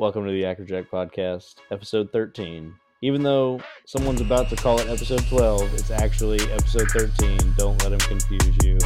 Welcome 0.00 0.24
to 0.24 0.32
the 0.32 0.44
Yackerjack 0.44 0.88
Podcast, 0.88 1.56
episode 1.70 2.10
13. 2.10 2.74
Even 3.02 3.22
though 3.22 3.60
someone's 3.84 4.22
about 4.22 4.48
to 4.48 4.56
call 4.56 4.80
it 4.80 4.88
episode 4.88 5.22
12, 5.28 5.74
it's 5.74 5.90
actually 5.90 6.40
episode 6.52 6.88
13. 6.88 7.54
Don't 7.58 7.78
let 7.82 7.92
him 7.92 7.98
confuse 7.98 8.56
you. 8.64 8.78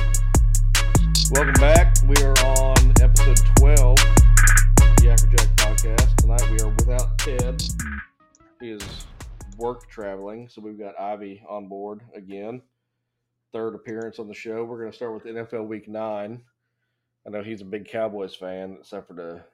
Welcome 1.31 1.55
back. 1.61 1.95
We 2.09 2.17
are 2.25 2.35
on 2.45 2.93
episode 3.01 3.39
12, 3.59 3.95
the 3.97 5.53
Podcast. 5.57 6.17
Tonight 6.17 6.51
we 6.51 6.59
are 6.59 6.75
without 6.81 7.17
Ted. 7.19 7.63
He 8.61 8.73
is 8.73 9.07
work 9.57 9.89
traveling, 9.89 10.49
so 10.49 10.61
we've 10.63 10.77
got 10.77 10.99
Ivy 10.99 11.45
on 11.49 11.69
board 11.69 12.01
again. 12.17 12.61
Third 13.53 13.77
appearance 13.77 14.19
on 14.19 14.27
the 14.27 14.35
show. 14.35 14.65
We're 14.65 14.81
going 14.81 14.91
to 14.91 14.97
start 14.97 15.15
with 15.15 15.33
NFL 15.33 15.69
Week 15.69 15.87
9. 15.87 16.43
I 17.25 17.31
know 17.31 17.45
he's 17.45 17.61
a 17.61 17.65
big 17.65 17.87
Cowboys 17.87 18.35
fan, 18.35 18.79
except 18.81 19.07
for 19.07 19.15
the 19.15 19.45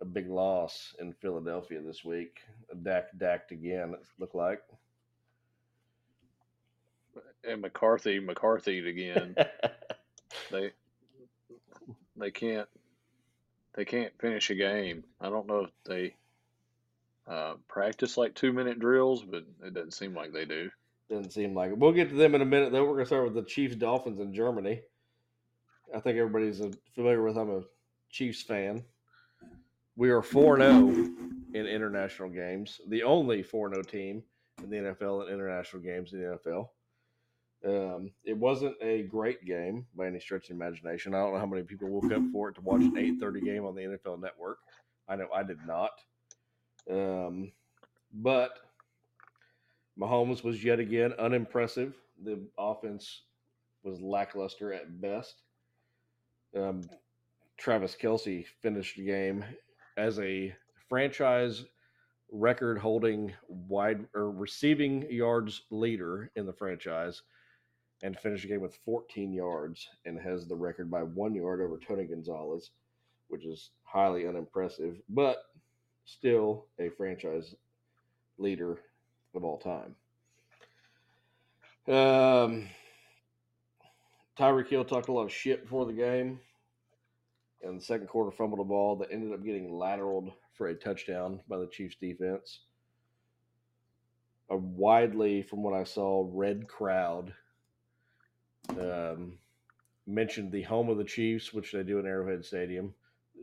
a 0.00 0.04
big 0.04 0.28
loss 0.28 0.94
in 1.00 1.12
Philadelphia 1.14 1.80
this 1.80 2.04
week. 2.04 2.40
Dak 2.82 3.06
dacked 3.16 3.52
again, 3.52 3.94
it 3.94 4.04
looked 4.18 4.34
like. 4.34 4.62
and 7.44 7.62
McCarthy 7.62 8.20
McCarthy 8.20 8.88
again. 8.88 9.36
they 10.50 10.72
they 12.16 12.30
can't 12.30 12.68
they 13.74 13.84
can't 13.84 14.12
finish 14.20 14.50
a 14.50 14.54
game. 14.54 15.04
I 15.20 15.28
don't 15.28 15.46
know 15.46 15.64
if 15.64 15.70
they 15.84 16.14
uh, 17.28 17.54
practice 17.68 18.16
like 18.16 18.34
two 18.34 18.52
minute 18.52 18.78
drills, 18.78 19.22
but 19.22 19.44
it 19.64 19.74
doesn't 19.74 19.92
seem 19.92 20.14
like 20.14 20.32
they 20.32 20.44
do. 20.44 20.70
Doesn't 21.10 21.32
seem 21.32 21.54
like 21.54 21.70
it. 21.70 21.78
We'll 21.78 21.92
get 21.92 22.08
to 22.08 22.14
them 22.16 22.34
in 22.34 22.42
a 22.42 22.46
minute, 22.46 22.72
though. 22.72 22.82
We're 22.84 22.94
going 22.94 23.04
to 23.04 23.06
start 23.06 23.24
with 23.24 23.34
the 23.34 23.42
Chiefs 23.42 23.76
Dolphins 23.76 24.20
in 24.20 24.34
Germany. 24.34 24.80
I 25.94 26.00
think 26.00 26.18
everybody's 26.18 26.60
familiar 26.94 27.22
with. 27.22 27.36
I'm 27.36 27.50
a 27.50 27.62
Chiefs 28.10 28.42
fan. 28.42 28.82
We 29.96 30.10
are 30.10 30.22
4 30.22 30.58
0 30.58 30.88
in 31.54 31.66
international 31.66 32.28
games, 32.28 32.80
the 32.88 33.02
only 33.02 33.42
4 33.42 33.70
0 33.70 33.82
team 33.82 34.22
in 34.62 34.70
the 34.70 34.76
NFL 34.76 35.26
in 35.26 35.34
international 35.34 35.82
games 35.82 36.12
in 36.12 36.20
the 36.20 36.38
NFL. 36.38 36.68
Um, 37.64 38.10
it 38.24 38.36
wasn't 38.36 38.76
a 38.82 39.04
great 39.04 39.44
game 39.46 39.86
by 39.96 40.06
any 40.06 40.20
stretch 40.20 40.50
of 40.50 40.56
imagination. 40.56 41.14
I 41.14 41.18
don't 41.18 41.32
know 41.32 41.40
how 41.40 41.46
many 41.46 41.62
people 41.62 41.88
woke 41.88 42.12
up 42.12 42.22
for 42.30 42.50
it 42.50 42.54
to 42.56 42.60
watch 42.60 42.82
an 42.82 42.96
8:30 42.96 43.44
game 43.44 43.64
on 43.64 43.74
the 43.74 43.82
NFL 43.82 44.20
Network. 44.20 44.58
I 45.08 45.16
know 45.16 45.28
I 45.34 45.42
did 45.42 45.58
not. 45.66 45.92
Um, 46.90 47.52
but 48.12 48.58
Mahomes 49.98 50.44
was 50.44 50.62
yet 50.62 50.78
again 50.78 51.14
unimpressive. 51.18 51.94
The 52.22 52.46
offense 52.58 53.22
was 53.82 54.00
lackluster 54.00 54.72
at 54.72 55.00
best. 55.00 55.42
Um, 56.54 56.82
Travis 57.56 57.96
Kelce 58.00 58.44
finished 58.60 58.96
the 58.96 59.06
game 59.06 59.44
as 59.96 60.18
a 60.20 60.54
franchise 60.88 61.64
record 62.30 62.78
holding 62.78 63.32
wide 63.48 64.06
or 64.14 64.30
receiving 64.30 65.10
yards 65.10 65.62
leader 65.70 66.30
in 66.36 66.46
the 66.46 66.52
franchise 66.52 67.22
and 68.02 68.18
finished 68.18 68.42
the 68.42 68.48
game 68.48 68.60
with 68.60 68.76
14 68.84 69.32
yards 69.32 69.88
and 70.04 70.20
has 70.20 70.46
the 70.46 70.54
record 70.54 70.90
by 70.90 71.02
one 71.02 71.34
yard 71.34 71.60
over 71.60 71.78
Tony 71.78 72.04
Gonzalez, 72.04 72.70
which 73.28 73.44
is 73.44 73.70
highly 73.84 74.26
unimpressive, 74.26 74.96
but 75.08 75.44
still 76.04 76.66
a 76.78 76.90
franchise 76.90 77.54
leader 78.38 78.78
of 79.34 79.44
all 79.44 79.58
time. 79.58 79.94
Um, 81.88 82.68
Tyreek 84.38 84.68
Hill 84.68 84.84
talked 84.84 85.08
a 85.08 85.12
lot 85.12 85.24
of 85.24 85.32
shit 85.32 85.62
before 85.62 85.86
the 85.86 85.92
game. 85.92 86.40
In 87.68 87.76
the 87.76 87.82
second 87.82 88.06
quarter, 88.06 88.30
fumbled 88.30 88.60
a 88.60 88.64
ball 88.64 88.96
that 88.96 89.10
ended 89.10 89.32
up 89.32 89.44
getting 89.44 89.70
lateraled 89.70 90.32
for 90.54 90.68
a 90.68 90.74
touchdown 90.74 91.40
by 91.48 91.58
the 91.58 91.66
Chiefs 91.66 91.96
defense. 92.00 92.60
A 94.50 94.56
widely, 94.56 95.42
from 95.42 95.62
what 95.62 95.74
I 95.74 95.82
saw, 95.82 96.28
red 96.32 96.68
crowd 96.68 97.32
um, 98.80 99.38
mentioned 100.06 100.52
the 100.52 100.62
home 100.62 100.88
of 100.88 100.98
the 100.98 101.04
Chiefs, 101.04 101.52
which 101.52 101.72
they 101.72 101.82
do 101.82 101.98
in 101.98 102.06
Arrowhead 102.06 102.44
Stadium. 102.44 102.94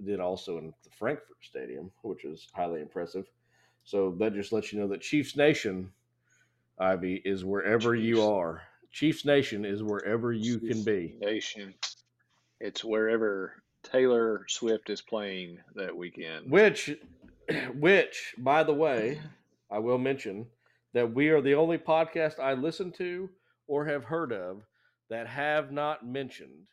Did 0.05 0.19
also 0.19 0.57
in 0.57 0.73
the 0.83 0.89
Frankfurt 0.89 1.37
Stadium, 1.41 1.91
which 2.01 2.23
is 2.23 2.47
highly 2.53 2.81
impressive. 2.81 3.25
So 3.83 4.15
that 4.19 4.33
just 4.33 4.53
lets 4.53 4.71
you 4.71 4.79
know 4.79 4.87
that 4.87 5.01
Chiefs 5.01 5.35
Nation, 5.35 5.91
Ivy, 6.79 7.21
is 7.25 7.43
wherever 7.43 7.93
you 7.93 8.23
are. 8.23 8.61
Chiefs 8.91 9.25
Nation 9.25 9.65
is 9.65 9.83
wherever 9.83 10.31
you 10.31 10.59
can 10.59 10.83
be. 10.83 11.17
Nation. 11.19 11.73
It's 12.59 12.83
wherever 12.83 13.62
Taylor 13.83 14.45
Swift 14.47 14.89
is 14.89 15.01
playing 15.01 15.59
that 15.75 15.95
weekend. 15.95 16.49
Which, 16.49 16.95
which, 17.75 18.33
by 18.37 18.63
the 18.63 18.73
way, 18.73 19.19
I 19.71 19.79
will 19.79 19.97
mention 19.97 20.47
that 20.93 21.13
we 21.13 21.29
are 21.29 21.41
the 21.41 21.55
only 21.55 21.77
podcast 21.77 22.39
I 22.39 22.53
listen 22.53 22.91
to 22.93 23.29
or 23.67 23.85
have 23.85 24.03
heard 24.03 24.31
of 24.31 24.61
that 25.09 25.27
have 25.27 25.71
not 25.71 26.05
mentioned 26.05 26.67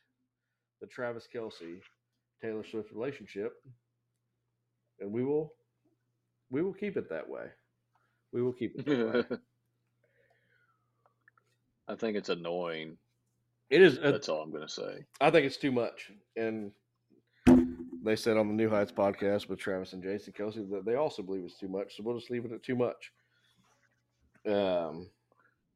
the 0.81 0.87
Travis 0.87 1.29
Kelce 1.33 1.81
Taylor 2.41 2.65
Swift 2.65 2.91
relationship, 2.93 3.53
and 5.01 5.13
we 5.13 5.25
will, 5.25 5.53
we 6.51 6.63
will 6.63 6.73
keep 6.73 6.97
it 6.97 7.09
that 7.11 7.29
way. 7.29 7.47
We 8.33 8.43
will 8.43 8.53
keep 8.53 8.79
it 8.79 8.87
that 8.87 9.31
way. 9.31 9.37
I 11.89 11.97
think 11.97 12.17
it's 12.17 12.29
annoying. 12.29 12.97
It 13.69 13.83
is. 13.83 13.99
That's 13.99 14.29
all 14.29 14.43
I'm 14.43 14.51
going 14.51 14.67
to 14.67 14.73
say. 14.73 15.05
I 15.21 15.31
think 15.31 15.47
it's 15.47 15.57
too 15.57 15.73
much, 15.73 16.11
and 16.37 16.73
they 18.03 18.17
said 18.17 18.37
on 18.37 18.49
the 18.49 18.55
New 18.55 18.69
Heights 18.71 18.93
podcast 18.93 19.49
with 19.49 19.59
Travis 19.59 19.93
and 19.93 20.03
Jason 20.03 20.33
Kelce 20.33 20.69
that 20.71 20.85
they 20.85 20.95
also 20.95 21.23
believe 21.23 21.45
it's 21.45 21.59
too 21.59 21.69
much. 21.69 21.97
So 21.97 22.03
we'll 22.03 22.19
just 22.19 22.31
leave 22.31 22.45
it 22.45 22.53
at 22.53 22.63
too 22.63 22.77
much. 22.77 23.13
Um, 24.47 25.09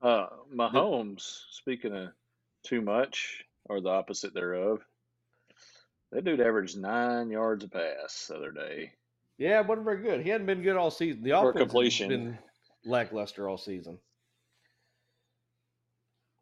Uh, 0.02 0.28
Mahomes, 0.54 1.44
speaking 1.50 1.94
of 1.94 2.08
too 2.62 2.80
much 2.82 3.44
or 3.66 3.80
the 3.80 3.88
opposite 3.90 4.34
thereof, 4.34 4.80
that 6.12 6.24
dude 6.24 6.40
averaged 6.40 6.78
nine 6.78 7.30
yards 7.30 7.64
a 7.64 7.68
pass 7.68 8.26
the 8.28 8.36
other 8.36 8.50
day. 8.52 8.92
yeah, 9.38 9.60
it 9.60 9.66
wasn't 9.66 9.84
very 9.84 10.02
good. 10.02 10.20
He 10.22 10.28
hadn't 10.30 10.46
been 10.46 10.62
good 10.62 10.76
all 10.76 10.90
season. 10.90 11.22
The 11.22 11.30
For 11.30 11.50
offense 11.50 11.54
has 11.54 11.62
completion. 11.62 12.08
been 12.08 12.38
lackluster 12.84 13.48
all 13.48 13.58
season. 13.58 13.98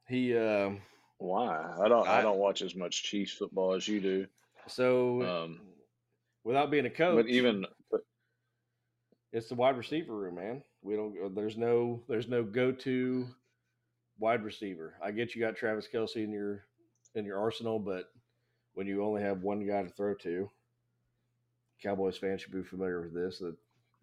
He 0.08 0.36
um 0.36 0.80
Why? 1.18 1.74
I 1.80 1.88
don't. 1.88 2.06
I, 2.06 2.18
I- 2.18 2.22
don't 2.22 2.38
watch 2.38 2.62
as 2.62 2.74
much 2.74 3.02
Chiefs 3.04 3.32
football 3.32 3.74
as 3.74 3.86
you 3.88 4.00
do. 4.00 4.26
so 4.66 5.22
Um, 5.22 5.60
without 6.44 6.70
being 6.70 6.86
a 6.86 6.90
coach, 6.90 7.16
but 7.24 7.28
even 7.30 7.66
it's 9.32 9.48
the 9.48 9.54
wide 9.54 9.76
receiver 9.78 10.14
room, 10.14 10.34
man. 10.36 10.62
We 10.82 10.94
don't. 10.96 11.14
uh, 11.24 11.28
There's 11.34 11.56
no. 11.56 12.00
There's 12.08 12.28
no 12.28 12.42
go 12.42 12.72
to 12.72 13.26
wide 14.18 14.44
receiver. 14.44 14.94
I 15.02 15.10
get 15.10 15.34
you 15.34 15.40
got 15.40 15.56
Travis 15.56 15.88
Kelce 15.92 16.16
in 16.16 16.32
your 16.32 16.64
in 17.14 17.24
your 17.24 17.38
arsenal, 17.38 17.78
but 17.78 18.10
when 18.74 18.86
you 18.86 19.04
only 19.04 19.22
have 19.22 19.42
one 19.42 19.66
guy 19.66 19.82
to 19.82 19.88
throw 19.90 20.14
to, 20.14 20.50
Cowboys 21.82 22.16
fans 22.18 22.40
should 22.42 22.52
be 22.52 22.62
familiar 22.62 23.00
with 23.02 23.14
this. 23.14 23.38
That 23.38 23.54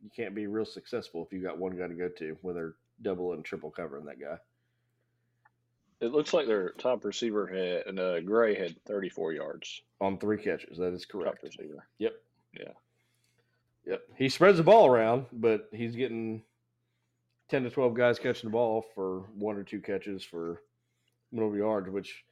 you 0.02 0.10
can't 0.16 0.34
be 0.36 0.48
real 0.48 0.66
successful 0.66 1.24
if 1.26 1.34
you 1.34 1.42
got 1.44 1.58
one 1.58 1.78
guy 1.78 1.88
to 1.88 1.94
go 1.94 2.08
to 2.10 2.38
when 2.42 2.56
they're 2.56 2.76
double 3.02 3.34
and 3.34 3.44
triple 3.46 3.72
covering 3.72 4.06
that 4.06 4.20
guy. 4.20 4.38
it 6.02 6.12
looks 6.12 6.34
like 6.34 6.48
their 6.48 6.70
top 6.72 7.04
receiver 7.06 7.48
had 7.48 7.88
and 7.88 8.00
uh, 8.00 8.20
Gray 8.22 8.56
had 8.56 8.76
34 8.86 9.34
yards. 9.34 9.82
on 10.02 10.18
three 10.18 10.38
catches. 10.38 10.78
That 10.78 10.94
is 10.94 11.06
Top 11.06 11.12
correct. 11.22 11.44
receiver. 11.44 11.86
Yep. 11.98 12.14
Yeah. 12.58 12.74
Yep. 13.86 14.02
He 14.16 14.30
spreads 14.30 14.58
the 14.58 14.64
ball 14.64 14.88
around, 14.88 15.26
but 15.32 15.70
he's 15.72 15.96
getting 15.96 16.44
ten 17.50 17.64
to 17.64 17.70
twelve 17.70 17.94
guys 17.94 18.20
catching 18.20 18.50
the 18.50 18.54
ball 18.54 18.86
for 18.94 19.22
one 19.36 19.56
or 19.56 19.64
two 19.64 19.82
catches 19.82 20.24
for 20.24 20.62
middle 21.32 21.56
yards, 21.56 21.90
which 21.90 22.24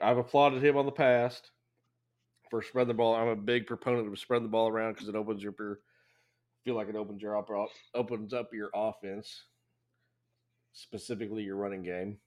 I've 0.00 0.18
applauded 0.18 0.62
him 0.62 0.76
on 0.76 0.86
the 0.86 0.92
past 0.92 1.50
for 2.50 2.62
spreading 2.62 2.88
the 2.88 2.94
ball. 2.94 3.14
I'm 3.14 3.28
a 3.28 3.36
big 3.36 3.66
proponent 3.66 4.08
of 4.08 4.18
spreading 4.18 4.44
the 4.44 4.50
ball 4.50 4.68
around 4.68 4.94
because 4.94 5.08
it 5.08 5.14
opens 5.14 5.42
your, 5.42 5.54
your 5.58 5.78
feel 6.64 6.74
like 6.74 6.88
it 6.88 6.96
opens 6.96 7.22
your 7.22 7.36
up 7.36 7.48
opens 7.94 8.32
up 8.32 8.52
your 8.52 8.70
offense, 8.74 9.44
specifically 10.72 11.42
your 11.42 11.56
running 11.56 11.82
game. 11.82 12.18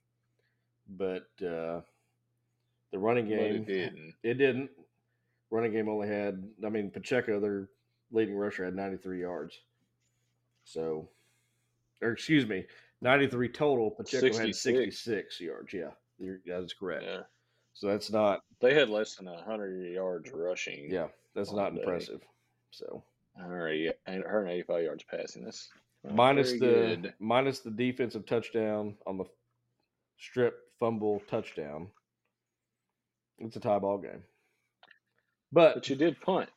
But 0.88 1.28
uh, 1.40 1.80
the 2.90 2.98
running 2.98 3.28
But 3.28 3.36
game 3.36 3.54
it 3.54 3.66
didn't. 3.66 4.14
it 4.22 4.34
didn't. 4.34 4.70
Running 5.52 5.72
game 5.72 5.88
only 5.90 6.08
had, 6.08 6.42
I 6.64 6.70
mean, 6.70 6.90
Pacheco, 6.90 7.38
their 7.38 7.68
leading 8.10 8.34
rusher, 8.34 8.64
had 8.64 8.74
93 8.74 9.20
yards. 9.20 9.60
So, 10.64 11.10
or 12.00 12.12
excuse 12.12 12.46
me, 12.46 12.64
93 13.02 13.50
total. 13.50 13.90
Pacheco 13.90 14.26
had 14.26 14.32
66. 14.54 14.98
66 14.98 15.40
yards. 15.40 15.74
Yeah, 15.74 15.90
that 16.46 16.64
is 16.64 16.72
correct. 16.72 17.04
Yeah. 17.06 17.20
So 17.74 17.88
that's 17.88 18.10
not, 18.10 18.40
They 18.60 18.72
had 18.72 18.88
less 18.88 19.16
than 19.16 19.26
100 19.26 19.92
yards 19.92 20.30
rushing. 20.32 20.90
yeah, 20.90 21.08
that's 21.34 21.52
not 21.52 21.74
day. 21.74 21.80
impressive. 21.82 22.22
So, 22.70 23.02
180 23.34 23.92
185 24.06 24.82
yards 24.82 25.04
passing. 25.04 25.44
That's 25.44 25.68
not 26.02 26.14
minus 26.14 26.52
the 26.52 26.58
good. 26.58 27.14
minus 27.20 27.60
the 27.60 27.70
defensive 27.70 28.24
touchdown 28.24 28.94
on 29.06 29.18
the 29.18 29.24
strip 30.18 30.70
fumble 30.80 31.20
touchdown, 31.28 31.88
it's 33.38 33.56
a 33.56 33.60
tie 33.60 33.78
ball 33.78 33.98
game. 33.98 34.22
But 35.52 35.74
But 35.74 35.88
you 35.88 35.96
did 35.96 36.20
punt. 36.20 36.48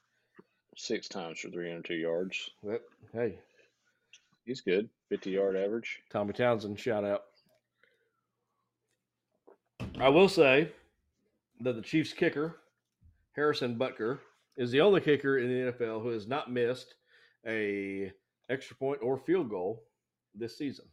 six 0.77 1.07
times 1.07 1.39
for 1.39 1.49
302 1.49 1.95
yards. 1.95 2.49
That, 2.63 2.81
hey, 3.13 3.37
He's 4.45 4.61
good. 4.61 4.89
50 5.09 5.31
yard 5.31 5.55
average. 5.55 6.01
Tommy 6.11 6.33
Townsend, 6.33 6.79
shout 6.79 7.03
out. 7.03 7.23
I 9.99 10.09
will 10.09 10.29
say 10.29 10.71
that 11.61 11.75
the 11.75 11.81
Chiefs 11.81 12.13
kicker, 12.13 12.57
Harrison 13.35 13.75
Butker, 13.75 14.19
is 14.57 14.71
the 14.71 14.81
only 14.81 15.01
kicker 15.01 15.39
in 15.39 15.47
the 15.47 15.71
NFL 15.71 16.01
who 16.01 16.09
has 16.09 16.27
not 16.27 16.51
missed 16.51 16.95
a 17.47 18.11
extra 18.49 18.75
point 18.75 18.99
or 19.01 19.17
field 19.17 19.49
goal 19.49 19.83
this 20.35 20.57
season. 20.57 20.85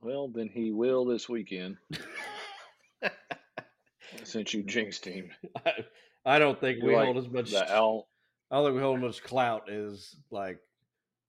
Well, 0.00 0.28
then 0.28 0.48
he 0.48 0.70
will 0.70 1.04
this 1.04 1.28
weekend 1.28 1.76
since 4.26 4.52
you 4.54 4.62
jinxed 4.62 5.04
him. 5.04 5.30
I, 5.66 5.72
I 6.24 6.38
don't 6.38 6.60
think 6.60 6.82
we 6.82 6.90
You're 6.90 7.04
hold 7.04 7.16
like 7.16 7.24
as 7.24 7.30
much. 7.30 7.50
The 7.52 7.70
Al, 7.72 8.08
I 8.50 8.56
don't 8.56 8.66
think 8.66 8.76
we 8.76 8.82
hold 8.82 8.98
as 8.98 9.02
much 9.02 9.22
clout 9.22 9.70
as 9.70 10.16
like 10.30 10.58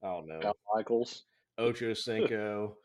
I 0.04 0.08
don't 0.08 0.28
know 0.28 0.40
Al 0.44 0.58
Michaels. 0.76 1.24
Ocho 1.60 1.94
Cinco, 1.94 2.78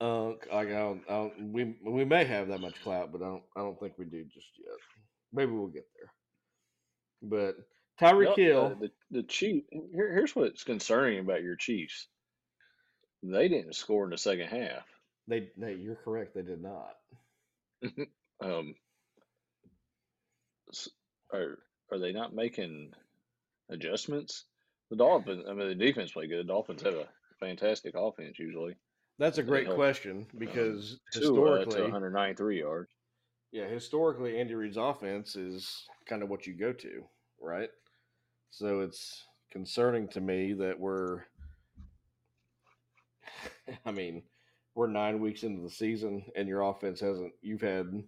Unk. 0.00 0.46
Like 0.52 0.68
I 0.68 0.72
don't, 0.72 1.02
I 1.08 1.12
don't, 1.12 1.52
we 1.52 1.76
we 1.84 2.04
may 2.04 2.24
have 2.24 2.48
that 2.48 2.60
much 2.60 2.80
clout, 2.82 3.12
but 3.12 3.22
I 3.22 3.26
don't 3.26 3.42
I 3.56 3.60
don't 3.60 3.78
think 3.78 3.94
we 3.98 4.04
do 4.04 4.24
just 4.24 4.48
yet. 4.58 4.76
Maybe 5.32 5.52
we'll 5.52 5.68
get 5.68 5.86
there. 5.96 6.12
But 7.22 7.56
Tyreek 8.00 8.36
No, 8.36 8.44
Hill, 8.44 8.72
uh, 8.76 8.80
the 8.80 8.90
the 9.10 9.22
Chief. 9.24 9.64
Here, 9.70 10.12
here's 10.12 10.34
what's 10.34 10.64
concerning 10.64 11.18
about 11.18 11.42
your 11.42 11.56
Chiefs. 11.56 12.06
They 13.22 13.48
didn't 13.48 13.74
score 13.74 14.04
in 14.04 14.10
the 14.10 14.18
second 14.18 14.48
half. 14.48 14.84
they, 15.28 15.50
they 15.58 15.74
you're 15.74 15.96
correct. 15.96 16.34
They 16.34 16.42
did 16.42 16.62
not. 16.62 16.94
Um, 18.42 18.74
are 21.32 21.58
are 21.92 21.98
they 21.98 22.12
not 22.12 22.34
making 22.34 22.92
adjustments? 23.68 24.44
The 24.90 24.96
Dolphins. 24.96 25.44
I 25.48 25.54
mean, 25.54 25.68
the 25.68 25.74
defense 25.74 26.12
played 26.12 26.30
good. 26.30 26.40
The 26.40 26.52
Dolphins 26.52 26.82
have 26.82 26.94
a 26.94 27.08
fantastic 27.38 27.94
offense 27.96 28.38
usually. 28.38 28.74
That's 29.18 29.38
a 29.38 29.42
great 29.42 29.68
question 29.68 30.26
because 30.38 30.98
Two 31.12 31.18
uh, 31.18 31.20
to 31.20 31.26
historically, 31.28 31.82
193 31.82 32.58
yards. 32.58 32.90
yeah, 33.52 33.66
historically, 33.66 34.40
Andy 34.40 34.54
Reid's 34.54 34.78
offense 34.78 35.36
is 35.36 35.86
kind 36.08 36.22
of 36.22 36.30
what 36.30 36.46
you 36.46 36.54
go 36.54 36.72
to, 36.72 37.02
right? 37.40 37.68
So 38.50 38.80
it's 38.80 39.24
concerning 39.52 40.08
to 40.08 40.20
me 40.20 40.54
that 40.54 40.78
we're, 40.78 41.24
I 43.84 43.90
mean, 43.90 44.22
we're 44.74 44.86
nine 44.88 45.20
weeks 45.20 45.42
into 45.42 45.62
the 45.62 45.70
season 45.70 46.24
and 46.34 46.48
your 46.48 46.62
offense 46.62 47.00
hasn't, 47.00 47.32
you've 47.42 47.60
had 47.60 48.02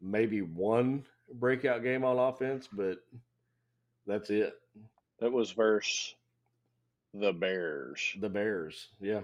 maybe 0.00 0.42
one 0.42 1.04
breakout 1.34 1.82
game 1.82 2.04
on 2.04 2.18
offense, 2.18 2.68
but 2.72 2.98
that's 4.06 4.30
it. 4.30 4.54
That 5.20 5.32
was 5.32 5.50
versus 5.52 6.14
the 7.14 7.32
Bears. 7.32 8.16
The 8.20 8.28
Bears, 8.28 8.88
yeah, 9.00 9.20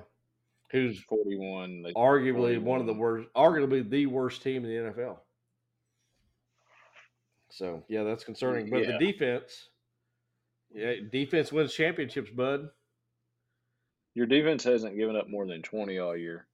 who's 0.71 1.01
41. 1.01 1.83
They, 1.83 1.93
arguably 1.93 2.61
one 2.61 2.81
of 2.81 2.87
the 2.87 2.95
worst, 2.95 3.29
arguably 3.35 3.89
the 3.89 4.07
worst 4.07 4.43
team 4.43 4.65
in 4.65 4.71
the 4.71 4.91
NFL. 4.93 5.19
So 7.51 7.83
yeah, 7.89 8.03
that's 8.03 8.25
concerning. 8.25 8.69
But 8.69 8.83
Yeah. 8.83 8.99
the 8.99 9.13
defense, 9.13 9.71
yeah, 10.75 10.95
defense 11.11 11.53
wins 11.53 11.73
championships, 11.73 12.31
bud. 12.31 12.71
Your 14.15 14.27
defense 14.27 14.65
hasn't 14.65 14.97
given 14.97 15.17
up 15.17 15.29
more 15.29 15.47
than 15.47 15.63
20 15.63 15.99
all 15.99 16.17
year. 16.17 16.47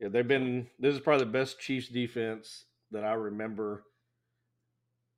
Yeah, 0.00 0.08
they've 0.08 0.26
been. 0.26 0.68
This 0.78 0.94
is 0.94 1.00
probably 1.00 1.26
the 1.26 1.32
best 1.32 1.60
Chiefs 1.60 1.88
defense 1.88 2.64
that 2.94 3.04
I 3.04 3.12
remember. 3.12 3.84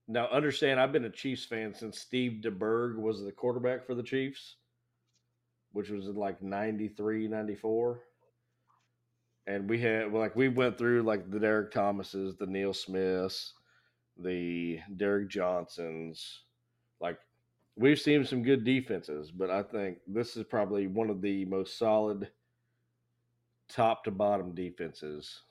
Now, 0.09 0.29
understand, 0.29 0.81
I've 0.81 0.93
been 0.93 1.05
a 1.05 1.11
Chiefs 1.11 1.45
fan 1.45 1.75
since 1.75 1.99
Steve 1.99 2.41
DeBerg 2.43 2.97
was 2.97 3.23
the 3.23 3.33
quarterback 3.33 3.87
for 3.87 3.95
the 3.95 4.03
Chiefs, 4.03 4.57
which 5.73 5.91
was 5.91 6.07
in 6.07 6.15
like 6.15 6.43
93, 6.43 7.29
94. 7.29 8.01
And 9.47 9.69
we 9.69 9.79
had, 9.81 10.13
like, 10.13 10.35
we 10.35 10.49
went 10.49 10.79
through 10.79 11.03
like 11.03 11.31
the 11.31 11.39
Derrick 11.39 11.73
Thomases, 11.73 12.37
the 12.37 12.47
Neil 12.47 12.73
Smiths, 12.73 13.53
the 14.19 14.81
Derrick 14.97 15.29
Johnsons. 15.29 16.43
Like, 17.01 17.19
we've 17.77 18.01
seen 18.01 18.25
some 18.25 18.43
good 18.43 18.65
defenses, 18.65 19.31
but 19.31 19.51
I 19.51 19.63
think 19.63 19.99
this 20.07 20.37
is 20.37 20.45
probably 20.45 20.87
one 20.87 21.11
of 21.11 21.21
the 21.21 21.45
most 21.45 21.79
solid 21.79 22.31
top 23.69 24.05
to 24.05 24.11
bottom 24.11 24.55
defenses 24.55 25.43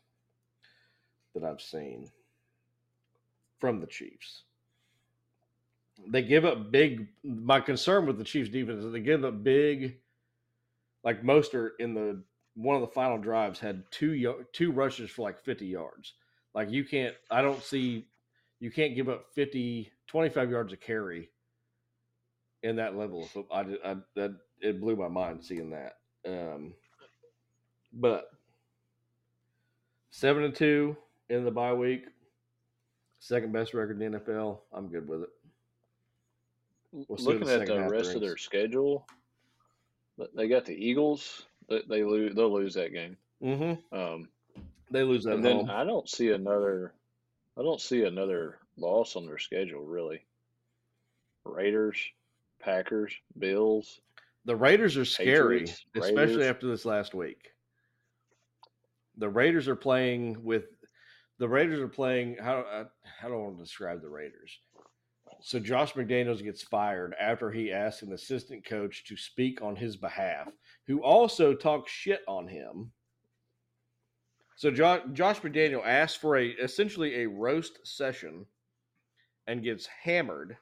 that 1.36 1.44
I've 1.44 1.62
seen 1.62 2.10
from 3.65 3.79
the 3.79 3.88
Chiefs. 3.88 4.44
They 6.07 6.21
give 6.21 6.45
up 6.45 6.71
big. 6.71 7.07
My 7.23 7.59
concern 7.59 8.06
with 8.06 8.19
the 8.19 8.23
Chiefs 8.23 8.51
defense 8.51 8.83
is 8.83 8.94
they 8.94 9.00
give 9.00 9.25
up 9.25 9.44
big. 9.44 9.97
Like 11.03 11.23
Mostert 11.23 11.71
in 11.79 11.95
the 11.95 12.21
one 12.53 12.75
of 12.75 12.81
the 12.81 12.94
final 12.94 13.17
drives 13.17 13.59
had 13.59 13.81
two 13.89 14.45
two 14.53 14.71
rushes 14.71 15.09
for 15.09 15.23
like 15.23 15.44
50 15.44 15.65
yards. 15.65 16.13
Like 16.53 16.69
you 16.69 16.85
can't. 16.85 17.15
I 17.31 17.41
don't 17.41 17.63
see. 17.63 18.06
You 18.59 18.69
can't 18.69 18.94
give 18.94 19.09
up 19.09 19.25
50, 19.33 19.91
25 20.06 20.51
yards 20.51 20.71
of 20.71 20.79
carry 20.79 21.31
in 22.62 22.75
that 22.75 22.95
level 22.95 23.25
football. 23.25 23.57
I, 23.57 23.91
I 23.94 23.95
that 24.15 24.35
it 24.62 24.79
blew 24.79 24.95
my 24.95 25.07
mind 25.07 25.44
seeing 25.44 25.71
that. 25.71 25.97
Um, 26.27 26.75
but 27.91 28.29
seven 30.12 30.44
and 30.44 30.53
two 30.53 30.95
in 31.29 31.45
the 31.45 31.51
bye 31.51 31.73
week, 31.73 32.06
second 33.25 33.51
best 33.51 33.74
record 33.74 34.00
in 34.01 34.12
the 34.12 34.19
NFL. 34.19 34.60
I'm 34.72 34.88
good 34.88 35.07
with 35.07 35.24
it. 35.24 35.30
We'll 36.92 37.06
Looking 37.19 37.48
the 37.48 37.62
at 37.62 37.68
the 37.68 37.89
rest 37.89 38.16
of 38.16 38.22
their 38.22 38.38
schedule, 38.38 39.06
th- 40.18 40.30
they 40.36 40.48
got 40.48 40.66
the 40.66 40.74
Eagles. 40.74 41.45
They, 41.68 41.81
they 41.89 42.04
lose. 42.04 42.36
They'll 42.36 42.54
lose 42.54 42.75
that 42.75 42.94
game. 42.94 43.18
Mm-hmm. 43.44 43.98
Um, 43.98 44.30
They 44.92 45.04
lose 45.04 45.24
that 45.24 45.33
and 45.33 45.44
then. 45.44 45.69
I 45.69 45.83
don't 45.83 46.07
see 46.07 46.30
another. 46.30 46.94
I 47.57 47.63
don't 47.63 47.81
see 47.81 48.04
another 48.04 48.60
loss 48.77 49.16
on 49.16 49.25
their 49.25 49.39
schedule 49.39 49.86
really. 49.86 50.24
Raiders, 51.44 51.98
Packers, 52.60 53.13
Bills. 53.38 54.00
The 54.45 54.56
Raiders 54.56 54.95
are 54.98 55.06
scary, 55.06 55.60
Patriots, 55.60 55.86
especially 55.95 56.36
Raiders. 56.38 56.48
after 56.48 56.68
this 56.68 56.86
last 56.86 57.13
week. 57.13 57.51
The 59.18 59.30
Raiders 59.30 59.68
are 59.68 59.75
playing 59.75 60.44
with 60.44 60.66
the 61.40 61.48
Raiders 61.48 61.80
are 61.80 61.88
playing. 61.88 62.38
How 62.42 62.60
uh, 62.60 62.84
I, 62.84 62.86
how 63.20 63.30
don't 63.30 63.44
want 63.44 63.58
to 63.58 63.64
describe 63.64 64.02
the 64.02 64.10
Raiders? 64.10 64.60
So 65.42 65.60
Josh 65.60 65.94
McDaniels 65.94 66.44
gets 66.44 66.63
fired 66.63 67.13
after 67.20 67.51
he 67.51 67.72
asked 67.72 68.01
an 68.04 68.13
assistant 68.13 68.65
coach 68.65 69.04
to 69.06 69.18
speak 69.18 69.62
on 69.62 69.75
his 69.75 69.98
behalf, 69.98 70.48
who 70.88 71.04
also 71.04 71.54
talks 71.54 71.92
shit 71.92 72.22
on 72.27 72.48
him. 72.48 72.92
So 74.56 74.72
jo- 74.72 75.04
Josh 75.12 75.42
McDaniel 75.42 75.86
asked 75.86 76.22
for 76.22 76.38
a 76.38 76.48
essentially 76.48 77.24
a 77.24 77.27
roast 77.27 77.86
session, 77.86 78.46
and 79.48 79.63
gets 79.63 79.86
hammered 79.86 80.58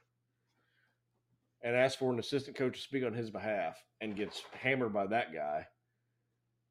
and 1.62 1.74
asks 1.74 1.96
for 1.96 2.12
an 2.12 2.18
assistant 2.18 2.56
coach 2.56 2.76
to 2.76 2.82
speak 2.82 3.04
on 3.04 3.14
his 3.14 3.30
behalf 3.30 3.82
and 4.00 4.16
gets 4.16 4.42
hammered 4.52 4.92
by 4.92 5.06
that 5.06 5.32
guy 5.32 5.66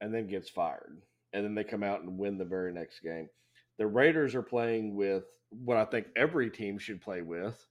and 0.02 0.14
then 0.14 0.28
gets 0.28 0.50
fired. 0.50 1.02
And 1.34 1.44
then 1.44 1.56
they 1.56 1.64
come 1.64 1.84
out 1.84 2.02
and 2.02 2.18
win 2.18 2.38
the 2.38 2.46
very 2.46 2.72
next 2.72 3.00
game. 3.00 3.28
The 3.78 3.88
Raiders 3.88 4.36
are 4.36 4.44
playing 4.44 4.96
with 4.96 5.24
what 5.50 5.78
I 5.78 5.86
think 5.86 6.08
every 6.16 6.50
team 6.50 6.78
should 6.78 7.02
play 7.02 7.22
with 7.22 7.66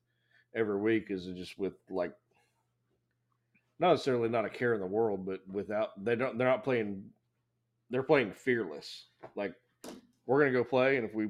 every 0.54 0.78
week 0.78 1.06
is 1.10 1.26
just 1.26 1.58
with 1.58 1.74
like 1.90 2.12
not 3.78 3.92
necessarily 3.92 4.28
not 4.28 4.44
a 4.44 4.50
care 4.50 4.74
in 4.74 4.80
the 4.80 4.86
world, 4.86 5.26
but 5.26 5.40
without 5.50 5.90
they 6.02 6.14
don't 6.14 6.38
they're 6.38 6.48
not 6.48 6.64
playing 6.64 7.04
they're 7.90 8.02
playing 8.02 8.32
fearless. 8.32 9.06
Like 9.34 9.54
we're 10.26 10.40
gonna 10.40 10.52
go 10.52 10.64
play 10.64 10.96
and 10.96 11.06
if 11.06 11.14
we 11.14 11.28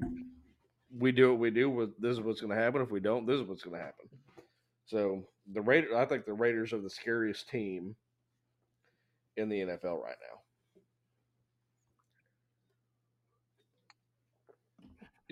we 0.99 1.13
do 1.13 1.31
what 1.31 1.39
we 1.39 1.51
do 1.51 1.93
this 1.99 2.13
is 2.13 2.21
what's 2.21 2.41
gonna 2.41 2.55
happen. 2.55 2.83
If 2.83 2.91
we 2.91 3.01
don't, 3.01 3.27
this 3.27 3.41
is 3.41 3.49
what's 3.49 3.63
gonna 3.63 3.79
happen. 3.79 4.09
So 4.87 5.27
the 5.53 5.63
Raiders, 5.63 5.95
I 5.97 6.05
think 6.05 6.27
the 6.27 6.35
Raiders 6.35 6.73
are 6.73 6.81
the 6.81 6.91
scariest 6.91 7.49
team 7.49 7.97
in 9.37 9.49
the 9.49 9.61
NFL 9.61 10.03
right 10.03 10.17
now. 10.21 10.42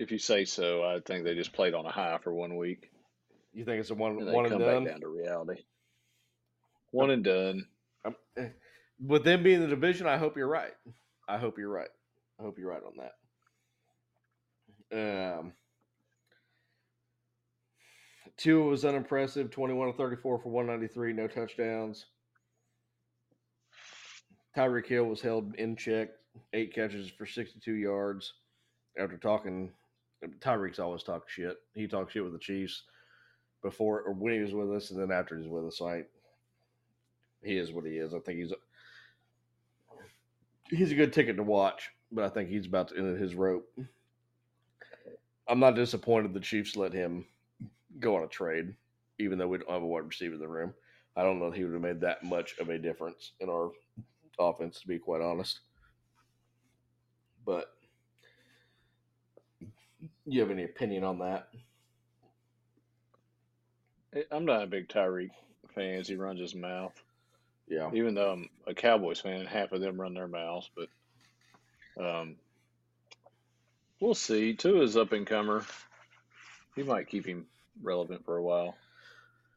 If 0.01 0.11
you 0.11 0.17
say 0.17 0.45
so, 0.45 0.83
I 0.83 0.99
think 0.99 1.23
they 1.23 1.35
just 1.35 1.53
played 1.53 1.75
on 1.75 1.85
a 1.85 1.91
high 1.91 2.17
for 2.23 2.33
one 2.33 2.57
week. 2.57 2.89
You 3.53 3.63
think 3.63 3.79
it's 3.79 3.91
a 3.91 3.93
one 3.93 4.17
And 4.17 4.27
they 4.27 4.31
one 4.31 4.45
come 4.45 4.53
and 4.53 4.61
done? 4.61 4.83
back 4.85 4.93
down 4.93 5.01
to 5.01 5.07
reality. 5.09 5.61
One 6.89 7.11
and 7.11 7.23
done. 7.23 7.67
I'm- 8.03 8.15
eh, 8.35 8.49
with 8.99 9.23
them 9.23 9.43
being 9.43 9.59
the 9.61 9.67
division, 9.67 10.07
I 10.07 10.17
hope 10.17 10.35
you're 10.35 10.47
right. 10.47 10.73
I 11.27 11.37
hope 11.37 11.59
you're 11.59 11.69
right. 11.69 11.91
I 12.39 12.41
hope 12.41 12.57
you're 12.57 12.71
right 12.71 12.81
on 12.83 13.11
that. 14.89 15.37
Um, 15.37 15.53
Tua 18.37 18.65
was 18.65 18.83
unimpressive, 18.83 19.51
21 19.51 19.91
to 19.91 19.93
34 19.97 20.39
for 20.39 20.49
193, 20.49 21.13
no 21.13 21.27
touchdowns. 21.27 22.07
Tyreek 24.57 24.87
Hill 24.87 25.05
was 25.05 25.21
held 25.21 25.53
in 25.57 25.75
check, 25.75 26.09
eight 26.53 26.73
catches 26.73 27.11
for 27.11 27.27
62 27.27 27.73
yards 27.73 28.33
after 28.97 29.17
talking 29.19 29.71
Tyreek's 30.39 30.79
always 30.79 31.03
talked 31.03 31.31
shit. 31.31 31.57
He 31.73 31.87
talked 31.87 32.11
shit 32.11 32.23
with 32.23 32.33
the 32.33 32.39
Chiefs 32.39 32.83
before 33.61 34.01
or 34.01 34.13
when 34.13 34.33
he 34.33 34.39
was 34.39 34.53
with 34.53 34.71
us, 34.71 34.91
and 34.91 34.99
then 34.99 35.11
after 35.11 35.37
he's 35.37 35.47
with 35.47 35.65
us. 35.65 35.81
I, 35.81 36.03
he 37.43 37.57
is 37.57 37.71
what 37.71 37.85
he 37.85 37.93
is. 37.93 38.13
I 38.13 38.19
think 38.19 38.39
he's 38.39 38.51
a, 38.51 38.55
he's 40.75 40.91
a 40.91 40.95
good 40.95 41.13
ticket 41.13 41.37
to 41.37 41.43
watch, 41.43 41.89
but 42.11 42.23
I 42.23 42.29
think 42.29 42.49
he's 42.49 42.65
about 42.65 42.89
to 42.89 42.97
end 42.97 43.19
his 43.19 43.35
rope. 43.35 43.67
I'm 45.47 45.59
not 45.59 45.75
disappointed 45.75 46.33
the 46.33 46.39
Chiefs 46.39 46.75
let 46.75 46.93
him 46.93 47.25
go 47.99 48.15
on 48.15 48.23
a 48.23 48.27
trade, 48.27 48.75
even 49.19 49.37
though 49.37 49.47
we 49.47 49.57
don't 49.57 49.69
have 49.69 49.81
a 49.81 49.87
wide 49.87 50.07
receiver 50.07 50.35
in 50.35 50.39
the 50.39 50.47
room. 50.47 50.73
I 51.15 51.23
don't 51.23 51.39
know 51.39 51.47
if 51.47 51.55
he 51.55 51.63
would 51.63 51.73
have 51.73 51.81
made 51.81 51.99
that 52.01 52.23
much 52.23 52.57
of 52.59 52.69
a 52.69 52.77
difference 52.77 53.33
in 53.39 53.49
our 53.49 53.71
offense, 54.39 54.79
to 54.79 54.87
be 54.87 54.97
quite 54.97 55.21
honest. 55.21 55.59
But 57.45 57.73
you 60.25 60.41
have 60.41 60.51
any 60.51 60.63
opinion 60.63 61.03
on 61.03 61.19
that? 61.19 61.49
Eh, 64.13 64.23
I'm 64.31 64.45
not 64.45 64.63
a 64.63 64.67
big 64.67 64.87
Tyreek 64.87 65.31
fan. 65.73 65.99
as 65.99 66.07
He 66.07 66.15
runs 66.15 66.39
his 66.39 66.55
mouth. 66.55 66.93
Yeah. 67.67 67.89
Even 67.93 68.15
though 68.15 68.31
I'm 68.31 68.49
a 68.67 68.73
Cowboys 68.73 69.19
fan, 69.21 69.45
half 69.45 69.71
of 69.71 69.81
them 69.81 69.99
run 69.99 70.13
their 70.13 70.27
mouths. 70.27 70.69
But 70.75 72.03
um, 72.03 72.35
we'll 73.99 74.13
see. 74.13 74.53
Tua's 74.53 74.97
up 74.97 75.13
and 75.13 75.25
comer. 75.25 75.63
He 76.75 76.83
might 76.83 77.07
keep 77.07 77.25
him 77.25 77.45
relevant 77.81 78.25
for 78.25 78.37
a 78.37 78.43
while. 78.43 78.75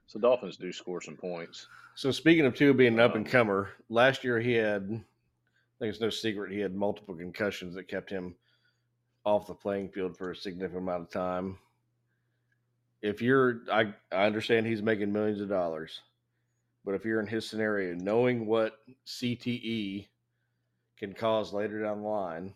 So 0.06 0.20
Dolphins 0.20 0.56
do 0.56 0.72
score 0.72 1.00
some 1.00 1.16
points. 1.16 1.66
So 1.96 2.10
speaking 2.10 2.44
of 2.44 2.54
Tua 2.54 2.74
being 2.74 2.94
an 2.94 3.00
up 3.00 3.14
and 3.14 3.24
Um, 3.26 3.30
comer, 3.30 3.70
last 3.88 4.24
year 4.24 4.38
he 4.40 4.52
had, 4.52 4.82
I 4.82 5.78
think 5.78 5.90
it's 5.92 6.00
no 6.00 6.10
secret, 6.10 6.52
he 6.52 6.58
had 6.60 6.74
multiple 6.74 7.14
concussions 7.14 7.74
that 7.74 7.88
kept 7.88 8.10
him 8.10 8.34
off 9.24 9.46
the 9.46 9.54
playing 9.54 9.88
field 9.88 10.16
for 10.16 10.30
a 10.30 10.36
significant 10.36 10.82
amount 10.82 11.02
of 11.02 11.10
time. 11.10 11.58
If 13.02 13.20
you're, 13.20 13.60
I, 13.70 13.92
I 14.12 14.24
understand 14.24 14.66
he's 14.66 14.82
making 14.82 15.12
millions 15.12 15.40
of 15.40 15.48
dollars, 15.48 16.00
but 16.84 16.94
if 16.94 17.04
you're 17.04 17.20
in 17.20 17.26
his 17.26 17.48
scenario, 17.48 17.94
knowing 17.94 18.46
what 18.46 18.78
CTE 19.06 20.06
can 20.98 21.12
cause 21.12 21.52
later 21.52 21.82
down 21.82 22.02
the 22.02 22.08
line, 22.08 22.54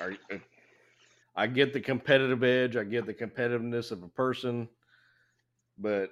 are 0.00 0.14
uh, 0.32 0.38
I 1.34 1.46
get 1.46 1.72
the 1.72 1.80
competitive 1.80 2.42
edge, 2.42 2.76
I 2.76 2.84
get 2.84 3.06
the 3.06 3.14
competitiveness 3.14 3.92
of 3.92 4.02
a 4.02 4.08
person, 4.08 4.68
but 5.78 6.10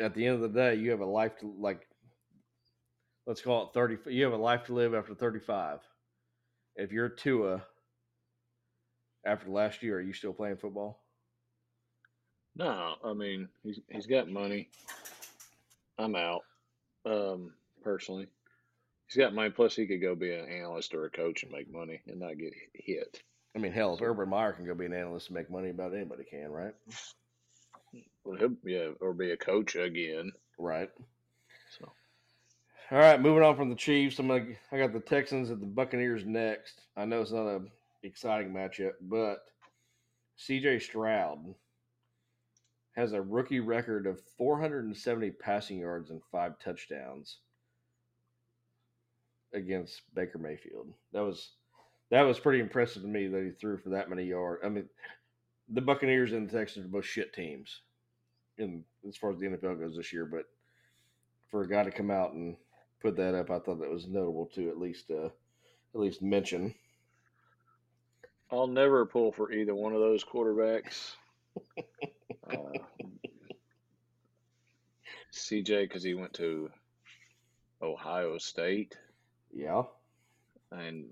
at 0.00 0.14
the 0.14 0.26
end 0.26 0.36
of 0.36 0.40
the 0.40 0.48
day, 0.48 0.76
you 0.76 0.90
have 0.90 1.00
a 1.00 1.06
life 1.06 1.38
to 1.38 1.52
like. 1.58 1.86
Let's 3.26 3.40
call 3.40 3.64
it 3.64 3.74
thirty. 3.74 3.96
You 4.12 4.24
have 4.24 4.32
a 4.32 4.36
life 4.36 4.64
to 4.66 4.74
live 4.74 4.94
after 4.94 5.14
thirty-five. 5.14 5.80
If 6.76 6.92
you're 6.92 7.08
Tua, 7.08 7.62
after 9.24 9.50
last 9.50 9.82
year, 9.82 9.98
are 9.98 10.02
you 10.02 10.12
still 10.12 10.32
playing 10.32 10.56
football? 10.56 11.00
No, 12.56 12.96
I 13.04 13.12
mean 13.12 13.48
he's 13.62 13.80
he's 13.88 14.06
got 14.06 14.28
money. 14.28 14.68
I'm 15.98 16.16
out. 16.16 16.42
Um, 17.06 17.52
personally, 17.82 18.26
he's 19.06 19.22
got 19.22 19.34
money. 19.34 19.50
Plus, 19.50 19.76
he 19.76 19.86
could 19.86 20.00
go 20.00 20.14
be 20.14 20.32
an 20.32 20.48
analyst 20.48 20.94
or 20.94 21.04
a 21.04 21.10
coach 21.10 21.42
and 21.42 21.52
make 21.52 21.72
money 21.72 22.00
and 22.06 22.20
not 22.20 22.38
get 22.38 22.54
hit. 22.74 23.22
I 23.54 23.58
mean, 23.58 23.72
hell, 23.72 23.94
if 23.94 24.02
Urban 24.02 24.28
Meyer 24.28 24.52
can 24.52 24.66
go 24.66 24.74
be 24.74 24.86
an 24.86 24.92
analyst 24.92 25.28
and 25.28 25.36
make 25.36 25.50
money, 25.50 25.70
about 25.70 25.94
anybody 25.94 26.24
can, 26.24 26.50
right? 26.50 26.74
Well, 28.24 28.38
yeah, 28.64 28.90
or 29.00 29.12
be 29.12 29.32
a 29.32 29.36
coach 29.36 29.74
again. 29.74 30.32
Right. 30.58 30.90
All 32.92 32.98
right, 32.98 33.20
moving 33.20 33.44
on 33.44 33.54
from 33.54 33.68
the 33.68 33.76
Chiefs. 33.76 34.18
I'm 34.18 34.26
gonna. 34.26 34.46
I 34.72 34.78
got 34.78 34.92
the 34.92 34.98
Texans 34.98 35.48
at 35.52 35.60
the 35.60 35.66
Buccaneers 35.66 36.24
next. 36.26 36.80
I 36.96 37.04
know 37.04 37.20
it's 37.20 37.30
not 37.30 37.46
a 37.46 37.60
exciting 38.02 38.52
matchup, 38.52 38.94
but 39.02 39.44
C.J. 40.34 40.80
Stroud 40.80 41.54
has 42.96 43.12
a 43.12 43.22
rookie 43.22 43.60
record 43.60 44.08
of 44.08 44.20
470 44.36 45.30
passing 45.30 45.78
yards 45.78 46.10
and 46.10 46.20
five 46.32 46.58
touchdowns 46.58 47.38
against 49.54 50.02
Baker 50.12 50.38
Mayfield. 50.38 50.92
That 51.12 51.22
was 51.22 51.50
that 52.10 52.22
was 52.22 52.40
pretty 52.40 52.58
impressive 52.58 53.02
to 53.02 53.08
me 53.08 53.28
that 53.28 53.44
he 53.44 53.50
threw 53.50 53.78
for 53.78 53.90
that 53.90 54.10
many 54.10 54.24
yards. 54.24 54.62
I 54.64 54.68
mean, 54.68 54.88
the 55.68 55.80
Buccaneers 55.80 56.32
and 56.32 56.50
the 56.50 56.58
Texans 56.58 56.86
are 56.86 56.88
both 56.88 57.04
shit 57.04 57.32
teams, 57.34 57.82
in 58.58 58.82
as 59.06 59.16
far 59.16 59.30
as 59.30 59.38
the 59.38 59.46
NFL 59.46 59.78
goes 59.78 59.94
this 59.96 60.12
year. 60.12 60.26
But 60.26 60.46
for 61.52 61.62
a 61.62 61.68
guy 61.68 61.84
to 61.84 61.92
come 61.92 62.10
out 62.10 62.32
and 62.32 62.56
put 63.00 63.16
that 63.16 63.34
up, 63.34 63.50
I 63.50 63.58
thought 63.58 63.80
that 63.80 63.90
was 63.90 64.06
notable 64.06 64.46
to 64.54 64.68
at 64.68 64.78
least 64.78 65.10
uh, 65.10 65.26
at 65.26 66.00
least 66.00 66.22
mention. 66.22 66.74
I'll 68.50 68.66
never 68.66 69.06
pull 69.06 69.30
for 69.32 69.52
either 69.52 69.74
one 69.74 69.92
of 69.92 70.00
those 70.00 70.24
quarterbacks. 70.24 71.12
uh, 72.50 72.78
CJ 75.32 75.82
because 75.82 76.02
he 76.02 76.14
went 76.14 76.32
to 76.34 76.70
Ohio 77.82 78.38
State, 78.38 78.96
Yeah, 79.54 79.82
and 80.72 81.06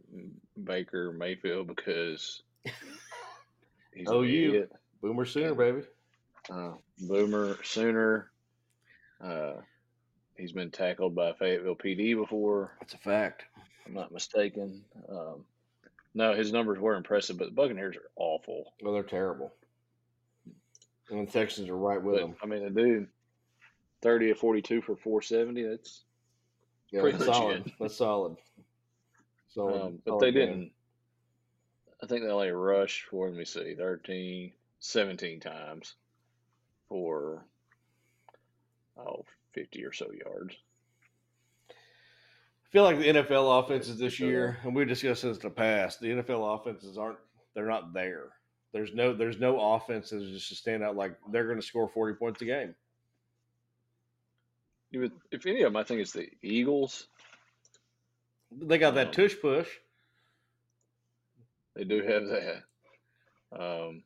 Baker 0.65 1.13
Mayfield 1.13 1.69
because 1.69 2.43
he's 3.95 4.09
Oh, 4.09 4.23
you. 4.23 4.69
Boomer 5.01 5.25
Sooner, 5.25 5.55
baby. 5.55 5.83
Uh, 6.51 6.73
Boomer 6.99 7.57
Sooner. 7.63 8.31
Uh, 9.23 9.55
he's 10.39 10.53
been 10.53 10.71
tackled 10.71 11.15
by 11.15 11.33
Fayetteville 11.35 11.77
PD 11.77 12.17
before. 12.17 12.73
That's 12.81 12.95
a 12.95 12.99
fact. 12.99 13.45
I'm 13.87 13.95
not 13.95 14.13
mistaken. 14.13 14.83
Um, 15.09 15.45
no, 16.15 16.33
his 16.35 16.53
numbers 16.53 16.79
were 16.79 16.95
impressive, 16.97 17.37
but 17.39 17.47
the 17.47 17.51
Buccaneers 17.55 17.97
are 17.97 18.11
awful. 18.17 18.73
Well, 18.83 18.95
they're 18.95 19.03
terrible, 19.03 19.53
and 21.11 21.27
the 21.27 21.31
Texans 21.31 21.69
are 21.69 21.77
right 21.77 22.03
with 22.03 22.15
But 22.17 22.21
them. 22.23 22.37
I 22.43 22.47
mean, 22.47 22.65
the 22.65 22.71
dude, 22.71 23.09
thirty 24.03 24.31
of 24.31 24.39
forty-two 24.39 24.81
for 24.83 24.97
four 24.97 25.21
seventy. 25.23 25.63
That's 25.65 26.03
Yeah, 26.91 27.03
pretty 27.03 27.19
that's 27.19 27.31
solid. 27.31 27.73
That's 27.79 27.97
solid. 27.97 28.37
Solid. 29.49 29.81
um, 29.83 29.99
but 30.05 30.13
solid 30.13 30.23
they 30.23 30.33
game. 30.33 30.49
didn't. 30.49 30.73
I 32.03 32.07
think 32.07 32.23
they 32.23 32.31
only 32.31 32.51
rushed 32.51 33.05
for 33.11 33.29
let 33.29 33.37
me 33.37 33.45
see, 33.45 33.75
13, 33.75 34.53
17 34.79 35.41
times 35.41 35.95
for 36.89 37.45
oh 38.97 39.25
50 39.59 39.85
or 39.85 39.93
so 39.93 40.07
yards. 40.13 40.55
I 41.71 42.71
feel 42.71 42.85
like 42.85 42.99
the 42.99 43.09
NFL 43.09 43.65
offenses 43.65 43.99
this 43.99 44.21
year, 44.21 44.59
and 44.63 44.75
we 44.75 44.85
discussed 44.85 45.23
this 45.23 45.37
in 45.37 45.43
the 45.43 45.51
past. 45.51 46.01
The 46.01 46.09
NFL 46.09 46.61
offenses 46.61 46.97
aren't. 46.97 47.19
They're 47.55 47.67
not 47.67 47.93
there. 47.93 48.27
There's 48.73 48.95
no. 48.95 49.15
There's 49.15 49.39
no 49.39 49.75
offense 49.75 50.11
that's 50.11 50.25
just 50.25 50.49
to 50.51 50.55
stand 50.55 50.85
out 50.85 50.97
like 50.97 51.17
they're 51.33 51.47
going 51.47 51.61
to 51.61 51.67
score 51.67 51.89
forty 51.89 52.15
points 52.15 52.41
a 52.43 52.45
game. 52.45 52.75
Would, 54.93 55.13
if 55.31 55.47
any 55.47 55.63
of 55.63 55.73
them, 55.73 55.77
I 55.77 55.85
think 55.85 56.01
it's 56.01 56.13
the 56.13 56.29
Eagles. 56.43 57.09
They 58.53 58.79
got 58.79 58.95
that 58.95 59.09
Um, 59.09 59.13
tush 59.13 59.35
push. 59.41 59.69
They 61.75 61.85
do 61.85 62.03
have 62.03 62.23
that. 62.27 62.63
Um, 63.53 64.03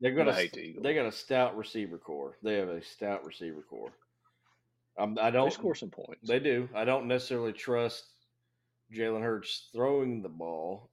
They're 0.00 0.14
but 0.14 0.24
gonna 0.24 0.34
hate 0.34 0.52
the 0.52 0.76
They 0.80 0.94
got 0.94 1.06
a 1.06 1.12
stout 1.12 1.56
receiver 1.56 1.98
core. 1.98 2.36
They 2.42 2.54
have 2.54 2.68
a 2.68 2.82
stout 2.82 3.24
receiver 3.24 3.62
core. 3.68 3.92
Um, 4.98 5.18
I 5.20 5.30
don't. 5.30 5.52
score 5.52 5.74
some 5.74 5.90
points. 5.90 6.26
They 6.26 6.38
do. 6.38 6.68
I 6.74 6.84
don't 6.84 7.06
necessarily 7.06 7.52
trust 7.52 8.04
Jalen 8.94 9.22
Hurts 9.22 9.68
throwing 9.72 10.22
the 10.22 10.28
ball 10.28 10.90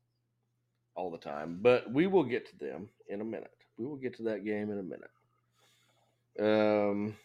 all 0.96 1.10
the 1.10 1.18
time, 1.18 1.60
but 1.62 1.92
we 1.92 2.08
will 2.08 2.24
get 2.24 2.50
to 2.50 2.58
them 2.58 2.90
in 3.08 3.22
a 3.22 3.26
minute. 3.26 3.52
We 3.78 3.86
will 3.86 3.96
get 3.96 4.16
to 4.18 4.24
that 4.24 4.46
game 4.46 4.72
in 4.72 4.80
a 4.80 4.84
minute. 4.84 5.10
Um, 6.40 7.16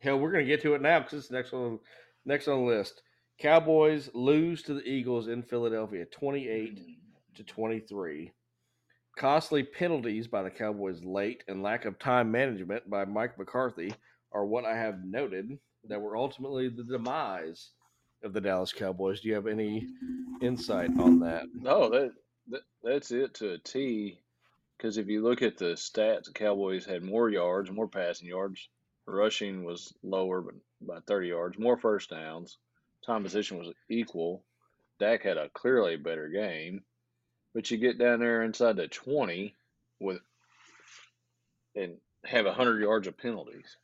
hell, 0.00 0.18
we're 0.18 0.32
going 0.32 0.44
to 0.44 0.50
get 0.50 0.62
to 0.62 0.74
it 0.74 0.82
now 0.82 1.00
because 1.00 1.24
it's 1.24 1.30
next 1.30 1.52
on 1.52 1.78
next 2.24 2.48
on 2.48 2.60
the 2.64 2.66
list. 2.66 3.02
Cowboys 3.38 4.10
lose 4.14 4.62
to 4.64 4.74
the 4.74 4.86
Eagles 4.88 5.28
in 5.28 5.42
Philadelphia, 5.42 6.04
twenty-eight 6.06 6.80
to 7.36 7.44
twenty-three. 7.44 8.32
Costly 9.20 9.62
penalties 9.62 10.28
by 10.28 10.42
the 10.42 10.50
Cowboys 10.50 11.04
late 11.04 11.44
and 11.46 11.62
lack 11.62 11.84
of 11.84 11.98
time 11.98 12.30
management 12.30 12.88
by 12.88 13.04
Mike 13.04 13.36
McCarthy 13.36 13.92
are 14.32 14.46
what 14.46 14.64
I 14.64 14.74
have 14.74 15.04
noted 15.04 15.58
that 15.84 16.00
were 16.00 16.16
ultimately 16.16 16.70
the 16.70 16.84
demise 16.84 17.68
of 18.22 18.32
the 18.32 18.40
Dallas 18.40 18.72
Cowboys. 18.72 19.20
Do 19.20 19.28
you 19.28 19.34
have 19.34 19.46
any 19.46 19.86
insight 20.40 20.98
on 20.98 21.20
that? 21.20 21.42
No, 21.52 21.90
that, 21.90 22.12
that 22.48 22.62
that's 22.82 23.10
it 23.10 23.34
to 23.34 23.52
a 23.52 23.58
T. 23.58 24.18
Because 24.78 24.96
if 24.96 25.06
you 25.06 25.20
look 25.22 25.42
at 25.42 25.58
the 25.58 25.74
stats, 25.74 26.24
the 26.24 26.32
Cowboys 26.32 26.86
had 26.86 27.02
more 27.02 27.28
yards, 27.28 27.70
more 27.70 27.88
passing 27.88 28.28
yards. 28.28 28.70
Rushing 29.04 29.64
was 29.64 29.92
lower, 30.02 30.40
but 30.40 30.54
by 30.80 31.00
30 31.00 31.28
yards. 31.28 31.58
More 31.58 31.76
first 31.76 32.08
downs. 32.08 32.56
Time 33.04 33.22
position 33.22 33.58
was 33.58 33.74
equal. 33.90 34.42
Dak 34.98 35.24
had 35.24 35.36
a 35.36 35.50
clearly 35.50 35.96
better 35.98 36.30
game. 36.30 36.84
But 37.54 37.70
you 37.70 37.78
get 37.78 37.98
down 37.98 38.20
there 38.20 38.42
inside 38.42 38.76
the 38.76 38.88
20 38.88 39.54
with 39.98 40.20
and 41.74 41.96
have 42.24 42.46
100 42.46 42.80
yards 42.80 43.06
of 43.06 43.16
penalties. 43.16 43.76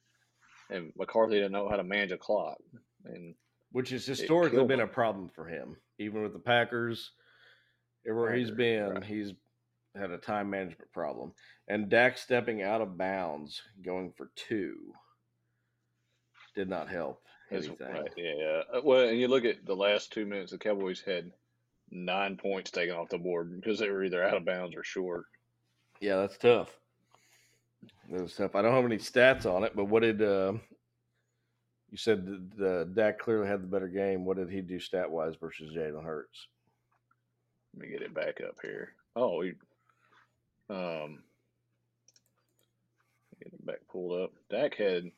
And 0.71 0.93
McCarthy 0.97 1.37
didn't 1.37 1.53
know 1.53 1.69
how 1.69 1.77
to 1.77 1.85
manage 1.85 2.13
a 2.13 2.19
clock. 2.19 2.59
And 3.05 3.35
Which 3.73 3.91
has 3.91 4.05
historically 4.05 4.65
been 4.65 4.81
a 4.81 4.87
problem 4.87 5.31
for 5.35 5.47
him, 5.47 5.77
even 5.99 6.23
with 6.23 6.33
the 6.33 6.39
Packers. 6.39 7.13
Everywhere 8.07 8.35
he's 8.35 8.51
been, 8.51 8.91
right. 8.91 9.05
he's 9.05 9.33
had 9.97 10.11
a 10.11 10.19
time 10.19 10.51
management 10.51 10.93
problem. 10.93 11.33
And 11.69 11.89
Dak 11.89 12.19
stepping 12.19 12.63
out 12.63 12.81
of 12.81 12.97
bounds, 12.97 13.63
going 13.85 14.13
for 14.17 14.31
two, 14.37 14.77
did 16.55 16.69
not 16.69 16.89
help 16.89 17.23
anything. 17.51 17.77
right, 17.81 18.13
yeah. 18.17 18.63
Uh, 18.73 18.81
Well, 18.85 19.09
and 19.09 19.19
you 19.19 19.29
look 19.29 19.45
at 19.45 19.65
the 19.65 19.75
last 19.75 20.13
two 20.13 20.27
minutes, 20.27 20.53
the 20.53 20.59
Cowboys 20.59 21.01
had 21.01 21.33
nine 21.91 22.37
points 22.37 22.71
taken 22.71 22.95
off 22.95 23.09
the 23.09 23.19
board 23.19 23.61
because 23.61 23.79
they 23.79 23.91
were 23.91 24.05
either 24.05 24.23
out 24.23 24.37
of 24.37 24.45
bounds 24.45 24.77
or 24.77 24.83
short. 24.83 25.25
Yeah, 26.01 26.17
that's 26.17 26.37
tough. 26.37 26.71
That 28.11 28.23
was 28.23 28.35
tough. 28.35 28.55
I 28.55 28.63
don't 28.63 28.75
have 28.75 28.85
any 28.85 28.99
stats 28.99 29.47
on 29.47 29.65
it, 29.65 29.75
but 29.75 29.87
what 29.87 30.03
did 30.03 30.23
uh, 30.23 30.55
you 31.91 31.99
said? 31.99 32.27
The, 32.27 32.43
the 32.57 32.91
Dak 32.95 33.19
clearly 33.19 33.49
had 33.49 33.63
the 33.63 33.69
better 33.69 33.89
game. 33.89 34.25
What 34.25 34.37
did 34.37 34.51
he 34.51 34.61
do 34.61 34.79
stat 34.79 35.11
wise 35.11 35.35
versus 35.41 35.75
Jalen 35.75 36.05
Hurts? 36.05 36.49
Let 37.75 37.83
me 37.83 37.93
get 37.93 38.03
it 38.03 38.15
back 38.15 38.41
up 38.47 38.57
here. 38.63 38.95
Oh, 39.15 39.43
he, 39.43 39.53
um, 40.71 41.23
get 43.43 43.53
it 43.53 43.67
back 43.67 43.81
pulled 43.91 44.21
up. 44.21 44.33
Dak 44.51 44.75
had 44.75 45.11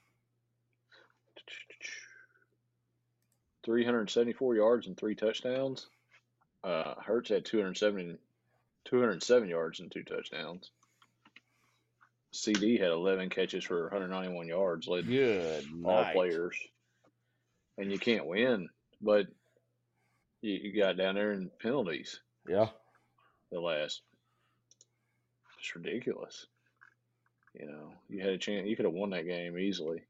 374 3.65 4.55
yards 4.57 4.87
and 4.87 4.97
three 4.97 5.15
touchdowns. 5.15 5.89
Uh, 6.69 6.95
Hurts 7.01 7.31
had 7.31 7.47
207, 7.47 8.19
207 8.85 9.49
yards 9.49 9.81
and 9.81 9.91
two 9.91 10.03
touchdowns. 10.03 10.71
CD 12.31 12.77
had 12.77 12.91
11 12.91 13.31
catches 13.31 13.65
for 13.65 13.85
191 13.85 14.49
yards, 14.49 14.87
led 14.87 15.07
Good 15.07 15.65
all 15.83 16.03
night. 16.03 16.13
players. 16.15 16.57
And 17.79 17.91
you 17.91 17.99
can't 17.99 18.27
win, 18.27 18.69
but 19.01 19.29
you, 20.43 20.53
you 20.55 20.79
got 20.79 20.99
down 20.99 21.15
there 21.15 21.33
in 21.33 21.51
penalties 21.63 22.21
Yeah, 22.47 22.67
the 23.51 23.61
last. 23.61 24.03
It's 25.61 25.75
ridiculous. 25.75 26.47
You 27.59 27.67
know, 27.67 27.93
you 28.11 28.21
had 28.21 28.35
a 28.35 28.39
chance. 28.39 28.69
You 28.69 28.77
could 28.77 28.85
have 28.85 28.95
won 28.95 29.11
that 29.11 29.27
game 29.27 29.59
easily. 29.59 30.03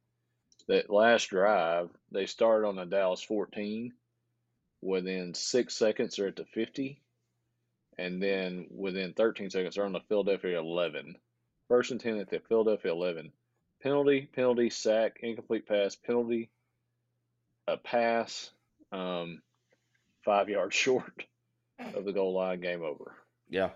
That 0.66 0.90
last 0.90 1.30
drive, 1.30 1.88
they 2.10 2.26
started 2.26 2.66
on 2.66 2.74
the 2.76 2.84
Dallas 2.84 3.22
14. 3.22 3.92
Within 4.80 5.34
six 5.34 5.74
seconds, 5.74 6.16
they're 6.16 6.28
at 6.28 6.36
the 6.36 6.44
50. 6.44 7.00
And 7.98 8.22
then 8.22 8.66
within 8.70 9.12
13 9.12 9.50
seconds, 9.50 9.74
they're 9.74 9.84
on 9.84 9.92
the 9.92 10.00
Philadelphia 10.08 10.58
11. 10.60 11.16
First 11.68 11.90
and 11.90 12.00
10 12.00 12.18
at 12.18 12.30
the 12.30 12.40
Philadelphia 12.48 12.92
11. 12.92 13.32
Penalty, 13.82 14.28
penalty, 14.34 14.70
sack, 14.70 15.18
incomplete 15.22 15.66
pass, 15.68 15.96
penalty, 15.96 16.50
a 17.66 17.76
pass, 17.76 18.50
um, 18.92 19.42
five 20.24 20.48
yards 20.48 20.74
short 20.74 21.24
of 21.94 22.04
the 22.04 22.12
goal 22.12 22.34
line, 22.34 22.60
game 22.60 22.82
over. 22.82 23.12
yeah, 23.48 23.70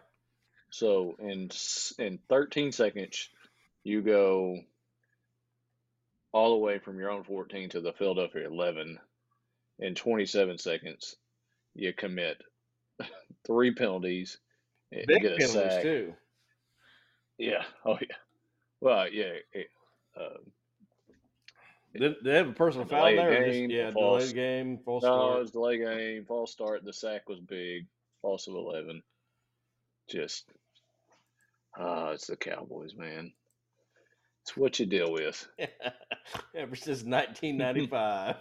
So 0.71 1.17
in 1.19 1.51
in 1.99 2.19
13 2.29 2.73
seconds, 2.73 3.29
you 3.85 4.03
go 4.03 4.59
all 6.33 6.51
the 6.53 6.65
way 6.65 6.79
from 6.79 6.99
your 6.99 7.11
own 7.11 7.25
14 7.25 7.69
to 7.71 7.81
the 7.81 7.93
Philadelphia 7.93 8.47
11. 8.49 8.99
In 9.79 9.95
27 9.95 10.59
seconds, 10.59 11.17
you 11.75 11.93
commit 11.93 12.41
three 13.47 13.73
penalties, 13.75 14.38
and 14.93 15.07
big 15.07 15.23
get 15.23 15.33
a 15.33 15.37
penalties 15.37 15.73
sack. 15.73 15.83
too. 15.83 16.14
Yeah. 17.38 17.64
Oh 17.85 17.99
yeah. 18.00 18.17
Well, 18.81 19.09
yeah. 19.09 19.33
It, 19.52 19.69
uh, 20.19 20.38
Did 21.99 22.17
they 22.25 22.35
have 22.37 22.49
a 22.49 22.52
personal 22.52 22.87
foul 22.87 23.05
there? 23.17 23.31
or 23.43 23.45
just- 23.47 23.52
game, 23.59 23.71
yeah, 23.71 23.91
false- 23.91 24.31
delayed 24.31 24.35
game, 24.35 24.79
false 24.85 25.02
no, 25.02 25.37
it 25.37 25.41
was 25.41 25.50
delay 25.50 25.79
game, 25.79 26.25
false 26.26 26.52
start. 26.52 26.85
The 26.85 26.93
sack 26.93 27.29
was 27.29 27.41
big, 27.41 27.87
false 28.21 28.47
of 28.49 28.55
11. 28.55 29.02
Just, 30.09 30.45
ah, 31.79 32.11
it's 32.11 32.26
the 32.26 32.37
Cowboys, 32.37 32.95
man. 32.97 33.33
It's 34.43 34.57
what 34.57 34.79
you 34.81 34.87
deal 34.87 35.12
with. 35.12 35.47
Ever 36.55 36.75
since 36.77 37.03
1995, 37.05 38.37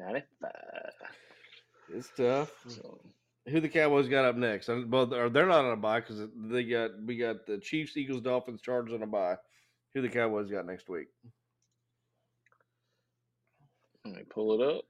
95. 0.00 0.50
it's 1.94 2.10
tough. 2.16 2.50
So, 2.68 3.00
Who 3.48 3.60
the 3.60 3.68
Cowboys 3.68 4.08
got 4.08 4.24
up 4.24 4.36
next? 4.36 4.68
Well, 4.68 5.06
they're 5.06 5.46
not 5.46 5.64
on 5.64 5.72
a 5.72 5.76
bye 5.76 6.00
because 6.00 6.26
they 6.36 6.64
got 6.64 6.90
we 7.04 7.16
got 7.16 7.46
the 7.46 7.58
Chiefs, 7.58 7.96
Eagles, 7.96 8.20
Dolphins, 8.22 8.60
Chargers 8.62 8.94
on 8.94 9.02
a 9.02 9.06
bye. 9.06 9.36
Who 9.94 10.02
the 10.02 10.08
Cowboys 10.08 10.50
got 10.50 10.66
next 10.66 10.88
week? 10.88 11.08
let 14.04 14.14
me 14.16 14.22
pull 14.28 14.60
it 14.60 14.76
up. 14.76 14.84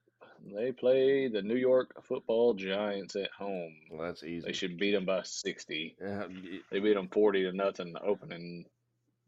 They 0.55 0.73
play 0.73 1.29
the 1.29 1.43
New 1.43 1.57
York 1.57 2.03
Football 2.05 2.55
Giants 2.55 3.15
at 3.17 3.31
home. 3.31 3.75
Well, 3.91 4.07
that's 4.07 4.23
easy. 4.23 4.47
They 4.47 4.53
should 4.55 4.79
beat 4.79 4.93
them 4.93 5.05
by 5.05 5.23
60. 5.23 5.97
Yeah, 6.01 6.25
They 6.71 6.79
beat 6.81 6.95
them 6.95 7.09
40 7.09 7.43
to 7.45 7.53
nothing 7.53 7.93
the 7.93 8.03
opening 8.03 8.65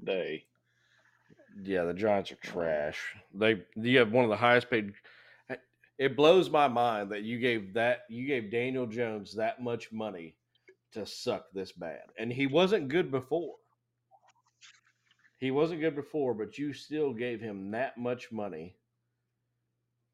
day. 0.02 0.44
yeah, 1.62 1.84
the 1.84 1.92
Giants 1.92 2.32
are 2.32 2.36
trash. 2.36 3.14
They 3.34 3.62
you 3.76 3.98
have 3.98 4.12
one 4.12 4.24
of 4.24 4.30
the 4.30 4.36
highest 4.36 4.70
paid. 4.70 4.92
It 5.98 6.16
blows 6.16 6.50
my 6.50 6.68
mind 6.68 7.10
that 7.12 7.22
you 7.22 7.38
gave 7.38 7.74
that 7.74 8.00
you 8.08 8.26
gave 8.26 8.50
Daniel 8.50 8.86
Jones 8.86 9.34
that 9.36 9.62
much 9.62 9.92
money 9.92 10.34
to 10.92 11.06
suck 11.06 11.46
this 11.52 11.72
bad, 11.72 12.02
and 12.18 12.32
he 12.32 12.46
wasn't 12.46 12.88
good 12.88 13.10
before. 13.10 13.56
He 15.38 15.50
wasn't 15.50 15.80
good 15.80 15.96
before, 15.96 16.34
but 16.34 16.56
you 16.56 16.72
still 16.72 17.12
gave 17.12 17.40
him 17.40 17.70
that 17.72 17.98
much 17.98 18.30
money 18.30 18.76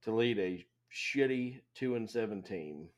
to 0.02 0.14
lead 0.14 0.38
a 0.38 0.64
shitty 0.92 1.60
two 1.74 1.94
and 1.94 2.08
seven 2.08 2.42
team. 2.42 2.88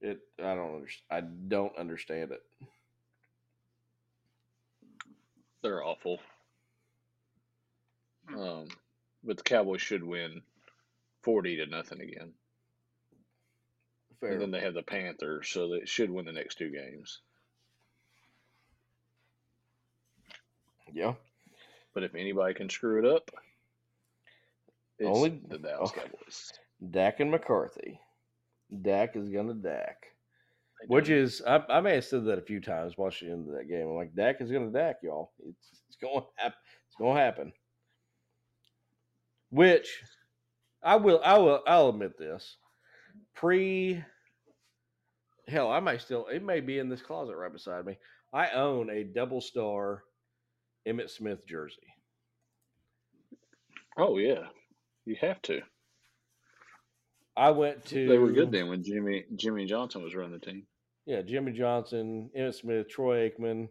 It 0.00 0.20
I 0.38 0.54
don't 0.54 0.76
understand. 0.76 1.06
I 1.10 1.20
don't 1.48 1.78
understand 1.78 2.32
it. 2.32 2.42
They're 5.62 5.84
awful. 5.84 6.20
Um, 8.36 8.68
but 9.24 9.38
the 9.38 9.42
Cowboys 9.42 9.82
should 9.82 10.04
win 10.04 10.42
40 11.22 11.56
to 11.56 11.66
nothing 11.66 12.00
again. 12.00 12.32
Fair. 14.20 14.32
And 14.32 14.40
then 14.40 14.50
they 14.50 14.60
have 14.60 14.74
the 14.74 14.82
Panthers, 14.82 15.48
so 15.48 15.68
they 15.68 15.84
should 15.84 16.10
win 16.10 16.24
the 16.24 16.32
next 16.32 16.58
two 16.58 16.70
games. 16.70 17.20
yeah. 20.92 21.14
But 21.94 22.04
if 22.04 22.14
anybody 22.14 22.54
can 22.54 22.68
screw 22.68 22.98
it 22.98 23.04
up, 23.04 23.30
it's 24.98 25.08
Only- 25.08 25.40
the 25.48 25.58
Dallas 25.58 25.90
oh. 25.94 26.00
Cowboys. 26.00 26.52
Dak 26.90 27.20
and 27.20 27.30
McCarthy. 27.30 28.00
Dak 28.82 29.16
is 29.16 29.28
gonna 29.28 29.54
Dak. 29.54 30.06
Which 30.86 31.08
is 31.08 31.42
I, 31.44 31.64
I 31.68 31.80
may 31.80 31.94
have 31.94 32.04
said 32.04 32.24
that 32.26 32.38
a 32.38 32.42
few 32.42 32.60
times 32.60 32.96
watching 32.96 33.30
into 33.30 33.50
that 33.52 33.68
game. 33.68 33.88
I'm 33.88 33.96
like, 33.96 34.14
Dak 34.14 34.40
is 34.40 34.50
gonna 34.50 34.70
Dak, 34.70 34.98
y'all. 35.02 35.32
It's, 35.40 35.82
it's 35.88 35.96
gonna 35.96 36.24
happen. 36.36 36.58
It's 36.86 36.96
gonna 36.96 37.18
happen. 37.18 37.52
Which 39.50 40.02
I 40.82 40.96
will 40.96 41.20
I 41.24 41.38
will 41.38 41.62
I'll 41.66 41.88
admit 41.90 42.18
this. 42.18 42.56
Pre 43.34 44.02
hell, 45.46 45.70
I 45.70 45.80
may 45.80 45.98
still 45.98 46.26
it 46.26 46.42
may 46.42 46.60
be 46.60 46.78
in 46.78 46.88
this 46.88 47.02
closet 47.02 47.36
right 47.36 47.52
beside 47.52 47.86
me. 47.86 47.98
I 48.32 48.50
own 48.50 48.90
a 48.90 49.04
double 49.04 49.40
star 49.40 50.04
Emmitt 50.86 51.10
Smith 51.10 51.46
jersey. 51.46 51.76
Oh 53.96 54.18
yeah, 54.18 54.44
you 55.04 55.16
have 55.20 55.42
to. 55.42 55.60
I 57.36 57.50
went 57.50 57.84
to 57.86 58.08
They 58.08 58.18
were 58.18 58.32
good 58.32 58.52
then 58.52 58.68
when 58.68 58.82
Jimmy 58.82 59.24
Jimmy 59.36 59.66
Johnson 59.66 60.02
was 60.02 60.14
running 60.14 60.32
the 60.32 60.38
team. 60.44 60.66
Yeah, 61.06 61.22
Jimmy 61.22 61.52
Johnson, 61.52 62.30
Emmitt 62.36 62.54
Smith, 62.54 62.88
Troy 62.88 63.30
Aikman, 63.30 63.68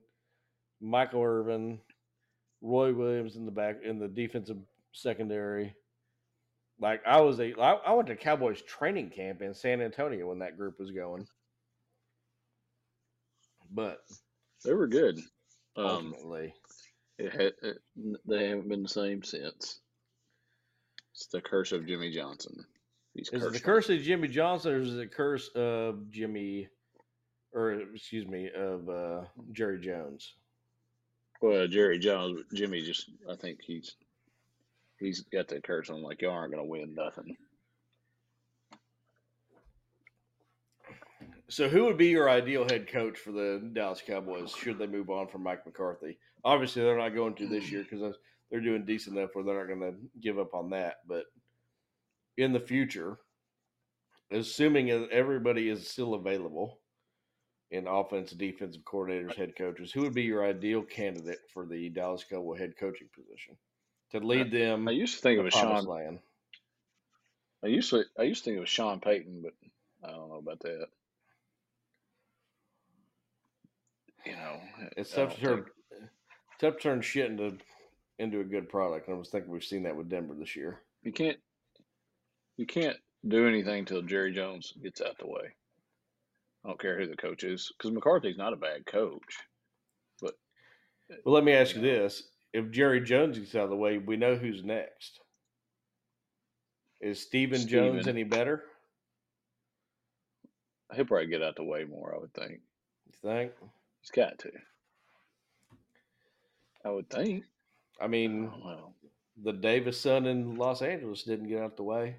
Michael 0.81 1.21
Irvin, 1.23 1.79
Roy 2.61 2.93
Williams 2.93 3.35
in 3.35 3.45
the 3.45 3.51
back 3.51 3.77
in 3.83 3.99
the 3.99 4.07
defensive 4.07 4.57
secondary. 4.93 5.75
Like 6.79 7.01
I 7.05 7.21
was 7.21 7.39
a, 7.39 7.59
I, 7.59 7.73
I 7.73 7.93
went 7.93 8.07
to 8.07 8.15
Cowboys 8.15 8.61
training 8.61 9.09
camp 9.09 9.41
in 9.41 9.53
San 9.53 9.81
Antonio 9.81 10.27
when 10.27 10.39
that 10.39 10.57
group 10.57 10.79
was 10.79 10.91
going. 10.91 11.27
But 13.71 13.99
They 14.63 14.73
were 14.73 14.87
good. 14.87 15.19
Um, 15.75 15.85
ultimately, 15.85 16.53
it 17.17 17.31
had, 17.31 17.53
it, 17.61 17.77
they 18.25 18.47
haven't 18.47 18.69
been 18.69 18.83
the 18.83 18.89
same 18.89 19.23
since. 19.23 19.79
It's 21.13 21.27
the 21.27 21.41
curse 21.41 21.71
of 21.71 21.87
Jimmy 21.87 22.11
Johnson. 22.11 22.65
He's 23.13 23.29
is 23.29 23.43
it 23.43 23.53
the 23.53 23.59
curse 23.59 23.89
of 23.89 24.01
Jimmy 24.01 24.27
Johnson 24.27 24.73
or 24.73 24.81
is 24.81 24.93
it 24.93 24.97
the 24.97 25.07
curse 25.07 25.49
of 25.55 26.11
Jimmy, 26.11 26.67
or 27.51 27.71
excuse 27.71 28.27
me, 28.27 28.49
of 28.55 28.87
uh, 28.87 29.21
Jerry 29.51 29.79
Jones? 29.79 30.35
Well, 31.41 31.67
Jerry 31.67 31.97
Jones, 31.97 32.41
Jimmy 32.53 32.81
just, 32.81 33.09
I 33.29 33.35
think 33.35 33.59
he's 33.63 33.95
he's 34.99 35.21
got 35.21 35.47
that 35.49 35.63
curse 35.63 35.89
on 35.89 36.01
like 36.01 36.21
y'all 36.21 36.31
aren't 36.31 36.51
gonna 36.51 36.65
win 36.65 36.93
nothing. 36.95 37.35
So, 41.49 41.69
who 41.69 41.85
would 41.85 41.97
be 41.97 42.07
your 42.07 42.29
ideal 42.29 42.65
head 42.65 42.91
coach 42.91 43.17
for 43.17 43.31
the 43.31 43.69
Dallas 43.73 44.01
Cowboys 44.05 44.51
should 44.53 44.77
they 44.77 44.87
move 44.87 45.09
on 45.09 45.27
from 45.29 45.43
Mike 45.43 45.65
McCarthy? 45.65 46.17
Obviously, 46.43 46.83
they're 46.83 46.97
not 46.97 47.15
going 47.15 47.35
to 47.35 47.47
this 47.47 47.71
year 47.71 47.85
because 47.89 48.17
they're 48.51 48.59
doing 48.59 48.85
decent 48.85 49.17
enough 49.17 49.29
where 49.33 49.45
they're 49.45 49.65
not 49.65 49.73
going 49.73 49.91
to 49.93 49.97
give 50.21 50.39
up 50.39 50.53
on 50.53 50.69
that. 50.71 50.97
But 51.07 51.23
in 52.35 52.51
the 52.51 52.59
future, 52.59 53.17
assuming 54.29 54.91
everybody 54.91 55.69
is 55.69 55.89
still 55.89 56.15
available, 56.15 56.79
in 57.71 57.87
offense, 57.87 58.31
defensive 58.31 58.83
coordinators, 58.83 59.35
head 59.35 59.53
coaches, 59.57 59.91
who 59.91 60.01
would 60.01 60.13
be 60.13 60.23
your 60.23 60.45
ideal 60.45 60.81
candidate 60.81 61.39
for 61.53 61.65
the 61.65 61.87
Dallas 61.89 62.25
Cowboy 62.29 62.57
head 62.57 62.73
coaching 62.77 63.07
position 63.15 63.55
to 64.11 64.19
lead 64.19 64.51
them 64.51 64.87
I 64.87 64.91
used 64.91 65.15
to 65.15 65.21
think 65.21 65.39
it 65.39 65.43
was 65.43 65.53
Sean. 65.53 65.85
land? 65.85 66.19
I 67.63 67.67
used 67.67 67.89
to 67.91 68.03
I 68.17 68.23
used 68.23 68.43
to 68.43 68.49
think 68.49 68.57
it 68.57 68.61
was 68.61 68.69
Sean 68.69 68.99
Payton, 68.99 69.41
but 69.43 69.53
I 70.07 70.11
don't 70.11 70.29
know 70.29 70.35
about 70.37 70.59
that. 70.61 70.87
You 74.25 74.31
know, 74.33 74.59
It's 74.97 75.13
I 75.17 75.23
tough 75.25 75.35
to 75.35 75.41
turn 75.41 75.63
think- 75.63 76.09
tough 76.59 76.75
to 76.75 76.79
turn 76.81 77.01
shit 77.01 77.31
into 77.31 77.57
into 78.19 78.39
a 78.39 78.43
good 78.43 78.69
product. 78.69 79.07
And 79.07 79.15
I 79.15 79.19
was 79.19 79.29
thinking 79.29 79.51
we've 79.51 79.63
seen 79.63 79.83
that 79.83 79.95
with 79.95 80.09
Denver 80.09 80.33
this 80.35 80.55
year. 80.55 80.81
you 81.03 81.11
can't 81.11 81.37
you 82.57 82.65
can't 82.65 82.97
do 83.27 83.47
anything 83.47 83.85
till 83.85 84.01
Jerry 84.01 84.33
Jones 84.33 84.73
gets 84.81 85.01
out 85.01 85.17
the 85.19 85.27
way. 85.27 85.53
I 86.65 86.69
don't 86.69 86.79
care 86.79 86.97
who 86.99 87.07
the 87.07 87.15
coach 87.15 87.43
is 87.43 87.71
because 87.77 87.91
McCarthy's 87.91 88.37
not 88.37 88.53
a 88.53 88.57
bad 88.57 88.85
coach. 88.85 89.37
But 90.21 90.33
well, 91.23 91.35
let 91.35 91.43
me 91.43 91.53
ask 91.53 91.75
you 91.75 91.81
this: 91.81 92.23
If 92.53 92.71
Jerry 92.71 93.01
Jones 93.01 93.37
gets 93.37 93.55
out 93.55 93.65
of 93.65 93.69
the 93.69 93.75
way, 93.75 93.97
we 93.97 94.17
know 94.17 94.35
who's 94.35 94.63
next. 94.63 95.19
Is 97.01 97.19
Stephen 97.21 97.67
Jones 97.67 98.07
any 98.07 98.23
better? 98.23 98.63
He'll 100.95 101.05
probably 101.05 101.27
get 101.27 101.43
out 101.43 101.55
the 101.55 101.63
way 101.63 101.83
more. 101.83 102.15
I 102.15 102.19
would 102.19 102.33
think 102.33 102.61
You 103.05 103.13
think? 103.21 103.51
he's 104.01 104.11
got 104.11 104.39
to. 104.39 104.51
I 106.85 106.89
would 106.89 107.09
think. 107.09 107.43
I 107.99 108.07
mean, 108.07 108.49
the 109.43 109.51
Davis 109.53 109.99
son 109.99 110.25
in 110.25 110.55
Los 110.55 110.81
Angeles 110.81 111.23
didn't 111.23 111.49
get 111.49 111.61
out 111.61 111.75
the 111.75 111.83
way. 111.83 112.15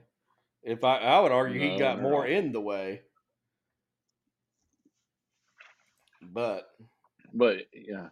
If 0.63 0.85
I, 0.85 0.99
I 0.99 1.21
would 1.21 1.33
argue 1.33 1.61
he 1.61 1.79
got 1.79 2.03
no. 2.03 2.09
more 2.11 2.27
in 2.27 2.53
the 2.53 2.61
way. 2.61 3.01
But 6.21 6.71
But 7.33 7.59
yeah, 7.73 8.09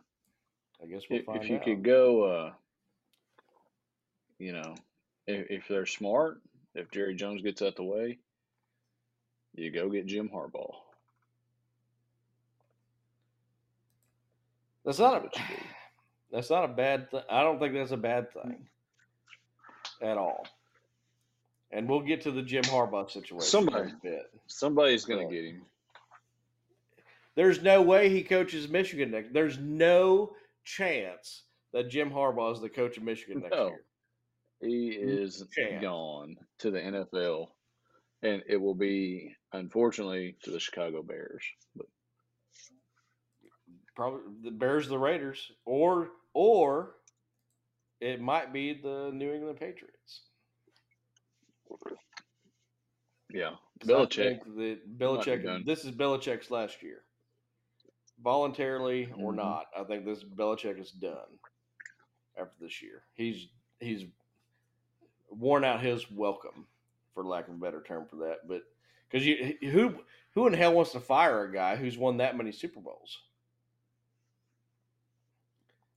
I 0.83 0.87
guess 0.87 1.03
we'll 1.09 1.21
if, 1.21 1.27
find 1.27 1.43
if 1.43 1.49
you 1.49 1.57
out. 1.57 1.65
could 1.65 1.83
go, 1.83 2.25
uh, 2.25 2.53
you 4.39 4.53
know, 4.53 4.75
if, 5.27 5.51
if 5.51 5.69
they're 5.69 5.87
smart, 5.87 6.41
if 6.75 6.91
Jerry 6.91 7.15
Jones 7.15 7.43
gets 7.43 7.63
out 7.63 7.77
the 7.77 7.83
way, 7.83 8.19
you 9.55 9.71
go 9.71 9.89
get 9.89 10.07
Jim 10.07 10.29
Harbaugh. 10.33 10.75
That's 14.85 14.99
not 14.99 15.17
a 15.17 15.21
That's 15.23 15.39
what 15.39 15.51
you 15.51 15.57
do. 15.57 15.63
that's 16.33 16.51
not 16.51 16.65
a 16.65 16.69
bad 16.69 17.11
thing. 17.11 17.23
I 17.31 17.43
don't 17.43 17.59
think 17.59 17.75
that's 17.75 17.93
a 17.93 17.97
bad 17.97 18.33
thing 18.33 18.67
at 20.03 20.19
all. 20.19 20.47
And 21.73 21.89
we'll 21.89 22.01
get 22.01 22.21
to 22.23 22.31
the 22.31 22.43
Jim 22.43 22.63
Harbaugh 22.65 23.11
situation 23.11 23.41
Somebody- 23.49 23.91
in 23.91 23.97
a 23.97 23.99
bit. 24.03 24.31
Somebody's 24.47 25.05
gonna 25.05 25.29
get 25.29 25.45
him. 25.45 25.63
There's 27.35 27.63
no 27.63 27.83
way 27.83 28.09
he 28.09 28.23
coaches 28.23 28.69
Michigan 28.69 29.11
next. 29.11 29.33
There's 29.33 29.59
no 29.59 30.35
chance 30.67 31.45
that 31.73 31.89
Jim 31.89 32.11
Harbaugh 32.11 32.53
is 32.53 32.61
the 32.61 32.69
coach 32.69 32.97
of 32.99 33.03
Michigan 33.05 33.41
next 33.41 33.55
No. 33.55 33.69
year. 33.69 33.85
He 34.61 34.89
is 34.91 35.45
chance. 35.55 35.83
gone 35.83 36.37
to 36.59 36.71
the 36.71 36.81
NFL, 36.81 37.49
and 38.23 38.43
it 38.47 38.57
will 38.57 38.75
be 38.75 39.35
unfortunately 39.53 40.37
to 40.43 40.51
the 40.51 40.61
Chicago 40.61 41.03
Bears. 41.03 41.45
But 41.75 41.87
Probably 43.95 44.21
the 44.43 44.51
Bears, 44.51 44.89
the 44.89 44.99
Raiders, 44.99 45.51
or 45.65 46.11
or 46.35 46.97
it 48.01 48.21
might 48.21 48.53
be 48.53 48.75
the 48.75 49.11
New 49.13 49.33
England 49.33 49.59
Patriots. 49.59 50.23
yeah, 53.33 53.53
Belichick. 53.85 54.41
that 54.45 54.99
Belichick. 54.99 55.65
This 55.65 55.85
is 55.85 55.93
Belichick's 55.93 56.51
last 56.51 56.83
year, 56.83 57.03
voluntarily 58.23 59.13
or 59.19 59.33
Mhm. 59.33 59.37
not. 59.37 59.67
I 59.77 59.85
think 59.85 60.05
this 60.05 60.25
Belichick 60.25 60.81
is 60.81 60.91
done 60.93 61.39
after 62.37 62.55
this 62.61 62.83
year. 62.83 63.05
He's 63.15 63.49
he's 63.81 64.07
worn 65.31 65.65
out 65.65 65.81
his 65.81 66.11
welcome, 66.11 66.67
for 67.13 67.25
lack 67.25 67.49
of 67.49 67.55
a 67.55 67.59
better 67.59 67.83
term 67.83 68.07
for 68.07 68.17
that. 68.17 68.49
But 68.49 68.63
because 69.09 69.27
you 69.27 69.57
who 69.71 70.05
who 70.35 70.47
in 70.47 70.53
hell 70.53 70.75
wants 70.75 70.93
to 70.93 71.01
fire 71.01 71.45
a 71.45 71.53
guy 71.53 71.77
who's 71.77 71.99
won 71.99 72.19
that 72.19 72.37
many 72.37 72.53
Super 72.53 72.81
Bowls? 72.81 73.23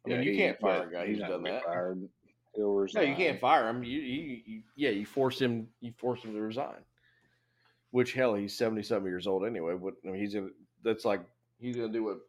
I 0.05 0.09
mean, 0.09 0.23
you 0.23 0.35
can't 0.35 0.59
fire 0.59 0.87
a 0.87 0.91
guy 0.91 1.07
he's 1.07 1.19
who's 1.19 1.27
done 1.27 1.43
that. 1.43 1.63
Fired. 1.63 2.09
He'll 2.55 2.85
No, 2.93 3.01
you 3.01 3.15
can't 3.15 3.39
fire 3.39 3.69
him. 3.69 3.83
You, 3.83 3.99
you, 3.99 4.41
you 4.45 4.63
yeah, 4.75 4.89
you 4.89 5.05
force 5.05 5.39
him. 5.39 5.69
You 5.81 5.91
force 5.91 6.23
him 6.23 6.33
to 6.33 6.41
resign. 6.41 6.83
Which 7.91 8.13
hell, 8.13 8.33
he's 8.35 8.57
seventy 8.57 8.81
something 8.83 9.07
years 9.07 9.27
old 9.27 9.45
anyway. 9.45 9.75
But 9.75 9.95
I 10.05 10.11
mean, 10.11 10.21
he's 10.21 10.33
gonna. 10.33 10.49
That's 10.83 11.05
like 11.05 11.21
he's 11.59 11.75
gonna 11.75 11.93
do 11.93 12.03
what 12.03 12.19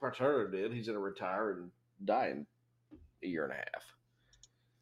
Paterno 0.00 0.50
did. 0.50 0.72
He's 0.72 0.86
gonna 0.86 0.98
retire 0.98 1.52
and 1.52 1.70
die 2.04 2.28
in 2.28 2.46
a 3.22 3.26
year 3.26 3.44
and 3.44 3.52
a 3.52 3.56
half. 3.56 3.84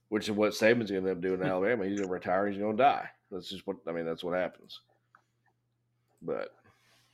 Which 0.09 0.29
is 0.29 0.35
what 0.35 0.53
Saban's 0.53 0.91
gonna 0.91 1.09
end 1.09 1.19
up 1.19 1.21
doing 1.21 1.41
in 1.41 1.47
Alabama. 1.49 1.87
He's 1.87 2.01
gonna 2.01 2.13
retire. 2.13 2.49
He's 2.49 2.59
gonna 2.59 2.77
die. 2.77 3.09
That's 3.31 3.49
just 3.49 3.67
what 3.67 3.77
I 3.87 3.93
mean. 3.93 4.07
That's 4.07 4.25
what 4.25 4.35
happens. 4.35 4.81
But 6.23 6.55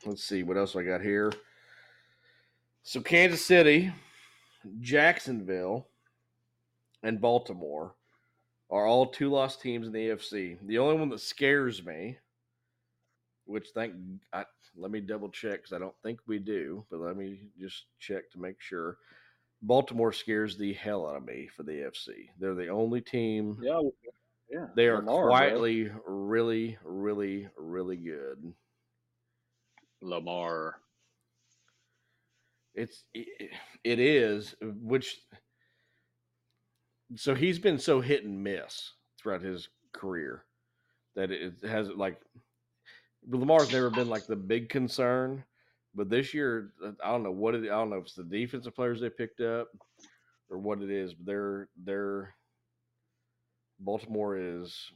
let's 0.07 0.25
see 0.25 0.43
what 0.43 0.57
else 0.57 0.77
I 0.77 0.83
got 0.83 1.01
here. 1.01 1.33
So 2.83 3.01
Kansas 3.01 3.45
City, 3.45 3.93
Jacksonville, 4.81 5.89
and 7.03 7.21
Baltimore 7.21 7.95
are 8.71 8.87
all 8.87 9.07
two 9.07 9.31
loss 9.31 9.57
teams 9.57 9.87
in 9.87 9.93
the 9.93 10.09
AFC. 10.09 10.59
The 10.67 10.79
only 10.79 10.99
one 10.99 11.09
that 11.11 11.21
scares 11.21 11.85
me, 11.85 12.19
which 13.47 13.69
thank 13.75 13.95
I, 14.33 14.45
let 14.77 14.91
me 14.91 15.01
double 15.01 15.29
check 15.29 15.63
because 15.63 15.73
I 15.73 15.79
don't 15.79 15.95
think 16.03 16.21
we 16.27 16.39
do, 16.39 16.85
but 16.91 17.01
let 17.01 17.17
me 17.17 17.41
just 17.61 17.85
check 17.99 18.31
to 18.33 18.41
make 18.41 18.61
sure. 18.61 18.99
Baltimore 19.63 20.13
scares 20.13 20.59
the 20.59 20.75
hell 20.75 21.09
out 21.09 21.17
of 21.17 21.25
me 21.25 21.49
for 21.57 21.63
the 21.63 21.73
AFC. 21.73 22.29
They're 22.39 22.55
the 22.55 22.69
only 22.69 23.01
team. 23.01 23.59
Yeah, 23.63 23.81
yeah. 24.51 24.67
They 24.77 24.89
are 24.89 24.99
Lamar, 24.99 25.29
quietly 25.29 25.91
really, 26.07 26.77
really, 26.85 27.49
really 27.57 27.97
good. 27.97 28.53
Lamar. 30.03 30.77
It's 32.75 33.05
it, 33.15 33.51
it 33.85 34.01
is 34.01 34.55
which 34.61 35.21
so 37.17 37.35
he's 37.35 37.59
been 37.59 37.79
so 37.79 38.01
hit 38.01 38.25
and 38.25 38.43
miss 38.43 38.93
throughout 39.19 39.43
his 39.43 39.69
career 39.93 40.45
that 41.15 41.31
it 41.31 41.55
has 41.63 41.89
like 41.91 42.21
Lamar's 43.29 43.73
never 43.73 43.91
been 43.91 44.09
like 44.09 44.27
the 44.27 44.37
big 44.37 44.69
concern, 44.69 45.45
but 45.95 46.11
this 46.11 46.35
year 46.35 46.73
uh, 46.85 46.93
I 47.03 47.11
don't 47.11 47.23
know 47.23 47.31
what 47.33 47.55
it 47.55 47.65
I 47.65 47.69
don't 47.69 47.91
know 47.91 47.97
if 47.97 48.05
it's 48.05 48.15
the 48.15 48.25
defensive 48.25 48.75
players 48.75 49.01
they 49.01 49.11
picked 49.11 49.41
up 49.41 49.69
or 50.51 50.59
what 50.59 50.83
it 50.83 50.91
is, 50.91 51.15
but 51.15 51.27
they're 51.27 51.69
they're 51.85 52.35
Baltimore 53.81 54.39
is 54.39 54.93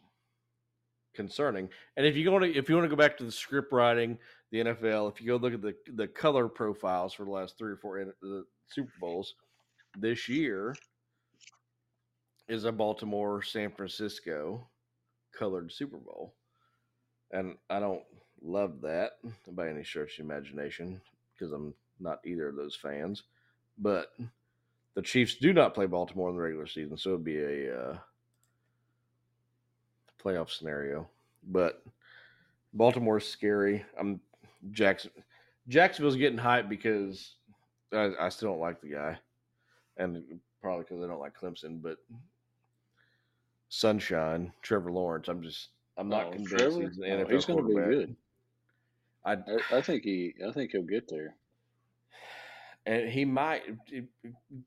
concerning. 1.15 1.69
And 1.97 2.07
if 2.07 2.17
you 2.17 2.31
want 2.31 2.45
to 2.45 2.57
if 2.57 2.69
you 2.69 2.77
want 2.77 2.85
to 2.85 2.95
go 2.95 3.01
back 3.01 3.17
to 3.19 3.25
the 3.25 3.33
script 3.33 3.73
writing, 3.73 4.19
the 4.51 4.59
NFL, 4.59 5.13
if 5.13 5.21
you 5.21 5.27
go 5.29 5.37
look 5.37 5.55
at 5.55 5.63
the 5.63 5.75
the 5.95 6.09
color 6.09 6.49
profiles 6.49 7.13
for 7.13 7.25
the 7.25 7.31
last 7.31 7.59
three 7.59 7.73
or 7.73 7.77
four 7.77 7.99
in- 7.99 8.13
the 8.23 8.45
Super 8.69 8.93
Bowls 9.01 9.35
this 9.99 10.29
year 10.29 10.75
is 12.49 12.65
a 12.65 12.73
Baltimore 12.73 13.43
San 13.43 13.71
Francisco 13.71 14.69
colored 15.37 15.73
Super 15.73 15.99
Bowl. 15.99 16.35
And 17.33 17.57
I 17.69 17.79
don't 17.81 18.03
love 18.43 18.81
that 18.83 19.13
by 19.53 19.69
any 19.69 19.85
stretch 19.85 20.19
of 20.19 20.25
imagination 20.25 21.01
because 21.35 21.53
I'm 21.53 21.75
not 22.01 22.21
either 22.25 22.49
of 22.49 22.57
those 22.57 22.75
fans. 22.77 23.25
But 23.79 24.13
the 24.95 25.03
Chiefs 25.03 25.37
do 25.37 25.53
not 25.53 25.75
play 25.75 25.87
Baltimore 25.87 26.31
in 26.31 26.37
the 26.37 26.43
regular 26.43 26.67
season, 26.67 26.97
so 26.97 27.11
it'd 27.11 27.25
be 27.25 27.39
a 27.39 27.79
uh, 27.79 27.99
playoff 30.23 30.51
scenario. 30.51 31.09
But 31.49 31.83
Baltimore's 32.75 33.27
scary. 33.27 33.85
I'm 33.99 34.21
Jackson. 34.73 35.11
Jacksonville's 35.69 36.17
getting 36.17 36.39
hyped 36.39 36.69
because 36.69 37.35
I, 37.93 38.11
I 38.21 38.29
still 38.29 38.51
don't 38.51 38.61
like 38.61 38.81
the 38.81 38.89
guy, 38.91 39.19
and 39.97 40.23
probably 40.61 40.85
because 40.85 41.03
I 41.03 41.07
don't 41.07 41.21
like 41.21 41.39
Clemson. 41.39 41.81
But 41.81 41.99
Sunshine, 43.69 44.53
Trevor 44.63 44.91
Lawrence. 44.93 45.29
I'm 45.29 45.43
just 45.43 45.69
I'm 45.97 46.09
not 46.09 46.27
Oh, 46.29 46.31
convinced 46.33 46.57
Trevor? 46.57 46.81
he's 46.83 46.99
an 46.99 47.05
Oh, 47.05 47.25
NFL 47.25 47.31
he's 47.31 47.45
going 47.45 47.59
to 47.59 47.65
be 47.65 47.75
quarterback. 47.75 47.91
good. 47.91 48.17
I 49.25 49.33
I, 49.33 49.79
I 49.79 49.81
think 49.81 50.05
he. 50.05 50.35
I 50.47 50.53
think 50.53 50.71
he'll 50.73 50.83
get 50.83 51.09
there. 51.09 51.35
and 52.87 53.09
he 53.09 53.25
might 53.25 53.63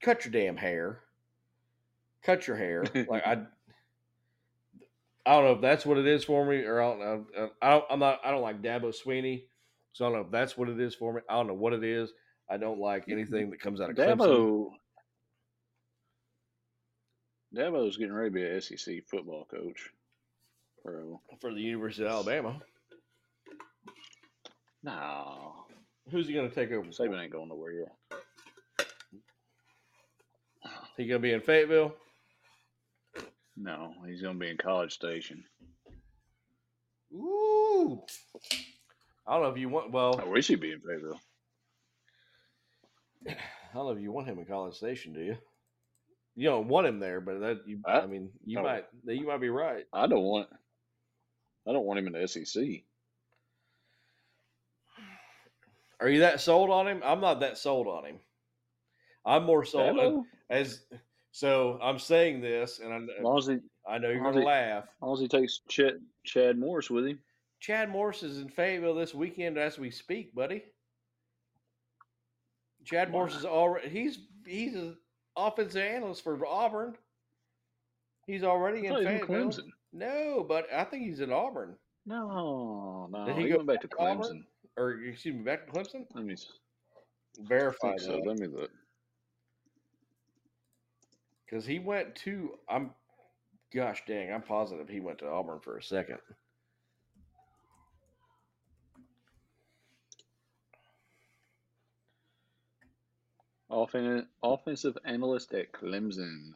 cut 0.02 0.26
your 0.26 0.32
damn 0.32 0.58
hair. 0.58 1.02
Cut 2.24 2.48
your 2.48 2.56
hair. 2.58 2.84
like 3.10 3.26
I, 3.26 3.42
I 5.26 5.34
don't 5.34 5.44
know 5.46 5.52
if 5.54 5.62
that's 5.62 5.86
what 5.86 5.98
it 5.98 6.08
is 6.08 6.24
for 6.24 6.46
me, 6.46 6.64
or 6.64 6.82
I 6.82 6.86
don't 6.90 7.00
know. 7.00 7.50
I 7.62 7.70
don't, 7.72 7.86
I'm 7.90 8.00
not. 8.00 8.20
I 8.24 8.32
don't 8.32 8.42
like 8.42 8.62
Dabo 8.62 8.94
Swinney, 8.94 9.44
so 9.94 10.06
I 10.06 10.10
don't 10.10 10.18
know 10.20 10.26
if 10.26 10.32
that's 10.32 10.58
what 10.58 10.70
it 10.70 10.80
is 10.80 10.96
for 10.96 11.14
me. 11.14 11.22
I 11.30 11.34
don't 11.36 11.48
know 11.48 11.54
what 11.54 11.74
it 11.74 11.84
is. 11.84 12.12
I 12.50 12.58
don't 12.58 12.80
like 12.80 13.06
anything 13.10 13.50
that 13.52 13.60
comes 13.60 13.82
out 13.82 13.90
of 13.90 13.96
Clemson. 13.96 14.18
Dabo. 14.18 14.72
Dabo's 17.56 17.98
getting 17.98 18.14
ready 18.14 18.30
to 18.30 18.34
be 18.34 18.44
an 18.44 18.62
SEC 18.62 19.04
football 19.08 19.46
coach. 19.50 19.90
Bro, 20.84 21.20
for 21.40 21.54
the 21.54 21.60
University 21.62 22.06
of 22.06 22.12
Alabama. 22.12 22.60
No, 24.84 25.54
Who's 26.12 26.28
he 26.28 26.34
going 26.34 26.50
to 26.50 26.56
take 26.56 26.72
over? 26.72 26.88
Saban 26.90 27.22
ain't 27.22 27.32
going 27.32 27.50
nowhere 27.50 27.74
yet. 27.74 28.18
He 30.98 31.08
going 31.08 31.22
to 31.22 31.28
be 31.28 31.34
in 31.34 31.42
Fayetteville? 31.42 31.94
No, 33.56 33.94
he's 34.08 34.22
going 34.22 34.36
to 34.36 34.40
be 34.40 34.50
in 34.50 34.58
College 34.58 34.92
Station. 34.94 35.44
Ooh. 37.14 38.02
I 39.28 39.34
don't 39.34 39.44
know 39.44 39.50
if 39.50 39.58
you 39.58 39.70
want. 39.70 39.92
Well, 39.92 40.20
I 40.20 40.28
wish 40.28 40.48
he'd 40.48 40.60
be 40.60 40.72
in 40.72 40.82
Fayetteville. 40.82 41.20
I 43.30 43.36
don't 43.74 43.86
know 43.86 43.92
if 43.92 44.02
you 44.02 44.12
want 44.12 44.28
him 44.28 44.40
in 44.40 44.46
College 44.46 44.76
Station, 44.76 45.14
do 45.14 45.22
you? 45.22 45.38
You 46.36 46.50
don't 46.50 46.68
want 46.68 46.88
him 46.88 47.00
there, 47.00 47.22
but 47.22 47.40
that 47.40 47.68
you. 47.68 47.80
I, 47.86 48.00
I- 48.00 48.08
mean, 48.08 48.32
you 48.46 48.62
might. 48.62 48.86
You 49.06 49.28
might 49.28 49.42
be 49.42 49.50
right. 49.50 49.86
I 49.94 50.08
don't 50.08 50.24
want. 50.24 50.50
I 51.68 51.74
don't 51.74 51.86
want 51.86 52.00
him 52.00 52.08
in 52.08 52.14
the 52.14 52.28
SEC. 52.28 52.64
Are 56.02 56.10
you 56.10 56.20
that 56.20 56.42
sold 56.42 56.70
on 56.72 56.88
him? 56.88 57.02
I'm 57.06 57.22
not 57.22 57.40
that 57.42 57.58
sold 57.58 57.88
on 57.88 58.06
him. 58.06 58.16
I'm 59.24 59.44
more 59.44 59.64
sold 59.64 60.00
on, 60.00 60.06
Dabo, 60.14 60.24
as. 60.50 60.82
So 61.32 61.80
I'm 61.82 62.00
saying 62.00 62.42
this, 62.42 62.80
and 62.80 62.92
I, 62.92 63.38
as 63.38 63.48
he, 63.48 63.60
I 63.88 63.98
know 64.00 64.10
you're 64.10 64.22
going 64.22 64.36
to 64.36 64.42
laugh. 64.42 64.86
long 65.02 65.14
as 65.14 65.20
he 65.22 65.28
takes 65.28 65.62
Chad, 65.70 65.94
Chad 66.26 66.58
Morris 66.58 66.90
with 66.90 67.06
him. 67.08 67.20
Chad 67.62 67.90
Morris 67.90 68.24
is 68.24 68.40
in 68.40 68.50
Fayetteville 68.50 68.96
this 68.96 69.14
weekend 69.14 69.58
as 69.58 69.78
we 69.80 69.92
speak, 69.92 70.34
buddy. 70.34 70.64
Chad 72.84 73.12
Morris 73.12 73.36
is 73.36 73.46
already 73.46 73.88
he's 73.90 74.20
he's 74.46 74.76
an 74.76 74.98
offensive 75.38 75.84
analyst 75.84 76.24
for 76.24 76.44
Auburn. 76.46 76.96
He's 78.26 78.44
already 78.44 78.88
in 78.88 78.94
he 78.94 79.00
in 79.00 79.06
Fayetteville. 79.06 79.50
Clemson. 79.50 79.68
No, 79.94 80.44
but 80.48 80.68
I 80.74 80.84
think 80.84 81.04
he's 81.04 81.20
in 81.20 81.32
Auburn. 81.32 81.76
No, 82.06 83.08
no, 83.12 83.26
Did 83.26 83.36
he 83.38 83.44
he, 83.44 83.50
go 83.50 83.58
went 83.58 83.68
back 83.68 83.82
to 83.82 83.88
Clemson. 83.88 84.20
Auburn? 84.20 84.46
Or 84.82 85.00
excuse 85.04 85.36
me, 85.36 85.44
back 85.44 85.68
to 85.68 85.72
Clemson? 85.72 86.08
Let 86.16 86.26
me 86.26 86.36
Verify 87.40 87.90
think 87.90 88.02
so. 88.02 88.14
that. 88.14 88.26
Let 88.26 88.40
me 88.40 88.48
look. 88.48 88.72
Because 91.46 91.68
he 91.68 91.78
went 91.78 92.16
to 92.16 92.58
I'm 92.68 92.90
gosh 93.72 94.02
dang, 94.08 94.34
I'm 94.34 94.42
positive 94.42 94.90
he 94.90 95.00
went 95.00 95.20
to 95.20 95.28
Auburn 95.30 95.60
for 95.60 95.78
a 95.78 95.84
second. 95.84 96.18
Offen- 103.70 104.28
offensive 104.44 104.98
analyst 105.06 105.54
at 105.54 105.72
Clemson 105.72 106.54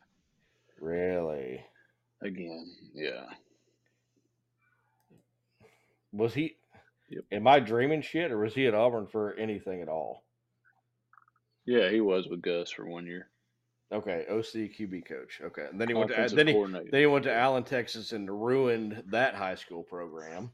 Really? 0.81 1.63
again. 2.21 2.75
Yeah, 2.93 3.25
Was 6.11 6.33
he 6.33 6.57
Yep. 7.09 7.23
am 7.31 7.47
I 7.47 7.59
dreaming 7.59 8.01
shit 8.01 8.31
or 8.31 8.39
was 8.39 8.53
he 8.55 8.65
at 8.67 8.73
Auburn 8.73 9.07
for 9.07 9.33
anything 9.35 9.81
at 9.81 9.89
all? 9.89 10.23
yeah, 11.65 11.89
he 11.89 12.01
was 12.01 12.27
with 12.27 12.41
Gus 12.41 12.71
for 12.71 12.85
one 12.85 13.05
year. 13.07 13.29
Okay, 13.91 14.25
OC 14.29 14.71
QB 14.77 15.07
coach. 15.07 15.41
Okay, 15.43 15.67
and 15.69 15.79
then 15.79 15.87
he 15.87 15.93
went 15.93 16.09
to 16.09 16.35
then 16.35 16.47
he, 16.47 16.53
then 16.91 16.99
he 17.01 17.05
went 17.05 17.23
to 17.25 17.33
Allen, 17.33 17.63
Texas, 17.63 18.11
and 18.11 18.29
ruined 18.29 19.03
that 19.07 19.35
high 19.35 19.55
school 19.55 19.83
program. 19.83 20.51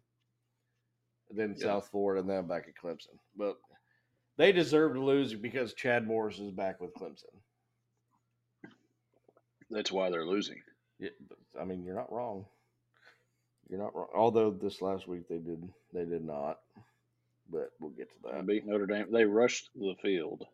Then 1.29 1.55
Yeah. 1.57 1.63
South 1.63 1.87
Florida, 1.89 2.21
and 2.21 2.29
then 2.29 2.47
back 2.47 2.67
at 2.67 2.75
Clemson. 2.75 3.17
But 3.37 3.57
they 4.37 4.51
deserve 4.51 4.93
to 4.95 5.03
lose 5.03 5.33
because 5.33 5.73
Chad 5.73 6.05
Morris 6.05 6.39
is 6.39 6.51
back 6.51 6.81
with 6.81 6.93
Clemson. 6.93 7.39
That's 9.69 9.91
why 9.91 10.09
they're 10.09 10.25
losing. 10.25 10.61
Yeah, 10.99 11.09
I 11.59 11.63
mean, 11.63 11.83
you're 11.83 11.95
not 11.95 12.11
wrong. 12.11 12.45
You're 13.71 13.81
not 13.81 13.95
wrong. 13.95 14.09
Although 14.15 14.51
this 14.51 14.81
last 14.83 15.07
week 15.07 15.29
they 15.29 15.39
did 15.39 15.67
they 15.93 16.05
did 16.05 16.25
not. 16.25 16.59
But 17.51 17.71
we'll 17.79 17.91
get 17.91 18.09
to 18.11 18.15
They 18.23 18.31
that. 18.37 18.47
beat 18.47 18.67
Notre 18.67 18.87
Dame. 18.87 19.11
They 19.11 19.25
rushed 19.25 19.69
the 19.75 19.95
field 20.01 20.45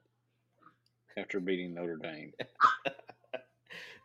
after 1.18 1.40
beating 1.40 1.74
Notre 1.74 1.98
Dame. 1.98 2.34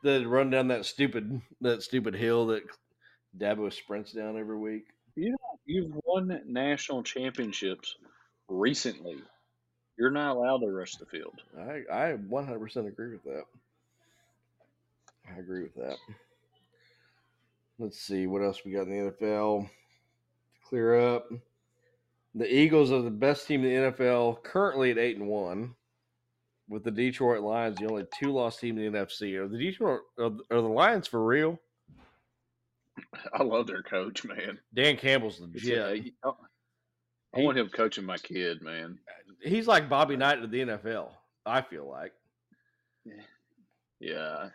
The 0.02 0.26
run 0.26 0.50
down 0.50 0.68
that 0.68 0.84
stupid 0.84 1.40
that 1.60 1.82
stupid 1.82 2.14
hill 2.14 2.46
that 2.48 2.62
Dabo 3.38 3.72
sprints 3.72 4.12
down 4.12 4.36
every 4.38 4.58
week. 4.58 4.86
You've 5.64 5.92
won 6.04 6.42
national 6.46 7.02
championships 7.04 7.96
recently. 8.48 9.22
You're 9.98 10.10
not 10.10 10.36
allowed 10.36 10.58
to 10.60 10.70
rush 10.70 10.96
the 10.96 11.06
field. 11.06 11.40
I 11.58 11.82
I 11.92 12.16
100% 12.16 12.86
agree 12.86 13.12
with 13.12 13.24
that. 13.24 13.44
I 15.34 15.38
agree 15.38 15.62
with 15.62 15.74
that. 15.76 15.98
Let's 17.82 17.98
see 17.98 18.28
what 18.28 18.42
else 18.42 18.60
we 18.64 18.70
got 18.70 18.86
in 18.86 18.90
the 18.90 19.10
NFL. 19.10 19.64
To 19.64 19.68
clear 20.68 20.94
up, 21.00 21.28
the 22.32 22.46
Eagles 22.46 22.92
are 22.92 23.02
the 23.02 23.10
best 23.10 23.48
team 23.48 23.64
in 23.64 23.82
the 23.82 23.90
NFL, 23.90 24.44
currently 24.44 24.92
at 24.92 24.98
eight 24.98 25.16
and 25.16 25.26
one. 25.26 25.74
With 26.68 26.84
the 26.84 26.92
Detroit 26.92 27.40
Lions, 27.42 27.78
the 27.78 27.90
only 27.90 28.06
two 28.16 28.32
loss 28.32 28.60
team 28.60 28.78
in 28.78 28.92
the 28.92 28.98
NFC. 28.98 29.34
Are 29.34 29.48
the 29.48 29.58
Detroit 29.58 30.02
are, 30.16 30.30
the- 30.30 30.44
are 30.52 30.60
the 30.62 30.68
Lions 30.68 31.08
for 31.08 31.24
real? 31.24 31.58
I 33.34 33.42
love 33.42 33.66
their 33.66 33.82
coach, 33.82 34.24
man. 34.24 34.60
Dan 34.72 34.96
Campbell's 34.96 35.40
legit. 35.40 36.12
I 36.24 37.40
want 37.40 37.58
him 37.58 37.68
coaching 37.68 38.04
my 38.04 38.16
kid, 38.16 38.62
man. 38.62 38.96
He's 39.42 39.66
like 39.66 39.88
Bobby 39.88 40.16
Knight 40.16 40.40
of 40.40 40.52
the 40.52 40.60
NFL. 40.60 41.10
I 41.44 41.62
feel 41.62 41.90
like. 41.90 42.12
Yeah, 43.98 44.50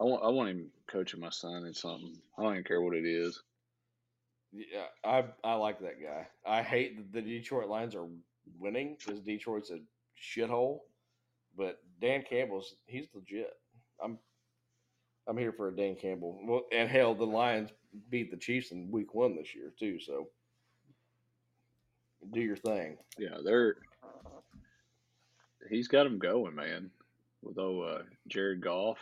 I 0.00 0.04
want 0.04 0.24
I 0.24 0.28
want 0.28 0.50
him 0.50 0.70
coaching 0.88 1.20
my 1.20 1.30
son 1.30 1.64
in 1.64 1.74
something. 1.74 2.16
I 2.38 2.42
don't 2.42 2.52
even 2.52 2.64
care 2.64 2.80
what 2.80 2.96
it 2.96 3.04
is. 3.04 3.40
Yeah, 4.52 4.86
I 5.04 5.24
I 5.44 5.54
like 5.54 5.80
that 5.80 6.02
guy. 6.02 6.26
I 6.46 6.62
hate 6.62 6.96
that 6.96 7.12
the 7.12 7.22
Detroit 7.22 7.68
Lions 7.68 7.94
are 7.94 8.06
winning 8.58 8.96
because 8.98 9.20
Detroit's 9.20 9.70
a 9.70 9.78
shithole. 10.20 10.80
But 11.56 11.80
Dan 12.00 12.22
Campbell's 12.28 12.74
he's 12.86 13.06
legit. 13.14 13.52
I'm 14.02 14.18
I'm 15.26 15.38
here 15.38 15.52
for 15.52 15.68
a 15.68 15.76
Dan 15.76 15.94
Campbell. 15.94 16.38
Well, 16.42 16.62
and 16.72 16.88
hell, 16.88 17.14
the 17.14 17.24
Lions 17.24 17.70
beat 18.10 18.30
the 18.30 18.36
Chiefs 18.36 18.72
in 18.72 18.90
Week 18.90 19.14
One 19.14 19.36
this 19.36 19.54
year 19.54 19.72
too. 19.78 20.00
So 20.00 20.28
do 22.32 22.40
your 22.40 22.56
thing. 22.56 22.96
Yeah, 23.18 23.38
they're 23.44 23.76
he's 25.68 25.88
got 25.88 26.06
him 26.06 26.18
going, 26.18 26.54
man. 26.54 26.90
With 27.42 27.58
old 27.58 27.88
uh, 27.88 28.02
Jared 28.28 28.60
Goff, 28.60 28.98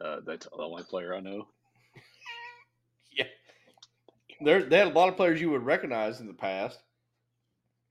uh, 0.00 0.20
that's 0.26 0.46
the 0.46 0.56
only 0.62 0.82
player 0.84 1.14
I 1.14 1.20
know. 1.20 1.46
Yeah, 3.12 3.24
there 4.40 4.62
they 4.62 4.78
had 4.78 4.86
a 4.86 4.90
lot 4.90 5.08
of 5.08 5.16
players 5.16 5.40
you 5.40 5.50
would 5.50 5.64
recognize 5.66 6.20
in 6.20 6.26
the 6.28 6.32
past, 6.32 6.78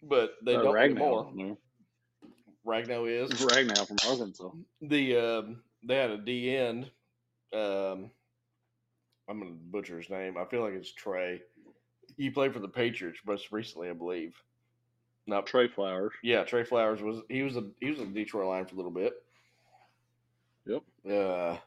but 0.01 0.35
they 0.45 0.55
Uh, 0.55 0.61
don't 0.63 0.73
Ragnow, 0.75 0.83
anymore. 0.91 1.31
no. 1.35 1.57
Ragnow 2.65 3.05
is 3.09 3.29
Ragnow 3.41 3.85
from 3.87 3.97
Arkansas. 4.09 4.49
the 4.81 5.17
um, 5.17 5.63
they 5.83 5.95
had 5.97 6.11
a 6.11 6.17
D 6.17 6.55
end. 6.55 6.89
Um, 7.53 8.11
I'm 9.27 9.39
gonna 9.39 9.51
butcher 9.51 9.97
his 9.97 10.09
name. 10.09 10.37
I 10.37 10.45
feel 10.45 10.61
like 10.61 10.73
it's 10.73 10.91
Trey. 10.93 11.41
He 12.17 12.29
played 12.29 12.53
for 12.53 12.59
the 12.59 12.67
Patriots 12.69 13.19
most 13.25 13.51
recently, 13.51 13.89
I 13.89 13.93
believe. 13.93 14.35
Not 15.27 15.45
Trey 15.47 15.67
Flowers. 15.67 16.13
yeah, 16.23 16.43
Trey 16.43 16.63
Flowers 16.63 17.01
was 17.01 17.21
he 17.29 17.43
was 17.43 17.57
a 17.57 17.65
he 17.81 17.89
was 17.91 17.99
a 17.99 18.05
Detroit 18.05 18.47
line 18.47 18.65
for 18.65 18.73
a 18.75 18.77
little 18.77 18.91
bit. 18.91 19.13
Yep. 20.65 20.83
Uh, 21.11 21.57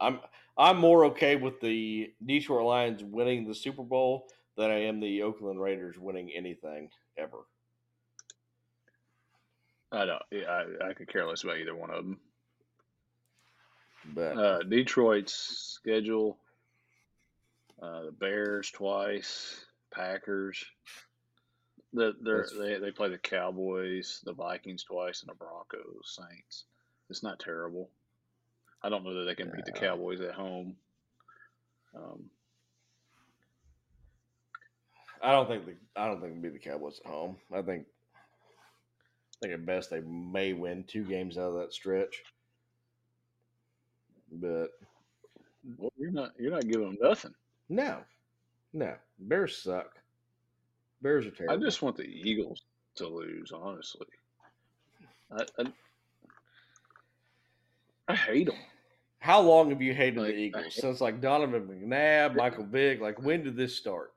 I'm 0.00 0.20
I'm 0.56 0.78
more 0.78 1.04
okay 1.06 1.36
with 1.36 1.60
the 1.60 2.12
Detroit 2.24 2.66
Lions 2.66 3.04
winning 3.04 3.46
the 3.46 3.54
Super 3.54 3.82
Bowl 3.82 4.28
than 4.56 4.70
I 4.70 4.82
am 4.82 5.00
the 5.00 5.22
Oakland 5.22 5.60
Raiders 5.60 5.98
winning 5.98 6.30
anything 6.34 6.90
ever. 7.16 7.38
I 9.92 10.04
don't. 10.04 10.22
Yeah, 10.30 10.50
I, 10.50 10.90
I 10.90 10.94
could 10.94 11.08
care 11.08 11.26
less 11.26 11.42
about 11.44 11.58
either 11.58 11.74
one 11.74 11.90
of 11.90 12.04
them. 12.04 12.20
But 14.14 14.38
Uh, 14.38 14.62
Detroit's 14.62 15.32
schedule: 15.32 16.38
uh, 17.82 18.04
the 18.04 18.12
Bears 18.12 18.70
twice, 18.70 19.64
Packers. 19.90 20.64
The 21.92 22.14
they're, 22.20 22.46
they 22.56 22.78
they 22.78 22.92
play 22.92 23.08
the 23.08 23.18
Cowboys, 23.18 24.20
the 24.24 24.32
Vikings 24.32 24.84
twice, 24.84 25.22
and 25.22 25.30
the 25.30 25.34
Broncos, 25.34 26.18
Saints. 26.18 26.64
It's 27.08 27.24
not 27.24 27.40
terrible. 27.40 27.90
I 28.82 28.88
don't 28.88 29.04
know 29.04 29.14
that 29.14 29.24
they 29.24 29.34
can 29.34 29.52
beat 29.54 29.66
the 29.66 29.72
Cowboys 29.72 30.20
at 30.20 30.34
home. 30.34 30.76
Um, 31.94 32.30
I 35.22 35.32
don't 35.32 35.48
think 35.48 35.66
the 35.66 35.74
I 35.96 36.06
don't 36.06 36.20
think 36.20 36.32
it'll 36.32 36.42
be 36.42 36.48
the 36.48 36.58
Cowboys 36.58 37.00
at 37.04 37.10
home. 37.10 37.36
I 37.52 37.62
think 37.62 37.86
I 39.36 39.46
think 39.46 39.54
at 39.54 39.66
best 39.66 39.90
they 39.90 40.00
may 40.00 40.52
win 40.52 40.84
two 40.84 41.04
games 41.04 41.36
out 41.36 41.52
of 41.52 41.54
that 41.54 41.74
stretch. 41.74 42.22
But 44.32 44.68
well, 45.76 45.92
you're 45.98 46.10
not 46.10 46.32
you're 46.38 46.52
not 46.52 46.66
giving 46.66 46.86
them 46.86 46.98
nothing. 47.00 47.34
no, 47.68 47.98
no, 48.72 48.94
Bears 49.18 49.58
suck. 49.58 49.96
Bears 51.02 51.26
are 51.26 51.30
terrible. 51.30 51.56
I 51.56 51.64
just 51.64 51.82
want 51.82 51.96
the 51.96 52.04
Eagles 52.04 52.62
to 52.96 53.08
lose, 53.08 53.52
honestly. 53.52 54.06
I 55.30 55.44
I, 55.58 55.64
I 58.10 58.14
hate 58.16 58.46
them. 58.46 58.56
How 59.18 59.40
long 59.40 59.70
have 59.70 59.82
you 59.82 59.92
hated 59.94 60.18
Like, 60.18 60.28
the 60.32 60.36
Eagles 60.38 60.74
since 60.74 61.00
like 61.00 61.20
Donovan 61.20 61.68
McNabb, 61.68 62.36
Michael 62.36 62.64
Vick? 62.64 63.00
Like 63.00 63.20
when 63.22 63.42
did 63.44 63.56
this 63.56 63.76
start? 63.76 64.12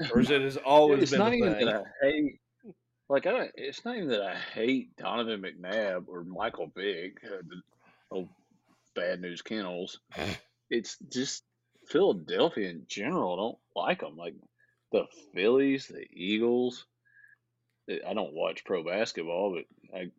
or 0.12 0.20
is 0.20 0.30
it 0.30 0.42
has 0.42 0.56
always 0.58 1.02
it's 1.02 1.10
been 1.10 1.18
not 1.20 1.32
a 1.32 1.36
even 1.36 1.54
thing? 1.54 1.66
that 1.66 1.84
I 2.02 2.06
hate. 2.06 2.40
Like 3.08 3.26
I, 3.26 3.48
it's 3.54 3.84
not 3.84 3.96
even 3.96 4.08
that 4.10 4.22
I 4.22 4.34
hate 4.36 4.94
Donovan 4.96 5.42
McNabb 5.42 6.04
or 6.08 6.24
Michael 6.24 6.70
Vick, 6.76 7.16
uh, 7.24 7.38
the 7.48 7.62
old 8.10 8.28
bad 8.94 9.20
news 9.20 9.42
kennels. 9.42 10.00
It's 10.70 10.98
just 11.10 11.44
Philadelphia 11.86 12.68
in 12.68 12.84
general. 12.88 13.32
I 13.32 13.36
don't 13.36 13.58
like 13.86 14.00
them. 14.00 14.18
Like 14.18 14.34
the 14.92 15.06
Phillies, 15.34 15.86
the 15.86 16.04
Eagles. 16.12 16.84
I- 17.88 18.00
I 18.06 18.12
don't 18.12 18.34
watch 18.34 18.66
pro 18.66 18.84
basketball, 18.84 19.54
but 19.56 19.96
I, 19.98 20.10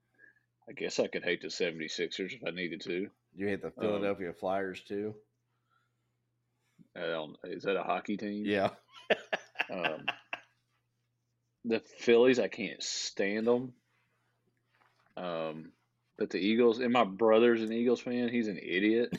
I 0.69 0.73
guess 0.73 0.99
I 0.99 1.07
could 1.07 1.23
hate 1.23 1.41
the 1.41 1.47
76ers 1.47 2.33
if 2.33 2.43
I 2.45 2.51
needed 2.51 2.81
to. 2.81 3.09
You 3.35 3.47
hate 3.47 3.61
the 3.61 3.67
Um, 3.67 3.73
Philadelphia 3.79 4.33
Flyers 4.33 4.81
too? 4.81 5.15
Is 7.43 7.63
that 7.63 7.75
a 7.75 7.83
hockey 7.83 8.17
team? 8.17 8.45
Yeah. 8.45 8.69
Um, 9.69 10.05
the 11.65 11.79
Phillies, 11.79 12.39
I 12.39 12.47
can't 12.47 12.81
stand 12.83 13.47
them. 13.47 13.73
Um, 15.17 15.71
but 16.17 16.29
the 16.29 16.37
Eagles, 16.37 16.79
and 16.79 16.93
my 16.93 17.03
brother's 17.03 17.61
an 17.63 17.73
Eagles 17.73 18.01
fan. 18.01 18.29
He's 18.29 18.47
an 18.47 18.59
idiot. 18.61 19.09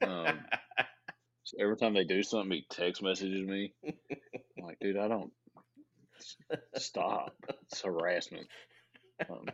Um, 0.00 0.38
so 1.44 1.56
every 1.60 1.76
time 1.76 1.94
they 1.94 2.04
do 2.04 2.22
something, 2.22 2.50
he 2.52 2.66
text 2.70 3.02
messages 3.02 3.46
me. 3.46 3.72
I'm 3.84 4.64
like, 4.64 4.78
dude, 4.80 4.96
I 4.96 5.08
don't. 5.08 5.32
Stop. 6.76 7.34
It's 7.70 7.82
harassment. 7.82 8.46
Um, 9.28 9.46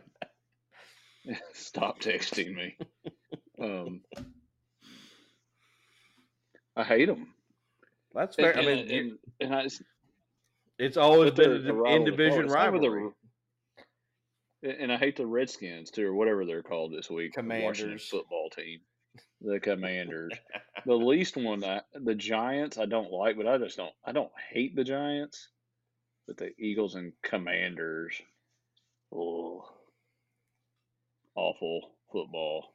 stop 1.53 1.99
texting 1.99 2.53
me. 2.55 2.77
Um, 3.59 4.01
I 6.75 6.83
hate 6.83 7.05
them. 7.05 7.27
That's 8.13 8.37
And, 8.37 8.45
fair. 8.45 8.57
I 8.57 8.65
mean, 8.65 8.79
and, 8.79 8.91
and, 8.91 9.17
and 9.41 9.55
I, 9.55 9.67
it's 10.77 10.97
always 10.97 11.31
been 11.31 11.51
a 11.51 11.55
an 11.55 11.75
rival 11.75 11.95
in 11.95 12.03
division 12.05 12.47
Florida. 12.47 12.47
It's 12.47 12.53
not 12.53 12.73
with 12.73 12.81
the- 12.81 12.89
rivalry. 12.89 13.11
And 14.63 14.91
I 14.91 14.97
hate 14.97 15.15
the 15.15 15.27
Redskins 15.27 15.91
too, 15.91 16.07
or 16.07 16.15
whatever 16.15 16.43
they're 16.43 16.63
called 16.63 16.91
this 16.91 17.07
week. 17.09 17.33
the 17.35 17.41
Washington 17.41 17.73
Commanders. 17.75 18.09
football 18.09 18.49
team, 18.49 18.79
the 19.41 19.59
Commanders. 19.59 20.33
the 20.87 20.95
least 20.95 21.37
one, 21.37 21.63
I, 21.63 21.81
the 21.93 22.15
Giants, 22.15 22.79
I 22.79 22.85
don't 22.87 23.11
like, 23.11 23.37
but 23.37 23.45
I 23.47 23.59
just 23.59 23.77
don't. 23.77 23.93
I 24.03 24.11
don't 24.11 24.31
hate 24.51 24.75
the 24.75 24.83
Giants, 24.83 25.49
but 26.25 26.37
the 26.37 26.49
Eagles 26.57 26.95
and 26.95 27.13
Commanders, 27.21 28.19
oh, 29.13 29.69
awful 31.35 31.91
football. 32.11 32.73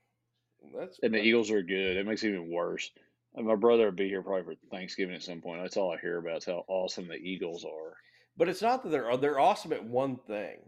That's 0.79 0.99
And 1.03 1.15
the 1.15 1.23
Eagles 1.23 1.51
are 1.51 1.63
good. 1.63 1.97
It 1.97 2.07
makes 2.07 2.23
it 2.23 2.29
even 2.29 2.51
worse. 2.51 2.91
And 3.35 3.47
my 3.47 3.55
brother 3.55 3.87
will 3.87 3.93
be 3.93 4.09
here 4.09 4.23
probably 4.23 4.55
for 4.55 4.61
Thanksgiving 4.71 5.15
at 5.15 5.23
some 5.23 5.41
point. 5.41 5.63
That's 5.63 5.77
all 5.77 5.93
I 5.93 5.99
hear 5.99 6.19
about 6.19 6.39
is 6.39 6.45
how 6.45 6.65
awesome 6.69 7.07
the 7.09 7.15
Eagles 7.15 7.65
are. 7.65 7.97
But 8.37 8.49
it's 8.49 8.63
not 8.63 8.83
that 8.83 8.91
they're 8.91 9.11
uh, 9.11 9.17
they're 9.17 9.41
awesome 9.41 9.73
at 9.73 9.85
one 9.85 10.17
thing. 10.27 10.59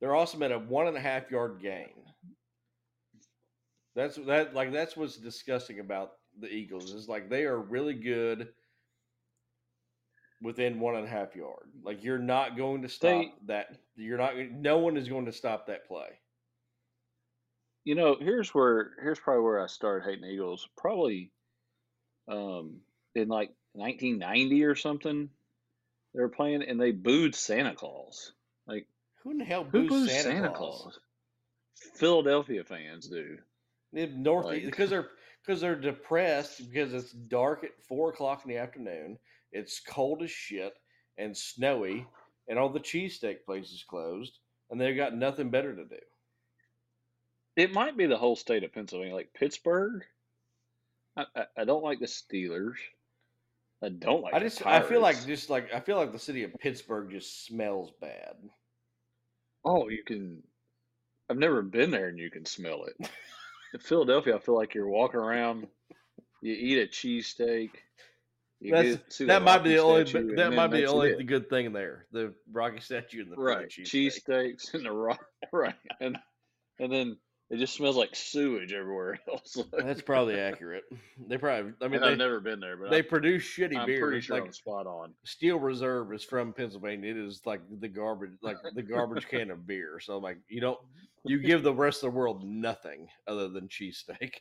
They're 0.00 0.14
awesome 0.14 0.42
at 0.42 0.52
a 0.52 0.58
one 0.58 0.86
and 0.86 0.96
a 0.96 1.00
half 1.00 1.30
yard 1.30 1.60
gain. 1.62 1.94
That's 3.94 4.16
that 4.26 4.54
like 4.54 4.72
that's 4.72 4.96
what's 4.96 5.16
disgusting 5.16 5.80
about 5.80 6.12
the 6.40 6.48
Eagles 6.48 6.92
is 6.92 7.08
like 7.08 7.30
they 7.30 7.44
are 7.44 7.58
really 7.60 7.94
good 7.94 8.48
within 10.42 10.80
one 10.80 10.96
and 10.96 11.06
a 11.06 11.10
half 11.10 11.34
yard. 11.36 11.70
Like 11.82 12.02
you're 12.04 12.18
not 12.18 12.56
going 12.56 12.82
to 12.82 12.88
stop 12.88 13.10
They- 13.10 13.32
that. 13.46 13.78
You're 13.96 14.18
not. 14.18 14.34
No 14.36 14.78
one 14.78 14.96
is 14.96 15.08
going 15.08 15.26
to 15.26 15.32
stop 15.32 15.66
that 15.68 15.86
play. 15.86 16.08
You 17.84 17.94
know, 17.94 18.16
here's 18.18 18.54
where 18.54 18.92
here's 19.02 19.18
probably 19.18 19.42
where 19.42 19.62
I 19.62 19.66
started 19.66 20.08
hating 20.08 20.28
Eagles. 20.28 20.66
Probably 20.76 21.30
um, 22.28 22.80
in 23.14 23.28
like 23.28 23.50
1990 23.72 24.64
or 24.64 24.74
something. 24.74 25.28
They 26.14 26.20
were 26.20 26.28
playing 26.28 26.62
and 26.62 26.80
they 26.80 26.92
booed 26.92 27.34
Santa 27.34 27.74
Claus. 27.74 28.32
Like 28.66 28.86
Who 29.22 29.32
in 29.32 29.38
the 29.38 29.44
hell 29.44 29.64
who 29.64 29.80
boos 29.80 29.88
boos 29.88 30.10
Santa, 30.10 30.22
Santa, 30.22 30.50
Claus? 30.50 30.82
Claus? 30.82 30.98
Philadelphia 31.94 32.64
fans 32.64 33.08
do. 33.08 33.38
In 33.92 34.22
North 34.22 34.46
Like- 34.46 34.64
because 34.64 34.90
they're 34.90 35.08
because 35.44 35.60
they're 35.60 35.80
depressed 35.80 36.70
because 36.70 36.94
it's 36.94 37.12
dark 37.12 37.64
at 37.64 37.70
four 37.88 38.10
o'clock 38.10 38.42
in 38.44 38.50
the 38.50 38.58
afternoon. 38.58 39.18
It's 39.52 39.80
cold 39.80 40.22
as 40.22 40.30
shit 40.30 40.72
and 41.18 41.36
snowy, 41.36 42.06
and 42.48 42.58
all 42.58 42.70
the 42.70 42.80
cheesesteak 42.80 43.44
places 43.44 43.84
closed, 43.88 44.38
and 44.70 44.80
they've 44.80 44.96
got 44.96 45.14
nothing 45.14 45.50
better 45.50 45.74
to 45.76 45.84
do. 45.84 46.00
It 47.56 47.72
might 47.72 47.96
be 47.96 48.06
the 48.06 48.16
whole 48.16 48.36
state 48.36 48.64
of 48.64 48.72
Pennsylvania, 48.72 49.14
like 49.14 49.32
Pittsburgh. 49.34 50.04
I, 51.16 51.26
I, 51.36 51.44
I 51.58 51.64
don't 51.64 51.84
like 51.84 52.00
the 52.00 52.06
Steelers. 52.06 52.74
I 53.82 53.90
don't 53.90 54.22
like. 54.22 54.34
I 54.34 54.38
the 54.38 54.46
just 54.46 54.66
I 54.66 54.80
feel 54.80 55.00
like 55.00 55.24
just 55.26 55.50
like 55.50 55.72
I 55.72 55.80
feel 55.80 55.96
like 55.96 56.12
the 56.12 56.18
city 56.18 56.42
of 56.42 56.54
Pittsburgh 56.58 57.10
just 57.10 57.46
smells 57.46 57.92
bad. 58.00 58.34
Oh, 59.64 59.88
you 59.88 60.02
can. 60.04 60.42
I've 61.30 61.38
never 61.38 61.62
been 61.62 61.90
there, 61.90 62.08
and 62.08 62.18
you 62.18 62.30
can 62.30 62.44
smell 62.44 62.84
it. 62.84 62.94
In 63.74 63.80
Philadelphia, 63.80 64.36
I 64.36 64.38
feel 64.38 64.56
like 64.56 64.74
you're 64.74 64.88
walking 64.88 65.20
around. 65.20 65.66
You 66.42 66.52
eat 66.52 66.78
a 66.78 66.86
cheesesteak. 66.86 67.70
That 68.60 69.42
might 69.42 69.64
be 69.64 69.70
the 69.70 69.78
only 69.78 70.06
statue, 70.06 70.36
that 70.36 70.52
might 70.52 70.68
be 70.68 70.82
the 70.82 70.86
only 70.86 71.10
it. 71.10 71.26
good 71.26 71.50
thing 71.50 71.72
there. 71.72 72.06
The 72.12 72.32
Rocky 72.50 72.80
statue 72.80 73.22
and 73.22 73.32
the 73.32 73.36
right 73.36 73.68
cheesesteak. 73.68 74.24
cheesesteaks 74.26 74.74
and 74.74 74.86
the 74.86 74.92
rock 74.92 75.24
right 75.52 75.74
and 76.00 76.16
and 76.78 76.92
then 76.92 77.16
it 77.54 77.58
just 77.58 77.74
smells 77.74 77.96
like 77.96 78.16
sewage 78.16 78.72
everywhere 78.72 79.18
else. 79.28 79.62
That's 79.72 80.02
probably 80.02 80.38
accurate. 80.40 80.84
They 81.28 81.38
probably 81.38 81.72
I 81.80 81.84
mean 81.86 81.96
and 81.96 82.04
I've 82.04 82.18
they, 82.18 82.24
never 82.24 82.40
been 82.40 82.58
there, 82.58 82.76
but 82.76 82.90
they 82.90 82.98
I'm, 82.98 83.04
produce 83.04 83.44
shitty 83.44 83.76
I'm 83.76 83.86
beer. 83.86 84.00
pretty 84.00 84.20
sure 84.20 84.36
like 84.36 84.46
I'm 84.46 84.52
spot 84.52 84.86
on. 84.86 85.14
Steel 85.24 85.60
Reserve 85.60 86.12
is 86.12 86.24
from 86.24 86.52
Pennsylvania. 86.52 87.10
It 87.12 87.16
is 87.16 87.42
like 87.46 87.60
the 87.80 87.88
garbage, 87.88 88.32
like 88.42 88.56
the 88.74 88.82
garbage 88.82 89.28
can 89.28 89.50
of 89.50 89.66
beer. 89.66 90.00
So 90.00 90.18
like 90.18 90.38
you 90.48 90.60
don't, 90.60 90.78
you 91.24 91.38
give 91.38 91.62
the 91.62 91.72
rest 91.72 92.02
of 92.02 92.12
the 92.12 92.18
world 92.18 92.44
nothing 92.44 93.08
other 93.28 93.48
than 93.48 93.68
cheesesteak. 93.68 94.32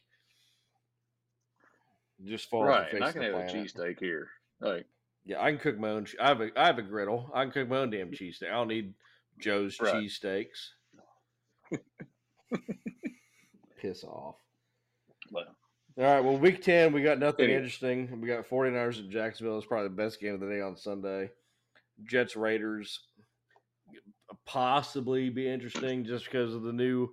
Just 2.26 2.50
fall 2.50 2.64
off 2.64 2.70
Right, 2.70 2.92
the 2.92 2.96
and 2.98 3.06
I 3.06 3.12
can 3.12 3.22
of 3.22 3.28
the 3.28 3.34
have 3.34 3.44
a 3.44 3.52
planet. 3.52 3.74
cheesesteak 3.74 4.00
here. 4.00 4.30
Like 4.60 4.86
Yeah, 5.26 5.42
I 5.42 5.52
can 5.52 5.60
cook 5.60 5.78
my 5.78 5.90
own. 5.90 6.08
I 6.20 6.28
have 6.30 6.42
a, 6.42 6.50
I 6.60 6.66
have 6.66 6.78
a 6.80 6.84
griddle. 6.84 7.30
I 7.34 7.44
can 7.44 7.52
cook 7.52 7.70
my 7.70 7.78
own 7.78 7.90
damn 7.92 8.12
cheesesteak. 8.12 8.48
I 8.48 8.52
don't 8.54 8.68
need 8.70 8.94
Joe's 9.40 9.78
Right. 9.80 9.94
cheesesteaks. 9.94 10.70
Piss 13.84 14.06
off. 14.06 14.36
but 15.30 15.48
All 15.98 16.04
right. 16.06 16.24
Well, 16.24 16.38
week 16.38 16.64
10, 16.64 16.94
we 16.94 17.04
got 17.04 17.20
nothing 17.20 17.46
Anyway. 17.46 17.58
interesting. 17.58 18.22
We 18.22 18.30
got 18.30 18.48
49ers 18.48 19.00
in 19.00 19.12
Jacksonville. 19.12 19.58
It's 19.58 19.68
probably 19.68 19.90
the 19.90 19.96
best 19.96 20.22
game 20.22 20.34
of 20.34 20.40
the 20.40 20.48
day 20.48 20.62
on 20.62 20.78
Sunday. 20.78 21.30
Jets 22.06 22.38
Raiders 22.38 23.02
possibly 24.46 25.30
be 25.30 25.48
interesting 25.48 26.06
just 26.06 26.26
because 26.26 26.56
of 26.56 26.64
the 26.64 26.72
new 26.74 27.10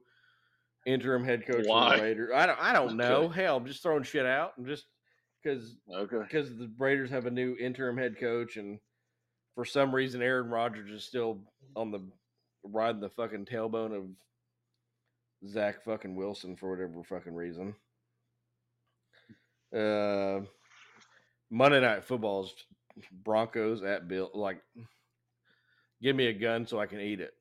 interim 0.87 1.24
head 1.24 1.44
coach 1.46 1.61
of 1.61 1.66
Why? 1.66 1.96
the 1.96 2.02
Raiders. 2.02 2.30
I 2.35 2.46
don't 2.46 2.59
I 2.61 2.72
don't 2.72 2.96
know. 2.96 3.24
Okay. 3.24 3.42
Hell, 3.42 3.56
I'm 3.56 3.66
just 3.66 3.83
throwing 3.83 4.02
shit 4.04 4.24
out 4.24 4.52
I'm 4.56 4.64
just 4.64 4.87
because 5.42 5.76
okay, 5.92 6.16
because 6.18 6.56
the 6.56 6.70
Raiders 6.78 7.11
have 7.11 7.26
a 7.26 7.30
new 7.30 7.56
interim 7.61 7.98
head 7.98 8.18
coach 8.18 8.56
and 8.56 8.78
for 9.54 9.64
some 9.66 9.94
reason 9.94 10.22
Aaron 10.22 10.48
Rodgers 10.48 10.90
is 10.90 11.04
still 11.04 11.40
on 11.76 11.90
the 11.90 12.00
riding 12.64 13.00
the 13.02 13.11
fucking 13.11 13.44
tailbone 13.44 13.94
of 13.94 14.04
Zach 15.48 15.85
fucking 15.85 16.14
Wilson 16.14 16.57
for 16.57 16.70
whatever 16.70 17.03
fucking 17.03 17.35
reason. 17.35 17.74
Uh, 19.74 20.40
Monday 21.50 21.81
Night 21.81 22.05
Football's 22.05 22.53
Broncos 23.12 23.83
at 23.83 24.09
Bill. 24.09 24.31
Like, 24.35 24.61
give 26.03 26.14
me 26.16 26.26
a 26.26 26.33
gun 26.33 26.66
so 26.66 26.79
I 26.79 26.87
can 26.87 27.00
eat 27.00 27.20
it. 27.20 27.33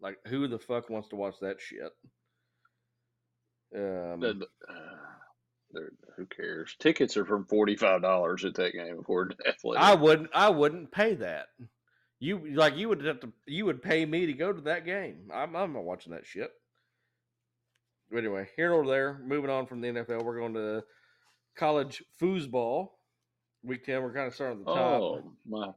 Like, 0.00 0.18
who 0.26 0.48
the 0.48 0.58
fuck 0.58 0.88
wants 0.90 1.08
to 1.08 1.16
watch 1.16 1.34
that 1.40 1.60
shit? 1.60 1.92
Um, 3.76 4.20
The- 4.20 4.46
uh, 4.68 5.80
who 6.16 6.26
cares? 6.26 6.76
Tickets 6.78 7.16
are 7.16 7.24
from 7.24 7.44
forty 7.46 7.74
five 7.76 8.00
dollars 8.00 8.44
at 8.44 8.54
that 8.54 8.72
game 8.72 8.96
before 8.96 9.30
athletic. 9.46 9.82
I 9.82 9.94
wouldn't. 9.96 10.30
I 10.32 10.48
wouldn't 10.50 10.92
pay 10.92 11.14
that. 11.16 11.46
You 12.20 12.54
like 12.54 12.76
you 12.76 12.88
would 12.88 13.04
have 13.04 13.18
to. 13.20 13.32
You 13.46 13.64
would 13.66 13.82
pay 13.82 14.06
me 14.06 14.26
to 14.26 14.32
go 14.34 14.52
to 14.52 14.60
that 14.62 14.84
game. 14.86 15.30
I'm. 15.34 15.56
I'm 15.56 15.72
not 15.72 15.82
watching 15.82 16.12
that 16.12 16.24
shit. 16.26 16.52
But 18.10 18.18
anyway, 18.18 18.48
here 18.56 18.66
and 18.72 18.74
over 18.80 18.88
there. 18.88 19.20
Moving 19.26 19.50
on 19.50 19.66
from 19.66 19.80
the 19.80 19.88
NFL, 19.88 20.24
we're 20.24 20.38
going 20.38 20.54
to 20.54 20.82
college 21.56 22.02
foosball. 22.20 22.88
Week 23.62 23.84
ten. 23.84 24.02
We're 24.02 24.12
kind 24.14 24.26
of 24.26 24.34
starting 24.34 24.60
at 24.60 24.66
the 24.66 24.74
top. 24.74 25.00
oh 25.00 25.32
my 25.48 25.70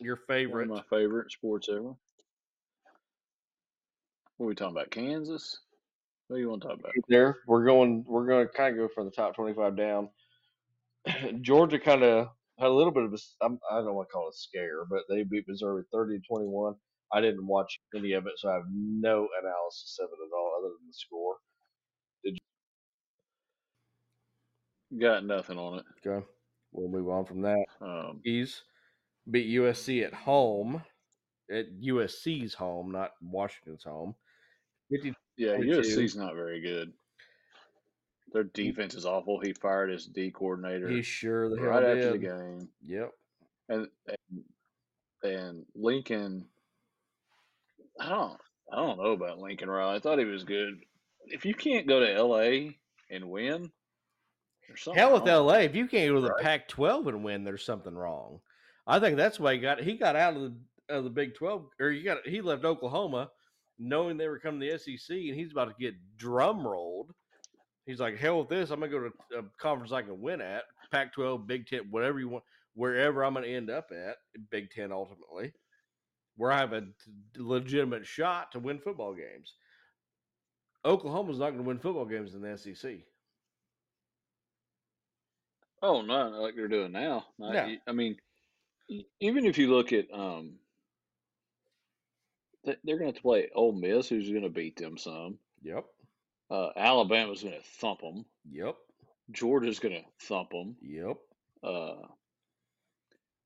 Your 0.00 0.16
favorite? 0.28 0.68
my 0.68 0.82
favorite 0.90 1.30
sports 1.30 1.68
ever. 1.70 1.94
What 4.36 4.46
are 4.46 4.48
we 4.48 4.54
talking 4.54 4.76
about? 4.76 4.90
Kansas? 4.90 5.60
What 6.28 6.36
do 6.36 6.42
you 6.42 6.48
want 6.50 6.62
to 6.62 6.68
talk 6.68 6.78
about? 6.80 6.92
there. 7.08 7.36
We're 7.46 7.64
going. 7.64 8.04
We're 8.08 8.26
going 8.26 8.46
to 8.46 8.52
kind 8.52 8.74
of 8.78 8.88
go 8.88 8.92
from 8.94 9.04
the 9.04 9.10
top 9.12 9.36
twenty-five 9.36 9.76
down. 9.76 10.08
Georgia 11.42 11.78
kind 11.78 12.02
of 12.02 12.28
had 12.58 12.68
a 12.68 12.72
little 12.72 12.92
bit 12.92 13.04
of 13.04 13.12
a. 13.12 13.18
I'm- 13.42 13.60
I 13.70 13.76
don't 13.76 13.94
want 13.94 14.08
to 14.08 14.12
call 14.12 14.26
it 14.28 14.34
a 14.34 14.36
scare, 14.38 14.84
but 14.90 15.02
they 15.08 15.22
beat 15.22 15.44
Missouri 15.46 15.84
thirty 15.92 16.18
to 16.18 16.24
twenty-one. 16.26 16.74
I 17.12 17.20
didn't 17.20 17.46
watch 17.46 17.78
any 17.94 18.12
of 18.14 18.26
it, 18.26 18.32
so 18.38 18.48
I 18.48 18.54
have 18.54 18.62
no 18.72 19.28
analysis 19.42 19.98
of 20.00 20.08
it 20.08 20.18
at 20.26 20.34
all, 20.36 20.52
other 20.58 20.68
than 20.68 20.86
the 20.88 20.94
score. 20.94 21.36
Got 24.98 25.24
nothing 25.24 25.58
on 25.58 25.78
it. 25.78 25.84
Okay, 26.06 26.24
we'll 26.72 26.88
move 26.88 27.08
on 27.08 27.24
from 27.24 27.42
that. 27.42 27.64
Um, 27.80 28.20
Ease. 28.26 28.62
beat 29.30 29.48
USC 29.58 30.04
at 30.04 30.12
home, 30.12 30.82
at 31.50 31.66
USC's 31.80 32.52
home, 32.54 32.92
not 32.92 33.12
Washington's 33.22 33.84
home. 33.84 34.14
50, 34.90 35.14
Yeah, 35.38 35.56
22. 35.56 35.80
USC's 35.80 36.16
not 36.16 36.34
very 36.34 36.60
good. 36.60 36.92
Their 38.34 38.44
defense 38.44 38.94
is 38.94 39.06
awful. 39.06 39.40
He 39.40 39.52
fired 39.54 39.90
his 39.90 40.06
D 40.06 40.30
coordinator 40.30 40.88
he 40.88 41.02
sure 41.02 41.48
the 41.48 41.56
right 41.60 41.84
after 41.84 42.12
the 42.12 42.18
game, 42.18 42.68
Yep. 42.82 43.12
and 43.70 43.88
and, 44.08 44.44
and 45.32 45.66
Lincoln. 45.74 46.46
I 48.00 48.08
don't 48.08 48.38
I 48.72 48.76
don't 48.76 48.98
know 48.98 49.12
about 49.12 49.38
Lincoln 49.38 49.68
Riley. 49.70 49.96
I 49.96 50.00
thought 50.00 50.18
he 50.18 50.24
was 50.24 50.44
good. 50.44 50.80
If 51.26 51.44
you 51.44 51.54
can't 51.54 51.86
go 51.86 52.00
to 52.00 52.22
LA 52.22 52.72
and 53.10 53.30
win, 53.30 53.70
Hell 54.94 55.12
with 55.12 55.26
wrong. 55.28 55.46
LA. 55.46 55.58
If 55.60 55.74
you 55.74 55.86
can't 55.86 56.08
go 56.10 56.14
to 56.16 56.20
the 56.22 56.32
Right. 56.32 56.42
Pac-12 56.42 57.08
and 57.08 57.24
win, 57.24 57.44
there's 57.44 57.64
something 57.64 57.94
wrong. 57.94 58.40
I 58.86 58.98
think 58.98 59.16
that's 59.16 59.38
why 59.38 59.54
he 59.54 59.60
got 59.60 59.80
he 59.80 59.96
got 59.96 60.16
out 60.16 60.36
of 60.36 60.42
the 60.42 60.56
of 60.88 61.04
the 61.04 61.10
Big 61.10 61.34
12, 61.34 61.68
or 61.78 61.90
he 61.90 62.02
got 62.02 62.26
he 62.26 62.40
left 62.40 62.64
Oklahoma, 62.64 63.30
knowing 63.78 64.16
they 64.16 64.28
were 64.28 64.38
coming 64.38 64.60
to 64.60 64.66
the 64.66 64.78
SEC, 64.78 65.16
and 65.16 65.34
he's 65.34 65.52
about 65.52 65.66
to 65.66 65.74
get 65.78 65.94
drum 66.16 66.66
rolled. 66.66 67.12
He's 67.86 68.00
like, 68.00 68.16
hell 68.16 68.40
with 68.40 68.48
this. 68.48 68.70
I'm 68.70 68.80
gonna 68.80 68.90
go 68.92 69.10
to 69.10 69.38
a 69.38 69.42
conference 69.58 69.92
I 69.92 70.02
can 70.02 70.20
win 70.20 70.40
at, 70.40 70.64
Pac-12, 70.90 71.46
Big 71.46 71.66
Ten, 71.66 71.90
whatever 71.90 72.18
you 72.18 72.28
want, 72.28 72.44
wherever 72.74 73.24
I'm 73.24 73.34
gonna 73.34 73.46
end 73.46 73.70
up 73.70 73.90
at, 73.92 74.16
Big 74.50 74.70
Ten 74.70 74.92
ultimately, 74.92 75.52
where 76.36 76.52
I 76.52 76.58
have 76.58 76.72
a 76.72 76.86
legitimate 77.36 78.06
shot 78.06 78.52
to 78.52 78.58
win 78.58 78.78
football 78.78 79.14
games. 79.14 79.54
Oklahoma's 80.84 81.38
not 81.38 81.50
going 81.50 81.58
to 81.58 81.68
win 81.68 81.78
football 81.78 82.04
games 82.06 82.34
in 82.34 82.42
the 82.42 82.56
SEC. 82.58 82.96
Oh 85.82 86.02
no, 86.02 86.30
not 86.30 86.40
like 86.40 86.54
they're 86.54 86.68
doing 86.68 86.92
now. 86.92 87.26
Not, 87.38 87.54
No. 87.54 87.64
y- 87.64 87.80
I 87.86 87.92
mean, 87.92 88.16
even 89.20 89.44
if 89.46 89.58
you 89.58 89.70
look 89.74 89.92
at 89.92 90.06
um, 90.12 90.58
they- 92.64 92.76
they're 92.84 92.98
going 92.98 93.12
to 93.12 93.20
play 93.20 93.50
Ole 93.54 93.72
Miss, 93.72 94.08
who's 94.08 94.30
going 94.30 94.42
to 94.42 94.48
beat 94.48 94.76
them 94.76 94.96
some. 94.96 95.38
Yep. 95.62 95.84
Uh, 96.50 96.70
Alabama's 96.76 97.42
going 97.42 97.54
to 97.54 97.62
thump 97.80 98.00
them. 98.00 98.24
Yep. 98.50 98.76
Georgia's 99.30 99.78
going 99.80 99.94
to 99.94 100.26
thump 100.26 100.50
them. 100.50 100.76
Yep. 100.82 101.16
Uh, 101.64 102.06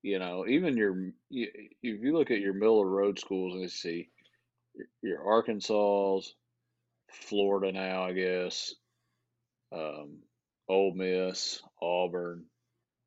you 0.03 0.19
know, 0.19 0.47
even 0.47 0.77
your 0.77 1.13
if 1.31 1.71
you 1.83 2.17
look 2.17 2.31
at 2.31 2.41
your 2.41 2.55
middle 2.55 2.81
of 2.81 2.87
road 2.89 3.19
schools 3.19 3.55
and 3.55 3.63
you 3.63 3.69
see 3.69 4.09
your, 4.75 4.87
your 5.03 5.27
Arkansas's, 5.27 6.35
Florida 7.11 7.73
now, 7.73 8.05
I 8.05 8.13
guess, 8.13 8.75
um, 9.73 10.19
Ole 10.69 10.95
Miss, 10.95 11.63
Auburn, 11.81 12.45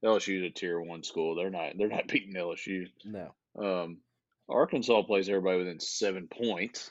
LSU's 0.03 0.43
a 0.45 0.49
tier 0.49 0.79
one 0.79 1.03
school. 1.03 1.35
They're 1.35 1.49
not 1.49 1.73
they're 1.77 1.87
not 1.89 2.07
beating 2.11 2.33
LSU. 2.35 2.87
No. 3.05 3.33
Um, 3.57 3.97
Arkansas 4.47 5.03
plays 5.03 5.29
everybody 5.29 5.57
within 5.59 5.79
seven 5.79 6.27
points, 6.27 6.89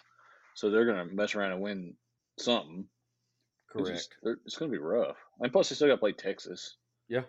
so 0.54 0.70
they're 0.70 0.86
gonna 0.86 1.06
mess 1.06 1.34
around 1.34 1.52
and 1.52 1.61
win 1.62 1.94
something. 2.38 2.86
It's, 3.74 3.86
Correct. 3.86 3.98
just- 4.24 4.38
it's 4.46 4.56
gonna 4.56 4.70
be 4.70 4.78
rough. 4.78 5.16
And 5.40 5.52
plus, 5.52 5.68
they 5.68 5.74
still 5.74 5.88
got 5.88 5.94
to 5.94 6.00
play 6.00 6.12
Texas. 6.12 6.76
Yeah. 7.09 7.22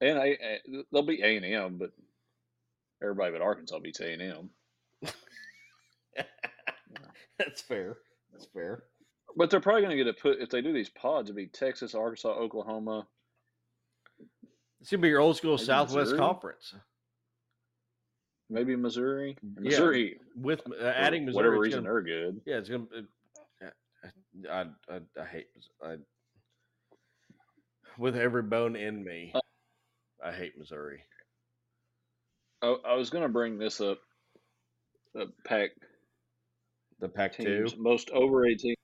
And 0.00 0.18
I, 0.18 0.26
I 0.28 0.58
they'll 0.92 1.02
beat 1.02 1.20
A 1.22 1.36
and 1.36 1.44
M, 1.44 1.78
but 1.78 1.90
everybody 3.02 3.32
but 3.32 3.42
Arkansas 3.42 3.78
beats 3.80 4.00
A 4.00 4.12
and 4.12 4.22
M. 4.22 4.50
That's 7.38 7.62
fair. 7.62 7.96
That's 8.32 8.46
fair. 8.46 8.84
But 9.36 9.50
they're 9.50 9.60
probably 9.60 9.82
going 9.82 9.96
to 9.96 10.02
get 10.04 10.08
a 10.08 10.20
put 10.20 10.40
if 10.40 10.50
they 10.50 10.60
do 10.60 10.72
these 10.72 10.88
pods. 10.90 11.26
It'd 11.28 11.36
be 11.36 11.46
Texas, 11.46 11.94
Arkansas, 11.94 12.30
Oklahoma. 12.30 13.06
It's 14.80 14.90
gonna 14.90 15.02
be 15.02 15.08
your 15.08 15.20
old 15.20 15.36
school 15.36 15.56
Maybe 15.56 15.64
Southwest 15.66 15.94
Missouri? 16.12 16.18
Conference 16.18 16.74
maybe 18.50 18.76
Missouri. 18.76 19.36
And 19.56 19.64
Yeah, 19.64 19.70
Missouri, 19.70 20.20
with 20.34 20.60
uh, 20.70 20.84
adding 20.84 21.24
Missouri. 21.24 21.36
whatever 21.36 21.58
reason, 21.60 21.84
gonna- 21.84 21.92
they're 21.92 22.02
good. 22.02 22.40
yeah, 22.44 22.56
it's 22.58 22.68
gonna. 22.68 22.86
uh, 23.64 24.08
I, 24.50 24.60
I 24.94 25.00
I 25.20 25.24
hate 25.26 25.46
I 25.82 25.96
with 27.98 28.16
every 28.16 28.42
bone 28.42 28.76
in 28.76 29.04
me. 29.04 29.32
Uh, 29.34 29.40
I 30.24 30.32
hate 30.32 30.58
Missouri. 30.58 31.02
I, 32.62 32.76
I 32.86 32.94
was 32.94 33.10
going 33.10 33.22
to 33.22 33.28
bring 33.28 33.58
this 33.58 33.80
up. 33.80 33.98
The 35.14 35.32
pack 35.44 35.70
The 37.00 37.08
Pac 37.08 37.36
two. 37.36 37.66
most 37.78 38.10
overrated 38.10 38.58
team, 38.60 38.74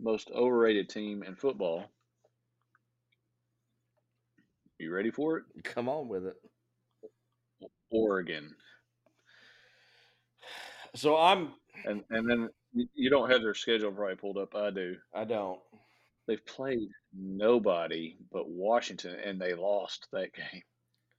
most 0.00 0.30
overrated 0.34 0.88
team 0.88 1.22
in 1.22 1.36
football. 1.36 1.84
You 4.78 4.92
ready 4.92 5.10
for 5.12 5.38
it? 5.38 5.44
Come 5.62 5.88
on 5.88 6.08
with 6.08 6.26
it. 6.26 6.34
Oregon, 7.90 8.50
So 10.96 11.16
I'm. 11.16 11.52
and 11.84 12.02
and 12.10 12.28
then 12.28 12.48
you- 12.94 13.10
don't 13.10 13.30
have 13.30 13.42
their 13.42 13.54
schedule 13.54 13.92
probably 13.92 14.16
pulled 14.16 14.38
up. 14.38 14.54
I 14.56 14.70
do. 14.70 14.96
I 15.14 15.24
don't. 15.24 15.60
They've 16.26 16.44
played 16.46 16.88
nobody 17.12 18.16
but 18.32 18.48
Washington, 18.48 19.14
and 19.20 19.40
they 19.40 19.54
lost 19.54 20.08
that 20.12 20.32
game. 20.32 20.62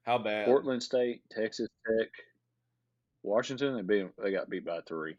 How 0.04 0.18
bad? 0.18 0.46
Portland 0.48 0.82
State, 0.84 1.22
Texas 1.30 1.70
Tech, 1.88 2.10
Washington. 3.22 3.76
They 3.76 3.82
beat. 3.84 4.08
They 4.18 4.32
got 4.32 4.50
beat 4.50 4.66
by 4.66 4.82
three. 4.82 5.16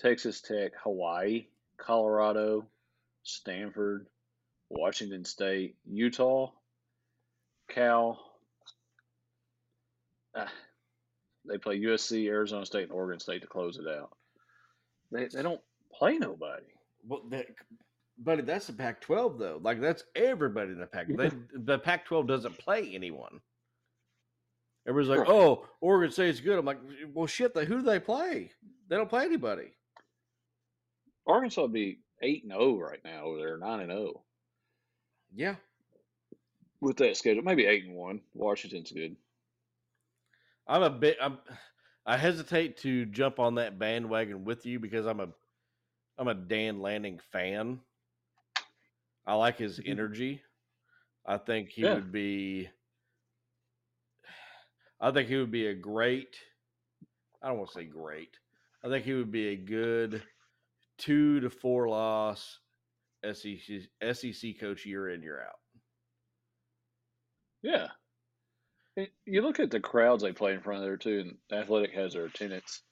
Texas 0.00 0.40
Tech, 0.40 0.72
Hawaii, 0.82 1.46
Colorado, 1.76 2.66
Stanford, 3.22 4.06
Washington 4.70 5.24
State, 5.24 5.76
Utah, 5.86 6.50
Cal. 7.68 8.18
Ah, 10.34 10.50
they 11.46 11.58
play 11.58 11.80
USC, 11.80 12.26
Arizona 12.28 12.64
State, 12.64 12.84
and 12.84 12.92
Oregon 12.92 13.20
State 13.20 13.42
to 13.42 13.48
close 13.48 13.78
it 13.78 13.86
out. 13.86 14.10
They 15.12 15.26
they 15.26 15.42
don't 15.42 15.60
play 15.92 16.18
nobody. 16.18 16.66
Well, 17.06 17.22
that, 17.30 17.46
buddy, 18.18 18.42
that's 18.42 18.68
the 18.68 18.72
Pac-12 18.72 19.38
though. 19.38 19.60
Like 19.62 19.80
that's 19.80 20.04
everybody 20.14 20.72
in 20.72 20.80
the 20.80 20.86
Pac. 20.86 21.08
They, 21.08 21.30
the 21.54 21.78
Pac-12 21.78 22.26
doesn't 22.26 22.58
play 22.58 22.92
anyone. 22.94 23.40
Everybody's 24.88 25.10
like, 25.10 25.28
Right. 25.28 25.34
"Oh, 25.34 25.66
Oregon 25.82 26.10
State's 26.10 26.40
good." 26.40 26.58
I'm 26.58 26.64
like, 26.64 26.80
"Well, 27.12 27.26
shit. 27.26 27.54
They, 27.54 27.66
who 27.66 27.76
do 27.76 27.82
they 27.82 28.00
play? 28.00 28.50
They 28.88 28.96
don't 28.96 29.10
play 29.10 29.24
anybody." 29.24 29.72
Arkansas 31.26 31.62
would 31.62 31.72
be 31.72 32.00
eight 32.22 32.42
and 32.44 32.52
zero 32.52 32.78
right 32.78 33.02
now 33.04 33.24
over 33.24 33.38
there, 33.38 33.56
nine 33.58 33.80
and 33.80 33.90
zero 33.90 34.24
Yeah, 35.34 35.56
with 36.80 36.96
that 36.98 37.16
schedule. 37.16 37.42
Maybe 37.42 37.66
eight 37.66 37.84
and 37.84 37.94
one. 37.96 38.20
Washington's 38.34 38.92
good. 38.92 39.16
I'm 40.66 40.82
a 40.82 40.90
bit. 40.90 41.18
I'm. 41.20 41.38
I 42.06 42.16
hesitate 42.16 42.78
to 42.78 43.06
jump 43.06 43.38
on 43.38 43.56
that 43.56 43.78
bandwagon 43.78 44.44
with 44.44 44.66
you 44.66 44.78
because 44.80 45.06
I'm 45.06 45.20
a, 45.20 45.28
I'm 46.18 46.28
a 46.28 46.34
Dan 46.34 46.80
Lanning 46.80 47.20
fan. 47.32 47.80
I 49.26 49.34
like 49.34 49.58
his 49.58 49.78
mm-hmm. 49.78 49.90
energy. 49.90 50.42
I 51.26 51.38
think 51.38 51.70
he 51.70 51.84
Yeah. 51.84 51.94
would 51.94 52.12
be. 52.12 52.68
I 55.00 55.10
think 55.12 55.28
he 55.28 55.36
would 55.36 55.50
be 55.50 55.66
a 55.66 55.74
great. 55.74 56.36
I 57.42 57.48
don't 57.48 57.58
want 57.58 57.70
to 57.70 57.74
say 57.74 57.84
great. 57.84 58.38
I 58.84 58.88
think 58.88 59.04
he 59.04 59.14
would 59.14 59.30
be 59.32 59.48
a 59.48 59.56
good 59.56 60.22
two 61.00 61.40
to 61.40 61.50
four 61.50 61.88
loss 61.88 62.58
SEC 63.24 63.58
SEC 64.12 64.58
coach 64.60 64.86
year 64.86 65.08
in 65.10 65.22
year 65.22 65.42
out. 65.42 65.58
Yeah. 67.62 67.88
It- 68.96 69.12
You 69.26 69.42
look 69.42 69.60
at 69.60 69.70
the 69.70 69.80
crowds 69.80 70.22
they 70.22 70.32
play 70.32 70.52
in 70.54 70.60
front 70.62 70.82
of 70.82 70.84
there 70.86 70.96
too, 70.96 71.20
and 71.20 71.38
Athletic 71.60 71.92
has 71.92 72.12
their 72.14 72.26
attendance. 72.26 72.82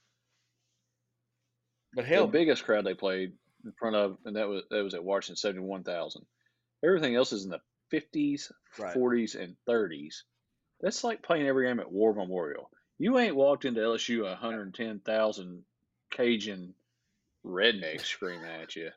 But 1.95 2.05
hell, 2.05 2.27
The 2.27 2.33
biggest 2.33 2.65
crowd 2.65 2.85
they 2.85 2.95
played 2.95 3.33
in 3.65 3.73
front 3.79 3.97
of, 3.97 4.19
and 4.25 4.37
that 4.37 4.49
was 4.49 4.65
that 4.71 4.85
was 4.85 4.95
at 4.95 5.05
Washington, 5.05 5.37
seventy 5.37 5.61
one 5.63 5.85
thousand. 5.85 6.27
Everything 6.85 7.15
else 7.15 7.33
is 7.33 7.45
in 7.45 7.51
the 7.51 7.61
fifties, 7.91 8.53
Right. 8.79 8.93
forties, 8.95 9.35
and 9.35 9.57
thirties. 9.67 10.25
That's 10.81 11.03
like 11.03 11.23
playing 11.23 11.47
every 11.49 11.67
game 11.67 11.81
at 11.81 11.91
War 11.91 12.15
Memorial. 12.15 12.71
You 12.99 13.19
ain't 13.19 13.35
walked 13.37 13.65
into 13.65 13.81
LSU 13.81 14.27
a 14.27 14.37
hundred 14.37 14.75
ten 14.75 15.01
thousand 15.01 15.65
Cajun 16.11 16.75
rednecks 17.45 18.03
screaming 18.07 18.45
at 18.51 18.75
you. 18.77 18.91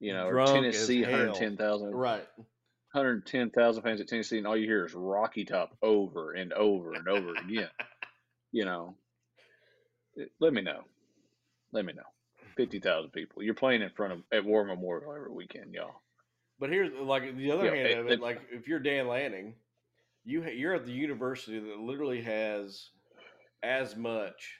You 0.00 0.12
know, 0.12 0.30
Drunk 0.30 0.50
Tennessee, 0.54 1.02
hundred 1.02 1.34
ten 1.34 1.56
thousand. 1.56 1.94
right? 1.94 2.26
110,000 2.92 3.82
fans 3.82 4.00
at 4.00 4.08
Tennessee, 4.08 4.38
and 4.38 4.46
all 4.46 4.56
you 4.56 4.66
hear 4.66 4.86
is 4.86 4.94
Rocky 4.94 5.44
Top 5.44 5.76
over 5.82 6.32
and 6.32 6.52
over 6.52 6.92
and 6.94 7.08
over 7.08 7.34
again. 7.34 7.68
You 8.52 8.64
know, 8.64 8.96
it- 10.14 10.30
let 10.40 10.52
me 10.54 10.62
know. 10.62 10.82
Let 11.72 11.84
me 11.84 11.92
know. 11.92 12.04
50,000 12.56 13.10
people. 13.10 13.42
You're 13.42 13.52
playing 13.54 13.82
in 13.82 13.90
front 13.90 14.14
of 14.14 14.22
at 14.32 14.44
War 14.46 14.64
Memorial 14.64 15.14
every 15.14 15.30
weekend, 15.30 15.74
y'all. 15.74 16.00
But 16.58 16.70
here's 16.70 16.90
like 16.94 17.36
the 17.36 17.50
other 17.50 17.64
Yeah, 17.66 17.74
hand 17.74 17.86
it- 17.88 17.98
of 17.98 18.06
it. 18.06 18.12
it- 18.14 18.20
Like 18.20 18.40
if 18.50 18.66
you're 18.66 18.78
Dan 18.78 19.08
Lanning, 19.08 19.56
you 20.24 20.42
ha- 20.42 20.48
you're 20.54 20.74
at 20.74 20.86
the 20.86 20.92
university 20.92 21.58
that 21.58 21.78
literally 21.80 22.22
has 22.22 22.88
as 23.62 23.94
much. 23.94 24.58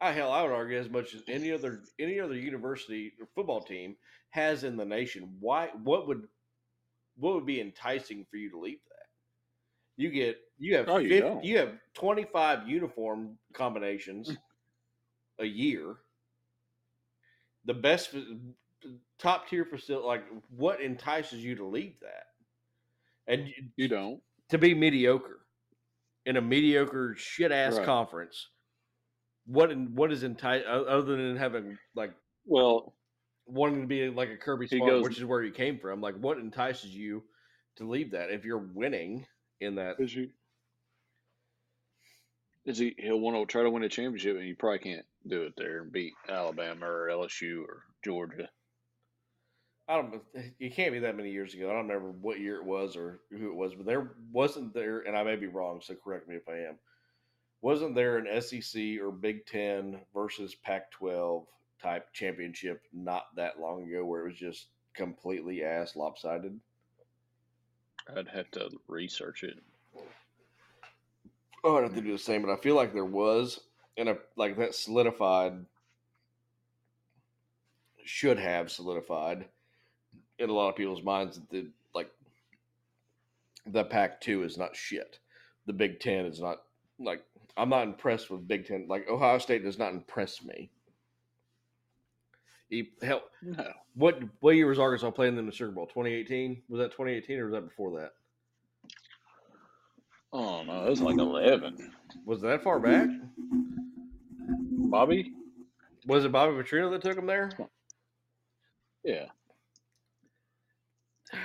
I 0.00 0.12
hell, 0.12 0.32
I 0.32 0.42
would 0.42 0.52
argue 0.52 0.78
as 0.78 0.88
much 0.90 1.14
as 1.14 1.22
any 1.28 1.50
other 1.52 1.82
any 1.98 2.20
other 2.20 2.34
university 2.36 3.12
or 3.20 3.26
football 3.34 3.62
team 3.62 3.96
has 4.30 4.64
in 4.64 4.76
the 4.76 4.84
nation. 4.84 5.36
Why? 5.40 5.68
What 5.82 6.06
would 6.08 6.26
what 7.16 7.34
would 7.34 7.46
be 7.46 7.60
enticing 7.60 8.26
for 8.30 8.36
you 8.36 8.50
to 8.50 8.58
leave 8.58 8.80
that? 8.88 9.06
You 9.96 10.10
get 10.10 10.38
you 10.58 10.76
have 10.76 10.88
Oh, 10.88 10.98
you 10.98 11.08
50 11.08 11.20
don't. 11.20 11.44
you 11.44 11.58
have 11.58 11.78
twenty 11.94 12.24
five 12.24 12.68
uniform 12.68 13.38
combinations 13.54 14.30
a 15.38 15.44
year. 15.46 15.96
The 17.64 17.74
best 17.74 18.14
top 19.18 19.48
tier 19.48 19.64
facility. 19.64 20.06
Like, 20.06 20.24
what 20.50 20.80
entices 20.82 21.42
you 21.42 21.54
to 21.56 21.64
leave 21.64 21.94
that? 22.02 22.24
And 23.26 23.48
you- 23.48 23.70
You 23.76 23.88
don't. 23.88 24.22
to 24.50 24.58
be 24.58 24.74
mediocre 24.74 25.46
in 26.26 26.36
a 26.36 26.42
mediocre 26.42 27.14
shit 27.16 27.52
ass 27.52 27.76
Right. 27.76 27.86
conference. 27.86 28.48
What 29.46 29.70
in, 29.70 29.94
what 29.94 30.12
is 30.12 30.22
enti- 30.22 30.64
o- 30.66 30.84
other 30.84 31.16
than 31.16 31.36
having 31.36 31.78
like 31.94 32.12
Well, 32.46 32.94
wanting 33.46 33.82
to 33.82 33.86
be 33.86 34.08
like 34.08 34.30
a 34.30 34.36
Kirby 34.36 34.66
Smart, 34.68 34.88
goes- 34.90 35.02
which 35.04 35.18
is 35.18 35.24
where 35.24 35.42
you 35.42 35.52
came 35.52 35.78
from? 35.78 36.00
Like, 36.00 36.16
what 36.16 36.38
entices 36.38 36.94
you 36.94 37.22
to 37.76 37.84
leave 37.88 38.12
that 38.12 38.30
if 38.30 38.44
you're 38.44 38.58
winning 38.58 39.26
in 39.60 39.74
that? 39.76 39.96
is 40.00 40.12
he? 40.12 40.30
Is 42.64 42.78
he? 42.78 42.94
He'll 42.98 43.20
want 43.20 43.36
to 43.36 43.44
try 43.50 43.62
to 43.62 43.70
win 43.70 43.82
a 43.82 43.88
championship, 43.90 44.36
and 44.38 44.46
you 44.48 44.56
probably 44.56 44.78
can't 44.78 45.04
do 45.26 45.42
it 45.42 45.54
there 45.56 45.82
and 45.82 45.92
beat 45.92 46.14
Alabama 46.28 46.86
or 46.86 47.08
LSU 47.10 47.62
or 47.68 47.82
Georgia. 48.02 48.48
I 49.86 49.96
don't. 49.96 50.22
It 50.58 50.74
can't 50.74 50.92
be 50.92 51.00
that 51.00 51.14
many 51.16 51.30
years 51.30 51.52
ago. 51.52 51.68
I 51.68 51.74
don't 51.74 51.86
remember 51.88 52.10
what 52.10 52.40
year 52.40 52.56
it 52.56 52.64
was 52.64 52.96
or 52.96 53.20
who 53.30 53.50
it 53.50 53.54
was, 53.54 53.74
but 53.74 53.84
there 53.84 54.16
wasn't 54.32 54.72
there, 54.72 55.00
and 55.00 55.14
I 55.14 55.22
may 55.24 55.36
be 55.36 55.46
wrong. 55.46 55.82
So 55.82 55.94
correct 55.94 56.26
me 56.26 56.36
if 56.36 56.48
I 56.48 56.56
am. 56.60 56.78
Wasn't 57.64 57.94
there 57.94 58.18
an 58.18 58.42
SEC 58.42 59.00
or 59.00 59.10
Big 59.10 59.46
Ten 59.46 60.02
versus 60.12 60.54
Pac-12 60.54 61.46
type 61.82 62.12
championship 62.12 62.82
not 62.92 63.34
that 63.36 63.58
long 63.58 63.88
ago 63.88 64.04
where 64.04 64.20
it 64.20 64.28
was 64.28 64.38
just 64.38 64.66
completely 64.92 65.64
ass 65.64 65.96
lopsided? 65.96 66.60
I'd 68.14 68.28
have 68.28 68.50
to 68.50 68.68
research 68.86 69.44
it. 69.44 69.56
Oh, 71.64 71.78
I'd 71.78 71.84
have 71.84 71.94
to 71.94 72.02
do 72.02 72.12
the 72.12 72.18
same, 72.18 72.42
but 72.42 72.50
I 72.50 72.56
feel 72.56 72.76
like 72.76 72.92
there 72.92 73.06
was, 73.06 73.58
and 73.96 74.10
a, 74.10 74.18
like 74.36 74.58
that 74.58 74.74
solidified, 74.74 75.64
should 78.04 78.38
have 78.38 78.70
solidified 78.70 79.46
in 80.38 80.50
a 80.50 80.52
lot 80.52 80.68
of 80.68 80.76
people's 80.76 81.02
minds 81.02 81.36
that 81.36 81.48
the 81.48 81.70
like 81.94 82.10
the 83.64 83.84
Pac 83.84 84.20
two 84.20 84.42
is 84.42 84.58
not 84.58 84.76
shit. 84.76 85.18
The 85.64 85.72
Big 85.72 85.98
Ten 85.98 86.26
is 86.26 86.42
not 86.42 86.58
like 86.98 87.24
I'm 87.56 87.68
not 87.68 87.84
impressed 87.84 88.30
with 88.30 88.48
Big 88.48 88.66
Ten. 88.66 88.86
Like 88.88 89.08
Ohio 89.08 89.38
State 89.38 89.62
does 89.64 89.78
not 89.78 89.92
impress 89.92 90.42
me. 90.42 90.70
He, 92.70 92.90
hell, 93.02 93.22
No, 93.42 93.70
what 93.94 94.18
what 94.40 94.56
year 94.56 94.66
was 94.66 94.78
Arkansas 94.78 95.10
playing 95.10 95.38
in 95.38 95.46
the 95.46 95.52
Sugar 95.52 95.70
Bowl? 95.70 95.86
2018? 95.86 96.62
Was 96.68 96.78
that 96.80 96.90
2018 96.92 97.38
or 97.38 97.44
was 97.46 97.52
that 97.54 97.68
before 97.68 98.00
that? 98.00 98.12
oh 100.32 100.64
no, 100.64 100.84
it 100.86 100.90
was 100.90 101.00
like 101.00 101.18
eleven. 101.18 101.92
Was 102.24 102.40
that 102.40 102.62
far 102.64 102.80
back? 102.80 103.08
Bobby, 104.90 105.32
Was 106.06 106.24
it 106.24 106.32
Bobby 106.32 106.54
Petrino 106.54 106.90
that 106.90 107.02
took 107.02 107.16
him 107.18 107.26
there? 107.26 107.50
yeah, 109.04 109.26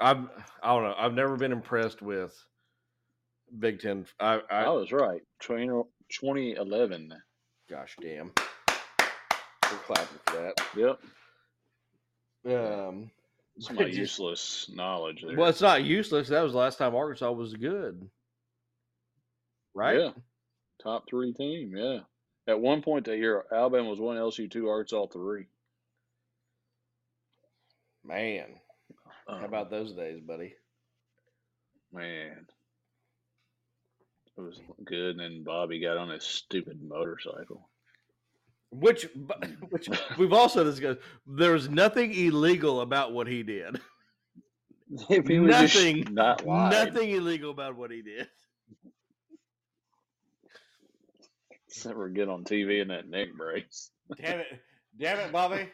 I've 0.00 0.28
I 0.62 0.74
don't 0.74 0.82
know. 0.84 0.94
I've 0.96 1.14
never 1.14 1.36
been 1.36 1.52
impressed 1.52 2.02
with 2.02 2.36
Big 3.58 3.80
Ten. 3.80 4.06
I, 4.20 4.40
I 4.50 4.64
I 4.64 4.68
was 4.70 4.92
right. 4.92 5.22
20, 5.40 5.66
2011. 6.10 7.12
gosh 7.70 7.96
damn. 8.00 8.32
We're 9.70 9.78
clapping 9.86 10.18
for 10.26 10.52
Yep, 10.76 11.00
that. 12.44 12.86
Um, 12.88 13.10
some 13.60 13.76
of 13.76 13.80
my 13.82 13.86
Just- 13.88 13.98
useless 13.98 14.70
knowledge 14.74 15.22
there. 15.26 15.36
well, 15.36 15.48
it's 15.48 15.60
not 15.60 15.84
useless. 15.84 16.28
That 16.28 16.42
was 16.42 16.52
the 16.52 16.58
last 16.58 16.78
time 16.78 16.94
Arkansas 16.94 17.30
was 17.32 17.54
good, 17.54 18.08
right? 19.74 19.98
Yeah, 20.00 20.10
top 20.82 21.08
three 21.08 21.32
team. 21.32 21.74
Yeah, 21.76 22.00
at 22.46 22.60
one 22.60 22.82
point 22.82 23.06
that 23.06 23.16
year, 23.18 23.44
Alabama 23.52 23.88
was 23.88 24.00
one, 24.00 24.16
LSU 24.16 24.50
two, 24.50 24.68
Arkansas 24.68 25.06
three. 25.06 25.46
Man, 28.04 28.60
Uh, 29.26 29.38
how 29.38 29.46
about 29.46 29.70
those 29.70 29.92
days, 29.94 30.20
buddy? 30.20 30.54
man? 31.92 32.46
It 34.36 34.40
was 34.40 34.60
good, 34.84 35.10
and 35.10 35.20
then 35.20 35.44
Bobby 35.44 35.78
got 35.80 35.96
on 35.96 36.08
his 36.10 36.24
stupid 36.24 36.80
motorcycle. 36.82 37.68
Which, 38.70 39.06
which 39.70 39.88
we've 40.18 40.32
also 40.32 40.64
discussed. 40.64 40.98
There 41.26 41.52
was 41.52 41.68
nothing 41.68 42.12
illegal 42.12 42.80
about 42.80 43.12
what 43.12 43.28
he 43.28 43.42
did. 43.44 43.80
If 45.08 45.26
he 45.28 45.38
was 45.38 45.50
Nothing- 45.50 46.08
not 46.12 46.44
lying. 46.44 46.70
Nothing 46.70 47.10
illegal 47.10 47.50
about 47.52 47.76
what 47.76 47.90
he 47.92 48.02
did. 48.02 48.28
Except 51.68 51.94
for 51.94 52.08
get 52.08 52.28
on 52.28 52.44
TV 52.44 52.82
in 52.82 52.88
that 52.88 53.08
neck 53.08 53.28
brace. 53.36 53.90
Damn 54.20 54.40
it! 54.40 54.46
Damn 54.98 55.18
it, 55.18 55.32
Bobby! 55.32 55.68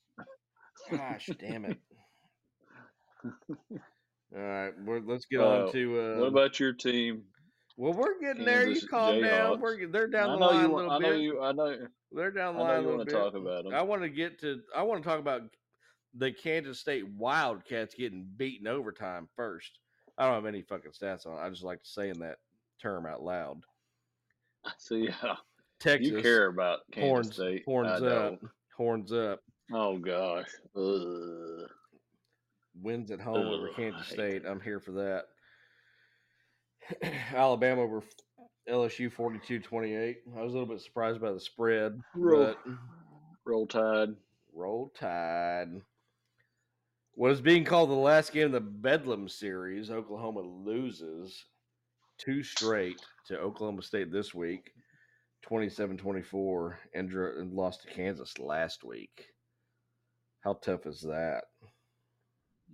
Gosh, 0.90 1.28
damn 1.40 1.64
it! 1.64 1.78
All 3.24 4.40
right, 4.42 4.72
we're, 4.84 5.00
let's 5.00 5.26
get 5.26 5.40
Uh, 5.40 5.64
on 5.66 5.72
to. 5.72 6.00
Uh, 6.00 6.18
what 6.20 6.28
about 6.28 6.60
your 6.60 6.72
team? 6.72 7.22
Well, 7.78 7.92
we're 7.92 8.18
getting 8.20 8.44
there. 8.44 8.62
You 8.62 8.74
Kansas 8.74 8.88
calm 8.88 9.22
down. 9.22 9.60
We're 9.60 9.86
they're 9.86 10.08
down 10.08 10.38
the 10.38 10.46
line 10.46 10.68
you. 10.68 10.74
a 10.74 10.76
little 10.76 10.90
I 10.90 10.98
know 10.98 11.12
you. 11.12 11.40
I 11.42 11.52
know. 11.52 11.76
They're 12.12 12.30
down 12.32 12.56
the 12.56 12.60
I 12.62 12.68
line 12.68 12.84
a 12.84 12.88
little 12.88 13.04
bit. 13.04 13.12
talk 13.14 13.34
about 13.34 13.66
'em. 13.66 13.72
I 13.74 13.82
want 13.82 14.02
to 14.02 14.08
get 14.08 14.40
to. 14.40 14.60
I 14.76 14.82
want 14.82 15.02
to 15.02 15.08
talk 15.08 15.20
about 15.20 15.42
the 16.14 16.32
Kansas 16.32 16.80
State 16.80 17.06
Wildcats 17.08 17.94
getting 17.94 18.28
beaten 18.36 18.66
overtime 18.66 19.28
first. 19.36 19.78
I 20.18 20.24
don't 20.26 20.34
have 20.34 20.46
any 20.46 20.62
fucking 20.62 20.90
stats 20.90 21.26
on. 21.26 21.38
it. 21.38 21.46
I 21.46 21.48
just 21.50 21.62
like 21.62 21.80
to 21.82 21.88
saying 21.88 22.18
that 22.18 22.38
term 22.82 23.06
out 23.06 23.22
loud. 23.22 23.62
I 24.64 24.72
see, 24.78 25.04
yeah, 25.22 25.36
Texas 25.78 26.10
you 26.10 26.20
care 26.20 26.46
about 26.46 26.80
Kansas 26.90 27.08
horns, 27.08 27.34
State. 27.34 27.64
horns 27.64 27.88
I 27.88 27.94
up, 27.94 28.00
don't. 28.40 28.50
horns 28.76 29.12
up. 29.12 29.40
Oh 29.72 29.98
gosh. 29.98 30.48
Ugh. 30.74 31.70
wins 32.80 33.10
at 33.12 33.20
home 33.20 33.46
over 33.46 33.66
Ugh, 33.68 33.72
I 33.76 33.80
Kansas 33.80 34.08
State. 34.08 34.42
I'm 34.44 34.60
here 34.60 34.80
for 34.80 34.92
that. 34.92 35.26
Alabama 37.34 37.82
over 37.82 38.02
LSU 38.68 39.12
42-28. 39.12 40.16
I 40.36 40.42
was 40.42 40.52
a 40.52 40.58
little 40.58 40.66
bit 40.66 40.80
surprised 40.80 41.20
by 41.20 41.32
the 41.32 41.40
spread, 41.40 41.98
Roll, 42.14 42.54
roll 43.46 43.66
Tide. 43.66 44.10
roll 44.54 44.90
tide. 44.98 45.80
What 47.14 47.32
is 47.32 47.40
being 47.40 47.64
called 47.64 47.90
the 47.90 47.94
last 47.94 48.32
game 48.32 48.46
of 48.46 48.52
the 48.52 48.60
Bedlam 48.60 49.28
series, 49.28 49.90
Oklahoma 49.90 50.40
loses 50.40 51.44
two 52.18 52.42
straight 52.42 53.00
to 53.26 53.38
Oklahoma 53.38 53.82
State 53.82 54.12
this 54.12 54.34
week, 54.34 54.70
27-24, 55.48 56.74
and, 56.94 57.10
and 57.12 57.52
lost 57.52 57.82
to 57.82 57.88
Kansas 57.88 58.38
last 58.38 58.84
week. 58.84 59.26
How 60.44 60.54
tough 60.54 60.86
is 60.86 61.00
that? 61.00 61.44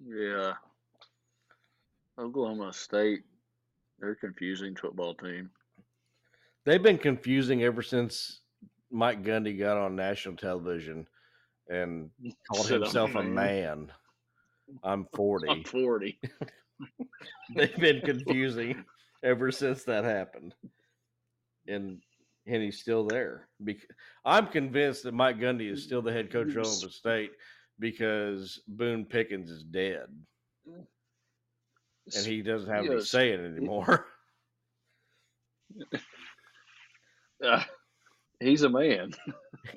Yeah. 0.06 0.52
Oklahoma 2.18 2.72
State. 2.72 3.22
They're 3.98 4.12
a 4.12 4.16
confusing 4.16 4.74
football 4.76 5.14
team. 5.14 5.50
They've 6.64 6.82
been 6.82 6.98
confusing 6.98 7.62
ever 7.62 7.82
since 7.82 8.40
Mike 8.90 9.22
Gundy 9.22 9.58
got 9.58 9.76
on 9.76 9.96
national 9.96 10.36
television 10.36 11.06
and 11.68 12.10
called 12.50 12.66
Said, 12.66 12.76
"I'm 12.76 12.82
himself 12.82 13.14
a 13.14 13.22
man." 13.22 13.34
man. 13.34 13.92
I'm 14.82 15.06
40. 15.14 15.48
I'm 15.48 15.64
40. 15.64 16.18
They've 17.56 17.76
been 17.76 18.00
confusing 18.00 18.84
ever 19.22 19.50
since 19.50 19.84
that 19.84 20.04
happened. 20.04 20.54
And 21.66 22.00
and 22.46 22.62
he's 22.62 22.80
still 22.80 23.06
there. 23.06 23.48
I'm 24.26 24.48
convinced 24.48 25.04
that 25.04 25.14
Mike 25.14 25.38
Gundy 25.38 25.70
is 25.70 25.82
still 25.82 26.02
the 26.02 26.12
head 26.12 26.30
coach 26.30 26.48
of 26.48 26.58
Oklahoma 26.58 26.90
State 26.90 27.30
because 27.78 28.60
Boone 28.68 29.06
Pickens 29.06 29.50
is 29.50 29.62
dead 29.62 30.08
mm. 30.68 30.84
And 32.14 32.26
he 32.26 32.42
doesn't 32.42 32.70
have 32.70 32.84
Yes. 32.84 33.08
say 33.10 33.30
it 33.30 33.40
anymore. 33.40 34.06
Uh, 37.44 37.62
he's 38.40 38.62
a 38.62 38.68
man. 38.68 39.12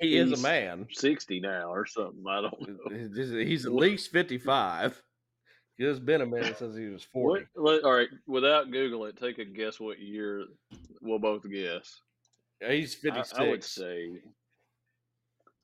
he 0.00 0.16
is 0.16 0.32
a 0.32 0.42
man. 0.42 0.86
60 0.90 1.40
now 1.40 1.70
or 1.72 1.84
something. 1.86 2.24
I 2.26 2.40
don't 2.40 2.60
know. 2.68 3.44
He's 3.44 3.66
at 3.66 3.72
least 3.72 4.10
55. 4.12 5.02
It's 5.76 5.98
been 6.00 6.22
a 6.22 6.26
minute 6.26 6.58
since 6.58 6.76
he 6.76 6.86
was 6.86 7.04
40. 7.04 7.46
What, 7.54 7.84
all 7.84 7.92
right, 7.92 8.08
without 8.26 8.70
Google 8.70 9.04
it, 9.06 9.16
take 9.16 9.38
a 9.38 9.44
guess 9.44 9.78
what 9.78 9.98
year 10.00 10.44
we'll 11.00 11.18
both 11.20 11.48
guess. 11.50 12.00
He's 12.66 12.96
I, 13.12 13.24
I 13.36 13.48
would 13.48 13.62
say. 13.62 14.20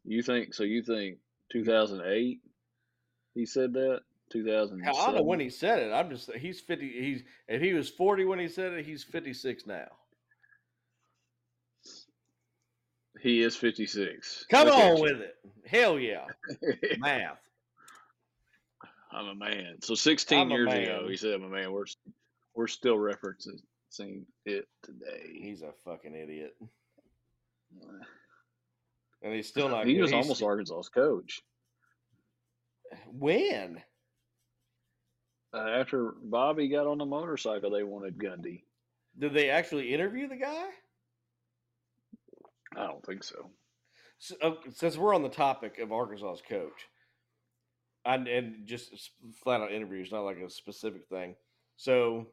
You 0.05 0.23
think 0.23 0.55
so? 0.55 0.63
You 0.63 0.83
think 0.83 1.19
2008? 1.53 2.41
He 3.35 3.47
said 3.47 3.73
that 3.73 4.03
2007. 4.31 4.85
Hell, 4.85 4.97
I 5.03 5.07
don't 5.07 5.17
know 5.17 5.23
when 5.23 5.41
he 5.41 5.51
said 5.51 5.81
it. 5.81 5.93
I'm 5.93 6.11
just 6.11 6.33
he's 6.35 6.61
50. 6.61 6.89
He's 6.89 7.23
if 7.49 7.61
he 7.61 7.73
was 7.73 7.91
40 7.91 8.25
when 8.25 8.39
he 8.39 8.49
said 8.49 8.73
it, 8.73 8.85
he's 8.85 9.05
56 9.05 9.67
now. 9.67 9.89
He 13.21 13.43
is 13.43 13.57
56. 13.57 14.47
Come 14.51 14.67
Look 14.69 14.77
on 14.77 15.01
with 15.01 15.21
it. 15.21 15.37
Hell 15.67 15.99
yeah. 15.99 16.27
Math. 16.99 17.39
I'm 19.11 19.29
a 19.29 19.35
man. 19.35 19.77
So 19.81 19.95
16 19.95 20.39
I'm 20.39 20.51
years 20.51 20.73
ago, 20.73 21.07
he 21.09 21.17
said, 21.17 21.35
"I'm 21.35 21.49
man." 21.51 21.73
We're 21.73 21.85
we're 22.55 22.67
still 22.67 22.97
referencing 22.97 23.61
it 24.45 24.67
today. 24.83 25.39
He's 25.41 25.63
a 25.63 25.71
fucking 25.85 26.15
idiot, 26.15 26.57
and 29.23 29.33
he's 29.33 29.47
still 29.49 29.69
not. 29.69 29.87
he 29.87 30.01
was 30.01 30.11
he's- 30.11 30.23
almost 30.23 30.43
Arkansas's 30.43 30.89
coach. 30.89 31.41
when. 33.13 33.81
Uh, 35.55 35.69
after 35.69 36.15
Bobby 36.23 36.69
got 36.69 36.87
on 36.87 36.99
the 36.99 37.05
motorcycle, 37.05 37.71
they 37.71 37.85
wanted 37.85 38.19
Gundy. 38.19 38.63
Did 39.19 39.35
they 39.35 39.51
actually 39.51 39.95
interview 39.95 40.29
the 40.29 40.37
guy? 40.37 40.65
I 42.77 42.87
don't 42.87 43.05
think 43.07 43.23
so. 43.23 43.51
S- 44.21 44.37
uh, 44.43 44.55
since 44.73 44.97
we're 44.97 45.15
on 45.15 45.23
the 45.23 45.29
topic 45.29 45.79
of 45.79 45.93
Arkansas's 45.93 46.43
coach, 46.49 46.89
and, 48.05 48.27
and 48.27 48.67
just 48.67 49.11
flat 49.43 49.61
out 49.61 49.73
interviews, 49.73 50.11
not 50.11 50.25
like 50.25 50.39
a 50.39 50.51
specific 50.51 51.07
thing. 51.09 51.37
So 51.77 52.27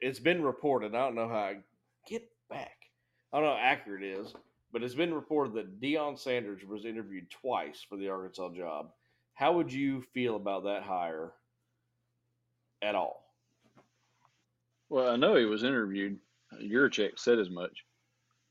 it's 0.00 0.20
been 0.20 0.42
reported. 0.42 0.94
I 0.94 1.00
don't 1.04 1.16
know 1.16 1.28
how 1.28 1.34
I 1.34 1.56
get 2.08 2.28
back. 2.48 2.76
I 3.32 3.38
don't 3.38 3.46
know 3.46 3.56
how 3.56 3.60
accurate 3.60 4.04
it 4.04 4.18
is, 4.20 4.32
but 4.72 4.82
it's 4.82 4.94
been 4.94 5.12
reported 5.12 5.54
that 5.54 5.80
Deion 5.80 6.18
Sanders 6.18 6.62
was 6.64 6.84
interviewed 6.84 7.30
twice 7.30 7.84
for 7.88 7.96
the 7.96 8.08
Arkansas 8.08 8.50
job. 8.56 8.90
How 9.34 9.52
would 9.52 9.72
you 9.72 10.02
feel 10.14 10.36
about 10.36 10.64
that 10.64 10.84
hire 10.84 11.32
at 12.84 12.94
all? 12.94 13.24
Well, 14.90 15.10
I 15.10 15.16
know 15.16 15.36
he 15.36 15.44
was 15.46 15.64
interviewed. 15.64 16.18
Yurachek 16.62 17.18
said 17.18 17.38
as 17.38 17.50
much. 17.50 17.84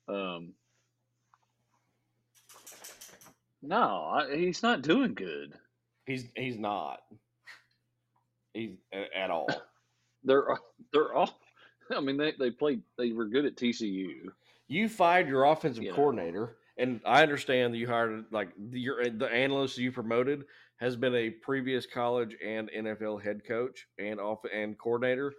Um, 0.09 0.53
no, 3.61 3.77
I, 4.11 4.35
he's 4.35 4.63
not 4.63 4.81
doing 4.81 5.13
good. 5.13 5.53
He's 6.05 6.25
he's 6.35 6.57
not. 6.57 6.99
He's 8.53 8.71
a- 8.93 9.17
at 9.17 9.29
all. 9.31 9.47
They're 10.25 10.45
they're 10.93 11.13
all. 11.13 11.37
I 11.93 11.99
mean, 11.99 12.15
they 12.17 12.33
they 12.39 12.49
played. 12.49 12.81
They 12.97 13.11
were 13.11 13.25
good 13.25 13.43
at 13.45 13.57
TCU. 13.57 14.07
you 14.69 14.87
fired 14.87 15.27
your 15.27 15.43
offensive 15.45 15.83
You 15.83 15.89
know. 15.89 15.95
coordinator, 15.95 16.55
and 16.77 17.01
I 17.05 17.23
understand 17.23 17.73
that 17.73 17.77
you 17.77 17.87
hired 17.87 18.23
like 18.31 18.49
the, 18.57 18.79
your 18.79 19.09
the 19.09 19.25
analyst 19.27 19.77
you 19.77 19.91
promoted 19.91 20.45
has 20.77 20.95
been 20.95 21.15
a 21.15 21.29
previous 21.29 21.85
college 21.85 22.35
and 22.45 22.69
NFL 22.71 23.23
head 23.23 23.45
coach 23.47 23.87
and 23.99 24.19
off 24.19 24.39
and 24.53 24.77
coordinator, 24.77 25.33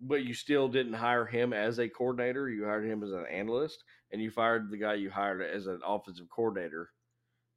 but 0.00 0.24
you 0.24 0.34
still 0.34 0.68
didn't 0.68 0.94
hire 0.94 1.26
him 1.26 1.52
as 1.52 1.78
a 1.78 1.88
coordinator. 1.88 2.48
You 2.48 2.64
hired 2.64 2.86
him 2.86 3.02
as 3.02 3.12
an 3.12 3.26
analyst, 3.30 3.82
and 4.12 4.22
you 4.22 4.30
fired 4.30 4.70
the 4.70 4.78
guy 4.78 4.94
you 4.94 5.10
hired 5.10 5.42
as 5.42 5.66
an 5.66 5.80
offensive 5.86 6.28
coordinator. 6.30 6.90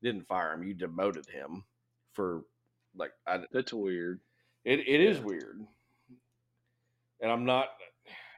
Didn't 0.04 0.28
fire 0.28 0.54
him; 0.54 0.64
you 0.64 0.74
demoted 0.74 1.28
him 1.28 1.66
for 2.14 2.44
like 2.96 3.12
I, 3.28 3.42
That's 3.52 3.74
weird. 3.74 4.22
it. 4.66 4.80
It 4.80 5.02
is 5.02 5.18
Yeah. 5.18 5.24
weird, 5.26 5.60
and 7.22 7.32
I'm 7.32 7.46
not. 7.46 7.70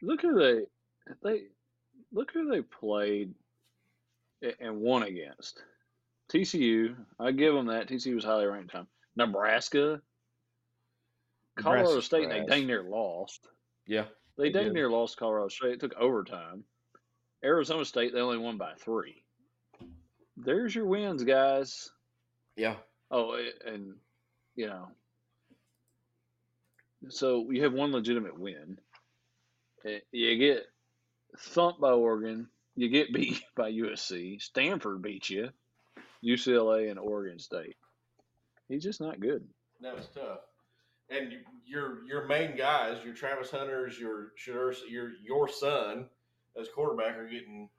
Look 0.01 0.22
who 0.22 0.36
they 0.39 0.66
they 1.24 1.43
look 2.12 2.32
who 2.34 2.49
they 2.51 2.62
played 2.62 3.34
and 4.59 4.80
won 4.82 5.03
against. 5.03 5.62
TCU, 6.32 6.96
I 7.20 7.32
give 7.32 7.54
them 7.54 7.68
that. 7.68 7.88
TCU 7.88 8.16
was 8.16 8.24
highly 8.24 8.46
ranked 8.46 8.72
time. 8.72 8.88
Nebraska, 9.16 10.02
Colorado 11.58 11.84
Nebraska's 11.84 12.06
State, 12.06 12.30
they 12.30 12.46
dang 12.46 12.68
near 12.68 12.84
lost. 12.84 13.48
Yeah, 13.86 14.06
They 14.38 14.46
They 14.46 14.52
dang 14.52 14.64
did. 14.66 14.74
near 14.74 14.90
lost 14.90 15.18
Colorado 15.18 15.50
State. 15.50 15.74
It 15.74 15.80
took 15.82 15.94
overtime. 15.96 16.64
Arizona 17.44 17.84
State, 17.86 18.14
they 18.14 18.20
only 18.22 18.38
won 18.38 18.58
by 18.58 18.74
three. 18.76 19.24
There's 20.38 20.74
your 20.74 20.86
wins, 20.86 21.24
guys. 21.24 21.90
yeah. 22.56 22.76
Oh, 23.14 23.38
and 23.66 23.96
you 24.56 24.68
know, 24.68 24.88
so 27.10 27.50
you 27.52 27.64
have 27.64 27.74
one 27.74 27.92
legitimate 27.92 28.40
win. 28.40 28.78
Eh, 29.86 30.00
You 30.14 30.38
get 30.38 30.64
thumped 31.38 31.82
by 31.82 31.92
Oregon. 31.92 32.48
You 32.76 32.88
get 32.90 33.12
beat 33.14 33.44
by 33.56 33.72
USC. 33.72 34.42
Stanford 34.42 35.02
beat 35.02 35.30
you. 35.30 35.50
UCLA 36.24 36.89
and 36.89 36.99
Oregon 36.99 37.39
State. 37.39 37.76
He's 38.67 38.84
just 38.84 39.01
not 39.01 39.19
good. 39.19 39.47
That 39.82 39.95
was 39.95 40.07
tough. 40.07 40.39
And 41.09 41.32
you- 41.32 41.45
your 41.65 42.03
your 42.05 42.26
main 42.26 42.57
guys, 42.57 43.03
your 43.05 43.13
Travis 43.13 43.49
Hunters, 43.49 43.97
your 43.97 44.34
your 44.45 45.11
your 45.24 45.47
son 45.47 46.09
as 46.59 46.67
quarterback 46.69 47.15
are 47.17 47.28
getting 47.28 47.69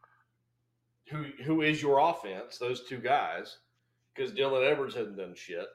who 1.11 1.25
who 1.45 1.61
is 1.63 1.83
your 1.83 1.99
offense? 1.99 2.57
Those 2.59 2.85
two 2.87 2.99
guys, 2.99 3.59
because 4.15 4.33
Dylan 4.33 4.67
Edwards 4.71 4.95
hasn't 4.95 5.19
done 5.19 5.35
shit. 5.35 5.67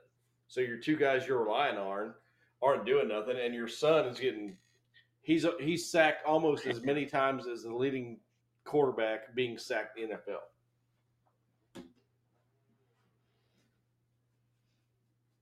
So 0.47 0.61
your 0.61 0.77
two 0.77 0.95
guys 0.95 1.27
you're 1.27 1.43
relying 1.43 1.77
on 1.77 2.13
aren't 2.61 2.85
doing 2.85 3.07
nothing, 3.09 3.37
and 3.37 3.53
your 3.53 3.67
son 3.67 4.05
is 4.05 4.19
getting 4.19 4.57
he's 5.21 5.45
he's 5.59 5.87
sacked 5.89 6.25
almost 6.25 6.65
as 6.65 6.81
many 6.81 7.05
times 7.05 7.47
as 7.47 7.63
the 7.63 7.73
leading 7.75 8.19
quarterback 8.63 9.35
being 9.35 9.57
sacked 9.57 9.99
in 9.99 10.09
the 10.09 10.15
NFL. 10.15 10.41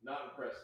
Not 0.05 0.21
impressive. 0.29 0.61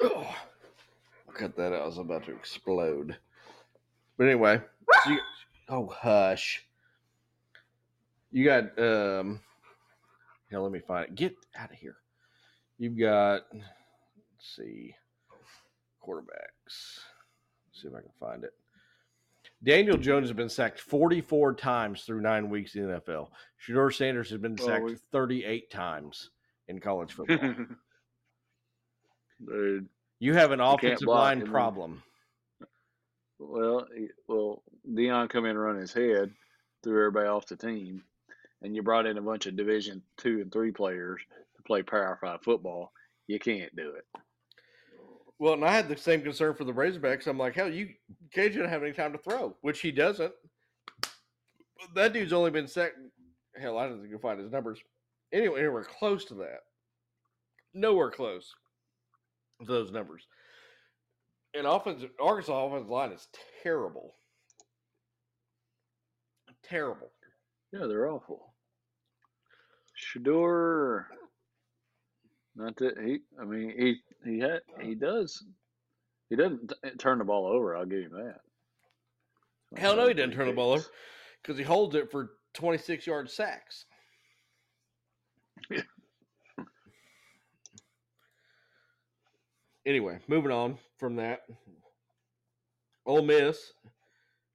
Oh, 0.00 0.36
I'll 1.26 1.34
cut 1.34 1.55
that. 1.70 1.82
I 1.82 1.86
was 1.86 1.98
about 1.98 2.24
to 2.26 2.32
explode. 2.34 3.16
But 4.16 4.24
anyway, 4.24 4.60
so 5.04 5.10
you, 5.10 5.18
oh 5.68 5.86
hush. 5.86 6.64
You 8.32 8.44
got 8.44 8.78
um. 8.78 9.40
Here, 10.48 10.60
let 10.60 10.70
me 10.72 10.78
find 10.78 11.06
it. 11.06 11.14
Get 11.14 11.34
out 11.56 11.72
of 11.72 11.76
here. 11.76 11.96
You've 12.78 12.98
got. 12.98 13.42
Let's 13.52 14.56
see. 14.56 14.94
Quarterbacks. 16.06 17.00
Let's 17.68 17.82
see 17.82 17.88
if 17.88 17.94
I 17.94 18.00
can 18.00 18.10
find 18.20 18.44
it. 18.44 18.52
Daniel 19.64 19.96
Jones 19.96 20.28
has 20.28 20.36
been 20.36 20.48
sacked 20.48 20.80
44 20.80 21.54
times 21.54 22.02
through 22.02 22.20
nine 22.20 22.48
weeks 22.50 22.74
in 22.74 22.86
the 22.86 23.00
NFL. 23.00 23.28
Shedeur 23.66 23.92
Sanders 23.92 24.30
has 24.30 24.38
been 24.38 24.56
sacked 24.56 24.84
we- 24.84 24.96
38 25.12 25.70
times 25.70 26.30
in 26.68 26.78
college 26.78 27.12
football. 27.14 27.54
Dude. 29.44 29.88
You 30.18 30.34
have 30.34 30.50
an 30.50 30.60
offensive 30.60 31.06
block 31.06 31.20
line 31.20 31.42
him. 31.42 31.50
problem. 31.50 32.02
Well, 33.38 33.86
well, 34.28 34.62
Deion 34.88 35.28
come 35.28 35.44
in 35.44 35.50
and 35.50 35.60
run 35.60 35.76
his 35.76 35.92
head, 35.92 36.32
threw 36.82 36.98
everybody 36.98 37.28
off 37.28 37.46
the 37.46 37.56
team, 37.56 38.02
and 38.62 38.74
you 38.74 38.82
brought 38.82 39.06
in 39.06 39.18
a 39.18 39.22
bunch 39.22 39.46
of 39.46 39.56
Division 39.56 40.02
two 40.16 40.40
and 40.40 40.50
three 40.50 40.72
players 40.72 41.20
to 41.56 41.62
play 41.62 41.82
Power 41.82 42.18
Five 42.20 42.42
football. 42.42 42.92
You 43.26 43.38
can't 43.38 43.74
do 43.76 43.90
it. 43.90 44.06
Well, 45.38 45.52
and 45.52 45.64
I 45.64 45.72
had 45.72 45.88
the 45.88 45.96
same 45.98 46.22
concern 46.22 46.54
for 46.54 46.64
the 46.64 46.72
Razorbacks. 46.72 47.26
I'm 47.26 47.36
like, 47.36 47.54
hell, 47.54 47.70
you 47.70 47.90
KJ 48.34 48.52
didn't 48.52 48.70
have 48.70 48.82
any 48.82 48.92
time 48.92 49.12
to 49.12 49.18
throw, 49.18 49.54
which 49.60 49.80
he 49.80 49.90
doesn't. 49.90 50.32
That 51.94 52.14
dude's 52.14 52.32
only 52.32 52.50
been 52.50 52.68
sacked. 52.68 52.96
Hell, 53.60 53.76
I 53.76 53.88
didn't 53.88 54.10
go 54.10 54.18
find 54.18 54.40
his 54.40 54.50
numbers. 54.50 54.78
Anyway, 55.32 55.60
anywhere 55.60 55.84
close 55.84 56.24
to 56.26 56.34
that. 56.34 56.60
Nowhere 57.74 58.10
close 58.10 58.48
to 58.48 58.65
those 59.60 59.90
numbers. 59.90 60.26
And 61.54 61.66
offensive 61.66 62.10
Arkansas 62.20 62.66
offensive 62.66 62.90
line 62.90 63.12
is 63.12 63.28
terrible. 63.62 64.14
Terrible. 66.62 67.10
Yeah, 67.72 67.86
they're 67.86 68.10
awful. 68.10 68.52
Shedeur, 69.96 71.04
not 72.54 72.76
that 72.76 72.98
he. 72.98 73.20
I 73.40 73.44
mean, 73.44 73.72
he 73.78 73.96
he 74.28 74.38
had 74.40 74.60
he 74.80 74.94
does. 74.94 75.42
He 76.28 76.36
doesn't 76.36 76.68
t- 76.68 76.74
eh, 76.84 76.90
turn 76.98 77.18
the 77.18 77.24
ball 77.24 77.46
over. 77.46 77.76
I'll 77.76 77.86
give 77.86 78.02
him 78.02 78.12
that. 78.12 78.40
Hell 79.80 79.96
no, 79.96 80.08
he 80.08 80.14
doesn't 80.14 80.32
turn 80.32 80.48
the 80.48 80.54
ball 80.54 80.72
over 80.72 80.84
because 81.42 81.56
he 81.56 81.64
holds 81.64 81.94
it 81.94 82.10
for 82.10 82.30
26 82.54 83.06
yard 83.06 83.30
sacks. 83.30 83.84
Anyway, 89.86 90.18
moving 90.28 90.50
on 90.52 90.76
from 90.98 91.16
that. 91.16 91.42
Ole 93.06 93.22
Miss 93.22 93.72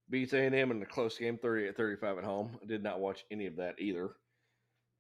beats 0.10 0.34
A&M 0.34 0.72
in 0.72 0.82
a 0.82 0.86
close 0.86 1.18
game, 1.18 1.38
38-35 1.42 2.18
at 2.20 2.24
home. 2.24 2.60
I 2.62 2.66
did 2.66 2.84
not 2.84 3.00
watch 3.00 3.24
any 3.32 3.48
of 3.48 3.56
that 3.56 3.76
either. 3.80 4.12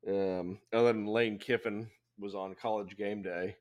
Um, 0.08 0.58
other 0.74 0.94
than 0.94 1.06
Lane 1.06 1.38
Kiffin 1.38 1.88
was 2.18 2.34
on 2.34 2.56
college 2.56 2.98
game 2.98 3.22
day, 3.22 3.56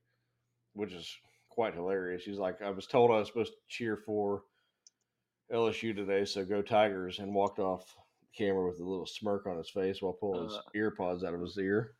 which 0.74 0.92
is 0.92 1.12
quite 1.50 1.74
hilarious. 1.74 2.22
He's 2.24 2.38
like, 2.38 2.62
I 2.62 2.70
was 2.70 2.86
told 2.86 3.10
I 3.10 3.18
was 3.18 3.28
supposed 3.28 3.52
to 3.52 3.58
cheer 3.68 3.96
for 3.96 4.44
LSU 5.52 5.94
today, 5.94 6.24
so 6.24 6.44
go 6.44 6.62
Tigers, 6.62 7.18
and 7.18 7.34
walked 7.34 7.58
off 7.58 7.96
camera 8.36 8.64
with 8.68 8.78
a 8.78 8.84
little 8.88 9.06
smirk 9.06 9.46
on 9.46 9.56
his 9.58 9.68
face 9.68 10.00
while 10.00 10.12
pulling 10.12 10.44
his 10.44 10.54
Uh, 10.56 10.62
ear 10.76 10.92
pods 10.92 11.24
out 11.24 11.34
of 11.34 11.40
his 11.40 11.58
ear. 11.58 11.96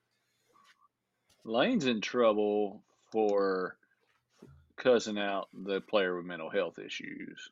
Lane's 1.45 1.87
in 1.87 2.01
trouble 2.01 2.85
for 3.11 3.77
cussing 4.81 5.19
out 5.19 5.49
the 5.65 5.81
player 5.83 6.17
with 6.17 6.25
mental 6.25 6.51
health 6.51 6.79
issues. 6.79 7.51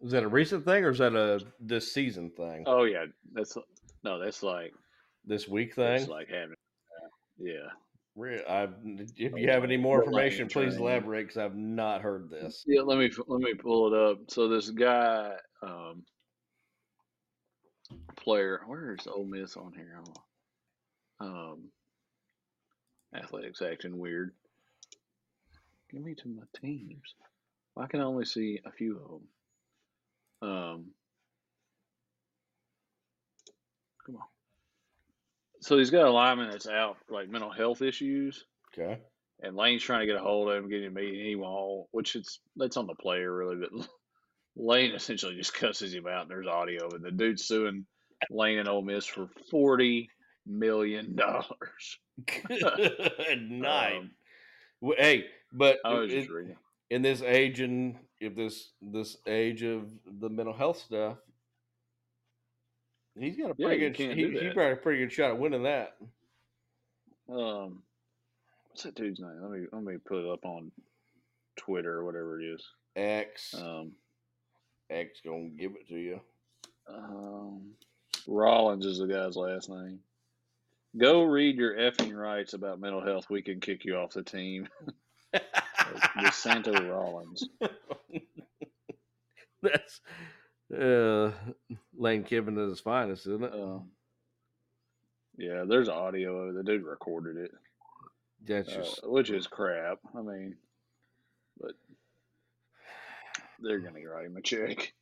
Is 0.00 0.12
that 0.12 0.22
a 0.22 0.28
recent 0.28 0.64
thing 0.64 0.84
or 0.84 0.90
is 0.90 0.98
that 0.98 1.14
a 1.14 1.40
this 1.60 1.92
season 1.92 2.30
thing? 2.36 2.64
Oh 2.66 2.84
yeah, 2.84 3.06
that's 3.32 3.56
no, 4.04 4.18
that's 4.18 4.42
like 4.42 4.72
This 5.24 5.48
week 5.48 5.74
thing? 5.74 6.06
like 6.08 6.28
having 6.28 6.54
yeah. 7.38 7.68
Re- 8.14 8.44
I, 8.46 8.68
if 9.16 9.32
Oh, 9.32 9.36
you 9.38 9.48
have 9.50 9.64
any 9.64 9.78
more 9.78 10.02
information, 10.04 10.46
please 10.46 10.76
elaborate 10.76 11.28
because 11.28 11.38
I've 11.38 11.56
not 11.56 12.02
heard 12.02 12.28
this. 12.28 12.62
Yeah, 12.66 12.82
let 12.82 12.98
me 12.98 13.10
let 13.26 13.40
me 13.40 13.54
pull 13.54 13.92
it 13.92 13.98
up. 13.98 14.18
So 14.28 14.48
this 14.48 14.68
guy, 14.70 15.32
um, 15.62 16.04
player, 18.16 18.60
where 18.66 18.94
is 18.94 19.06
Ole 19.06 19.24
Miss 19.24 19.56
on 19.56 19.72
here? 19.74 20.02
Um, 21.20 21.70
athletics 23.14 23.62
acting 23.62 23.96
weird. 23.98 24.32
Give 25.92 26.02
me 26.02 26.14
to 26.14 26.28
my 26.28 26.42
teams. 26.60 27.14
I 27.76 27.86
can 27.86 28.00
only 28.00 28.24
see 28.24 28.60
a 28.64 28.70
few 28.72 28.96
of 28.98 29.10
them. 29.10 30.50
Um, 30.50 30.84
come 34.04 34.16
on. 34.16 34.22
So 35.60 35.78
he's 35.78 35.90
got 35.90 36.06
a 36.06 36.10
lineman 36.10 36.50
that's 36.50 36.66
out 36.68 36.96
like 37.08 37.28
mental 37.28 37.50
health 37.52 37.82
issues 37.82 38.44
Okay. 38.76 38.98
and 39.42 39.54
Lane's 39.56 39.82
trying 39.82 40.00
to 40.00 40.06
get 40.06 40.16
a 40.16 40.22
hold 40.24 40.50
of 40.50 40.56
him, 40.56 40.68
getting 40.70 40.86
him 40.86 40.94
meeting. 40.94 41.24
He 41.24 41.36
won't, 41.36 41.86
which 41.92 42.16
it's 42.16 42.40
that's 42.56 42.76
on 42.76 42.86
the 42.86 42.94
player 42.94 43.32
really, 43.32 43.56
but 43.56 43.86
Lane 44.56 44.92
essentially 44.94 45.36
just 45.36 45.54
cusses 45.54 45.94
him 45.94 46.06
out. 46.06 46.22
And 46.22 46.30
there's 46.30 46.46
audio 46.46 46.86
of 46.86 46.94
it. 46.94 47.02
The 47.02 47.10
dude's 47.10 47.46
suing 47.46 47.86
Lane 48.30 48.58
and 48.58 48.68
Ole 48.68 48.82
Miss 48.82 49.06
for 49.06 49.28
forty 49.50 50.08
million 50.46 51.14
dollars. 51.14 51.98
Good 52.26 53.42
night. 53.50 53.96
Um, 53.98 54.10
hey, 54.98 55.24
but 55.52 55.78
it- 56.12 56.28
in 56.90 57.02
this 57.02 57.22
age 57.22 57.60
and 57.60 57.96
if 58.20 58.34
this 58.36 58.70
this 58.82 59.16
age 59.26 59.62
of 59.62 59.90
the 60.20 60.28
mental 60.28 60.54
health 60.54 60.78
stuff, 60.78 61.16
he's 63.18 63.36
got 63.36 63.50
a 63.50 63.54
pretty 63.54 63.82
you 63.82 63.90
good. 63.90 63.96
He, 64.16 64.30
he 64.48 64.54
got 64.54 64.72
a 64.72 64.76
pretty 64.76 65.00
good 65.00 65.12
shot 65.12 65.30
at 65.30 65.38
winning 65.38 65.62
that. 65.64 65.96
Um, 67.28 67.82
what's 68.68 68.82
that 68.82 68.94
dude's 68.94 69.20
name? 69.20 69.38
Let 69.40 69.50
me 69.50 69.66
let 69.72 69.82
me 69.82 69.96
put 70.04 70.24
it 70.24 70.30
up 70.30 70.44
on 70.44 70.70
Twitter 71.56 71.94
or 71.98 72.04
whatever 72.04 72.40
it 72.40 72.44
is. 72.54 72.64
X 72.94 73.54
Um, 73.54 73.92
X 74.90 75.20
gonna 75.24 75.48
give 75.58 75.72
it 75.72 75.88
to 75.88 75.96
you. 75.98 76.20
um, 76.88 77.72
Rollins 78.26 78.84
is 78.86 78.98
the 78.98 79.06
guy's 79.06 79.36
last 79.36 79.68
name. 79.70 79.98
Go 80.96 81.22
read 81.24 81.56
your 81.56 81.74
effing 81.74 82.14
rights 82.14 82.52
about 82.52 82.78
mental 82.80 83.00
health. 83.04 83.30
We 83.30 83.40
can 83.42 83.60
kick 83.60 83.84
you 83.84 83.96
off 83.96 84.12
the 84.12 84.22
team. 84.22 84.68
DeSanto 86.18 86.90
Rollins. 86.90 87.48
That's 89.62 90.00
uh, 90.76 91.30
Lane 91.96 92.24
Kiffin 92.24 92.58
at 92.58 92.68
his 92.68 92.80
finest, 92.80 93.26
isn't 93.26 93.44
it? 93.44 93.52
Um, 93.52 93.90
yeah, 95.36 95.64
there's 95.66 95.88
audio 95.88 96.36
of 96.36 96.48
it. 96.50 96.56
The 96.56 96.62
dude 96.62 96.84
recorded 96.84 97.36
it, 97.36 97.52
That's 98.46 98.68
uh, 98.68 98.76
just 98.76 99.08
which 99.08 99.30
is 99.30 99.46
crap. 99.46 99.98
I 100.16 100.22
mean, 100.22 100.56
but 101.60 101.72
they're 103.60 103.78
gonna 103.78 104.00
write 104.06 104.26
him 104.26 104.36
a 104.36 104.42
check. 104.42 104.92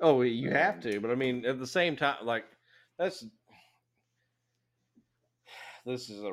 oh, 0.00 0.22
you 0.22 0.50
have 0.50 0.76
um, 0.76 0.80
to, 0.82 1.00
but 1.00 1.10
I 1.10 1.14
mean, 1.14 1.44
at 1.44 1.58
the 1.58 1.66
same 1.66 1.96
time, 1.96 2.24
like 2.24 2.44
that's 2.98 3.24
this 5.84 6.08
is 6.10 6.22
a 6.22 6.32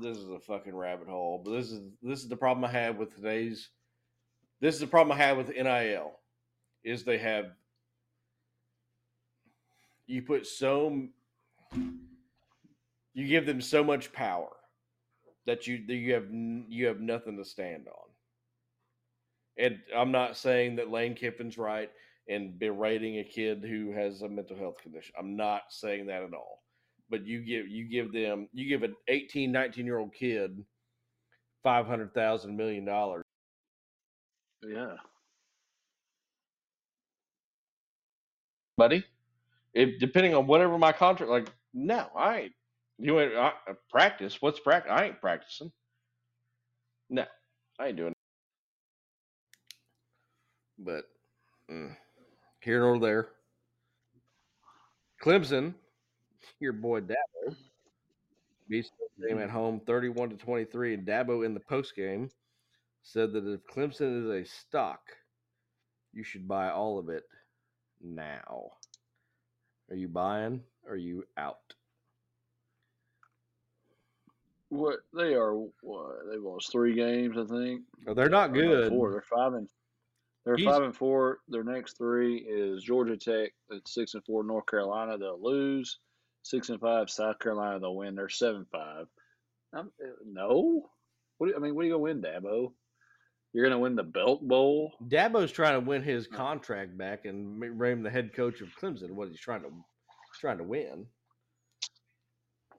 this 0.00 0.16
is 0.18 0.28
a 0.28 0.40
fucking 0.40 0.74
rabbit 0.74 1.08
hole. 1.08 1.42
But 1.44 1.52
this 1.52 1.70
is 1.70 1.80
this 2.02 2.22
is 2.22 2.28
the 2.28 2.36
problem 2.36 2.64
I 2.64 2.70
have 2.72 2.96
with 2.96 3.14
today's. 3.14 3.70
This 4.60 4.74
is 4.74 4.80
the 4.80 4.86
problem 4.86 5.16
I 5.16 5.22
have 5.22 5.36
with 5.36 5.48
NIL, 5.48 6.12
is 6.84 7.04
they 7.04 7.18
have 7.18 7.46
you 10.06 10.22
put 10.22 10.46
so 10.46 11.06
you 13.14 13.26
give 13.26 13.46
them 13.46 13.60
so 13.60 13.82
much 13.82 14.12
power 14.12 14.50
that 15.46 15.66
you 15.66 15.84
that 15.86 15.94
you 15.94 16.14
have 16.14 16.26
you 16.30 16.86
have 16.86 17.00
nothing 17.00 17.36
to 17.36 17.44
stand 17.44 17.86
on. 17.88 18.04
And 19.56 19.78
I'm 19.96 20.10
not 20.10 20.36
saying 20.36 20.76
that 20.76 20.90
Lane 20.90 21.14
Kiffin's 21.14 21.56
right 21.56 21.90
and 22.28 22.58
berating 22.58 23.18
a 23.18 23.24
kid 23.24 23.64
who 23.64 23.92
has 23.92 24.22
a 24.22 24.28
mental 24.28 24.56
health 24.56 24.78
condition. 24.82 25.14
I'm 25.18 25.36
not 25.36 25.62
saying 25.68 26.06
that 26.06 26.22
at 26.22 26.34
all. 26.34 26.63
But 27.10 27.26
you 27.26 27.40
give 27.42 27.68
you 27.68 27.88
give 27.88 28.12
them 28.12 28.48
you 28.52 28.68
give 28.68 28.82
an 28.82 28.96
18, 29.08 29.52
19 29.52 29.86
year 29.86 29.98
old 29.98 30.14
kid 30.14 30.64
five 31.62 31.86
hundred 31.86 32.14
thousand 32.14 32.56
million 32.56 32.84
dollars. 32.84 33.24
Yeah, 34.66 34.96
buddy. 38.76 39.04
If 39.74 40.00
depending 40.00 40.34
on 40.34 40.46
whatever 40.46 40.78
my 40.78 40.92
contract, 40.92 41.30
like 41.30 41.48
no, 41.74 42.08
I 42.16 42.40
ain't. 42.42 42.52
You 42.98 43.20
ain't 43.20 43.34
I, 43.36 43.52
practice. 43.90 44.40
What's 44.40 44.60
practice? 44.60 44.92
I 44.94 45.06
ain't 45.06 45.20
practicing. 45.20 45.72
No, 47.10 47.24
I 47.80 47.88
ain't 47.88 47.96
doing. 47.96 48.12
It. 48.12 48.16
But 50.78 51.04
mm, 51.70 51.96
here 52.62 52.80
nor 52.80 52.98
there. 53.00 53.28
Clemson, 55.22 55.74
your 56.60 56.72
boy 56.72 57.00
Dabo, 57.00 57.54
beats 58.68 58.90
Notre 58.98 59.28
Dame 59.28 59.38
at 59.38 59.48
mm-hmm. 59.48 59.56
home, 59.56 59.80
thirty-one 59.86 60.30
to 60.30 60.36
twenty-three, 60.36 60.94
and 60.94 61.06
Dabo 61.06 61.44
in 61.44 61.54
the 61.54 61.60
post 61.60 61.94
game 61.96 62.30
said 63.02 63.32
that 63.32 63.46
if 63.46 63.60
Clemson 63.66 64.24
is 64.24 64.30
a 64.30 64.48
stock, 64.48 65.00
you 66.12 66.24
should 66.24 66.48
buy 66.48 66.70
all 66.70 66.98
of 66.98 67.08
it 67.08 67.24
now. 68.02 68.70
Are 69.90 69.96
you 69.96 70.08
buying? 70.08 70.62
Or 70.86 70.94
are 70.94 70.96
you 70.96 71.24
out? 71.36 71.74
what 74.74 75.00
they 75.16 75.34
are? 75.34 75.54
What 75.54 76.28
they've 76.30 76.42
lost 76.42 76.72
three 76.72 76.94
games, 76.94 77.36
I 77.38 77.44
think. 77.44 77.82
Oh, 78.06 78.14
they're 78.14 78.28
not 78.28 78.52
good. 78.52 78.90
Four. 78.90 79.12
They're 79.12 79.22
five 79.22 79.54
and 79.54 79.68
they're 80.44 80.56
He's- 80.56 80.70
five 80.70 80.82
and 80.82 80.94
four. 80.94 81.38
Their 81.48 81.64
next 81.64 81.96
three 81.96 82.38
is 82.38 82.82
Georgia 82.82 83.16
Tech 83.16 83.52
at 83.72 83.86
six 83.86 84.14
and 84.14 84.24
four. 84.24 84.44
North 84.44 84.66
Carolina 84.66 85.16
they'll 85.16 85.40
lose. 85.40 85.98
Six 86.44 86.68
and 86.68 86.80
five. 86.80 87.10
South 87.10 87.40
Carolina 87.40 87.80
they'll 87.80 87.96
win. 87.96 88.14
They're 88.14 88.28
seven 88.28 88.66
five. 88.70 89.06
Um, 89.72 89.90
uh, 90.00 90.10
no. 90.24 90.88
What 91.38 91.48
do 91.48 91.50
you, 91.50 91.56
I 91.56 91.60
mean? 91.60 91.74
What 91.74 91.82
are 91.82 91.84
you 91.86 91.92
gonna 91.94 92.02
win, 92.02 92.22
Dabo? 92.22 92.72
You're 93.52 93.64
gonna 93.64 93.80
win 93.80 93.96
the 93.96 94.04
Belt 94.04 94.46
Bowl. 94.46 94.92
Dabo's 95.08 95.50
trying 95.50 95.80
to 95.80 95.86
win 95.86 96.02
his 96.02 96.28
contract 96.28 96.96
back 96.96 97.24
and 97.24 97.62
him 97.62 98.02
the 98.02 98.10
head 98.10 98.32
coach 98.34 98.60
of 98.60 98.68
Clemson. 98.80 99.10
What 99.10 99.28
he's 99.28 99.40
trying 99.40 99.62
to 99.62 99.70
trying 100.38 100.58
to 100.58 100.64
win. 100.64 101.06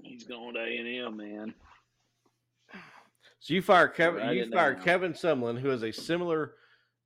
He's 0.04 0.26
going 0.26 0.54
to 0.54 0.60
A 0.60 0.78
and 0.78 1.08
M, 1.08 1.18
man. 1.18 1.54
So 3.40 3.54
you 3.54 3.62
fire 3.62 3.88
Kevin. 3.88 4.22
Write 4.22 4.36
you 4.36 4.52
fire. 4.52 4.76
Kevin 4.76 5.14
Sumlin, 5.14 5.60
who 5.60 5.70
has 5.70 5.84
a 5.84 5.92
similar, 5.92 6.54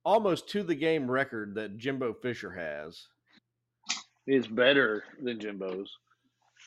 almost 0.04 0.48
to 0.50 0.62
the 0.62 0.74
game 0.74 1.10
record 1.10 1.54
that 1.54 1.78
Jimbo 1.78 2.14
Fisher 2.14 2.50
has. 2.50 3.06
It's 4.26 4.46
better 4.46 5.04
than 5.22 5.40
Jimbo's, 5.40 5.90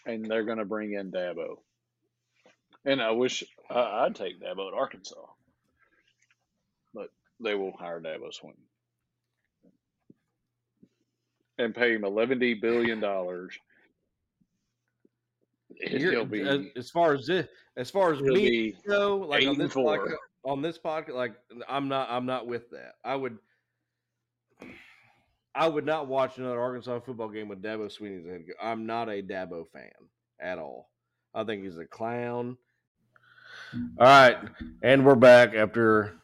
and 0.05 0.25
they're 0.25 0.43
gonna 0.43 0.65
bring 0.65 0.93
in 0.93 1.11
Dabo. 1.11 1.57
And 2.85 3.01
I 3.01 3.11
wish 3.11 3.43
I, 3.69 4.05
I'd 4.05 4.15
take 4.15 4.41
Dabo 4.41 4.67
at 4.67 4.73
Arkansas, 4.73 5.25
but 6.93 7.09
they 7.39 7.55
will 7.55 7.71
hire 7.77 8.01
Dabo 8.01 8.29
Swinney 8.29 8.55
and 11.57 11.75
pay 11.75 11.93
him 11.93 12.03
eleven 12.03 12.39
billion 12.39 12.99
dollars. 12.99 13.57
He'll 15.81 16.25
be, 16.25 16.41
as, 16.75 16.91
far 16.91 17.13
as 17.13 17.25
this, 17.25 17.47
as 17.77 17.89
far 17.89 18.13
as 18.13 18.21
me 18.21 18.75
go, 18.87 19.17
like 19.17 19.47
on 19.47 19.57
this 19.57 19.73
podcast, 19.73 20.15
on 20.45 20.61
this 20.61 20.77
podcast, 20.77 21.15
like 21.15 21.33
I'm 21.67 21.87
not, 21.87 22.09
I'm 22.11 22.27
not 22.27 22.45
with 22.45 22.69
that. 22.69 22.95
I 23.03 23.15
would, 23.15 23.37
I 25.55 25.67
would 25.67 25.85
not 25.85 26.07
watch 26.07 26.37
another 26.37 26.59
Arkansas 26.59 26.99
football 27.01 27.29
game 27.29 27.47
with 27.47 27.61
Dabo 27.61 27.85
Swinney 27.85 28.17
as 28.17 28.25
the 28.25 28.31
head 28.31 28.47
coach. 28.47 28.55
I'm 28.61 28.85
not 28.85 29.09
a 29.09 29.21
Dabo 29.21 29.67
fan 29.71 29.91
at 30.39 30.57
all. 30.57 30.89
I 31.33 31.43
think 31.43 31.63
he's 31.63 31.77
a 31.77 31.85
clown. 31.85 32.57
All 33.99 34.07
right, 34.07 34.37
and 34.81 35.05
we're 35.05 35.15
back 35.15 35.53
after 35.53 36.15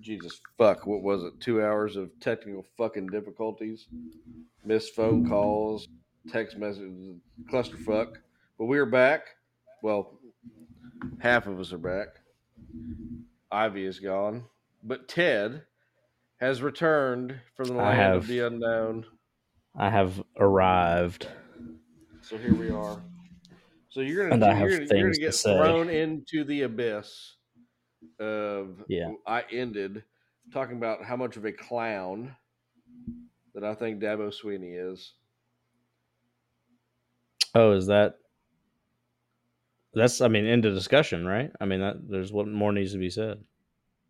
Jesus 0.00 0.40
fuck. 0.58 0.86
What 0.86 1.02
was 1.02 1.22
it? 1.22 1.40
Two 1.40 1.62
hours 1.62 1.96
of 1.96 2.10
technical 2.20 2.64
fucking 2.76 3.08
difficulties, 3.08 3.86
missed 4.64 4.94
phone 4.94 5.28
calls, 5.28 5.88
text 6.30 6.56
messages, 6.56 7.16
clusterfuck. 7.50 8.14
But 8.58 8.64
we're 8.64 8.86
back. 8.86 9.26
Well, 9.82 10.18
half 11.18 11.46
of 11.46 11.60
us 11.60 11.72
are 11.72 11.78
back. 11.78 12.08
Ivy 13.50 13.84
is 13.86 14.00
gone. 14.00 14.44
but 14.82 15.08
Ted 15.08 15.62
has 16.40 16.62
returned 16.62 17.40
from 17.56 17.68
the 17.68 17.74
land 17.74 18.14
of 18.14 18.26
the 18.26 18.40
unknown. 18.40 19.06
I 19.74 19.90
have 19.90 20.22
arrived. 20.38 21.28
So 22.22 22.36
here 22.38 22.54
we 22.54 22.70
are. 22.70 23.02
So 23.90 24.00
you're 24.00 24.24
gonna 24.28 24.34
And 24.34 24.44
I 24.44 24.48
you're, 24.48 24.56
have 24.56 24.68
gonna, 24.68 24.78
you're 24.80 24.86
things 24.88 25.02
gonna 25.02 25.14
to 25.14 25.20
get 25.20 25.34
say. 25.34 25.56
thrown 25.56 25.88
into 25.90 26.44
the 26.44 26.62
abyss 26.62 27.36
of 28.20 28.82
Yeah. 28.88 29.12
I 29.26 29.44
ended 29.50 30.04
talking 30.52 30.76
about 30.76 31.04
how 31.04 31.16
much 31.16 31.36
of 31.36 31.44
a 31.44 31.52
clown 31.52 32.34
that 33.54 33.64
I 33.64 33.74
think 33.74 34.00
Dabo 34.00 34.32
Swinney 34.32 34.92
is. 34.92 35.14
Oh, 37.54 37.72
is 37.72 37.86
that? 37.86 38.18
That's 39.94 40.20
I 40.20 40.28
mean, 40.28 40.44
into 40.44 40.74
discussion, 40.74 41.24
right? 41.24 41.50
I 41.58 41.64
mean, 41.64 41.80
that 41.80 42.06
there's 42.08 42.30
what 42.32 42.46
more 42.46 42.72
needs 42.72 42.92
to 42.92 42.98
be 42.98 43.08
said. 43.08 43.42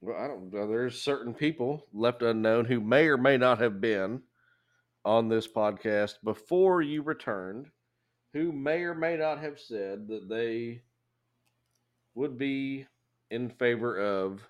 Well, 0.01 0.17
I 0.17 0.29
don't. 0.29 0.55
Uh, 0.55 0.67
there's 0.67 1.01
certain 1.01 1.35
people 1.35 1.87
left 1.93 2.23
unknown 2.23 2.65
who 2.65 2.81
may 2.81 3.07
or 3.07 3.17
may 3.17 3.37
not 3.37 3.61
have 3.61 3.81
been 3.81 4.23
on 5.05 5.29
this 5.29 5.47
podcast 5.47 6.15
before 6.25 6.83
you 6.83 7.03
returned, 7.03 7.67
who 8.33 8.53
may 8.53 8.83
or 8.83 8.95
may 8.95 9.17
not 9.17 9.39
have 9.39 9.59
said 9.59 10.09
that 10.09 10.29
they 10.29 10.83
would 12.15 12.37
be 12.37 12.87
in 13.31 13.49
favor 13.51 13.99
of 13.99 14.41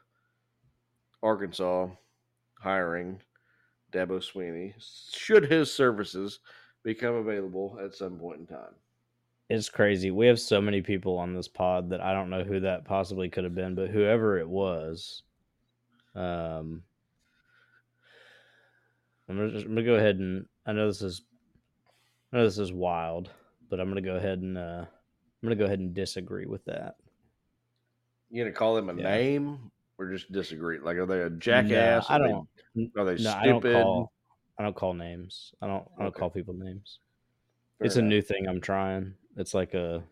Arkansas 1.23 1.89
hiring 2.61 3.21
Dabo 3.93 4.19
Swinney 4.21 4.75
should 5.13 5.45
his 5.45 5.73
services 5.73 6.41
become 6.83 7.15
available 7.15 7.79
at 7.83 7.95
some 7.95 8.19
point 8.19 8.41
in 8.41 8.47
time. 8.47 8.75
It's 9.49 9.69
crazy. 9.69 10.11
We 10.11 10.27
have 10.27 10.41
so 10.41 10.61
many 10.61 10.83
people 10.83 11.19
on 11.19 11.35
this 11.35 11.49
pod 11.49 11.91
that 11.91 12.01
I 12.01 12.13
don't 12.13 12.31
know 12.31 12.43
who 12.43 12.61
that 12.61 12.85
possibly 12.85 13.29
could 13.29 13.45
have 13.45 13.55
been, 13.55 13.75
but 13.75 13.91
whoever 13.91 14.39
it 14.39 14.49
was, 14.49 15.23
um, 16.17 16.83
I'm 19.29 19.37
gonna, 19.37 19.51
just, 19.51 19.67
I'm 19.67 19.75
gonna 19.75 19.87
go 19.87 19.95
ahead 19.97 20.17
and 20.17 20.47
I 20.67 20.73
know 20.73 20.87
this 20.87 21.03
is, 21.03 21.23
I 22.33 22.37
know 22.37 22.45
this 22.45 22.59
is 22.59 22.73
wild, 22.73 23.31
but 23.69 23.81
I'm 23.81 23.89
gonna 23.89 24.01
go 24.01 24.17
ahead 24.17 24.41
and 24.41 24.57
uh, 24.57 24.85
I'm 24.87 25.43
gonna 25.43 25.57
go 25.57 25.65
ahead 25.65 25.79
and 25.79 25.95
disagree 25.95 26.47
with 26.47 26.65
that. 26.65 26.97
You 28.31 28.43
gonna 28.43 28.55
call 28.55 28.75
them 28.75 28.89
a 28.89 28.93
Yeah. 28.93 29.03
name 29.03 29.71
or 29.99 30.11
just 30.11 30.33
disagree? 30.33 30.79
Like, 30.79 30.97
are 30.97 31.07
they 31.07 31.21
a 31.21 31.31
jackass? 31.31 32.11
I 32.11 32.19
don't. 32.19 32.49
Are 32.97 33.05
they 33.05 33.19
No, 33.19 33.31
I 33.33 33.47
don't 33.47 33.61
stupid? 33.61 33.73
call. 33.73 34.13
I 34.59 34.63
don't 34.63 34.77
call 34.77 34.95
names. 34.95 35.55
I 35.61 35.67
don't. 35.67 35.87
I 35.99 36.03
don't 36.03 36.09
Okay. 36.09 36.21
call 36.21 36.31
people 36.31 36.55
names. 36.55 37.01
Fair 37.79 37.87
it's 37.87 37.97
a 37.97 38.03
new 38.03 38.23
thing 38.23 38.47
I'm 38.49 38.61
trying. 38.61 39.15
It's 39.37 39.55
like 39.55 39.75
a 39.75 40.03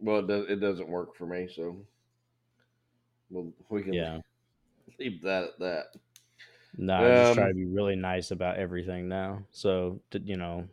Well, 0.00 0.18
it, 0.18 0.26
does, 0.26 0.50
it 0.50 0.56
doesn't 0.60 0.88
work 0.88 1.14
for 1.16 1.26
me, 1.26 1.48
so 1.48 1.76
well, 3.30 3.52
we 3.68 3.82
can 3.82 3.94
yeah. 3.94 4.18
Leave 4.98 5.22
that 5.22 5.44
at 5.44 5.58
that. 5.60 5.84
No, 6.76 6.94
I 6.96 7.08
just 7.08 7.34
try 7.34 7.44
Um, 7.44 7.48
to 7.50 7.54
be 7.54 7.64
really 7.64 7.96
nice 7.96 8.30
about 8.30 8.56
everything 8.56 9.08
now. 9.08 9.42
So 9.50 10.00
to, 10.10 10.20
you 10.20 10.36
know, 10.36 10.68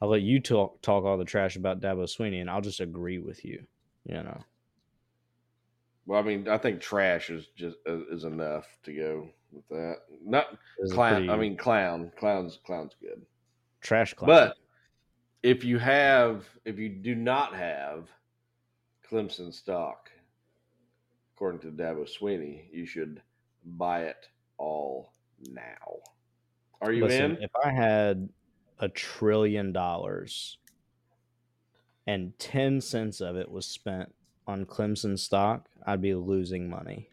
I'll 0.00 0.08
let 0.08 0.22
you 0.22 0.38
talk 0.40 0.80
talk 0.82 1.04
all 1.04 1.18
the 1.18 1.24
trash 1.24 1.56
about 1.56 1.80
Dabo 1.80 2.04
Swinney, 2.04 2.40
and 2.40 2.48
I'll 2.50 2.60
just 2.60 2.80
agree 2.80 3.18
with 3.18 3.44
you. 3.44 3.66
You 4.04 4.22
know, 4.22 4.40
Well, 6.06 6.20
I 6.20 6.22
mean, 6.22 6.48
I 6.48 6.56
think 6.58 6.80
trash 6.80 7.30
is 7.30 7.46
just 7.56 7.76
uh, 7.88 8.06
is 8.10 8.24
enough 8.24 8.66
to 8.84 8.92
go 8.94 9.28
with 9.52 9.66
that. 9.68 9.96
Not 10.24 10.50
This 10.78 10.86
is 10.86 10.92
a 10.92 10.94
clown. 10.94 11.30
I 11.30 11.36
mean, 11.36 11.56
clown. 11.56 12.12
Clown's 12.16 12.58
clown's 12.64 12.94
good. 13.00 13.24
trash 13.80 14.14
clown. 14.14 14.28
But 14.28 14.56
if 15.42 15.64
you 15.64 15.78
have, 15.78 16.46
if 16.64 16.78
you 16.78 16.88
do 16.88 17.14
not 17.14 17.54
have 17.54 18.08
Clemson 19.10 19.52
stock, 19.52 20.10
according 21.38 21.60
to 21.60 21.70
Dabo 21.70 22.04
Swinney, 22.04 22.64
you 22.72 22.84
should 22.84 23.22
buy 23.64 24.02
it 24.02 24.28
all 24.56 25.12
now. 25.52 26.00
Are 26.80 26.90
you 26.90 27.04
Listen, 27.04 27.36
in? 27.36 27.42
if 27.44 27.50
I 27.64 27.70
had 27.70 28.28
a 28.80 28.88
trillion 28.88 29.72
dollars 29.72 30.58
and 32.08 32.36
ten 32.40 32.80
cents 32.80 33.20
of 33.20 33.36
it 33.36 33.48
was 33.48 33.66
spent 33.66 34.12
on 34.48 34.66
Clemson 34.66 35.16
stock, 35.16 35.68
I'd 35.86 36.02
be 36.02 36.12
losing 36.12 36.68
money. 36.68 37.08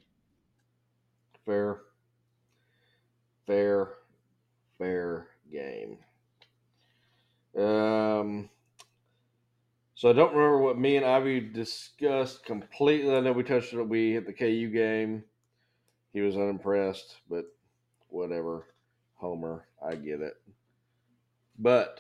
Fair, 1.46 1.82
fair, 3.46 3.90
fair 4.80 5.28
game. 5.52 6.00
Um, 7.56 8.50
so 9.96 10.10
I 10.10 10.14
don't 10.14 10.34
remember 10.36 10.60
what 10.60 10.78
me 10.78 10.98
and 10.98 11.06
Ivy 11.06 11.40
discussed 11.40 12.46
completely. 12.46 13.16
I 13.16 13.22
know 13.22 13.32
we 13.32 13.44
touched 13.44 13.74
it. 13.74 13.82
We 13.82 14.12
hit 14.12 14.26
the 14.26 14.34
KU 14.34 14.70
game. 14.70 15.24
He 16.14 16.22
was 16.22 16.36
unimpressed, 16.36 17.18
but 17.30 17.46
whatever. 18.10 18.68
Homer, 19.16 19.66
I 19.86 19.96
get 19.96 20.22
it. 20.22 20.36
But 21.58 22.00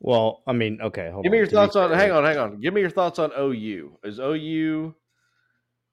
Well, 0.00 0.42
I 0.46 0.52
mean, 0.52 0.80
okay, 0.80 1.10
hold 1.10 1.24
give 1.24 1.32
me 1.32 1.38
your 1.38 1.46
be 1.46 1.52
thoughts 1.52 1.76
on. 1.76 1.92
Hang 1.92 2.10
on, 2.10 2.24
hang 2.24 2.38
on. 2.38 2.60
Give 2.60 2.74
me 2.74 2.80
your 2.80 2.90
thoughts 2.90 3.18
on 3.18 3.30
OU. 3.38 3.98
Is 4.02 4.18
OU? 4.18 4.94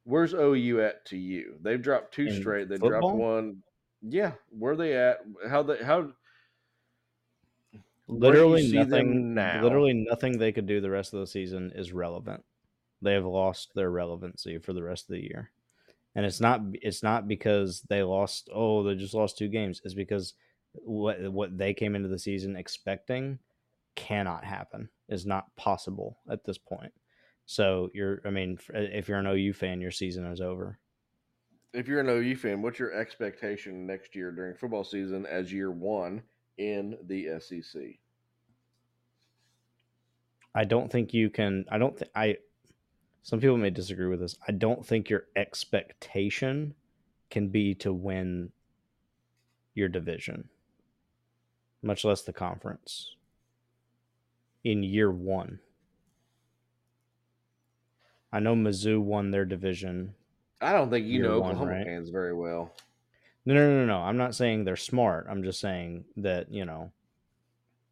Where's 0.06 0.34
OU 0.34 0.82
at 0.82 1.06
to 1.08 1.18
you? 1.18 1.56
They've 1.62 1.82
dropped 1.82 2.14
two 2.14 2.28
In 2.28 2.40
straight. 2.40 2.70
They 2.70 2.78
football? 2.78 3.02
dropped 3.02 3.18
one. 3.18 3.58
Yeah, 4.02 4.32
where 4.50 4.76
they 4.76 4.96
at? 4.96 5.20
How 5.50 5.62
they 5.64 5.84
how? 5.84 6.12
Where 8.10 8.32
do 8.32 8.40
you 8.40 8.46
literally 8.48 8.72
nothing 8.72 9.34
now? 9.36 9.62
literally 9.62 9.94
nothing 9.94 10.38
they 10.38 10.52
could 10.52 10.66
do 10.66 10.82
the 10.82 10.90
rest 10.90 11.14
of 11.14 11.20
the 11.20 11.28
season 11.28 11.72
is 11.76 11.94
relevant. 11.94 12.44
They 13.04 13.14
have 13.14 13.26
lost 13.26 13.72
their 13.76 13.92
relevancy 13.92 14.58
for 14.58 14.74
the 14.74 14.84
rest 14.84 15.04
of 15.04 15.14
the 15.14 15.22
year. 15.22 15.52
And 16.16 16.26
it's 16.26 16.42
not 16.42 16.62
it's 16.74 17.04
not 17.04 17.28
because 17.28 17.82
they 17.82 18.02
lost 18.02 18.50
oh 18.54 18.84
they 18.84 18.96
just 18.96 19.14
lost 19.14 19.38
two 19.38 19.48
games. 19.48 19.80
It's 19.86 19.94
because 19.94 20.34
what 20.74 21.32
what 21.32 21.56
they 21.56 21.74
came 21.74 21.96
into 21.96 22.10
the 22.10 22.18
season 22.18 22.56
expecting 22.56 23.38
cannot 23.96 24.44
happen 24.44 24.90
is 25.08 25.28
not 25.28 25.56
possible 25.56 26.18
at 26.32 26.44
this 26.44 26.58
point. 26.58 26.92
So 27.46 27.92
you're 27.94 28.22
i 28.26 28.32
mean 28.32 28.58
if 28.74 29.08
you're 29.08 29.20
an 29.20 29.28
ou 29.28 29.54
fan 29.54 29.82
your 29.82 29.92
season 29.92 30.26
is 30.26 30.42
over. 30.42 30.80
If 31.72 31.88
you're 31.88 32.00
an 32.00 32.10
OU 32.10 32.38
fan, 32.38 32.64
what's 32.64 32.80
your 32.80 32.94
expectation 32.94 33.86
next 33.86 34.16
year 34.16 34.32
during 34.32 34.56
football 34.56 34.84
season 34.84 35.28
as 35.28 35.54
year 35.54 35.70
one 35.70 36.24
in 36.60 36.98
the 37.08 37.40
SEC? 37.40 37.82
I 40.54 40.66
don't 40.66 40.92
think 40.92 41.14
you 41.14 41.30
can. 41.30 41.66
I 41.72 41.78
don't 41.78 41.98
think 41.98 42.12
I. 42.14 42.38
Some 43.24 43.40
people 43.40 43.58
may 43.58 43.70
disagree 43.70 44.08
with 44.08 44.20
this. 44.20 44.36
I 44.48 44.52
don't 44.52 44.86
think 44.86 45.10
your 45.10 45.26
expectation 45.36 46.76
can 47.30 47.50
be 47.50 47.76
to 47.76 47.94
win 47.94 48.52
your 49.74 49.88
division, 49.88 50.50
much 51.82 52.04
less 52.04 52.22
the 52.22 52.34
conference. 52.34 53.16
In 54.64 54.84
year 54.84 55.12
one, 55.12 55.60
I 58.34 58.40
know 58.40 58.56
Mizzou 58.56 59.00
won 59.02 59.32
their 59.32 59.46
division. 59.46 60.16
I 60.62 60.74
don't 60.74 60.90
think 60.90 61.06
you 61.06 61.22
know 61.22 61.40
one, 61.40 61.52
Oklahoma 61.52 61.72
right? 61.72 61.86
fans 61.86 62.10
very 62.10 62.34
well. 62.34 62.74
No, 63.46 63.54
no, 63.54 63.70
no, 63.70 63.86
no. 63.86 63.98
I'm 64.00 64.18
not 64.18 64.36
saying 64.36 64.64
they're 64.64 64.76
smart. 64.76 65.28
I'm 65.30 65.44
just 65.44 65.60
saying 65.60 66.06
that 66.18 66.52
you 66.52 66.66
know, 66.66 66.92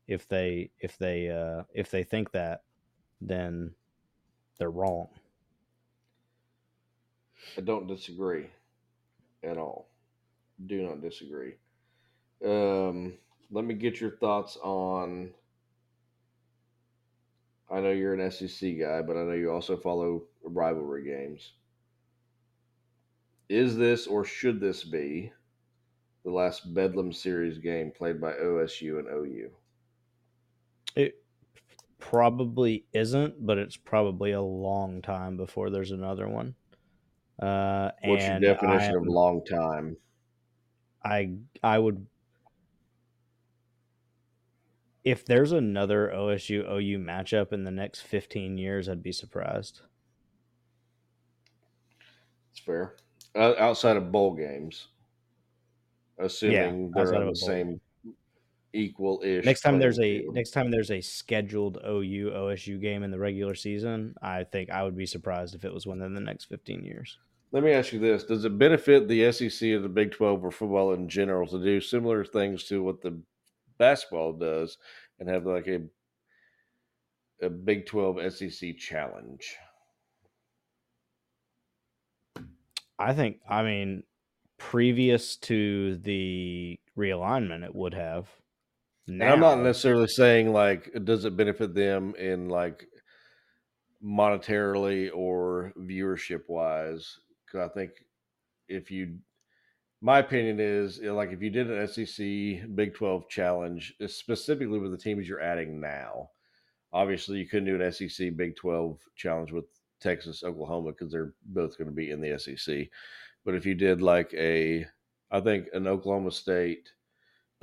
if 0.07 0.27
they 0.27 0.71
if 0.79 0.97
they 0.97 1.29
uh, 1.29 1.63
if 1.73 1.89
they 1.89 2.03
think 2.03 2.31
that, 2.31 2.63
then 3.21 3.71
they're 4.57 4.69
wrong. 4.69 5.07
I 7.57 7.61
don't 7.61 7.87
disagree 7.87 8.47
at 9.43 9.57
all. 9.57 9.89
Do 10.65 10.81
not 10.81 11.01
disagree. 11.01 11.53
Um, 12.43 13.13
let 13.51 13.65
me 13.65 13.73
get 13.73 14.01
your 14.01 14.11
thoughts 14.11 14.57
on. 14.61 15.31
I 17.69 17.79
know 17.79 17.91
you're 17.91 18.13
an 18.13 18.31
SEC 18.31 18.79
guy, 18.79 19.01
but 19.01 19.17
I 19.17 19.23
know 19.23 19.33
you 19.33 19.51
also 19.51 19.75
follow 19.77 20.23
rivalry 20.43 21.03
games. 21.03 21.53
Is 23.49 23.77
this 23.77 24.07
or 24.07 24.25
should 24.25 24.59
this 24.59 24.83
be 24.83 25.31
the 26.27 26.33
last 26.33 26.73
Bedlam 26.73 27.13
Series 27.13 27.57
game 27.57 27.89
played 27.89 28.19
by 28.19 28.33
OSU 28.33 28.99
and 28.99 29.07
OU? 29.07 29.49
It 30.93 31.23
probably 31.99 32.85
isn't, 32.91 33.45
but 33.45 33.57
it's 33.57 33.77
probably 33.77 34.33
a 34.33 34.41
long 34.41 35.01
time 35.01 35.37
before 35.37 35.69
there's 35.69 35.91
another 35.91 36.27
one. 36.27 36.55
Uh, 37.41 37.91
What's 38.03 38.27
your 38.27 38.41
definition 38.41 38.95
of 38.97 39.07
long 39.07 39.45
time? 39.45 39.95
I 41.05 41.37
I 41.63 41.79
would 41.79 42.07
if 45.05 45.23
there's 45.23 45.53
another 45.53 46.11
OSU 46.13 46.69
OU 46.69 46.99
matchup 46.99 47.53
in 47.53 47.63
the 47.63 47.71
next 47.71 48.01
15 48.01 48.57
years, 48.57 48.89
I'd 48.89 49.01
be 49.01 49.13
surprised. 49.13 49.79
It's 52.51 52.59
fair. 52.59 52.97
Uh, 53.33 53.53
outside 53.57 53.95
of 53.95 54.11
bowl 54.11 54.35
games, 54.35 54.89
assuming 56.19 56.91
they're 56.91 57.15
on 57.15 57.27
the 57.27 57.35
same 57.35 57.79
equal 58.73 59.21
ish. 59.23 59.45
Next 59.45 59.61
time 59.61 59.79
there's 59.79 59.99
a 59.99 60.25
next 60.31 60.51
time 60.51 60.71
there's 60.71 60.91
a 60.91 61.01
scheduled 61.01 61.77
OU 61.85 62.31
OSU 62.35 62.81
game 62.81 63.03
in 63.03 63.11
the 63.11 63.19
regular 63.19 63.55
season, 63.55 64.15
I 64.21 64.43
think 64.43 64.69
I 64.69 64.83
would 64.83 64.97
be 64.97 65.05
surprised 65.05 65.55
if 65.55 65.65
it 65.65 65.73
was 65.73 65.85
within 65.85 66.13
the 66.13 66.21
next 66.21 66.45
15 66.45 66.83
years. 66.83 67.17
Let 67.51 67.63
me 67.63 67.71
ask 67.71 67.93
you 67.93 67.99
this: 67.99 68.23
Does 68.23 68.43
it 68.43 68.57
benefit 68.57 69.07
the 69.07 69.31
SEC 69.31 69.69
or 69.69 69.79
the 69.79 69.89
Big 69.89 70.11
Twelve 70.11 70.43
or 70.43 70.51
football 70.51 70.93
in 70.93 71.07
general 71.07 71.47
to 71.47 71.63
do 71.63 71.79
similar 71.79 72.25
things 72.25 72.65
to 72.65 72.83
what 72.83 73.01
the 73.01 73.21
basketball 73.77 74.33
does, 74.33 74.77
and 75.19 75.29
have 75.29 75.45
like 75.45 75.67
a 75.67 75.81
a 77.41 77.49
Big 77.49 77.85
Twelve 77.85 78.19
SEC 78.33 78.77
challenge? 78.77 79.55
I 82.99 83.13
think. 83.13 83.37
I 83.47 83.63
mean, 83.63 84.03
previous 84.57 85.35
to 85.37 85.97
the 85.97 86.79
realignment, 86.97 87.63
it 87.63 87.75
would 87.75 87.93
have. 87.93 88.27
And 89.07 89.23
I'm 89.23 89.39
not 89.39 89.59
necessarily 89.59 90.07
saying 90.07 90.51
like 90.51 90.91
does 91.05 91.23
it 91.23 91.37
benefit 91.37 91.73
them 91.73 92.13
in 92.15 92.49
like 92.49 92.87
monetarily 94.03 95.09
or 95.13 95.71
viewership 95.77 96.41
wise 96.47 97.19
because 97.45 97.69
I 97.69 97.73
think 97.73 97.91
if 98.67 98.91
you, 98.91 99.17
my 100.01 100.19
opinion 100.19 100.59
is 100.59 100.99
eh, 101.01 101.11
like 101.11 101.31
if 101.31 101.41
you 101.41 101.49
did 101.49 101.71
an 101.71 101.87
SEC 101.87 102.75
Big 102.75 102.93
Twelve 102.95 103.29
challenge 103.29 103.95
eh, 104.01 104.07
specifically 104.07 104.79
with 104.79 104.91
the 104.91 104.97
teams 104.97 105.27
you're 105.27 105.41
adding 105.41 105.79
now, 105.79 106.29
obviously 106.91 107.39
you 107.39 107.47
couldn't 107.47 107.65
do 107.65 107.81
an 107.81 107.91
SEC 107.91 108.35
Big 108.35 108.57
Twelve 108.57 108.99
challenge 109.15 109.53
with 109.53 109.65
Texas 110.01 110.43
Oklahoma 110.43 110.91
because 110.91 111.11
they're 111.11 111.33
both 111.45 111.77
going 111.77 111.89
to 111.89 111.95
be 111.95 112.11
in 112.11 112.19
the 112.19 112.37
SEC. 112.37 112.87
But 113.47 113.55
if 113.55 113.65
you 113.65 113.75
did 113.75 114.01
like 114.01 114.33
a, 114.33 114.85
I 115.31 115.39
think 115.39 115.69
an 115.71 115.87
Oklahoma 115.87 116.31
State 116.31 116.91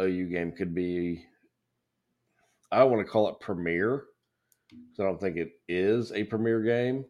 OU 0.00 0.30
game 0.30 0.52
could 0.52 0.74
be, 0.74 1.26
I 2.72 2.78
don't 2.78 2.90
want 2.90 3.06
to 3.06 3.12
call 3.12 3.28
it 3.28 3.38
premier 3.38 4.04
because 4.70 5.00
I 5.00 5.02
don't 5.02 5.20
think 5.20 5.36
it 5.36 5.50
is 5.68 6.10
a 6.12 6.24
premier 6.24 6.62
game, 6.62 7.04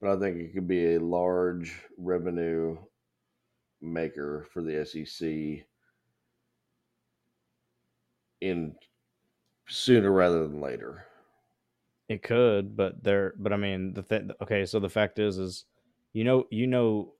but 0.00 0.10
I 0.10 0.18
think 0.18 0.38
it 0.38 0.54
could 0.54 0.66
be 0.66 0.96
a 0.96 1.00
large 1.00 1.80
revenue 1.96 2.76
maker 3.80 4.48
for 4.52 4.60
the 4.60 4.84
SEC 4.84 5.64
in 8.40 8.74
sooner 9.68 10.10
rather 10.10 10.48
than 10.48 10.60
later. 10.60 11.06
It 12.08 12.24
could, 12.24 12.76
but 12.76 13.04
there. 13.04 13.34
But 13.38 13.52
I 13.52 13.56
mean, 13.56 13.94
the 13.94 14.02
thing. 14.02 14.32
Okay, 14.42 14.66
so 14.66 14.80
the 14.80 14.88
fact 14.90 15.20
is, 15.20 15.38
is 15.38 15.64
you 16.12 16.24
know, 16.24 16.48
you 16.50 16.66
know, 16.66 17.12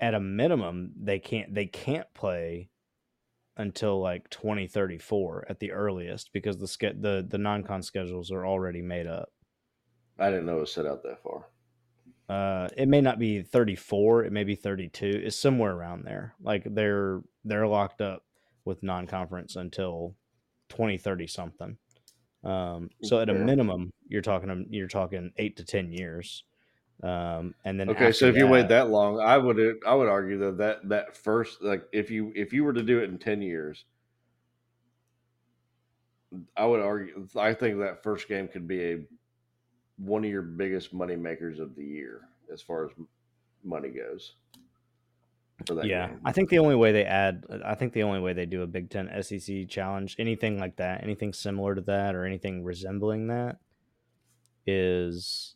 at 0.00 0.14
a 0.14 0.20
minimum, 0.20 0.92
they 1.00 1.18
can't 1.18 1.54
they 1.54 1.66
can't 1.66 2.12
play 2.14 2.70
until 3.56 4.00
like 4.00 4.28
2034 4.30 5.46
at 5.48 5.60
the 5.60 5.72
earliest 5.72 6.32
because 6.32 6.56
the 6.56 6.94
the 6.98 7.26
the 7.28 7.38
non-con 7.38 7.82
schedules 7.82 8.30
are 8.30 8.46
already 8.46 8.82
made 8.82 9.06
up. 9.06 9.30
I 10.18 10.30
didn't 10.30 10.46
know 10.46 10.58
it 10.58 10.60
was 10.60 10.72
set 10.72 10.86
out 10.86 11.02
that 11.02 11.22
far. 11.22 11.46
Uh, 12.28 12.68
it 12.76 12.88
may 12.88 13.00
not 13.00 13.18
be 13.18 13.42
34, 13.42 14.24
it 14.24 14.32
may 14.32 14.44
be 14.44 14.54
32. 14.54 15.04
It's 15.24 15.36
somewhere 15.36 15.72
around 15.72 16.04
there. 16.04 16.34
Like 16.40 16.62
they're 16.64 17.22
they're 17.44 17.66
locked 17.66 18.00
up 18.00 18.24
with 18.64 18.82
non-conference 18.82 19.56
until 19.56 20.14
2030 20.68 21.26
something. 21.26 21.76
Um, 22.44 22.88
so 23.02 23.20
at 23.20 23.28
a 23.28 23.34
minimum, 23.34 23.90
you're 24.08 24.22
talking 24.22 24.66
you're 24.70 24.88
talking 24.88 25.32
eight 25.36 25.56
to 25.58 25.64
ten 25.64 25.92
years. 25.92 26.44
Um, 27.02 27.54
and 27.64 27.80
then 27.80 27.88
okay, 27.90 28.12
so 28.12 28.26
if 28.26 28.34
that, 28.34 28.40
you 28.40 28.46
wait 28.46 28.68
that 28.68 28.90
long, 28.90 29.20
I 29.20 29.38
would 29.38 29.78
I 29.86 29.94
would 29.94 30.08
argue 30.08 30.38
that 30.40 30.58
that 30.58 30.88
that 30.90 31.16
first 31.16 31.62
like 31.62 31.84
if 31.92 32.10
you 32.10 32.32
if 32.34 32.52
you 32.52 32.62
were 32.62 32.74
to 32.74 32.82
do 32.82 32.98
it 32.98 33.08
in 33.08 33.18
ten 33.18 33.40
years, 33.40 33.84
I 36.56 36.66
would 36.66 36.80
argue 36.80 37.26
I 37.36 37.54
think 37.54 37.78
that 37.78 38.02
first 38.02 38.28
game 38.28 38.48
could 38.48 38.68
be 38.68 38.82
a 38.82 38.98
one 39.96 40.24
of 40.24 40.30
your 40.30 40.42
biggest 40.42 40.92
money 40.92 41.16
makers 41.16 41.58
of 41.58 41.74
the 41.74 41.84
year 41.84 42.22
as 42.52 42.60
far 42.60 42.86
as 42.86 42.90
money 43.64 43.88
goes. 43.88 44.34
yeah, 45.82 46.08
game. 46.08 46.20
I 46.24 46.32
think 46.32 46.48
the 46.48 46.58
only 46.58 46.74
way 46.74 46.92
they 46.92 47.04
add, 47.04 47.44
I 47.64 47.74
think 47.74 47.92
the 47.92 48.02
only 48.02 48.20
way 48.20 48.32
they 48.32 48.46
do 48.46 48.62
a 48.62 48.66
Big 48.66 48.90
Ten 48.90 49.10
SEC 49.22 49.68
challenge, 49.68 50.16
anything 50.18 50.58
like 50.58 50.76
that, 50.76 51.02
anything 51.02 51.32
similar 51.32 51.74
to 51.74 51.82
that, 51.82 52.14
or 52.14 52.24
anything 52.24 52.64
resembling 52.64 53.28
that, 53.28 53.58
is 54.66 55.54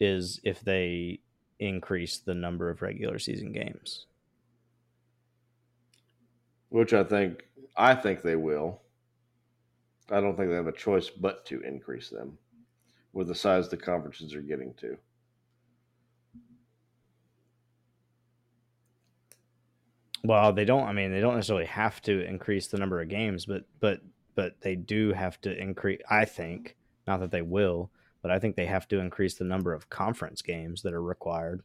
is 0.00 0.40
if 0.44 0.60
they 0.60 1.20
increase 1.58 2.18
the 2.18 2.34
number 2.34 2.70
of 2.70 2.82
regular 2.82 3.18
season 3.18 3.52
games. 3.52 4.06
Which 6.70 6.92
I 6.92 7.02
think 7.04 7.44
I 7.76 7.94
think 7.94 8.22
they 8.22 8.36
will. 8.36 8.80
I 10.10 10.20
don't 10.20 10.36
think 10.36 10.50
they 10.50 10.56
have 10.56 10.66
a 10.66 10.72
choice 10.72 11.10
but 11.10 11.44
to 11.46 11.60
increase 11.60 12.08
them 12.08 12.38
with 13.12 13.28
the 13.28 13.34
size 13.34 13.68
the 13.68 13.76
conferences 13.76 14.34
are 14.34 14.40
getting 14.40 14.74
to. 14.74 14.96
Well, 20.24 20.52
they 20.52 20.64
don't. 20.64 20.86
I 20.86 20.92
mean, 20.92 21.12
they 21.12 21.20
don't 21.20 21.36
necessarily 21.36 21.66
have 21.66 22.02
to 22.02 22.24
increase 22.26 22.66
the 22.66 22.78
number 22.78 23.00
of 23.00 23.08
games, 23.08 23.46
but 23.46 23.64
but 23.80 24.00
but 24.34 24.60
they 24.60 24.74
do 24.76 25.12
have 25.12 25.40
to 25.42 25.56
increase. 25.56 26.00
I 26.10 26.24
think 26.24 26.76
not 27.06 27.20
that 27.20 27.30
they 27.30 27.42
will, 27.42 27.90
but 28.22 28.30
I 28.30 28.38
think 28.38 28.56
they 28.56 28.66
have 28.66 28.88
to 28.88 29.00
increase 29.00 29.34
the 29.34 29.44
number 29.44 29.72
of 29.72 29.90
conference 29.90 30.42
games 30.42 30.82
that 30.82 30.94
are 30.94 31.02
required. 31.02 31.62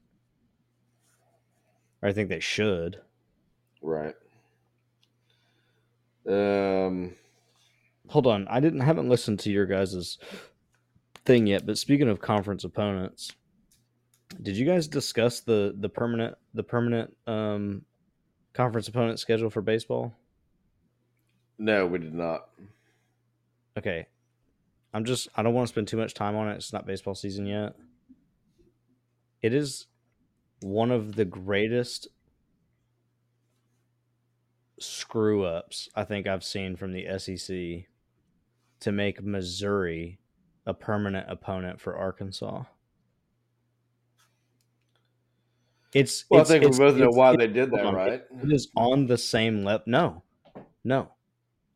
Or 2.01 2.09
I 2.09 2.13
think 2.13 2.29
they 2.29 2.39
should. 2.39 2.99
Right. 3.81 4.15
Um. 6.27 7.15
Hold 8.09 8.27
on, 8.27 8.47
I 8.49 8.59
didn't 8.59 8.81
haven't 8.81 9.09
listened 9.09 9.39
to 9.39 9.51
your 9.51 9.65
guys's 9.65 10.19
thing 11.25 11.47
yet. 11.47 11.65
But 11.65 11.77
speaking 11.77 12.09
of 12.09 12.19
conference 12.19 12.63
opponents, 12.63 13.31
did 14.41 14.57
you 14.57 14.65
guys 14.65 14.87
discuss 14.87 15.39
the 15.41 15.75
the 15.77 15.89
permanent 15.89 16.35
the 16.53 16.63
permanent 16.63 17.15
um, 17.27 17.83
conference 18.53 18.87
opponent 18.87 19.19
schedule 19.19 19.49
for 19.49 19.61
baseball? 19.61 20.13
No, 21.57 21.85
we 21.87 21.99
did 21.99 22.13
not. 22.13 22.49
Okay, 23.77 24.07
I'm 24.93 25.05
just 25.05 25.27
I 25.35 25.43
don't 25.43 25.53
want 25.53 25.67
to 25.67 25.73
spend 25.73 25.87
too 25.87 25.97
much 25.97 26.13
time 26.13 26.35
on 26.35 26.49
it. 26.49 26.55
It's 26.55 26.73
not 26.73 26.85
baseball 26.85 27.15
season 27.15 27.45
yet. 27.45 27.75
It 29.41 29.53
is 29.53 29.87
one 30.61 30.91
of 30.91 31.15
the 31.15 31.25
greatest 31.25 32.07
screw 34.79 35.43
ups 35.45 35.89
I 35.95 36.03
think 36.03 36.27
I've 36.27 36.43
seen 36.43 36.75
from 36.75 36.93
the 36.93 37.07
SEC 37.17 37.87
to 38.79 38.91
make 38.91 39.23
Missouri 39.23 40.19
a 40.65 40.73
permanent 40.73 41.29
opponent 41.29 41.81
for 41.81 41.97
Arkansas. 41.97 42.63
It's 45.93 46.25
well, 46.29 46.41
it's, 46.41 46.49
I 46.49 46.59
think 46.59 46.71
we 46.71 46.77
both 46.77 46.97
know 46.97 47.09
why 47.09 47.35
they 47.35 47.47
did 47.47 47.71
that, 47.71 47.93
right? 47.93 48.23
It 48.43 48.51
is 48.51 48.69
on 48.75 49.05
the 49.05 49.17
same 49.17 49.63
level. 49.63 49.83
No, 49.85 50.23
no, 50.83 51.11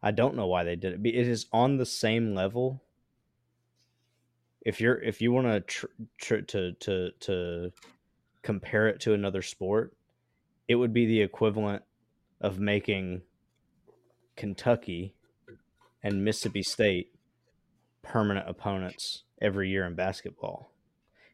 I 0.02 0.12
don't 0.12 0.36
know 0.36 0.48
why 0.48 0.64
they 0.64 0.76
did 0.76 0.94
it. 0.94 1.08
It 1.08 1.28
is 1.28 1.46
on 1.54 1.78
the 1.78 1.86
same 1.86 2.34
level. 2.34 2.82
If 4.62 4.82
you're 4.82 5.02
if 5.02 5.22
you 5.22 5.32
want 5.32 5.48
to 5.48 5.62
tr- 5.62 5.86
tr- 6.20 6.36
to 6.38 6.74
to 6.74 7.12
to 7.22 7.72
compare 8.42 8.88
it 8.88 9.00
to 9.02 9.14
another 9.14 9.42
sport, 9.42 9.96
it 10.68 10.76
would 10.76 10.94
be 10.94 11.06
the 11.06 11.22
equivalent 11.22 11.84
of 12.42 12.60
making 12.60 13.22
Kentucky 14.36 15.16
and 16.04 16.24
Mississippi 16.24 16.64
State 16.64 17.14
permanent 18.04 18.50
opponents 18.50 19.24
every 19.42 19.70
year 19.70 19.86
in 19.86 19.96
basketball. 19.96 20.72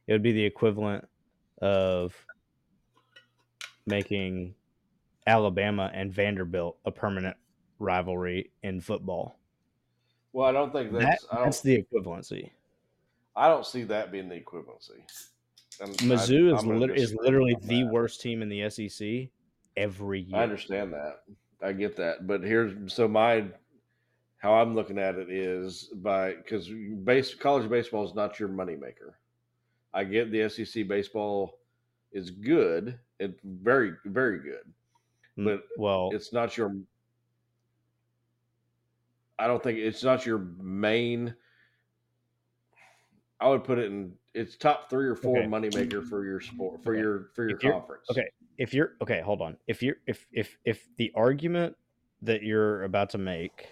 It 0.07 0.13
would 0.13 0.23
be 0.23 0.31
the 0.31 0.45
equivalent 0.45 1.07
of 1.61 2.13
making 3.85 4.55
Alabama 5.27 5.91
and 5.93 6.11
Vanderbilt 6.11 6.77
a 6.85 6.91
permanent 6.91 7.37
rivalry 7.79 8.51
in 8.63 8.81
football. 8.81 9.39
Well, 10.31 10.47
I 10.47 10.51
don't 10.51 10.73
think 10.73 10.91
that's 10.91 11.25
that, 11.27 11.43
that's 11.43 11.61
the 11.61 11.83
equivalency. 11.83 12.49
I 13.35 13.47
don't 13.47 13.65
see 13.65 13.83
that 13.83 14.11
being 14.11 14.29
the 14.29 14.35
equivalency. 14.35 15.01
And 15.81 15.97
Mizzou 15.97 16.53
I, 16.53 16.57
is, 16.57 16.65
lit- 16.65 16.97
is 16.97 17.15
literally 17.15 17.57
the 17.63 17.83
that. 17.83 17.91
worst 17.91 18.21
team 18.21 18.41
in 18.41 18.49
the 18.49 18.69
SEC 18.69 19.29
every 19.75 20.21
year. 20.21 20.39
I 20.39 20.43
understand 20.43 20.93
that. 20.93 21.23
I 21.61 21.71
get 21.71 21.95
that, 21.97 22.27
but 22.27 22.43
here's 22.43 22.93
so 22.93 23.07
my 23.07 23.45
how 24.37 24.53
I'm 24.55 24.75
looking 24.75 24.99
at 24.99 25.15
it 25.15 25.29
is 25.29 25.89
by 25.95 26.33
because 26.33 26.69
base 27.05 27.33
college 27.33 27.69
baseball 27.69 28.05
is 28.05 28.13
not 28.13 28.39
your 28.39 28.49
moneymaker. 28.49 29.13
I 29.93 30.03
get 30.03 30.31
the 30.31 30.49
SEC 30.49 30.87
baseball 30.87 31.59
is 32.11 32.29
good. 32.29 32.99
It's 33.19 33.39
very 33.43 33.93
very 34.05 34.39
good, 34.39 34.65
mm, 35.37 35.45
but 35.45 35.63
well, 35.77 36.09
it's 36.11 36.33
not 36.33 36.57
your. 36.57 36.75
I 39.39 39.47
don't 39.47 39.63
think 39.63 39.79
it's 39.79 40.03
not 40.03 40.25
your 40.25 40.39
main. 40.61 41.33
I 43.39 43.49
would 43.49 43.63
put 43.63 43.79
it 43.79 43.85
in 43.85 44.13
it's 44.33 44.55
top 44.55 44.89
three 44.89 45.07
or 45.07 45.15
four 45.15 45.37
okay. 45.37 45.47
moneymaker 45.47 46.03
for 46.07 46.25
your 46.25 46.39
sport 46.39 46.83
for 46.83 46.93
okay. 46.93 47.01
your 47.01 47.29
for 47.33 47.49
your 47.49 47.57
conference. 47.57 48.05
Okay, 48.09 48.27
if 48.57 48.73
you're 48.73 48.93
okay, 49.01 49.21
hold 49.21 49.41
on. 49.41 49.57
If 49.67 49.83
you're 49.83 49.97
if 50.07 50.25
if 50.31 50.57
if 50.65 50.87
the 50.97 51.11
argument 51.15 51.75
that 52.21 52.41
you're 52.41 52.83
about 52.83 53.09
to 53.11 53.17
make 53.17 53.67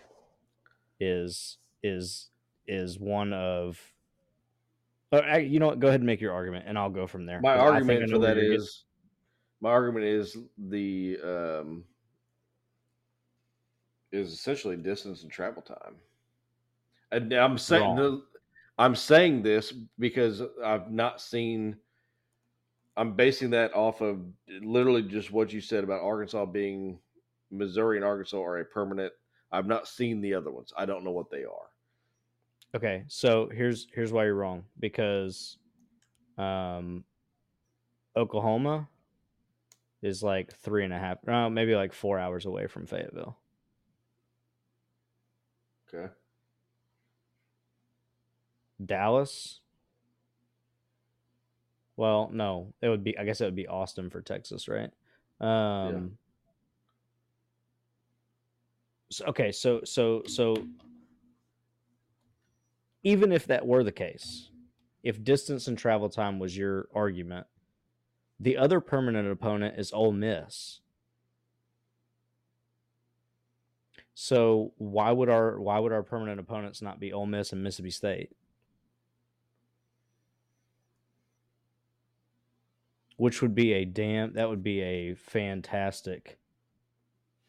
is 0.99 1.57
is 1.84 2.30
is 2.68 2.99
one 2.99 3.34
of 3.34 3.80
uh, 5.14 5.38
you 5.38 5.59
know 5.59 5.68
what? 5.68 5.80
Go 5.80 5.88
ahead 5.88 5.99
and 5.99 6.07
make 6.07 6.22
your 6.22 6.34
argument, 6.34 6.66
and 6.68 6.78
I'll 6.78 6.89
go 6.89 7.05
from 7.05 7.26
there. 7.26 7.41
My 7.41 7.57
argument 7.57 8.09
for 8.09 8.20
that 8.20 8.38
is 8.38 8.86
My 9.59 9.70
argument 9.70 10.05
is 10.05 10.38
the 10.57 11.18
um, 11.24 11.84
is 14.12 14.32
essentially 14.32 14.76
distance 14.76 15.24
and 15.24 15.32
travel 15.32 15.62
time. 15.62 15.95
And 17.12 17.34
I'm 17.34 17.57
saying 17.57 17.95
the, 17.95 18.24
I'm 18.82 18.95
saying 18.95 19.43
this 19.43 19.71
because 19.99 20.41
I've 20.65 20.89
not 20.89 21.21
seen. 21.21 21.75
I'm 22.97 23.15
basing 23.15 23.51
that 23.51 23.75
off 23.75 24.01
of 24.01 24.21
literally 24.63 25.03
just 25.03 25.32
what 25.32 25.53
you 25.53 25.61
said 25.61 25.84
about 25.84 26.01
Arkansas 26.01 26.45
being 26.47 26.97
Missouri 27.51 27.97
and 27.97 28.05
Arkansas 28.05 28.41
are 28.41 28.57
a 28.57 28.65
permanent. 28.65 29.13
I've 29.51 29.67
not 29.67 29.88
seen 29.88 30.19
the 30.19 30.34
other 30.34 30.49
ones. 30.49 30.73
I 30.75 30.88
don't 30.88 31.03
know 31.03 31.11
what 31.11 31.29
they 31.29 31.43
are. 31.43 31.69
Okay, 32.73 33.03
so 33.07 33.49
here's 33.53 33.86
here's 33.93 34.11
why 34.11 34.25
you're 34.25 34.34
wrong 34.34 34.63
because 34.79 35.57
um, 36.39 37.03
Oklahoma 38.15 38.88
is 40.01 40.23
like 40.23 40.55
three 40.55 40.86
and 40.86 40.93
a 40.93 40.97
half, 40.97 41.19
uh, 41.27 41.51
maybe 41.51 41.75
like 41.75 41.93
four 41.93 42.17
hours 42.17 42.47
away 42.47 42.65
from 42.65 42.88
Fayetteville. 42.88 43.38
Okay. 45.93 46.11
Dallas. 48.86 49.59
Well, 51.97 52.29
no, 52.34 52.73
it 52.82 52.89
would 52.89 53.03
be. 53.03 53.17
I 53.17 53.25
guess 53.25 53.41
it 53.41 53.45
would 53.45 53.55
be 53.55 53.67
Austin 53.67 54.09
for 54.09 54.21
Texas, 54.21 54.67
right? 54.67 54.91
Um, 55.39 56.17
so, 59.09 59.25
okay, 59.25 59.51
so 59.51 59.82
so 59.84 60.23
so 60.25 60.55
even 63.03 63.32
if 63.32 63.47
that 63.47 63.65
were 63.65 63.84
the 63.84 63.91
case, 63.91 64.49
if 65.03 65.23
distance 65.23 65.67
and 65.67 65.77
travel 65.77 66.09
time 66.09 66.39
was 66.39 66.55
your 66.55 66.88
argument, 66.93 67.45
the 68.39 68.57
other 68.57 68.79
permanent 68.79 69.29
opponent 69.29 69.77
is 69.77 69.91
Ole 69.91 70.11
Miss. 70.11 70.79
So 74.13 74.73
why 74.77 75.11
would 75.11 75.29
our 75.29 75.59
why 75.59 75.79
would 75.79 75.91
our 75.91 76.03
permanent 76.03 76.39
opponents 76.39 76.82
not 76.82 76.99
be 76.99 77.11
Ole 77.11 77.25
Miss 77.25 77.53
and 77.53 77.63
Mississippi 77.63 77.91
State? 77.91 78.32
Which 83.22 83.43
would 83.43 83.53
be 83.53 83.74
a 83.74 83.86
damn 83.86 84.34
that 84.34 84.49
would 84.49 84.63
be 84.63 84.82
a 84.82 85.13
fantastic 85.13 86.39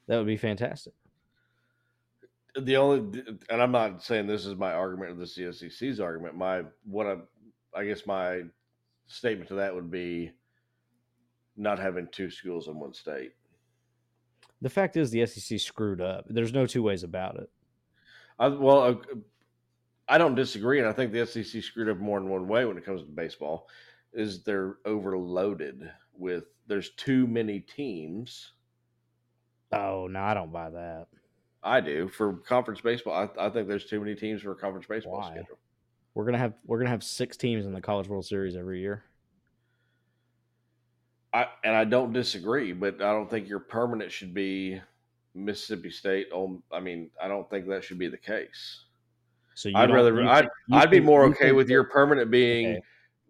that 0.07 0.19
would 0.19 0.27
be 0.27 0.37
fantastic. 0.37 0.93
The 2.55 2.77
only 2.77 3.23
and 3.49 3.63
i'm 3.63 3.73
not 3.73 4.03
saying 4.03 4.27
this 4.27 4.45
is 4.45 4.55
my 4.55 4.75
argument 4.75 5.13
or 5.13 5.15
the 5.15 5.25
csec's 5.25 5.99
argument. 5.99 6.37
My 6.37 6.65
what 6.85 7.07
i 7.07 7.17
i 7.75 7.87
guess 7.87 8.07
my 8.07 8.43
statement 9.07 9.49
to 9.49 9.55
that 9.55 9.75
would 9.75 9.91
be 9.91 10.33
not 11.57 11.79
having 11.79 12.07
two 12.13 12.29
schools 12.29 12.69
in 12.69 12.79
one 12.79 12.93
state. 12.93 13.33
The 14.61 14.69
fact 14.69 14.99
is 14.99 15.11
the 15.11 15.25
sec 15.25 15.59
screwed 15.59 16.03
up. 16.03 16.27
There's 16.29 16.53
no 16.53 16.67
two 16.67 16.83
ways 16.83 17.03
about 17.03 17.37
it. 17.37 17.49
I, 18.39 18.49
well 18.49 18.83
uh, 18.83 18.95
i 20.07 20.19
don't 20.19 20.35
disagree 20.35 20.81
and 20.81 20.89
i 20.89 20.93
think 20.93 21.13
the 21.13 21.25
sec 21.25 21.63
screwed 21.63 21.89
up 21.89 21.97
more 21.97 22.21
than 22.21 22.29
one 22.29 22.47
way 22.47 22.67
when 22.67 22.77
it 22.77 22.85
comes 22.85 23.01
to 23.01 23.09
baseball 23.09 23.71
is 24.13 24.43
they're 24.43 24.77
overloaded 24.85 25.91
with 26.17 26.45
there's 26.67 26.91
too 26.91 27.27
many 27.27 27.61
teams 27.61 28.53
oh 29.73 30.07
no 30.07 30.21
i 30.21 30.35
don't 30.35 30.53
buy 30.53 30.71
that 30.71 31.07
I 31.63 31.81
do 31.81 32.09
for 32.09 32.35
conference 32.35 32.81
baseball. 32.81 33.15
I, 33.15 33.47
I 33.47 33.49
think 33.51 33.69
there's 33.69 33.87
too 33.87 34.01
many 34.01 34.15
teams 34.15 34.43
for 34.43 34.53
a 34.53 34.57
conference 34.57 34.87
baseball 34.87 35.19
Why? 35.19 35.31
schedule. 35.31 35.59
We're 36.15 36.25
gonna 36.25 36.39
have 36.39 36.55
we're 36.67 36.79
gonna 36.79 36.91
have 36.91 37.05
six 37.05 37.37
teams 37.37 37.67
in 37.67 37.73
the 37.73 37.81
College 37.81 38.09
World 38.09 38.27
Series 38.27 38.57
every 38.57 38.81
year. 38.81 39.05
I 41.33 41.47
and 41.65 41.75
I 41.75 41.85
don't 41.85 42.13
disagree, 42.13 42.73
but 42.73 42.97
I 42.97 43.13
don't 43.13 43.31
think 43.31 43.49
your 43.49 43.61
permanent 43.61 44.13
should 44.13 44.35
be 44.35 44.81
Mississippi 45.35 45.91
State. 45.91 46.31
On 46.33 46.63
I 46.71 46.81
mean, 46.81 47.11
I 47.23 47.29
don't 47.29 47.49
think 47.49 47.69
that 47.69 47.85
should 47.85 47.99
be 47.99 48.09
the 48.09 48.19
case. 48.19 48.85
So 49.55 49.71
I'd 49.75 49.91
rather 49.91 50.23
I'd, 50.29 50.49
I'd 50.73 50.91
be 50.91 51.01
more 51.01 51.25
okay 51.27 51.53
with 51.53 51.69
your 51.69 51.85
permanent 51.85 52.31
being 52.31 52.73
okay. 52.73 52.81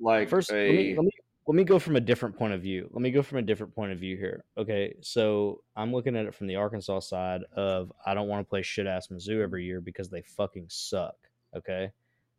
Like 0.00 0.28
first. 0.28 0.50
A, 0.50 0.54
let, 0.54 0.76
me, 0.76 0.96
let 0.96 1.04
me 1.04 1.10
let 1.46 1.56
me 1.56 1.64
go 1.64 1.78
from 1.78 1.96
a 1.96 2.00
different 2.00 2.36
point 2.36 2.52
of 2.52 2.62
view. 2.62 2.88
Let 2.92 3.02
me 3.02 3.10
go 3.10 3.22
from 3.22 3.38
a 3.38 3.42
different 3.42 3.74
point 3.74 3.92
of 3.92 3.98
view 3.98 4.16
here. 4.16 4.44
Okay, 4.56 4.94
so 5.00 5.62
I'm 5.74 5.92
looking 5.92 6.16
at 6.16 6.26
it 6.26 6.34
from 6.34 6.46
the 6.46 6.56
Arkansas 6.56 7.00
side 7.00 7.42
of 7.56 7.92
I 8.06 8.14
don't 8.14 8.28
want 8.28 8.46
to 8.46 8.48
play 8.48 8.62
shit 8.62 8.86
ass 8.86 9.08
Mizzou 9.08 9.42
every 9.42 9.64
year 9.64 9.80
because 9.80 10.08
they 10.08 10.22
fucking 10.22 10.66
suck. 10.68 11.16
Okay, 11.56 11.90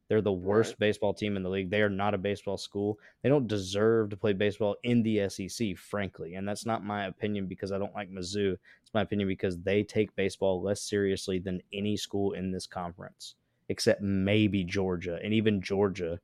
they're 0.08 0.22
the 0.22 0.32
worst 0.32 0.72
right. 0.72 0.80
baseball 0.80 1.14
team 1.14 1.36
in 1.36 1.44
the 1.44 1.50
league. 1.50 1.70
They 1.70 1.82
are 1.82 1.90
not 1.90 2.14
a 2.14 2.18
baseball 2.18 2.58
school. 2.58 2.98
They 3.22 3.30
don't 3.30 3.48
deserve 3.48 4.10
to 4.10 4.18
play 4.18 4.34
baseball 4.34 4.76
in 4.84 5.04
the 5.04 5.28
SEC, 5.30 5.78
frankly. 5.78 6.36
And 6.36 6.48
that's 6.48 6.66
not 6.66 6.86
my 6.86 7.06
opinion 7.06 7.48
because 7.48 7.72
I 7.72 7.78
don't 7.78 7.96
like 7.96 8.12
Mizzou. 8.12 8.54
It's 8.54 8.94
my 8.94 9.02
opinion 9.02 9.28
because 9.28 9.58
they 9.60 9.84
take 9.84 10.16
baseball 10.16 10.62
less 10.62 10.82
seriously 10.82 11.40
than 11.40 11.62
any 11.74 11.98
school 11.98 12.34
in 12.34 12.52
this 12.52 12.68
conference, 12.68 13.36
except 13.70 14.02
maybe 14.02 14.64
Georgia. 14.64 15.20
And 15.24 15.34
even 15.34 15.62
Georgia 15.62 16.20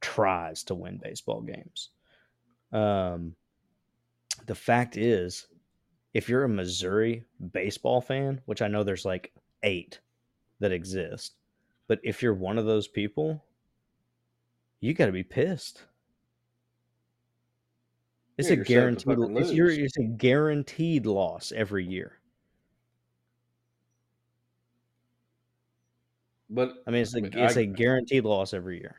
tries 0.00 0.62
to 0.64 0.74
win 0.74 0.98
baseball 1.02 1.40
games. 1.40 1.90
Um, 2.72 3.34
the 4.46 4.54
fact 4.54 4.96
is, 4.96 5.46
if 6.14 6.28
you're 6.28 6.44
a 6.44 6.48
Missouri 6.48 7.24
baseball 7.52 8.00
fan, 8.00 8.40
which 8.46 8.62
I 8.62 8.68
know 8.68 8.82
there's 8.82 9.04
like 9.04 9.32
eight 9.62 10.00
that 10.60 10.72
exist, 10.72 11.34
but 11.86 12.00
if 12.02 12.22
you're 12.22 12.34
one 12.34 12.58
of 12.58 12.66
those 12.66 12.88
people, 12.88 13.44
you 14.80 14.94
got 14.94 15.06
to 15.06 15.12
be 15.12 15.24
pissed. 15.24 15.84
It's 18.36 18.50
yeah, 18.50 18.54
a 18.54 18.64
guaranteed. 18.64 19.18
It's, 19.18 19.52
your, 19.52 19.68
it's 19.70 19.98
a 19.98 20.04
guaranteed 20.04 21.06
loss 21.06 21.52
every 21.52 21.84
year. 21.84 22.18
But 26.48 26.82
I 26.86 26.90
mean, 26.90 27.02
it's 27.02 27.14
a 27.14 27.18
I 27.18 27.20
mean, 27.22 27.32
it's 27.34 27.56
I, 27.56 27.62
a 27.62 27.66
guaranteed 27.66 28.24
loss 28.24 28.54
every 28.54 28.78
year. 28.78 28.96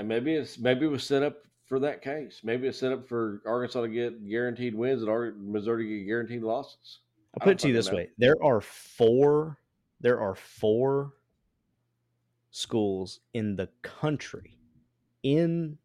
And 0.00 0.08
maybe 0.08 0.32
it's 0.32 0.58
maybe 0.58 0.86
it 0.86 0.90
was 0.90 1.04
set 1.04 1.22
up 1.22 1.44
for 1.66 1.78
that 1.78 2.00
case. 2.00 2.40
Maybe 2.42 2.66
it's 2.66 2.78
set 2.78 2.90
up 2.90 3.06
for 3.06 3.42
Arkansas 3.44 3.82
to 3.82 3.88
get 3.88 4.26
guaranteed 4.26 4.74
wins 4.74 5.02
and 5.02 5.52
Missouri 5.52 5.84
to 5.84 5.98
get 5.98 6.06
guaranteed 6.06 6.42
losses. 6.42 7.00
I'll 7.34 7.44
put 7.44 7.52
it 7.52 7.58
to 7.60 7.68
you 7.68 7.74
this 7.74 7.90
know. 7.90 7.98
way: 7.98 8.08
there 8.16 8.42
are 8.42 8.62
four, 8.62 9.58
there 10.00 10.18
are 10.18 10.34
four 10.34 11.12
schools 12.50 13.20
in 13.34 13.56
the 13.56 13.68
country 13.82 14.56
in 15.22 15.76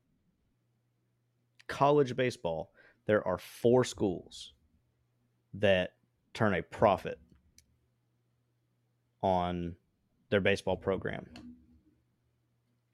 college 1.68 2.16
baseball. 2.16 2.72
There 3.08 3.28
are 3.28 3.38
four 3.38 3.84
schools 3.84 4.54
that 5.56 5.92
turn 6.34 6.54
a 6.54 6.64
profit 6.64 7.20
on 9.22 9.76
their 10.30 10.40
baseball 10.40 10.78
program 10.78 11.26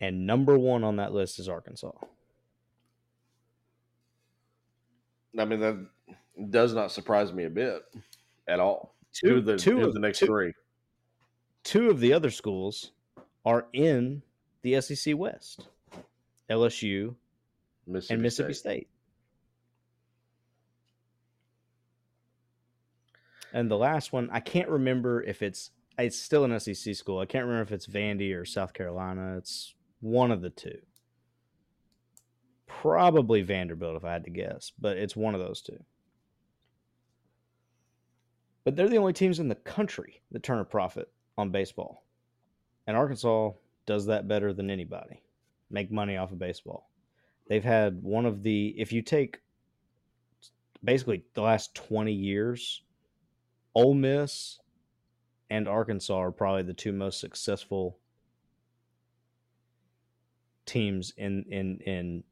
and 0.02 0.26
number 0.26 0.57
one 0.57 0.84
on 0.84 0.98
that 0.98 1.14
list 1.14 1.40
is 1.40 1.48
Arkansas. 1.48 1.91
I 5.40 5.45
mean, 5.45 5.60
that 5.61 5.88
does 6.49 6.73
not 6.73 6.91
surprise 6.91 7.32
me 7.32 7.45
a 7.45 7.49
bit 7.49 7.84
at 8.48 8.60
all. 8.60 8.95
Two, 9.14 9.28
two 9.28 9.38
of 9.38 9.45
the, 9.45 9.57
two 9.57 9.82
of 9.82 9.94
the 9.94 9.99
next 9.99 10.19
two, 10.19 10.26
three. 10.26 10.53
Two 11.64 11.90
of 11.90 11.99
the 11.99 12.11
other 12.11 12.32
schools 12.32 12.91
are 13.45 13.68
in 13.72 14.23
the 14.64 14.82
SEC 14.82 15.15
West 15.15 15.68
LSU 16.49 17.15
Mississippi 17.88 18.14
and 18.14 18.22
Mississippi 18.22 18.53
State. 18.53 18.60
State. 18.60 18.88
And 23.53 23.69
the 23.69 23.78
last 23.78 24.14
one, 24.14 24.30
I 24.32 24.40
can't 24.40 24.69
remember 24.69 25.22
if 25.23 25.41
it's 25.41 25.72
it's 25.98 26.18
still 26.18 26.45
an 26.45 26.60
SEC 26.60 26.95
school. 26.95 27.19
I 27.19 27.26
can't 27.26 27.45
remember 27.45 27.64
if 27.64 27.72
it's 27.72 27.86
Vandy 27.86 28.36
or 28.36 28.45
South 28.45 28.73
Carolina. 28.73 29.38
It's 29.38 29.76
one 30.02 30.32
of 30.32 30.41
the 30.41 30.49
two. 30.49 30.80
Probably 32.68 33.41
Vanderbilt, 33.41 33.95
if 33.95 34.03
I 34.03 34.14
had 34.14 34.26
to 34.26 34.30
guess, 34.30 34.72
but 34.80 34.98
it's 34.98 35.15
one 35.15 35.34
of 35.36 35.41
those 35.41 35.61
two. 35.61 35.78
But 38.64 38.76
they're 38.76 38.90
the 38.90 38.98
only 38.98 39.14
teams 39.14 39.40
in 39.40 39.48
the 39.48 39.56
country 39.56 40.22
that 40.32 40.44
turn 40.44 40.60
a 40.60 40.65
profit 40.65 41.11
on 41.38 41.52
baseball. 41.52 42.06
And 42.86 42.98
Arkansas 42.98 43.52
does 43.86 44.06
that 44.07 44.28
better 44.28 44.53
than 44.53 44.69
anybody. 44.69 45.22
Make 45.69 45.91
money 45.91 46.18
off 46.18 46.32
of 46.32 46.40
baseball. 46.40 46.90
They've 47.48 47.64
had 47.64 48.03
one 48.03 48.26
of 48.26 48.44
the, 48.44 48.76
if 48.78 48.91
you 48.91 49.02
take 49.02 49.40
basically 50.84 51.23
the 51.34 51.41
last 51.41 51.73
20 51.76 52.11
years, 52.11 52.82
Ole 53.73 53.94
Miss 53.94 54.60
and 55.49 55.68
Arkansas 55.68 56.15
are 56.15 56.32
probably 56.32 56.64
the 56.64 56.73
two 56.73 56.91
most 56.91 57.19
successful 57.19 57.98
teams 60.66 61.14
in 61.18 61.44
in 61.50 61.80
in 61.86 62.24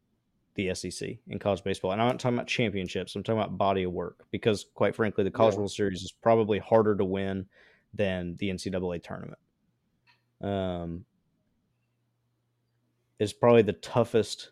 the 0.56 0.73
SEC 0.76 1.18
in 1.27 1.39
college 1.39 1.64
baseball. 1.64 1.91
And 1.91 2.01
I'm 2.01 2.07
not 2.07 2.19
talking 2.19 2.38
about 2.38 2.47
championships. 2.47 3.15
I'm 3.15 3.23
talking 3.23 3.39
about 3.39 3.57
body 3.57 3.84
of 3.84 3.93
work 3.93 4.26
because, 4.31 4.65
quite 4.73 4.95
frankly, 4.95 5.23
the 5.23 5.31
College 5.31 5.53
yeah. 5.53 5.60
World 5.60 5.72
Series 5.72 6.01
is 6.01 6.11
probably 6.11 6.60
harder 6.60 6.95
to 6.95 7.06
win 7.06 7.45
than 7.93 8.35
the 8.38 8.49
NCAA 8.49 9.01
tournament. 9.01 9.39
Um, 10.41 11.06
is 13.19 13.34
probably 13.34 13.61
the 13.61 13.73
toughest 13.73 14.51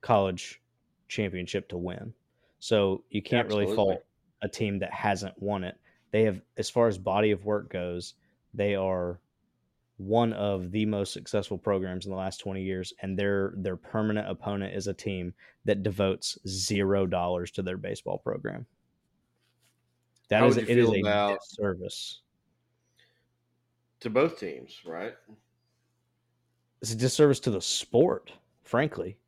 college 0.00 0.60
championship 1.08 1.68
to 1.68 1.78
win. 1.78 2.12
So 2.60 3.04
you 3.10 3.22
can't 3.22 3.48
really 3.48 3.74
fault 3.74 4.02
a 4.42 4.48
team 4.48 4.78
that 4.80 4.92
hasn't 4.92 5.40
won 5.40 5.64
it. 5.64 5.76
They 6.10 6.22
have, 6.22 6.40
as 6.56 6.70
far 6.70 6.88
as 6.88 6.98
body 6.98 7.30
of 7.30 7.44
work 7.44 7.70
goes, 7.70 8.14
they 8.54 8.74
are 8.74 9.20
one 9.98 10.32
of 10.32 10.70
the 10.70 10.86
most 10.86 11.12
successful 11.12 11.58
programs 11.58 12.06
in 12.06 12.10
the 12.12 12.16
last 12.16 12.38
20 12.38 12.62
years 12.62 12.92
and 13.02 13.18
their 13.18 13.52
their 13.56 13.76
permanent 13.76 14.28
opponent 14.30 14.74
is 14.74 14.86
a 14.86 14.94
team 14.94 15.34
that 15.64 15.82
devotes 15.82 16.38
zero 16.46 17.04
dollars 17.06 17.50
to 17.50 17.62
their 17.62 17.76
baseball 17.76 18.18
program 18.18 18.66
that 20.28 20.38
How 20.40 20.46
is 20.46 20.56
it 20.56 20.68
is 20.68 20.88
a 20.88 21.02
disservice 21.36 22.22
to 24.00 24.10
both 24.10 24.38
teams, 24.38 24.80
right? 24.86 25.14
it's 26.80 26.92
a 26.92 26.96
disservice 26.96 27.40
to 27.40 27.50
the 27.50 27.60
sport 27.60 28.32
frankly 28.62 29.18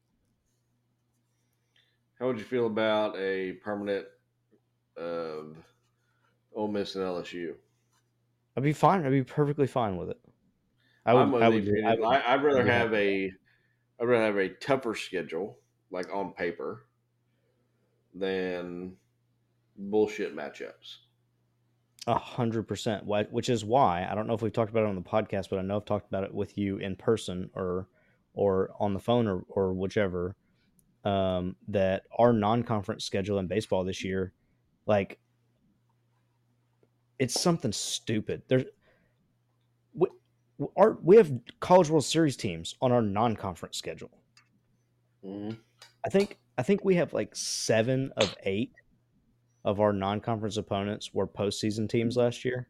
How 2.18 2.26
would 2.28 2.38
you 2.38 2.44
feel 2.44 2.66
about 2.66 3.16
a 3.16 3.54
permanent 3.54 4.06
of 4.96 5.56
Ole 6.54 6.68
Miss 6.68 6.94
and 6.94 7.04
LSU? 7.04 7.56
i'd 8.56 8.62
be 8.62 8.72
fine 8.72 9.04
i'd 9.04 9.10
be 9.10 9.24
perfectly 9.24 9.66
fine 9.66 9.96
with 9.96 10.10
it 10.10 10.20
i 11.06 11.12
I'm 11.12 11.32
would, 11.32 11.42
I 11.42 11.48
you, 11.48 11.54
would, 11.54 11.84
I 11.84 11.94
would 11.94 12.04
I, 12.04 12.34
I'd 12.34 12.42
rather 12.42 12.58
would 12.58 12.66
have 12.68 12.94
a 12.94 13.32
I'd 14.00 14.04
rather 14.04 14.24
have 14.24 14.36
a 14.36 14.48
tougher 14.54 14.94
schedule, 14.94 15.58
like 15.90 16.14
on 16.14 16.32
paper, 16.32 16.86
than 18.14 18.96
bullshit 19.76 20.34
matchups. 20.36 20.98
A 22.06 22.18
hundred 22.18 22.66
percent. 22.66 23.04
Why- 23.04 23.24
Which 23.24 23.48
is 23.48 23.64
why 23.64 24.06
I 24.10 24.14
don't 24.14 24.26
know 24.26 24.34
if 24.34 24.42
we've 24.42 24.52
talked 24.52 24.70
about 24.70 24.84
it 24.84 24.88
on 24.88 24.94
the 24.96 25.02
podcast, 25.02 25.50
but 25.50 25.58
I 25.58 25.62
know 25.62 25.76
I've 25.76 25.84
talked 25.84 26.08
about 26.08 26.24
it 26.24 26.34
with 26.34 26.56
you 26.56 26.78
in 26.78 26.96
person 26.96 27.50
or 27.54 27.88
or 28.32 28.70
on 28.78 28.94
the 28.94 29.00
phone 29.00 29.26
or 29.26 29.44
or 29.48 29.72
whichever. 29.72 30.36
Um, 31.02 31.56
that 31.68 32.02
our 32.18 32.34
non-conference 32.34 33.06
schedule 33.06 33.38
in 33.38 33.46
baseball 33.46 33.84
this 33.84 34.04
year, 34.04 34.34
like, 34.84 35.18
it's 37.18 37.40
something 37.40 37.72
stupid. 37.72 38.42
There's 38.48 38.64
our 40.76 40.98
we 41.02 41.16
have 41.16 41.32
College 41.60 41.90
World 41.90 42.04
Series 42.04 42.36
teams 42.36 42.74
on 42.80 42.92
our 42.92 43.02
non-conference 43.02 43.76
schedule. 43.76 44.10
Mm-hmm. 45.24 45.56
I 46.04 46.08
think 46.08 46.38
I 46.58 46.62
think 46.62 46.84
we 46.84 46.94
have 46.96 47.12
like 47.12 47.34
seven 47.34 48.12
of 48.16 48.34
eight 48.44 48.72
of 49.64 49.80
our 49.80 49.92
non-conference 49.92 50.56
opponents 50.56 51.12
were 51.12 51.26
postseason 51.26 51.88
teams 51.88 52.16
last 52.16 52.44
year, 52.44 52.66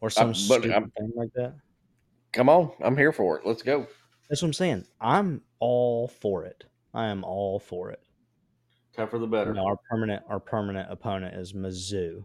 or 0.00 0.10
some 0.10 0.28
but 0.28 0.36
stupid 0.36 0.72
I'm- 0.72 0.92
thing 0.98 1.12
like 1.14 1.32
that. 1.34 1.54
Come 2.32 2.48
on, 2.48 2.70
I'm 2.80 2.96
here 2.96 3.10
for 3.12 3.38
it. 3.38 3.46
Let's 3.46 3.62
go. 3.62 3.88
That's 4.28 4.42
what 4.42 4.48
I'm 4.48 4.52
saying. 4.52 4.84
I'm 5.00 5.42
all 5.58 6.06
for 6.06 6.44
it. 6.44 6.62
I 6.94 7.06
am 7.06 7.24
all 7.24 7.58
for 7.58 7.90
it. 7.90 8.00
Tougher 8.94 9.18
the 9.18 9.26
better. 9.26 9.52
No, 9.52 9.64
our 9.64 9.76
permanent 9.90 10.22
our 10.28 10.38
permanent 10.38 10.90
opponent 10.92 11.34
is 11.34 11.52
Mizzou. 11.52 12.24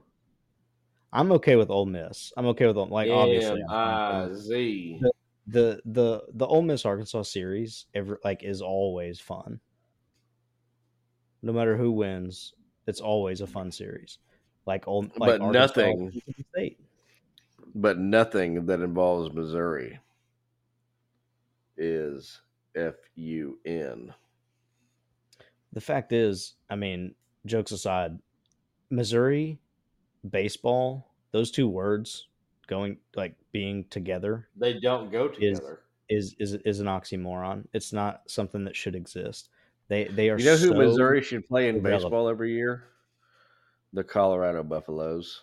I'm 1.16 1.32
okay 1.32 1.56
with 1.56 1.70
Ole 1.70 1.86
Miss. 1.86 2.34
I'm 2.36 2.46
okay 2.48 2.68
with 2.68 2.76
them. 2.76 2.90
like 2.90 3.10
obviously 3.10 3.64
fine 3.68 4.30
with 4.30 4.38
M-I-Z. 4.38 5.02
the 5.48 5.82
the 5.86 6.24
the 6.34 6.46
Ole 6.46 6.62
Miss 6.62 6.86
Arkansas 6.86 7.24
series 7.24 7.86
ever 7.94 8.20
like 8.24 8.44
is 8.44 8.62
always 8.62 9.20
fun. 9.20 9.60
No 11.42 11.54
matter 11.54 11.78
who 11.78 11.92
wins, 11.92 12.54
it's 12.88 13.00
always 13.00 13.40
a 13.42 13.48
fun 13.48 13.72
series. 13.72 14.18
Like 14.66 14.88
Ole, 14.88 15.04
like 15.18 15.40
But 15.40 15.42
Arkansas, 15.42 15.60
nothing- 15.60 16.22
State. 16.54 16.80
but 17.76 17.98
nothing 18.00 18.66
that 18.66 18.82
involves 18.82 19.32
Missouri 19.34 20.00
is 21.78 22.42
F 22.76 22.96
U 23.16 23.58
N. 23.66 24.14
The 25.74 25.82
fact 25.82 26.12
is, 26.14 26.56
I 26.70 26.76
mean, 26.76 27.14
jokes 27.46 27.72
aside, 27.72 28.18
Missouri 28.90 29.60
baseball, 30.32 31.08
those 31.32 31.52
two 31.52 31.68
words 31.68 32.28
going 32.68 32.98
like 33.16 33.36
being 33.52 33.84
together 33.90 34.48
They 34.56 34.80
don't 34.80 35.12
go 35.12 35.28
together. 35.28 35.82
is 36.10 36.36
is 36.40 36.54
is 36.66 36.80
an 36.80 36.88
oxymoron. 36.88 37.66
It's 37.74 37.94
not 37.94 38.24
something 38.28 38.64
that 38.66 38.76
should 38.76 38.96
exist. 38.96 39.50
They 39.88 40.06
they 40.06 40.30
are 40.30 40.38
You 40.40 40.46
know 40.46 40.58
who 40.58 40.70
so- 40.70 40.74
Missouri 40.74 41.22
should 41.22 41.48
play 41.48 41.70
in 41.70 41.76
irrelevant. 41.78 42.04
baseball 42.04 42.28
every 42.30 42.54
year? 42.54 42.86
The 43.94 44.04
Colorado 44.04 44.64
Buffaloes. 44.64 45.42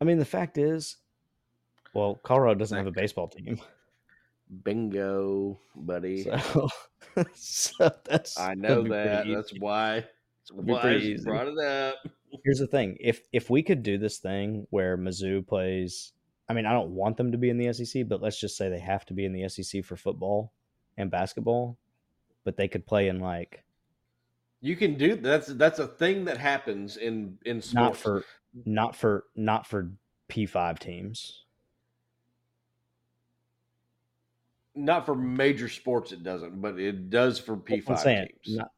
I 0.00 0.04
mean, 0.04 0.18
the 0.18 0.24
fact 0.24 0.56
is, 0.58 0.96
well, 1.94 2.16
Colorado 2.22 2.54
doesn't 2.58 2.76
have 2.76 2.86
a 2.86 2.90
baseball 2.92 3.28
team. 3.28 3.58
Bingo, 4.62 5.58
buddy. 5.74 6.22
So, 6.24 6.68
so 7.34 7.90
that's 8.04 8.38
I 8.38 8.54
know 8.54 8.82
that. 8.88 9.26
easy. 9.26 9.34
That's 9.34 9.52
why. 9.58 9.94
That's 9.96 10.52
why 10.52 10.78
I 10.78 10.80
pretty 10.82 10.98
just 11.00 11.10
easy. 11.20 11.24
brought 11.24 11.48
it 11.48 11.58
up. 11.58 11.96
Here's 12.44 12.58
the 12.58 12.66
thing: 12.66 12.96
if 13.00 13.22
if 13.32 13.50
we 13.50 13.62
could 13.62 13.82
do 13.82 13.98
this 13.98 14.18
thing 14.18 14.66
where 14.70 14.96
Mizzou 14.96 15.46
plays, 15.46 16.12
I 16.48 16.52
mean, 16.52 16.66
I 16.66 16.72
don't 16.72 16.90
want 16.90 17.16
them 17.16 17.32
to 17.32 17.38
be 17.38 17.50
in 17.50 17.58
the 17.58 17.72
SEC, 17.72 18.08
but 18.08 18.22
let's 18.22 18.38
just 18.40 18.56
say 18.56 18.68
they 18.68 18.78
have 18.78 19.04
to 19.06 19.14
be 19.14 19.24
in 19.24 19.32
the 19.32 19.48
SEC 19.48 19.84
for 19.84 19.96
football 19.96 20.52
and 20.96 21.10
basketball, 21.10 21.78
but 22.44 22.56
they 22.56 22.68
could 22.68 22.86
play 22.86 23.08
in 23.08 23.20
like 23.20 23.64
You 24.60 24.76
can 24.76 24.96
do 24.96 25.16
that's 25.16 25.48
that's 25.48 25.78
a 25.78 25.86
thing 25.86 26.24
that 26.26 26.38
happens 26.38 26.96
in 26.96 27.38
in 27.44 27.60
sports. 27.60 27.74
not 27.74 27.96
for 27.96 28.24
not 28.64 28.96
for 28.96 29.24
not 29.34 29.66
for 29.66 29.90
P 30.28 30.46
five 30.46 30.78
teams. 30.78 31.44
not 34.76 35.06
for 35.06 35.14
major 35.14 35.68
sports. 35.68 36.12
It 36.12 36.22
doesn't, 36.22 36.60
but 36.60 36.78
it 36.78 37.08
does 37.10 37.38
for 37.38 37.56
P 37.56 37.76
I'm 37.76 37.82
five 37.82 37.98
saying 38.00 38.28
teams. 38.44 38.58
not, 38.58 38.70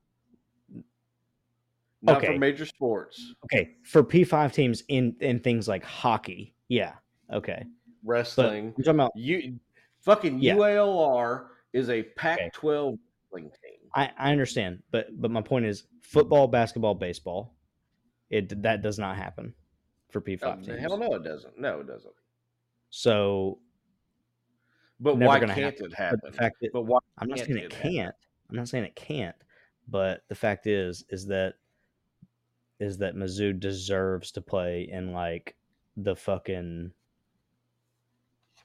Not 2.03 2.19
okay. 2.19 2.29
for 2.29 2.39
major 2.39 2.65
sports. 2.67 3.35
okay 3.45 3.75
for 3.83 4.05
P 4.05 4.25
five 4.25 4.53
teams 4.53 4.85
in 4.89 5.17
in 5.21 5.41
things 5.41 5.67
like 5.67 5.85
hockey. 5.85 6.55
Yeah, 6.69 6.93
okay, 7.33 7.65
but 7.65 8.09
Wrestling. 8.09 8.75
I'm 8.77 8.85
talking 8.85 9.01
about 9.01 9.13
You 9.17 9.59
fucking 10.01 10.39
Yeah. 10.39 10.55
UALR 10.55 11.47
is 11.73 11.91
a 11.91 12.03
Pac-12 12.03 12.99
wrestling 13.33 13.51
team. 13.51 13.79
I, 13.95 14.11
I 14.19 14.33
understand, 14.33 14.83
but 14.91 15.09
but 15.21 15.31
my 15.31 15.43
point 15.43 15.67
is 15.67 15.85
football, 16.03 16.47
basketball, 16.47 16.95
baseball. 16.95 17.55
It 18.31 18.63
that 18.63 18.83
does 18.83 18.99
not 18.99 19.17
happen 19.17 19.55
for 20.11 20.21
P 20.21 20.35
Oh, 20.35 20.47
five 20.47 20.59
um, 20.59 20.63
teams. 20.65 20.81
hell 20.81 20.99
no, 20.99 21.15
it 21.15 21.25
doesn't. 21.25 21.59
No, 21.59 21.81
it 21.81 21.87
doesn't. 21.87 22.15
So, 22.91 23.59
But 25.01 25.17
why 25.17 25.39
can't 25.39 25.51
happen. 25.51 25.87
it 25.87 25.91
but 25.91 25.93
happen? 25.95 26.21
the 26.25 26.33
fact 26.33 26.57
that 26.61 26.73
But 26.73 26.83
why? 26.83 26.99
I'm 27.19 27.29
not 27.29 27.39
saying 27.39 27.59
it 27.59 27.65
it 27.65 27.71
can't. 27.71 28.15
I'm 28.51 28.57
not 28.57 28.69
saying 28.69 28.85
it 28.85 28.97
can't, 28.97 29.37
but 29.89 30.23
the 30.29 30.35
fact 30.35 30.67
is 30.67 31.05
is 31.11 31.27
that 31.27 31.55
is 32.81 32.99
that 32.99 33.17
Mizzou 33.17 33.59
deserves 33.59 34.31
to 34.33 34.41
play 34.41 34.89
in 34.91 35.13
like 35.13 35.57
the 35.97 36.15
fucking 36.15 36.93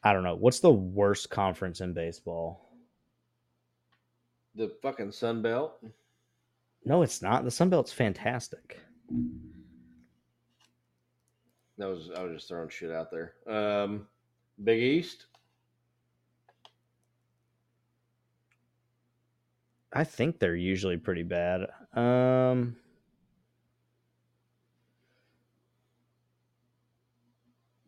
I 0.04 0.14
don't 0.14 0.24
know 0.24 0.36
what's 0.36 0.60
the 0.60 0.72
worst 0.72 1.30
conference 1.30 1.82
in 1.82 1.94
baseball. 1.94 2.70
The 4.56 4.72
fucking 4.82 5.12
Sun 5.12 5.42
Belt. 5.42 5.84
No, 6.86 7.02
it's 7.02 7.22
not. 7.22 7.44
The 7.44 7.52
Sun 7.52 7.70
Belt's 7.70 7.94
fantastic. 7.94 8.80
That 11.78 11.88
was 11.88 12.12
I 12.16 12.22
was 12.24 12.34
just 12.34 12.50
throwing 12.50 12.70
shit 12.70 12.92
out 12.92 13.10
there. 13.10 13.34
Um, 13.48 14.08
Big 14.64 14.82
East. 14.82 15.26
I 19.92 20.04
think 20.04 20.40
they're 20.40 20.56
usually 20.56 20.98
pretty 20.98 21.24
bad. 21.24 21.68
Um 21.96 22.76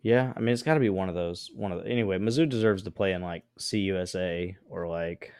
Yeah, 0.05 0.31
I 0.35 0.39
mean 0.39 0.53
it's 0.53 0.61
got 0.61 0.75
to 0.75 0.79
be 0.79 0.89
one 0.89 1.09
of 1.09 1.15
those. 1.15 1.49
One 1.55 1.71
of 1.71 1.83
the, 1.83 1.89
anyway. 1.89 2.19
Mizzou 2.19 2.47
deserves 2.47 2.83
to 2.83 2.91
play 2.91 3.13
in 3.13 3.23
like 3.23 3.43
CUSA 3.57 4.55
or 4.69 4.87
like 4.87 5.33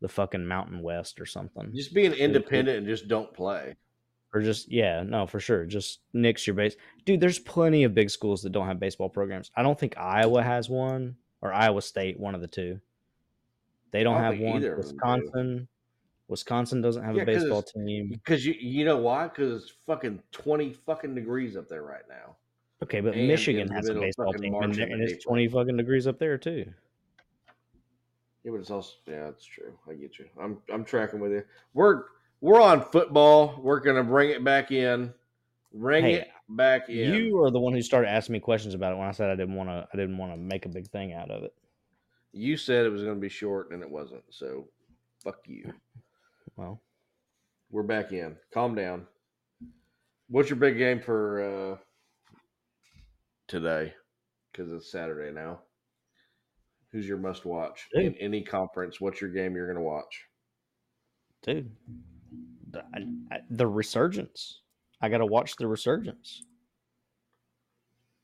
the 0.00 0.08
fucking 0.08 0.44
Mountain 0.44 0.82
West 0.82 1.20
or 1.20 1.26
something, 1.26 1.70
Just 1.72 1.94
being 1.94 2.12
independent 2.12 2.78
and 2.78 2.86
just 2.88 3.06
don't 3.06 3.32
play. 3.32 3.76
or 4.34 4.40
just 4.40 4.68
yeah, 4.72 5.04
no, 5.06 5.28
for 5.28 5.38
sure. 5.38 5.64
Just 5.64 6.00
nix 6.12 6.44
your 6.44 6.54
base, 6.54 6.74
dude. 7.04 7.20
There's 7.20 7.38
plenty 7.38 7.84
of 7.84 7.94
big 7.94 8.10
schools 8.10 8.42
that 8.42 8.50
don't 8.50 8.66
have 8.66 8.80
baseball 8.80 9.08
programs. 9.08 9.52
I 9.54 9.62
don't 9.62 9.78
think 9.78 9.96
Iowa 9.96 10.42
has 10.42 10.68
one 10.68 11.14
or 11.40 11.52
Iowa 11.52 11.82
State, 11.82 12.18
one 12.18 12.34
of 12.34 12.40
the 12.40 12.48
two. 12.48 12.80
They 13.92 14.02
don't, 14.02 14.14
don't 14.14 14.24
have 14.24 14.40
one. 14.40 14.60
do. 14.60 14.74
Wisconsin, 14.76 15.68
Wisconsin 16.26 16.80
doesn't 16.80 17.04
have 17.04 17.14
Yeah, 17.14 17.22
a 17.22 17.26
baseball 17.26 17.62
team. 17.62 18.08
Because 18.08 18.44
you 18.44 18.54
you 18.58 18.84
know 18.84 18.96
why? 18.96 19.28
Because 19.28 19.62
it's 19.62 19.72
fucking 19.86 20.20
twenty 20.32 20.72
fucking 20.72 21.14
degrees 21.14 21.56
up 21.56 21.68
there 21.68 21.84
right 21.84 22.08
now. 22.08 22.34
Okay, 22.82 23.00
but 23.00 23.14
and 23.14 23.28
Michigan 23.28 23.68
has 23.68 23.88
a 23.88 23.94
baseball 23.94 24.32
team, 24.32 24.54
and, 24.54 24.76
and 24.78 25.02
it's 25.02 25.22
twenty 25.22 25.48
fucking 25.48 25.76
degrees 25.76 26.06
up 26.06 26.18
there 26.18 26.38
too. 26.38 26.66
Yeah, 28.42 28.52
but 28.52 28.60
it's 28.60 28.70
also 28.70 28.94
yeah, 29.06 29.24
that's 29.24 29.44
true. 29.44 29.72
I 29.88 29.94
get 29.94 30.18
you. 30.18 30.26
I'm 30.40 30.58
I'm 30.72 30.84
tracking 30.84 31.20
with 31.20 31.32
you. 31.32 31.44
We're 31.74 32.04
we're 32.40 32.60
on 32.60 32.82
football. 32.82 33.60
We're 33.62 33.80
gonna 33.80 34.04
bring 34.04 34.30
it 34.30 34.42
back 34.42 34.70
in. 34.72 35.12
Bring 35.74 36.04
Hey, 36.04 36.14
it 36.14 36.28
back 36.48 36.88
in. 36.88 37.14
You 37.14 37.42
are 37.44 37.50
the 37.50 37.60
one 37.60 37.74
who 37.74 37.82
started 37.82 38.08
asking 38.08 38.32
me 38.32 38.40
questions 38.40 38.74
about 38.74 38.92
it 38.92 38.96
when 38.98 39.06
I 39.06 39.12
said 39.12 39.30
I 39.30 39.36
didn't 39.36 39.54
want 39.54 39.68
to. 39.68 39.86
I 39.92 39.96
didn't 39.96 40.16
want 40.16 40.32
to 40.32 40.38
make 40.38 40.64
a 40.64 40.68
big 40.70 40.88
thing 40.88 41.12
out 41.12 41.30
of 41.30 41.44
it. 41.44 41.54
You 42.32 42.56
said 42.56 42.86
it 42.86 42.90
was 42.90 43.02
going 43.02 43.14
to 43.16 43.20
be 43.20 43.28
short, 43.28 43.72
and 43.72 43.82
it 43.82 43.90
wasn't. 43.90 44.22
So, 44.30 44.68
fuck 45.22 45.40
you. 45.46 45.72
Well, 46.56 46.80
We're 47.70 47.82
back 47.82 48.12
in. 48.12 48.36
Calm 48.54 48.74
down. 48.74 49.06
What's 50.28 50.48
your 50.48 50.56
big 50.56 50.78
game 50.78 51.00
for 51.00 51.42
uh, 51.42 51.76
today? 53.50 53.92
Because 54.50 54.72
it's 54.72 54.90
Saturday 54.90 55.32
now. 55.32 55.60
Who's 56.92 57.06
your 57.06 57.18
must 57.18 57.44
watch 57.44 57.88
in 57.94 58.14
any 58.18 58.42
conference? 58.42 59.00
What's 59.00 59.20
your 59.20 59.30
game 59.30 59.54
you're 59.54 59.66
going 59.66 59.76
to 59.76 59.82
watch? 59.82 60.26
dude, 61.42 61.70
the, 62.70 62.82
I, 63.32 63.38
the 63.50 63.66
resurgence. 63.66 64.60
I 65.00 65.08
got 65.08 65.18
to 65.18 65.26
watch 65.26 65.56
the 65.56 65.66
resurgence 65.66 66.42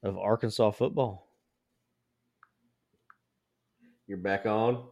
of 0.03 0.19
Arkansas 0.19 0.73
football. 0.73 1.27
You're 4.07 4.19
back 4.19 4.47
on. 4.47 4.85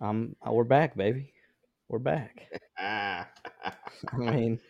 I'm. 0.00 0.36
uh, 0.46 0.52
We're 0.52 0.64
back, 0.64 0.96
baby. 0.96 1.32
We're 1.88 1.98
back. 1.98 2.48
I 2.78 3.24
mean, 4.16 4.60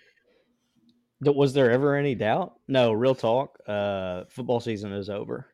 was 1.20 1.53
there 1.53 1.70
ever 1.70 1.97
any 1.97 2.15
doubt? 2.15 2.55
No, 2.69 2.93
real 2.93 3.15
talk. 3.15 3.59
Uh, 3.66 4.24
football 4.28 4.61
season 4.61 4.93
is 4.93 5.11
over. 5.11 5.47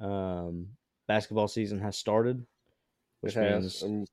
Um, 0.00 0.68
basketball 1.08 1.48
season 1.48 1.80
has 1.80 1.96
started, 1.96 2.44
which 3.20 3.34
has. 3.34 3.82
means 3.82 4.08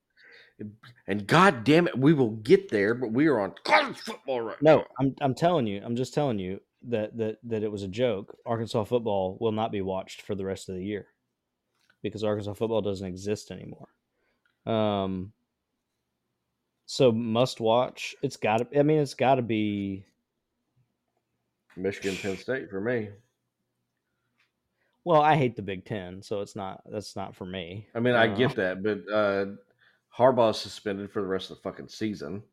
And, 0.60 0.74
and 1.08 1.28
God 1.28 1.64
damn 1.64 1.88
it, 1.88 1.98
we 1.98 2.14
will 2.14 2.32
get 2.32 2.70
there. 2.70 2.94
But 2.94 3.12
we 3.12 3.28
are 3.28 3.40
on 3.40 3.54
college 3.64 3.98
football 3.98 4.42
right 4.42 4.62
no. 4.62 4.78
now. 4.78 4.86
I'm 5.00 5.16
I'm 5.22 5.36
telling 5.36 5.68
you. 5.68 5.82
I'm 5.84 5.96
just 5.96 6.14
telling 6.14 6.40
you 6.40 6.60
that 6.88 7.18
that 7.18 7.38
that 7.44 7.64
it 7.64 7.72
was 7.72 7.84
a 7.84 7.88
joke. 7.88 8.36
Arkansas 8.46 8.84
football 8.86 9.38
will 9.40 9.52
not 9.52 9.72
be 9.72 9.82
watched 9.82 10.22
for 10.22 10.36
the 10.36 10.46
rest 10.46 10.70
of 10.70 10.76
the 10.76 10.84
year 10.84 11.08
because 12.02 12.24
Arkansas 12.24 12.54
football 12.54 12.82
doesn't 12.82 13.08
exist 13.08 13.52
anymore. 13.52 13.90
Um. 14.66 15.34
So 16.86 17.12
must 17.12 17.62
watch. 17.62 18.16
It's 18.22 18.38
got 18.38 18.58
to. 18.58 18.80
I 18.80 18.84
mean, 18.84 19.00
it's 19.00 19.14
got 19.14 19.36
to 19.36 19.42
be. 19.42 20.06
Michigan, 21.78 22.18
Penn 22.18 22.38
State 22.38 22.70
for 22.70 22.82
me. 22.82 23.10
Well, 25.04 25.22
I 25.22 25.36
hate 25.36 25.56
the 25.56 25.62
Big 25.62 25.86
Ten, 25.86 26.22
so 26.22 26.42
it's 26.42 26.56
not. 26.56 26.82
That's 26.86 27.16
not 27.16 27.36
for 27.36 27.46
me. 27.46 27.88
I 27.96 28.00
mean, 28.00 28.14
I 28.14 28.32
Uh, 28.32 28.36
get 28.36 28.56
that, 28.56 28.84
but 28.84 29.12
uh, 29.12 29.46
Harbaugh's 30.16 30.60
suspended 30.60 31.12
for 31.12 31.22
the 31.22 31.28
rest 31.28 31.50
of 31.50 31.58
the 31.58 31.64
fucking 31.64 31.88
season. 31.88 32.44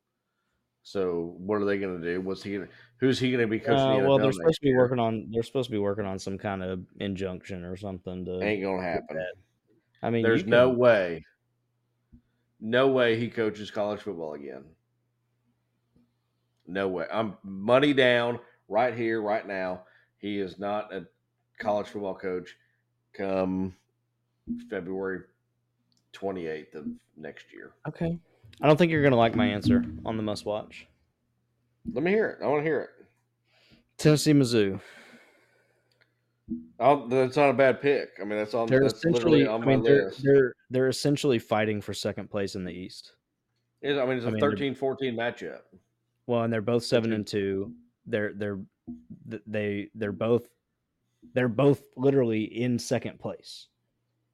So 0.83 1.35
what 1.37 1.61
are 1.61 1.67
they 1.67 1.79
going 1.79 2.01
to 2.01 2.07
do? 2.15 2.21
What's 2.23 2.43
he? 2.43 2.55
Gonna, 2.55 2.69
who's 2.99 3.19
he 3.19 3.31
going 3.31 3.43
to 3.43 3.47
be 3.47 3.59
coaching? 3.59 3.75
Uh, 3.79 4.01
the 4.01 4.09
well, 4.09 4.19
they're 4.19 4.33
supposed 4.33 4.61
to 4.63 4.67
be 4.67 4.75
working 4.75 4.99
on. 4.99 5.29
They're 5.31 5.43
supposed 5.43 5.67
to 5.67 5.73
be 5.73 5.79
working 5.79 6.07
on 6.07 6.19
some 6.19 6.39
kind 6.39 6.63
of 6.63 6.81
injunction 7.01 7.65
or 7.65 7.77
something 7.77 8.25
to. 8.25 8.43
Ain't 8.43 8.63
going 8.63 8.81
to 8.81 8.87
happen. 8.87 9.19
I 10.03 10.11
mean, 10.11 10.23
There's 10.23 10.43
you 10.43 10.49
no 10.49 10.71
way. 10.71 11.25
No 12.61 12.89
way 12.89 13.19
he 13.19 13.29
coaches 13.29 13.71
college 13.71 14.01
football 14.01 14.33
again. 14.35 14.65
No 16.67 16.89
way. 16.89 17.07
I'm 17.13 17.37
money 17.43 17.93
down 17.93 18.39
right 18.69 18.95
here, 18.95 19.21
right 19.23 19.47
now. 19.47 19.83
He 20.19 20.39
is 20.39 20.59
not 20.59 20.93
a 20.93 21.07
college 21.59 21.89
football 21.89 22.15
coach 22.15 22.57
come 23.15 23.75
February 24.71 25.21
28th 26.15 26.75
of 26.75 26.87
next 27.17 27.53
year. 27.53 27.73
Okay. 27.87 28.19
I 28.61 28.67
don't 28.67 28.77
think 28.77 28.91
you're 28.91 29.03
gonna 29.03 29.17
like 29.17 29.35
my 29.37 29.47
answer 29.47 29.85
on 30.05 30.17
the 30.17 30.23
must 30.23 30.45
watch. 30.45 30.87
Let 31.93 32.03
me 32.03 32.11
hear 32.11 32.29
it. 32.31 32.45
I 32.45 32.49
want 32.49 32.61
to 32.61 32.65
hear 32.65 32.81
it. 32.81 32.91
Tennessee, 33.97 34.33
Mizzou. 34.33 34.81
I'll, 36.81 37.07
that's 37.09 37.37
not 37.37 37.51
a 37.51 37.55
bad 37.55 37.81
pick. 37.81 38.11
I 38.21 38.25
mean, 38.25 38.39
that's 38.39 38.55
on. 38.55 38.69
They're 38.69 38.81
that's 38.81 38.95
essentially. 38.95 39.47
on 39.47 39.63
I 39.63 39.65
my 39.65 39.73
mean, 39.73 39.83
they're, 39.83 40.07
list. 40.07 40.23
they're 40.23 40.55
they're 40.71 40.89
essentially 40.89 41.39
fighting 41.39 41.81
for 41.81 41.93
second 41.93 42.31
place 42.31 42.55
in 42.55 42.65
the 42.65 42.73
East. 42.73 43.13
It- 43.83 43.99
I 43.99 44.07
mean, 44.07 44.17
it's 44.17 44.27
I 44.27 44.31
a 44.31 44.33
mean, 44.33 44.43
13-14 44.43 45.15
matchup. 45.15 45.61
Well, 46.27 46.43
and 46.43 46.53
they're 46.53 46.61
both 46.63 46.85
seven 46.85 47.13
and 47.13 47.27
two. 47.27 47.73
They're 48.09 48.33
they're 48.35 48.59
they 49.47 49.89
they're 49.95 50.13
both 50.13 50.49
they're 51.35 51.49
both 51.49 51.83
literally 51.97 52.45
in 52.45 52.79
second 52.79 53.19
place. 53.21 53.69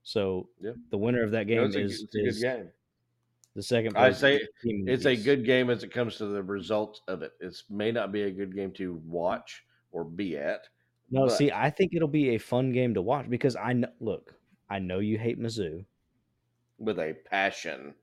So 0.03 0.49
the 0.91 0.99
winner 0.99 1.23
of 1.23 1.31
that 1.33 1.47
game 1.47 1.63
a, 1.63 1.65
is, 1.65 2.03
a 2.03 2.07
good 2.17 2.29
is 2.29 2.43
game. 2.43 2.69
the 3.55 3.63
second. 3.63 3.97
I 3.97 4.13
say 4.13 4.39
team 4.63 4.81
in 4.81 4.85
the 4.85 4.93
It's 4.93 5.07
a 5.07 5.17
good 5.17 5.45
game 5.45 5.71
as 5.71 5.83
it 5.83 5.93
comes 5.93 6.17
to 6.17 6.27
the 6.27 6.43
results 6.43 7.01
of 7.09 7.23
it. 7.23 7.33
It 7.41 7.57
may 7.71 7.91
not 7.91 8.13
be 8.13 8.23
a 8.23 8.31
good 8.31 8.55
game 8.55 8.71
to 8.73 9.01
watch 9.07 9.65
or 9.93 10.05
be 10.05 10.37
at. 10.37 10.69
No, 11.11 11.29
see, 11.29 11.51
I 11.53 11.71
think 11.71 11.95
it'll 11.95 12.09
be 12.09 12.31
a 12.31 12.39
fun 12.39 12.73
game 12.73 12.95
to 12.95 13.03
watch 13.03 13.29
because 13.31 13.57
I 13.57 13.73
know. 13.73 13.89
Look, 14.01 14.35
I 14.69 14.79
know 14.79 14.99
you 14.99 15.19
hate 15.19 15.41
Mizzou. 15.41 15.85
with 16.79 16.99
a 16.99 17.15
passion. 17.31 17.95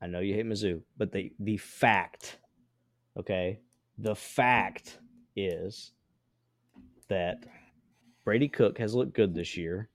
I 0.00 0.06
know 0.06 0.20
you 0.20 0.34
hate 0.34 0.46
Mizzou, 0.46 0.82
but 0.96 1.12
the 1.12 1.32
the 1.38 1.56
fact, 1.56 2.38
okay, 3.16 3.60
the 3.98 4.14
fact 4.14 4.98
is 5.36 5.92
that 7.08 7.44
Brady 8.24 8.48
Cook 8.48 8.78
has 8.78 8.94
looked 8.94 9.14
good 9.14 9.34
this 9.34 9.56
year, 9.56 9.88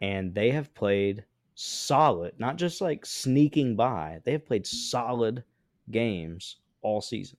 and 0.00 0.34
they 0.34 0.50
have 0.50 0.74
played 0.74 1.24
solid, 1.54 2.32
not 2.38 2.56
just 2.56 2.80
like 2.80 3.06
sneaking 3.06 3.76
by. 3.76 4.20
They 4.24 4.32
have 4.32 4.46
played 4.46 4.66
solid 4.66 5.44
games 5.90 6.56
all 6.82 7.00
season. 7.00 7.38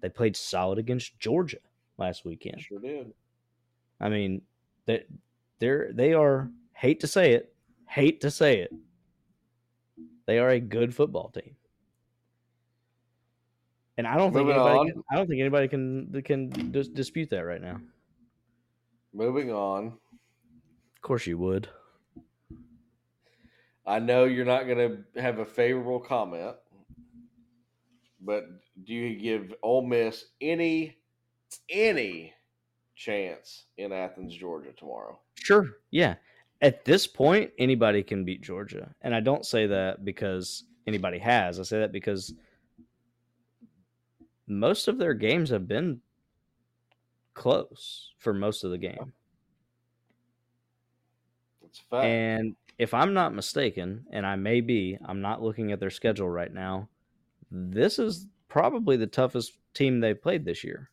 They 0.00 0.08
played 0.08 0.36
solid 0.36 0.78
against 0.78 1.18
Georgia 1.18 1.58
last 1.98 2.24
weekend. 2.24 2.60
Sure 2.60 2.78
did. 2.78 3.12
I 4.00 4.08
mean, 4.08 4.42
they 4.86 5.04
they're 5.60 5.92
they 5.92 6.12
are 6.12 6.50
hate 6.74 7.00
to 7.00 7.06
say 7.06 7.32
it, 7.32 7.54
hate 7.88 8.20
to 8.20 8.30
say 8.30 8.58
it. 8.58 8.72
They 10.26 10.38
are 10.38 10.50
a 10.50 10.60
good 10.60 10.94
football 10.94 11.30
team, 11.30 11.56
and 13.96 14.06
I 14.06 14.16
don't 14.16 14.32
think 14.32 14.48
anybody. 14.48 14.92
Can, 14.92 15.04
I 15.10 15.16
don't 15.16 15.26
think 15.28 15.40
anybody 15.40 15.68
can 15.68 16.22
can 16.24 16.48
dis- 16.70 16.88
dispute 16.88 17.30
that 17.30 17.44
right 17.44 17.62
now. 17.62 17.80
Moving 19.12 19.52
on. 19.52 19.86
Of 20.96 21.02
course, 21.02 21.26
you 21.26 21.38
would. 21.38 21.68
I 23.86 23.98
know 23.98 24.24
you're 24.24 24.46
not 24.46 24.66
going 24.66 24.78
to 25.14 25.20
have 25.20 25.38
a 25.38 25.44
favorable 25.44 26.00
comment, 26.00 26.56
but 28.20 28.46
do 28.84 28.94
you 28.94 29.18
give 29.20 29.54
Ole 29.62 29.86
Miss 29.86 30.24
any 30.40 30.96
any 31.68 32.32
chance 32.96 33.66
in 33.76 33.92
Athens, 33.92 34.34
Georgia 34.34 34.72
tomorrow? 34.72 35.18
Sure. 35.34 35.76
Yeah. 35.90 36.14
At 36.62 36.84
this 36.84 37.06
point, 37.06 37.50
anybody 37.58 38.02
can 38.02 38.24
beat 38.24 38.40
Georgia, 38.40 38.94
and 39.02 39.14
I 39.14 39.20
don't 39.20 39.44
say 39.44 39.66
that 39.66 40.04
because 40.04 40.64
anybody 40.86 41.18
has. 41.18 41.60
I 41.60 41.62
say 41.62 41.78
that 41.80 41.92
because 41.92 42.32
most 44.46 44.88
of 44.88 44.98
their 44.98 45.14
games 45.14 45.50
have 45.50 45.66
been 45.68 46.00
close 47.34 48.12
for 48.18 48.32
most 48.32 48.64
of 48.64 48.70
the 48.70 48.78
game. 48.78 49.12
A 51.62 51.66
fact. 51.90 52.04
And 52.04 52.56
if 52.78 52.94
I'm 52.94 53.14
not 53.14 53.34
mistaken, 53.34 54.06
and 54.10 54.24
I 54.26 54.36
may 54.36 54.60
be, 54.60 54.98
I'm 55.04 55.20
not 55.20 55.42
looking 55.42 55.72
at 55.72 55.80
their 55.80 55.90
schedule 55.90 56.28
right 56.28 56.52
now. 56.52 56.88
This 57.50 57.98
is 57.98 58.26
probably 58.48 58.96
the 58.96 59.06
toughest 59.06 59.52
team 59.74 60.00
they've 60.00 60.20
played 60.20 60.44
this 60.44 60.62
year 60.62 60.90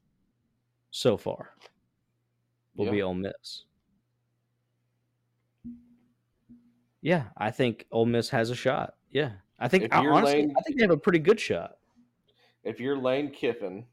so 0.92 1.18
far. 1.18 1.52
Will 2.76 2.86
Yeah. 2.86 2.92
be 2.92 3.02
Ole 3.02 3.14
Miss. 3.16 3.64
Yeah, 7.02 7.26
I 7.38 7.50
think 7.52 7.88
Ole 7.92 8.06
Miss 8.06 8.30
has 8.30 8.50
a 8.52 8.56
shot. 8.56 8.96
Yeah, 9.12 9.32
I 9.60 9.68
think 9.68 9.86
If 9.86 9.94
I, 9.94 10.04
you're 10.04 10.14
honestly, 10.14 10.42
Lane- 10.44 10.54
I 10.58 10.62
think 10.62 10.78
they 10.78 10.84
have 10.84 10.92
a 10.92 10.98
pretty 10.98 11.20
good 11.20 11.40
shot. 11.40 11.78
If 12.64 12.80
you're 12.80 12.98
Lane 12.98 13.32
Kiffin, 13.32 13.86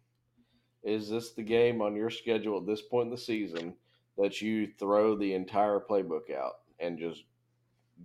is 0.82 1.08
this 1.08 1.32
the 1.32 1.42
game 1.42 1.82
on 1.82 1.96
your 1.96 2.10
schedule 2.10 2.58
at 2.58 2.66
this 2.66 2.82
point 2.82 3.06
in 3.06 3.10
the 3.10 3.18
season 3.18 3.74
that 4.16 4.40
you 4.40 4.68
throw 4.78 5.16
the 5.16 5.34
entire 5.34 5.80
playbook 5.80 6.34
out 6.34 6.54
and 6.78 6.98
just 6.98 7.24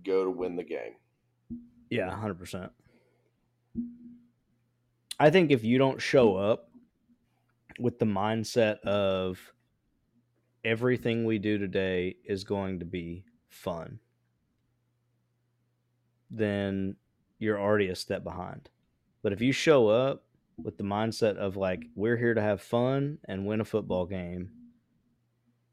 go 0.04 0.24
to 0.24 0.30
win 0.30 0.56
the 0.56 0.64
game? 0.64 0.94
Yeah, 1.90 2.10
hundred 2.10 2.38
percent. 2.38 2.72
I 5.20 5.30
think 5.30 5.50
if 5.50 5.62
you 5.62 5.78
don't 5.78 6.00
show 6.00 6.36
up 6.36 6.70
with 7.78 7.98
the 7.98 8.06
mindset 8.06 8.80
of 8.80 9.52
everything 10.64 11.24
we 11.24 11.38
do 11.38 11.58
today 11.58 12.16
is 12.24 12.42
going 12.42 12.80
to 12.80 12.84
be 12.84 13.24
fun, 13.48 14.00
then 16.30 16.96
you're 17.38 17.60
already 17.60 17.88
a 17.88 17.94
step 17.94 18.24
behind. 18.24 18.70
But 19.22 19.32
if 19.32 19.40
you 19.40 19.52
show 19.52 19.88
up 19.88 20.24
with 20.62 20.76
the 20.76 20.84
mindset 20.84 21.36
of 21.36 21.56
like 21.56 21.84
we're 21.94 22.16
here 22.16 22.34
to 22.34 22.40
have 22.40 22.60
fun 22.60 23.18
and 23.26 23.46
win 23.46 23.60
a 23.60 23.64
football 23.64 24.06
game 24.06 24.50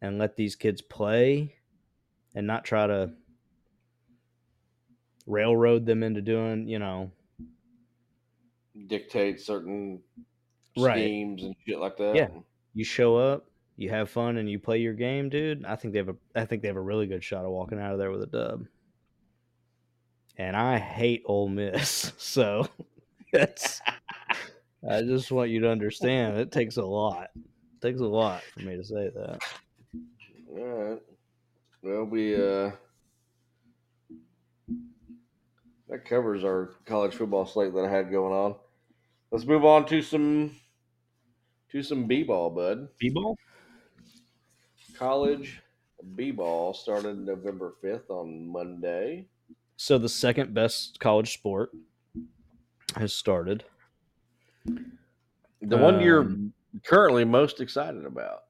and 0.01 0.17
let 0.17 0.35
these 0.35 0.55
kids 0.55 0.81
play 0.81 1.55
and 2.35 2.47
not 2.47 2.63
try 2.65 2.87
to 2.87 3.11
railroad 5.27 5.85
them 5.85 6.03
into 6.03 6.21
doing, 6.21 6.67
you 6.67 6.79
know, 6.79 7.11
Dictate 8.87 9.39
certain 9.41 10.01
Right. 10.77 10.95
schemes 10.97 11.43
and 11.43 11.53
shit 11.67 11.77
like 11.79 11.97
that. 11.97 12.15
Yeah. 12.15 12.29
you 12.73 12.85
show 12.85 13.17
up, 13.17 13.45
you 13.75 13.89
have 13.89 14.09
fun, 14.09 14.37
and 14.37 14.49
you 14.49 14.57
play 14.57 14.77
your 14.79 14.93
game, 14.93 15.27
dude. 15.27 15.65
I 15.65 15.75
think 15.75 15.91
they 15.93 15.97
have 15.99 16.07
a, 16.09 16.15
I 16.33 16.45
think 16.45 16.61
they 16.61 16.69
have 16.69 16.77
a 16.77 16.81
really 16.81 17.05
good 17.07 17.23
shot 17.23 17.43
of 17.43 17.51
walking 17.51 17.79
out 17.79 17.91
of 17.91 17.99
there 17.99 18.09
with 18.11 18.23
a 18.23 18.27
dub. 18.27 18.65
and 20.37 20.55
I 20.55 20.77
hate 20.79 21.23
Ole 21.25 21.49
Miss. 21.49 22.13
So 22.17 22.67
it's 23.33 23.81
I 24.87 25.01
just 25.03 25.31
want 25.31 25.51
you 25.51 25.59
to 25.61 25.69
understand 25.69 26.37
it 26.37 26.51
takes 26.51 26.77
a 26.77 26.85
lot. 26.85 27.29
It 27.35 27.81
takes 27.81 27.99
a 27.99 28.07
lot 28.07 28.43
for 28.43 28.61
me 28.61 28.77
to 28.77 28.83
say 28.83 29.09
that. 29.09 29.39
All 30.49 30.65
right. 30.65 31.01
Well, 31.83 32.05
we 32.05 32.35
uh 32.35 32.71
that 35.87 36.05
covers 36.05 36.43
our 36.43 36.71
college 36.85 37.13
football 37.13 37.45
slate 37.45 37.73
that 37.73 37.85
I 37.85 37.89
had 37.89 38.11
going 38.11 38.33
on. 38.33 38.55
Let's 39.31 39.45
move 39.45 39.65
on 39.65 39.85
to 39.87 40.01
some 40.01 40.55
to 41.69 41.81
some 41.83 42.07
b-ball, 42.07 42.49
bud. 42.51 42.89
B-ball? 42.99 43.37
College 44.93 45.61
b-ball 46.15 46.73
started 46.73 47.17
November 47.17 47.75
5th 47.81 48.09
on 48.09 48.47
Monday. 48.47 49.27
So 49.77 49.97
the 49.97 50.09
second 50.09 50.53
best 50.53 50.99
college 50.99 51.33
sport 51.33 51.71
has 52.95 53.13
started. 53.13 53.65
The 54.65 55.77
one 55.77 56.01
you're 56.01 56.21
Um, 56.21 56.53
currently 56.83 57.25
most 57.25 57.61
excited 57.61 58.05
about. 58.05 58.45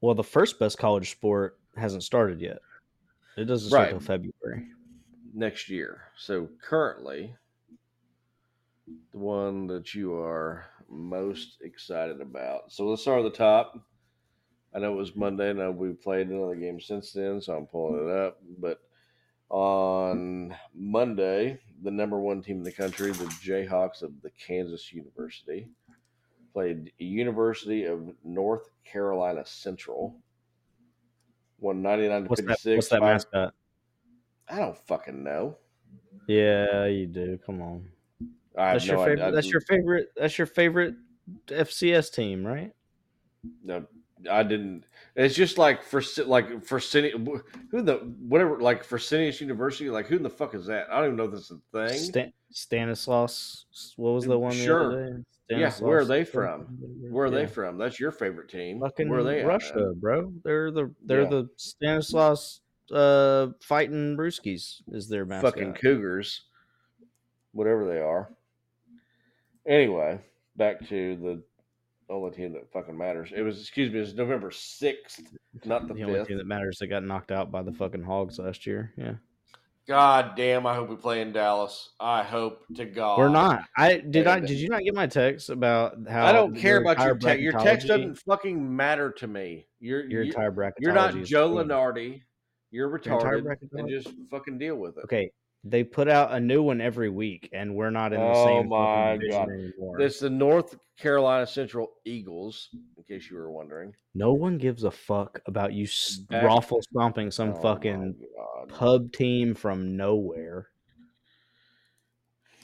Well, 0.00 0.14
the 0.14 0.24
first 0.24 0.58
best 0.58 0.78
college 0.78 1.10
sport 1.10 1.58
hasn't 1.76 2.02
started 2.02 2.40
yet. 2.40 2.58
It 3.36 3.44
doesn't 3.44 3.68
start 3.68 3.84
Right. 3.84 3.90
till 3.90 4.00
February. 4.00 4.68
next 5.34 5.68
year. 5.68 6.02
So 6.16 6.48
currently, 6.60 7.36
the 9.12 9.18
one 9.18 9.66
that 9.68 9.94
you 9.94 10.14
are 10.18 10.64
most 10.88 11.60
excited 11.60 12.20
about. 12.20 12.72
So 12.72 12.88
let's 12.88 13.02
start 13.02 13.24
at 13.24 13.30
the 13.30 13.36
top. 13.36 13.78
I 14.74 14.78
know 14.80 14.92
it 14.92 14.96
was 14.96 15.14
Monday. 15.14 15.52
Know 15.52 15.70
we 15.70 15.92
played 15.92 16.28
another 16.28 16.56
game 16.56 16.80
since 16.80 17.12
then, 17.12 17.40
so 17.40 17.56
I'm 17.56 17.66
pulling 17.66 18.08
it 18.08 18.10
up. 18.14 18.38
But 18.58 18.80
on 19.50 20.54
Monday, 20.74 21.58
the 21.82 21.90
number 21.90 22.18
one 22.18 22.42
team 22.42 22.58
in 22.58 22.62
the 22.62 22.72
country, 22.72 23.12
the 23.12 23.24
Jayhawks 23.24 24.02
of 24.02 24.20
the 24.22 24.30
Kansas 24.30 24.92
University, 24.92 25.68
played 26.52 26.92
University 26.98 27.84
of 27.84 28.10
North 28.24 28.68
Carolina 28.84 29.44
Central. 29.46 30.16
Won 31.60 31.82
99 31.82 32.22
to 32.22 32.28
that? 32.28 32.36
56. 32.36 32.76
What's 32.76 32.88
that 32.88 33.00
mascot? 33.00 33.54
I 34.48 34.58
don't 34.58 34.78
fucking 34.86 35.22
know. 35.24 35.56
Yeah, 36.26 36.86
you 36.86 37.06
do. 37.06 37.38
Come 37.44 37.62
on. 37.62 37.88
That's 38.54 38.86
your 38.86 38.98
favorite. 38.98 39.20
idea. 39.20 39.32
That's 39.32 39.50
your 39.50 39.60
favorite. 39.60 40.08
That's 40.16 40.38
your 40.38 40.46
favorite 40.46 40.94
FCS 41.46 42.12
team, 42.12 42.46
right? 42.46 42.72
No, 43.62 43.86
I 44.30 44.42
didn't. 44.42 44.84
It's 45.16 45.34
just 45.34 45.58
like 45.58 45.82
for 45.82 46.02
like 46.26 46.64
for 46.64 46.80
city, 46.80 47.12
who 47.70 47.82
the 47.82 47.96
whatever 48.26 48.60
like 48.60 48.84
for 48.84 48.98
Cineas 48.98 49.40
University. 49.40 49.90
Like 49.90 50.06
who 50.06 50.16
in 50.16 50.22
the 50.22 50.30
fuck 50.30 50.54
is 50.54 50.66
that? 50.66 50.86
I 50.90 50.96
don't 50.96 51.06
even 51.06 51.16
know 51.16 51.24
if 51.24 51.32
this 51.32 51.50
is 51.50 51.58
a 51.74 51.88
thing. 51.88 51.98
Stan- 51.98 52.32
Stanislaus. 52.50 53.66
What 53.96 54.10
was 54.12 54.24
the 54.24 54.38
one? 54.38 54.52
Sure. 54.52 55.10
day? 55.12 55.24
Yeah, 55.50 55.70
where 55.80 55.98
are 56.00 56.04
they 56.04 56.24
from? 56.24 56.62
Where 57.10 57.26
are 57.26 57.30
they 57.30 57.46
from? 57.46 57.78
That's 57.78 57.98
your 57.98 58.10
favorite 58.12 58.50
team. 58.50 58.80
Fucking 58.80 59.08
Where 59.08 59.20
are 59.20 59.24
they? 59.24 59.40
at, 59.40 59.46
Russia, 59.46 59.74
man? 59.76 59.94
bro. 59.98 60.32
They're 60.44 60.70
the 60.70 60.94
they're 61.04 61.22
Yeah. 61.22 61.28
the 61.28 61.48
Stanislaus 61.56 62.60
uh 62.92 63.48
fighting 63.60 64.16
Brewskis 64.16 64.82
is 64.88 65.08
their 65.08 65.24
mascot. 65.24 65.54
Fucking 65.54 65.74
Cougars, 65.74 66.42
whatever 67.52 67.86
they 67.86 67.98
are. 68.00 68.30
Anyway, 69.66 70.18
back 70.56 70.86
to 70.88 71.16
the 71.16 71.42
only 72.08 72.30
team 72.30 72.52
that 72.54 72.70
fucking 72.72 72.96
matters. 72.96 73.30
It 73.34 73.42
was 73.42 73.60
excuse 73.60 73.90
me. 73.92 73.98
It 73.98 74.02
was 74.02 74.14
November 74.14 74.50
sixth, 74.50 75.20
not 75.64 75.88
the 75.88 75.94
the 75.94 76.04
only 76.04 76.18
fifth. 76.20 76.28
team 76.28 76.38
that 76.38 76.46
matters 76.46 76.78
that 76.78 76.86
got 76.88 77.04
knocked 77.04 77.30
out 77.32 77.50
by 77.50 77.62
the 77.62 77.72
fucking 77.72 78.02
Hogs 78.02 78.38
last 78.38 78.66
year. 78.66 78.92
Yeah, 78.96 79.14
God 79.86 80.36
damn! 80.36 80.66
I 80.66 80.74
hope 80.74 80.88
we 80.88 80.96
play 80.96 81.20
in 81.20 81.32
Dallas. 81.32 81.90
I 82.00 82.22
hope 82.22 82.64
to 82.76 82.84
God 82.84 83.18
we're 83.18 83.28
not. 83.28 83.64
I 83.76 83.98
did. 83.98 84.26
I 84.26 84.40
did 84.40 84.58
you 84.58 84.68
not 84.68 84.82
get 84.82 84.94
my 84.94 85.06
text 85.06 85.50
about 85.50 85.96
how 86.08 86.26
I 86.26 86.32
don't 86.32 86.54
care 86.54 86.78
about 86.78 86.98
your 87.00 87.16
text. 87.16 87.40
Your 87.42 87.52
text 87.52 87.86
doesn't 87.86 88.16
fucking 88.26 88.76
matter 88.76 89.10
to 89.12 89.26
me. 89.26 89.66
You're 89.80 90.04
Your 90.08 90.22
you, 90.22 90.30
entire 90.30 90.50
bracket. 90.50 90.82
you're 90.82 90.92
not 90.92 91.14
Joe 91.24 91.50
Lunardi. 91.50 92.22
You're 92.70 92.94
entire 92.94 93.40
retarded, 93.40 93.56
and 93.72 93.88
just 93.88 94.08
fucking 94.30 94.58
deal 94.58 94.76
with 94.76 94.98
it. 94.98 95.04
Okay, 95.04 95.30
they 95.70 95.84
put 95.84 96.08
out 96.08 96.32
a 96.32 96.40
new 96.40 96.62
one 96.62 96.80
every 96.80 97.08
week, 97.10 97.48
and 97.52 97.74
we're 97.74 97.90
not 97.90 98.12
in 98.12 98.20
the 98.20 98.26
Oh 98.26 98.44
same 98.46 98.68
my 98.68 99.12
division 99.16 99.30
God. 99.30 99.48
anymore. 99.50 100.00
It's 100.00 100.18
the 100.20 100.30
North 100.30 100.76
Carolina 100.98 101.46
Central 101.46 101.92
Eagles, 102.04 102.70
in 102.96 103.04
case 103.04 103.30
you 103.30 103.36
were 103.36 103.50
wondering. 103.50 103.94
no 104.14 104.32
one 104.32 104.58
gives 104.58 104.84
a 104.84 104.90
fuck 104.90 105.40
about 105.46 105.72
you 105.72 105.86
Back- 106.28 106.42
raffle 106.44 106.80
stomping 106.82 107.30
some 107.30 107.50
Oh 107.50 107.62
fucking 107.62 108.16
pub 108.68 109.12
team 109.12 109.54
from 109.54 109.96
nowhere. 109.96 110.68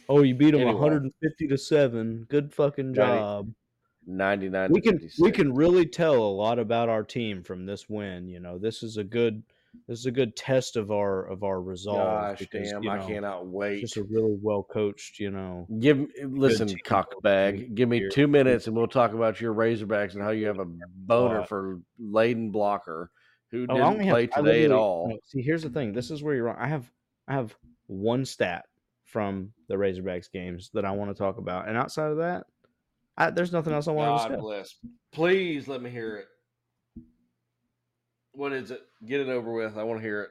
Oh, 0.09 0.23
you 0.23 0.35
beat 0.35 0.51
them 0.51 0.61
Anyway. 0.61 0.75
150 0.75 1.47
to 1.49 1.57
seven. 1.57 2.27
Good 2.29 2.53
fucking 2.53 2.95
job. 2.95 3.51
99 4.07 4.71
We 4.71 4.83
can 4.83 5.01
we 5.19 5.31
can 5.33 5.55
really 5.55 5.87
tell 5.87 6.17
a 6.17 6.29
lot 6.29 6.59
about 6.59 6.91
our 6.91 7.03
team 7.03 7.43
from 7.43 7.65
this 7.65 7.89
win. 7.89 8.29
You 8.29 8.39
know, 8.39 8.59
this 8.59 8.83
is 8.83 8.99
a 8.99 9.05
good 9.05 9.43
this 9.87 9.99
is 9.99 10.07
a 10.07 10.11
good 10.11 10.35
test 10.37 10.77
of 10.77 10.91
our 10.91 11.27
of 11.27 11.43
our 11.43 11.61
resolve. 11.61 11.99
Gosh 11.99 12.39
because, 12.39 12.71
damn, 12.71 12.83
you 12.83 12.91
I 12.91 12.99
know, 12.99 13.07
cannot 13.07 13.47
wait. 13.47 13.81
Just 13.81 13.97
a 13.97 14.03
really 14.05 14.37
well 14.41 14.63
coached, 14.63 15.19
you 15.19 15.31
know. 15.31 15.67
Give 15.79 16.07
listen, 16.23 16.69
cockbag. 16.87 17.75
Give 17.75 17.89
me 17.89 17.99
Here. 17.99 18.09
two 18.09 18.27
minutes, 18.27 18.67
and 18.67 18.77
we'll 18.77 18.87
talk 18.87 19.13
about 19.13 19.41
your 19.41 19.55
Razorbacks 19.55 20.15
and 20.15 20.23
how 20.23 20.31
you 20.31 20.47
have 20.47 20.59
a 20.59 20.67
boner 20.67 21.45
for 21.45 21.81
Layden 22.01 22.51
Blocker, 22.51 23.11
who 23.51 23.67
oh, 23.69 23.75
didn't 23.75 24.01
have- 24.01 24.13
play 24.13 24.27
today 24.27 24.65
at 24.65 24.73
all. 24.73 25.09
no, 25.11 25.19
see, 25.25 25.43
here's 25.43 25.63
the 25.63 25.71
thing. 25.71 25.93
This 25.93 26.11
is 26.11 26.23
where 26.23 26.35
you're 26.35 26.45
wrong. 26.45 26.57
I 26.59 26.69
have 26.69 26.91
I 27.29 27.35
have 27.35 27.55
one 27.87 28.25
stat 28.25 28.65
from 29.05 29.53
the 29.69 29.75
Razorbacks 29.75 30.31
games 30.33 30.71
that 30.75 30.85
I 30.85 30.91
want 30.93 31.11
to 31.11 31.15
talk 31.15 31.39
about, 31.39 31.69
and 31.69 31.77
outside 31.77 32.11
of 32.11 32.17
that, 32.19 32.47
I, 33.17 33.31
there's 33.31 33.53
nothing 33.53 33.73
else 33.73 33.87
I 33.87 33.93
want 33.93 34.23
to 34.23 34.23
God 34.23 34.29
discuss. 34.29 34.43
bless. 34.43 34.75
Please 35.13 35.69
let 35.69 35.83
me 35.83 35.91
hear 35.91 36.17
it. 36.17 36.27
What 38.35 38.52
is 38.52 38.70
it? 38.70 38.82
Get 39.06 39.20
it 39.20 39.28
over 39.28 39.52
with. 39.52 39.78
I 39.78 39.85
want 39.85 40.01
to 40.01 40.05
hear 40.05 40.23
it. 40.23 40.31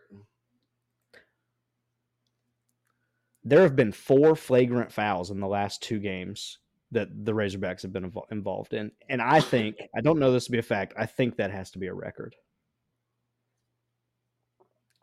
There 3.45 3.61
have 3.61 3.75
been 3.75 3.91
four 3.91 4.35
flagrant 4.35 4.91
fouls 4.91 5.31
in 5.31 5.39
the 5.39 5.47
last 5.47 5.81
two 5.81 5.99
games 5.99 6.59
that 6.91 7.25
the 7.25 7.34
Razorbacks 7.34 7.81
have 7.81 7.91
been 7.91 8.11
involved 8.31 8.73
in, 8.73 8.91
and 9.09 9.21
I 9.21 9.41
think 9.41 9.77
I 9.95 10.01
don't 10.01 10.19
know 10.19 10.31
this 10.31 10.45
to 10.45 10.51
be 10.51 10.59
a 10.59 10.63
fact. 10.63 10.93
I 10.97 11.05
think 11.05 11.38
that 11.38 11.51
has 11.51 11.71
to 11.71 11.80
be 11.80 11.88
a 11.88 11.93
record. 11.93 12.35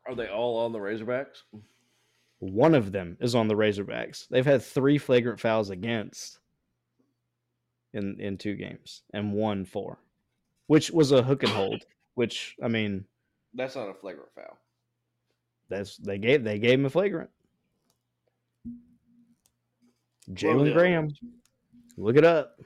Are 0.07 0.15
they 0.15 0.29
all 0.29 0.59
on 0.59 0.73
the 0.73 0.79
Razorbacks? 0.79 1.43
One 2.39 2.75
of 2.75 2.93
them 2.93 3.19
is 3.21 3.35
on 3.35 3.49
the 3.49 3.55
Razorbacks. 3.55 4.29
They've 4.29 4.47
had 4.47 4.63
three 4.63 4.99
flagrant 4.99 5.41
fouls 5.41 5.71
against 5.71 6.39
in 7.93 8.19
in 8.21 8.39
two 8.39 8.55
games 8.57 9.03
and 9.13 9.33
one 9.33 9.65
four, 9.65 9.99
which 10.67 10.91
was 10.91 11.13
a 11.13 11.23
hook 11.23 11.43
and 11.43 11.53
hold. 11.53 11.85
Which 12.21 12.55
I 12.63 12.69
mean, 12.69 13.07
That's 13.55 13.77
not 13.77 13.89
a 13.89 13.95
flagrant 13.95 14.29
foul. 14.35 14.59
that's 15.71 15.97
they 15.97 16.19
gave 16.19 16.45
they 16.45 16.59
gave 16.59 16.79
him 16.79 16.85
a 16.85 16.91
flagrant. 16.91 17.31
What 20.27 20.55
were 20.55 20.65
the 20.65 20.71
Jalen 20.71 20.75
Graham, 20.75 21.09
look 21.97 22.19
it 22.19 22.25
up. 22.27 22.61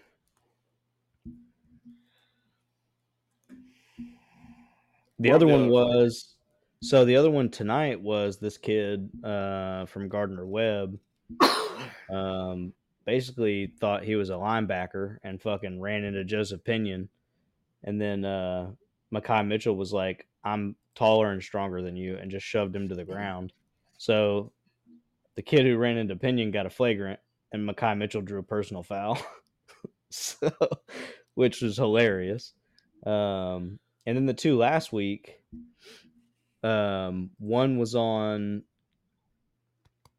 The 5.20 5.30
other 5.30 5.46
one 5.46 5.68
was 5.68 6.34
so 6.82 7.04
the 7.04 7.14
other 7.14 7.30
one 7.30 7.48
tonight 7.48 8.02
was 8.02 8.38
this 8.38 8.58
kid 8.58 9.08
uh, 9.22 9.86
from 9.86 10.08
Gardner 10.08 10.44
Webb. 10.44 10.98
um, 12.10 12.72
basically 13.04 13.72
thought 13.78 14.02
he 14.02 14.16
was 14.16 14.30
a 14.30 14.32
linebacker 14.32 15.18
and 15.22 15.40
fucking 15.40 15.80
ran 15.80 16.02
into 16.02 16.24
Joseph 16.24 16.64
Pinion. 16.64 17.08
And 17.84 18.00
then 18.00 18.24
uh, 18.24 18.72
Makhi 19.14 19.46
Mitchell 19.46 19.76
was 19.76 19.92
like, 19.92 20.26
I'm 20.44 20.76
taller 20.94 21.30
and 21.32 21.42
stronger 21.42 21.82
than 21.82 21.96
you, 21.96 22.16
and 22.16 22.30
just 22.30 22.46
shoved 22.46 22.74
him 22.74 22.88
to 22.88 22.94
the 22.94 23.04
ground. 23.04 23.52
So 23.98 24.52
the 25.36 25.42
kid 25.42 25.66
who 25.66 25.76
ran 25.76 25.96
into 25.96 26.16
Pinion 26.16 26.50
got 26.50 26.66
a 26.66 26.70
flagrant, 26.70 27.20
and 27.52 27.68
Makhi 27.68 27.96
Mitchell 27.96 28.22
drew 28.22 28.40
a 28.40 28.44
personal 28.44 28.82
foul. 28.82 29.18
so, 30.10 30.50
which 31.34 31.60
was 31.60 31.76
hilarious. 31.76 32.52
Um, 33.06 33.78
and 34.06 34.16
then 34.16 34.26
the 34.26 34.34
two 34.34 34.56
last 34.56 34.92
week, 34.92 35.40
um, 36.62 37.30
one 37.38 37.78
was 37.78 37.94
on 37.94 38.62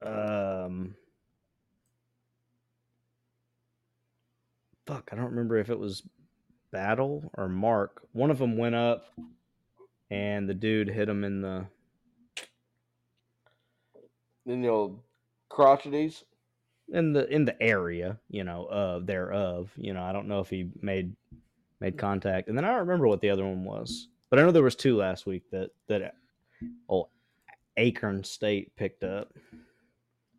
um 0.01 0.95
fuck, 4.85 5.09
I 5.11 5.15
don't 5.15 5.31
remember 5.31 5.57
if 5.57 5.69
it 5.69 5.79
was 5.79 6.03
Battle 6.75 7.31
or 7.37 7.47
Mark. 7.47 8.01
One 8.11 8.29
of 8.31 8.37
them 8.37 8.57
went 8.57 8.75
up 8.75 9.05
and 10.11 10.49
the 10.49 10.53
dude 10.53 10.89
hit 10.89 11.07
him 11.07 11.23
in 11.23 11.41
the 11.41 11.65
In 14.45 14.61
the 14.61 14.67
old 14.67 14.99
crotcheties. 15.49 16.23
in 16.91 17.13
the 17.13 17.27
in 17.33 17.45
the 17.45 17.55
area, 17.63 18.19
you 18.29 18.43
know, 18.43 18.65
of 18.69 19.05
thereof. 19.05 19.71
You 19.77 19.93
know, 19.93 20.03
I 20.03 20.11
don't 20.11 20.27
know 20.27 20.41
if 20.41 20.49
he 20.49 20.69
made 20.81 21.15
made 21.79 21.97
contact. 21.97 22.49
And 22.49 22.57
then 22.57 22.65
I 22.65 22.71
don't 22.71 22.81
remember 22.87 23.07
what 23.07 23.21
the 23.21 23.29
other 23.29 23.45
one 23.45 23.63
was. 23.63 24.09
But 24.29 24.39
I 24.39 24.41
know 24.41 24.51
there 24.51 24.61
was 24.61 24.75
two 24.75 24.97
last 24.97 25.25
week 25.25 25.43
that 25.51 25.69
that 25.87 26.15
oh 26.89 27.07
Alcorn 27.77 28.23
State 28.25 28.75
picked 28.75 29.03
up. 29.05 29.31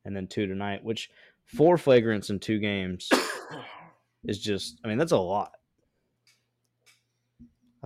and 0.04 0.14
then 0.14 0.26
two 0.26 0.46
tonight, 0.46 0.84
which 0.84 1.08
four 1.46 1.78
flagrants 1.78 2.28
in 2.28 2.38
two 2.40 2.58
games 2.58 3.08
is 4.24 4.38
just, 4.38 4.78
I 4.84 4.88
mean, 4.88 4.98
that's 4.98 5.12
a 5.12 5.18
lot. 5.18 5.55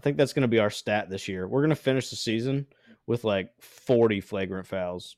I 0.00 0.02
think 0.02 0.16
that's 0.16 0.32
going 0.32 0.42
to 0.42 0.48
be 0.48 0.58
our 0.58 0.70
stat 0.70 1.10
this 1.10 1.28
year. 1.28 1.46
We're 1.46 1.60
going 1.60 1.68
to 1.68 1.76
finish 1.76 2.08
the 2.08 2.16
season 2.16 2.66
with 3.06 3.22
like 3.22 3.52
40 3.60 4.22
flagrant 4.22 4.66
fouls 4.66 5.16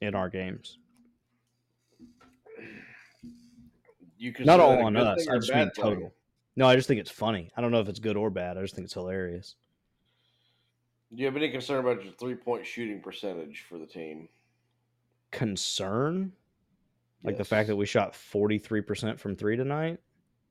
in 0.00 0.16
our 0.16 0.28
games. 0.28 0.78
You 4.18 4.34
Not 4.40 4.58
all 4.58 4.84
on 4.84 4.96
us. 4.96 5.28
I 5.28 5.36
just 5.36 5.50
mean 5.50 5.66
bad 5.66 5.74
thing? 5.76 5.84
total. 5.84 6.14
No, 6.56 6.66
I 6.66 6.74
just 6.74 6.88
think 6.88 6.98
it's 6.98 7.10
funny. 7.10 7.52
I 7.56 7.60
don't 7.60 7.70
know 7.70 7.78
if 7.78 7.88
it's 7.88 8.00
good 8.00 8.16
or 8.16 8.28
bad. 8.28 8.58
I 8.58 8.62
just 8.62 8.74
think 8.74 8.86
it's 8.86 8.94
hilarious. 8.94 9.54
Do 11.14 11.20
you 11.20 11.26
have 11.26 11.36
any 11.36 11.48
concern 11.48 11.78
about 11.78 12.02
your 12.02 12.12
three 12.14 12.34
point 12.34 12.66
shooting 12.66 13.00
percentage 13.00 13.64
for 13.68 13.78
the 13.78 13.86
team? 13.86 14.28
Concern? 15.30 16.32
Like 17.22 17.36
the 17.36 17.44
fact 17.44 17.68
that 17.68 17.76
we 17.76 17.86
shot 17.86 18.14
43% 18.14 19.20
from 19.20 19.36
three 19.36 19.56
tonight? 19.56 20.00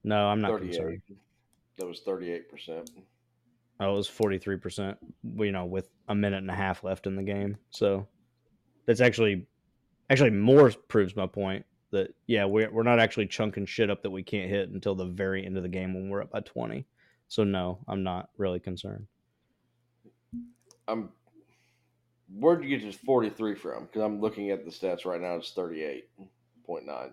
No, 0.05 0.27
I'm 0.27 0.39
not 0.39 0.61
concerned. 0.61 1.01
That 1.77 1.87
was 1.87 1.99
thirty 1.99 2.31
eight 2.31 2.49
percent. 2.49 2.89
Oh, 3.79 3.93
it 3.93 3.97
was 3.97 4.09
43%, 4.09 4.95
you 5.37 5.51
know, 5.51 5.65
with 5.65 5.89
a 6.07 6.15
minute 6.15 6.37
and 6.37 6.49
a 6.49 6.55
half 6.55 6.83
left 6.83 7.07
in 7.07 7.15
the 7.15 7.23
game. 7.23 7.57
So 7.71 8.07
that's 8.85 9.01
actually 9.01 9.47
actually 10.09 10.29
more 10.29 10.71
proves 10.87 11.15
my 11.15 11.25
point 11.25 11.65
that 11.91 12.13
yeah, 12.27 12.45
we're 12.45 12.71
we're 12.71 12.83
not 12.83 12.99
actually 12.99 13.27
chunking 13.27 13.65
shit 13.65 13.89
up 13.89 14.01
that 14.03 14.11
we 14.11 14.23
can't 14.23 14.49
hit 14.49 14.69
until 14.69 14.95
the 14.95 15.05
very 15.05 15.45
end 15.45 15.57
of 15.57 15.63
the 15.63 15.69
game 15.69 15.93
when 15.93 16.09
we're 16.09 16.21
up 16.21 16.31
by 16.31 16.41
20. 16.41 16.85
So 17.27 17.43
no, 17.43 17.79
I'm 17.87 18.03
not 18.03 18.29
really 18.37 18.59
concerned. 18.59 19.07
I'm. 20.87 21.09
Where'd 22.33 22.63
you 22.63 22.69
get 22.69 22.85
this 22.85 22.95
forty 22.95 23.29
three 23.29 23.55
from? 23.55 23.85
Because 23.85 24.01
I'm 24.01 24.19
looking 24.19 24.51
at 24.51 24.65
the 24.65 24.71
stats 24.71 25.05
right 25.05 25.21
now. 25.21 25.35
It's 25.35 25.51
thirty 25.51 25.83
eight 25.83 26.09
point 26.65 26.85
nine. 26.85 27.11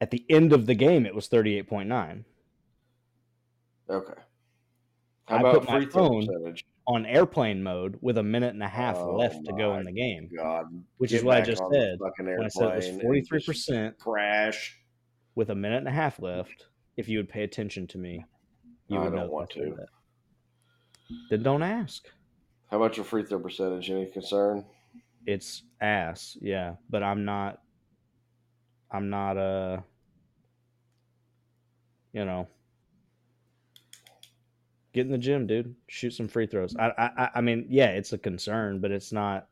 At 0.00 0.10
the 0.10 0.24
end 0.30 0.52
of 0.52 0.66
the 0.66 0.74
game 0.74 1.04
it 1.04 1.14
was 1.14 1.28
38.9. 1.28 2.24
Okay. 3.90 4.20
How 5.30 5.46
I 5.46 5.52
put 5.52 5.68
my 5.68 5.76
free 5.78 5.86
throw 5.86 6.08
phone- 6.08 6.26
percentage? 6.26 6.64
On 6.86 7.06
airplane 7.06 7.62
mode 7.62 7.98
with 8.00 8.18
a 8.18 8.22
minute 8.22 8.52
and 8.52 8.62
a 8.64 8.68
half 8.68 8.96
Oh 8.96 9.14
left 9.14 9.44
to 9.44 9.52
go 9.52 9.76
in 9.76 9.84
the 9.84 9.92
game, 9.92 10.28
God, 10.36 10.64
which 10.96 11.10
get 11.12 11.18
is 11.18 11.24
what 11.24 11.36
I 11.36 11.40
just 11.40 11.62
said. 11.70 11.98
When 12.00 12.44
I 12.44 12.48
said 12.48 12.68
it 12.70 12.74
was 12.74 13.02
43% 13.04 13.96
Crash. 13.98 14.76
with 15.36 15.50
a 15.50 15.54
minute 15.54 15.78
and 15.78 15.86
a 15.88 15.92
half 15.92 16.20
left, 16.20 16.66
if 16.96 17.08
you 17.08 17.18
would 17.18 17.28
pay 17.28 17.44
attention 17.44 17.86
to 17.88 17.98
me, 17.98 18.24
you 18.88 18.98
I 18.98 19.04
would 19.04 19.10
don't 19.12 19.26
know 19.26 19.30
want 19.32 19.50
to. 19.50 19.76
that. 19.76 19.86
Then 21.30 21.42
don't 21.44 21.62
ask. 21.62 22.08
How 22.70 22.78
about 22.78 22.96
your 22.96 23.04
free 23.04 23.24
throw 23.24 23.38
percentage? 23.38 23.88
Any 23.90 24.06
concern? 24.06 24.64
It's 25.26 25.62
ass, 25.80 26.36
yeah. 26.40 26.74
But 26.88 27.04
I'm 27.04 27.24
not. 27.24 27.60
I'm 28.90 29.10
not. 29.10 29.36
Uh. 29.36 29.80
You 32.12 32.24
know. 32.24 32.48
Get 34.92 35.06
in 35.06 35.12
the 35.12 35.18
gym, 35.18 35.46
dude. 35.46 35.74
Shoot 35.88 36.10
some 36.14 36.26
free 36.28 36.46
throws. 36.46 36.74
I, 36.76 36.88
I, 36.98 37.10
I- 37.24 37.30
I 37.36 37.40
mean, 37.40 37.66
yeah, 37.68 37.90
it's 37.90 38.12
a 38.12 38.18
concern, 38.18 38.80
but 38.80 38.90
it's 38.90 39.12
not. 39.12 39.46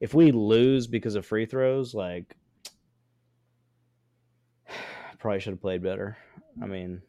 If 0.00 0.14
we 0.14 0.32
lose 0.32 0.86
because 0.86 1.14
of 1.14 1.24
free 1.24 1.46
throws, 1.46 1.94
like, 1.94 2.36
probably 5.18 5.40
should 5.40 5.52
have 5.54 5.60
played 5.60 5.82
better. 5.82 6.18
I 6.62 6.66
mean, 6.66 7.00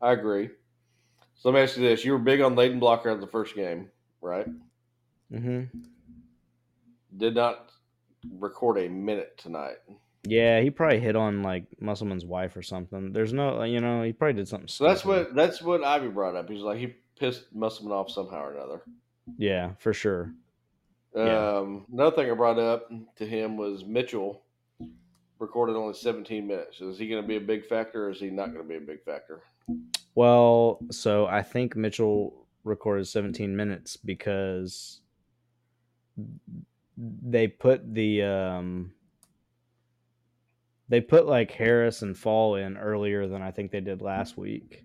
I 0.00 0.12
agree. 0.12 0.48
So 1.36 1.50
let 1.50 1.54
me 1.56 1.60
ask 1.62 1.76
you 1.76 1.82
this: 1.82 2.04
You 2.04 2.12
were 2.12 2.18
big 2.18 2.40
on 2.40 2.54
Layden 2.54 2.80
Blocker 2.80 3.10
in 3.10 3.20
the 3.20 3.26
first 3.26 3.54
game, 3.54 3.90
right? 4.22 4.46
Mm-hmm. 5.32 5.78
Did 7.16 7.34
not 7.34 7.70
record 8.38 8.78
a 8.78 8.88
minute 8.88 9.36
tonight. 9.36 9.76
Yeah, 10.26 10.60
he 10.60 10.70
probably 10.70 11.00
hit 11.00 11.16
on 11.16 11.42
like 11.42 11.66
Musselman's 11.80 12.24
wife 12.24 12.56
or 12.56 12.62
something. 12.62 13.12
There's 13.12 13.32
no, 13.32 13.62
you 13.62 13.80
know, 13.80 14.02
he 14.02 14.12
probably 14.12 14.34
did 14.34 14.48
something. 14.48 14.68
So 14.68 14.84
that's 14.84 15.04
what 15.04 15.34
that's 15.34 15.60
what 15.60 15.84
Ivy 15.84 16.08
brought 16.08 16.34
up. 16.34 16.48
He's 16.48 16.62
like 16.62 16.78
he 16.78 16.94
pissed 17.18 17.54
Musselman 17.54 17.92
off 17.92 18.10
somehow 18.10 18.44
or 18.44 18.52
another. 18.54 18.82
Yeah, 19.36 19.72
for 19.78 19.92
sure. 19.92 20.32
Yeah. 21.14 21.58
Um, 21.58 21.86
another 21.92 22.16
thing 22.16 22.30
I 22.30 22.34
brought 22.34 22.58
up 22.58 22.90
to 23.16 23.26
him 23.26 23.56
was 23.56 23.84
Mitchell 23.84 24.42
recorded 25.38 25.76
only 25.76 25.94
17 25.94 26.46
minutes. 26.46 26.80
Is 26.80 26.98
he 26.98 27.08
going 27.08 27.22
to 27.22 27.28
be 27.28 27.36
a 27.36 27.40
big 27.40 27.66
factor, 27.66 28.06
or 28.06 28.10
is 28.10 28.18
he 28.18 28.30
not 28.30 28.46
going 28.46 28.62
to 28.62 28.68
be 28.68 28.76
a 28.76 28.80
big 28.80 29.04
factor? 29.04 29.42
Well, 30.14 30.78
so 30.90 31.26
I 31.26 31.42
think 31.42 31.76
Mitchell 31.76 32.46
recorded 32.64 33.06
17 33.06 33.54
minutes 33.54 33.96
because 33.96 35.00
they 36.96 37.48
put 37.48 37.92
the 37.92 38.22
um 38.22 38.92
they 40.88 41.00
put 41.00 41.26
like 41.26 41.50
Harris 41.50 42.02
and 42.02 42.16
Fall 42.16 42.56
in 42.56 42.76
earlier 42.76 43.26
than 43.26 43.42
I 43.42 43.50
think 43.50 43.70
they 43.70 43.80
did 43.80 44.02
last 44.02 44.36
week. 44.36 44.84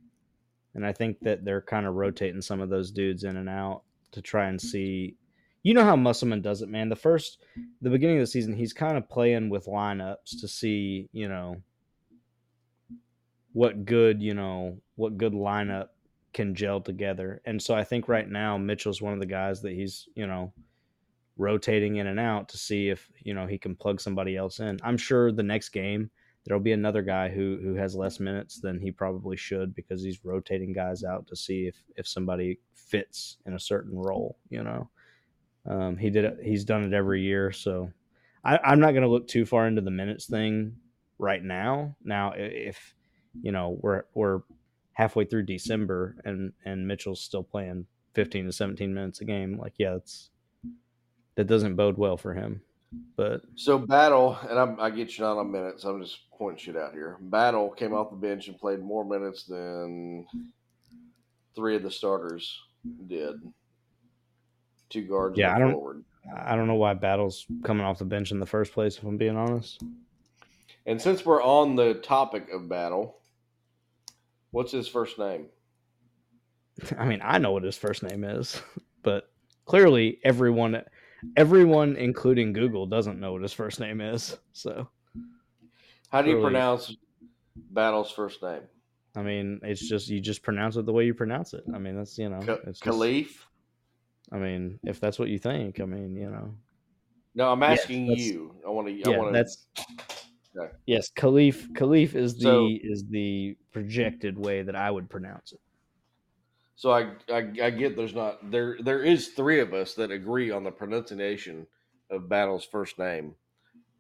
And 0.76 0.86
I 0.86 0.94
think 0.94 1.20
that 1.22 1.44
they're 1.44 1.62
kind 1.62 1.86
of 1.86 1.96
rotating 1.96 2.42
some 2.42 2.62
of 2.62 2.70
those 2.70 2.92
dudes 2.92 3.24
in 3.24 3.38
and 3.38 3.50
out 3.50 3.84
to 4.12 4.22
try 4.22 4.48
and 4.48 4.60
see 4.60 5.16
you 5.64 5.74
know 5.74 5.84
how 5.84 5.96
Musselman 5.96 6.42
does 6.42 6.62
it, 6.62 6.70
man. 6.70 6.90
The 6.90 6.96
first 6.96 7.44
the 7.82 7.90
beginning 7.90 8.18
of 8.18 8.24
the 8.24 8.28
season, 8.28 8.54
he's 8.54 8.74
kind 8.74 8.98
of 8.98 9.10
playing 9.10 9.50
with 9.50 9.66
lineups 9.66 10.40
to 10.40 10.48
see, 10.48 11.10
you 11.12 11.28
know, 11.28 11.58
what 13.54 13.86
good, 13.86 14.22
you 14.22 14.34
know, 14.34 14.78
what 14.96 15.18
good 15.18 15.34
lineup 15.34 15.88
can 16.34 16.56
gel 16.56 16.80
together. 16.80 17.42
And 17.46 17.62
so 17.62 17.76
I 17.76 17.84
think 17.84 18.08
right 18.08 18.30
now 18.30 18.58
Mitchell's 18.58 19.02
one 19.02 19.14
of 19.14 19.20
the 19.20 19.26
guys 19.26 19.62
that 19.64 19.74
he's, 19.74 20.08
you 20.16 20.28
know, 20.28 20.54
rotating 21.40 21.96
in 21.96 22.06
and 22.06 22.20
out 22.20 22.50
to 22.50 22.58
see 22.58 22.90
if, 22.90 23.10
you 23.24 23.34
know, 23.34 23.48
he 23.48 23.58
can 23.58 23.76
plug 23.76 24.00
somebody 24.00 24.38
else 24.38 24.60
in. 24.60 24.78
I'm 24.84 24.98
sure 24.98 25.32
the 25.32 25.42
next 25.42 25.70
game 25.70 26.12
there'll 26.46 26.62
be 26.62 26.72
another 26.72 27.02
guy 27.02 27.30
who 27.30 27.60
who 27.62 27.76
has 27.76 27.96
less 27.96 28.20
minutes 28.20 28.60
than 28.60 28.80
he 28.80 28.92
probably 28.92 29.38
should 29.38 29.76
because 29.76 30.04
he's 30.04 30.26
rotating 30.26 30.74
guys 30.74 31.04
out 31.04 31.28
to 31.28 31.36
see 31.36 31.68
if 31.68 31.76
if 31.96 32.08
somebody 32.08 32.60
fits 32.74 33.38
in 33.46 33.54
a 33.54 33.60
certain 33.60 33.98
role, 33.98 34.38
you 34.50 34.64
know. 34.64 34.90
Um, 35.66 35.98
he 35.98 36.10
did 36.10 36.26
it. 36.26 36.38
He's 36.44 36.66
done 36.66 36.84
it 36.84 36.94
every 36.94 37.22
year, 37.22 37.52
so 37.52 37.92
I, 38.44 38.58
I'm 38.64 38.80
not 38.80 38.92
going 38.92 39.04
to 39.04 39.10
look 39.10 39.28
too 39.28 39.46
far 39.46 39.68
into 39.68 39.82
the 39.82 39.92
minutes 39.92 40.26
thing 40.26 40.76
right 41.20 41.44
now. 41.44 41.96
Now, 42.04 42.34
if 42.36 42.96
you 43.42 43.52
know 43.52 43.78
we're 43.82 44.04
we're 44.14 44.42
halfway 44.94 45.26
through 45.26 45.44
December 45.44 46.16
and 46.26 46.54
and 46.66 46.88
Mitchell's 46.88 47.22
still 47.22 47.44
playing 47.44 47.86
15 48.16 48.46
to 48.46 48.52
17 48.52 48.94
minutes 48.94 49.22
a 49.22 49.26
game, 49.26 49.60
like 49.60 49.74
yeah, 49.78 49.92
that's 49.92 50.32
that 51.40 51.48
doesn't 51.48 51.76
bode 51.76 51.98
well 51.98 52.18
for 52.18 52.34
him. 52.34 52.62
But 53.16 53.44
So 53.56 53.78
Battle, 53.78 54.38
and 54.50 54.60
I'm, 54.60 54.78
I 54.78 54.90
get 54.90 55.18
you 55.18 55.24
not 55.24 55.38
on 55.38 55.50
minutes. 55.50 55.86
I'm 55.86 56.02
just 56.02 56.30
pointing 56.38 56.58
shit 56.60 56.76
out 56.76 56.92
here. 56.92 57.16
Battle 57.22 57.70
came 57.70 57.94
off 57.94 58.10
the 58.10 58.18
bench 58.18 58.50
and 58.50 58.60
played 58.60 58.82
more 58.82 59.06
minutes 59.06 59.44
than 59.46 60.28
three 61.56 61.78
of 61.78 61.84
the 61.84 61.92
starters 61.92 62.60
did. 63.08 63.36
Two 64.90 65.04
guards, 65.04 65.38
Yeah, 65.38 65.56
I 65.56 65.60
don't- 65.60 65.72
forward. 65.72 66.04
I 66.36 66.58
don't 66.58 66.68
know 66.68 66.76
why 66.76 66.94
Battle's 66.94 67.48
coming 67.64 67.86
off 67.86 68.00
the 68.00 68.06
bench 68.06 68.32
in 68.32 68.40
the 68.42 68.46
first 68.46 68.74
place. 68.74 68.98
If 68.98 69.04
I'm 69.06 69.16
being 69.16 69.38
honest, 69.38 69.82
And 70.86 71.02
since 71.02 71.26
we're 71.26 71.42
on 71.42 71.78
the 71.78 71.94
topic 71.96 72.50
of 72.52 72.68
Battle, 72.68 73.20
what's 74.52 74.74
his 74.74 74.90
first 74.90 75.18
name? 75.18 75.46
I 76.98 77.06
mean 77.06 77.22
I 77.24 77.38
know 77.38 77.54
what 77.54 77.64
his 77.64 77.78
first 77.78 78.04
name 78.04 78.26
is, 78.26 78.62
but 79.04 79.32
clearly 79.66 80.20
everyone, 80.26 80.82
everyone 81.36 81.96
including 81.96 82.54
Google 82.54 82.86
doesn't 82.86 83.20
know 83.20 83.34
what 83.34 83.42
his 83.42 83.54
first 83.54 83.80
name 83.80 84.02
is. 84.02 84.38
So 84.54 84.90
How 86.10 86.22
do 86.22 86.30
you 86.30 86.38
Really? 86.38 86.50
pronounce 86.52 86.96
Battle's 87.72 88.12
first 88.12 88.42
name? 88.42 88.62
I 89.16 89.22
mean, 89.22 89.60
it's 89.64 89.88
just 89.88 90.08
you 90.10 90.20
just 90.22 90.42
pronounce 90.44 90.76
it 90.78 90.86
the 90.86 90.94
way 90.94 91.06
you 91.06 91.14
pronounce 91.14 91.54
it. 91.54 91.64
I 91.74 91.78
mean, 91.80 91.96
that's 91.96 92.18
you 92.18 92.30
know, 92.30 92.40
it's 92.40 92.80
just- 92.80 92.84
Khalif? 92.84 93.46
I 94.32 94.38
mean, 94.38 94.80
if 94.84 95.00
that's 95.00 95.18
what 95.20 95.30
you 95.30 95.40
think, 95.40 95.80
I 95.80 95.86
mean, 95.86 96.16
you 96.16 96.30
know, 96.30 96.54
No, 97.36 97.52
I'm 97.52 97.64
asking 97.64 98.08
that's- 98.08 98.26
you. 98.26 98.56
I 98.66 98.70
want 98.70 98.88
to. 98.88 98.94
yeah, 98.94 99.10
I 99.10 99.18
want 99.18 99.34
to. 99.34 99.38
that's 99.40 99.68
Okay. 100.58 100.72
yes, 100.88 101.12
Khalif. 101.12 101.68
Khalif 101.74 102.16
is 102.16 102.36
the 102.36 102.42
So- 102.42 102.70
is 102.82 103.06
the 103.10 103.56
projected 103.72 104.38
way 104.38 104.64
that 104.64 104.76
I 104.76 104.90
would 104.90 105.10
pronounce 105.10 105.54
it. 105.54 105.60
So 106.80 106.92
I, 106.92 107.10
I 107.30 107.40
I 107.62 107.70
get 107.72 107.98
there's 107.98 108.16
not 108.16 108.52
there 108.52 108.78
there 108.82 109.04
is 109.04 109.28
three 109.28 109.60
of 109.60 109.74
us 109.74 109.96
that 109.96 110.12
agree 110.12 110.50
on 110.50 110.64
the 110.64 110.72
pronunciation 110.72 111.68
of 112.10 112.30
Battle's 112.30 112.64
first 112.64 112.98
name 112.98 113.36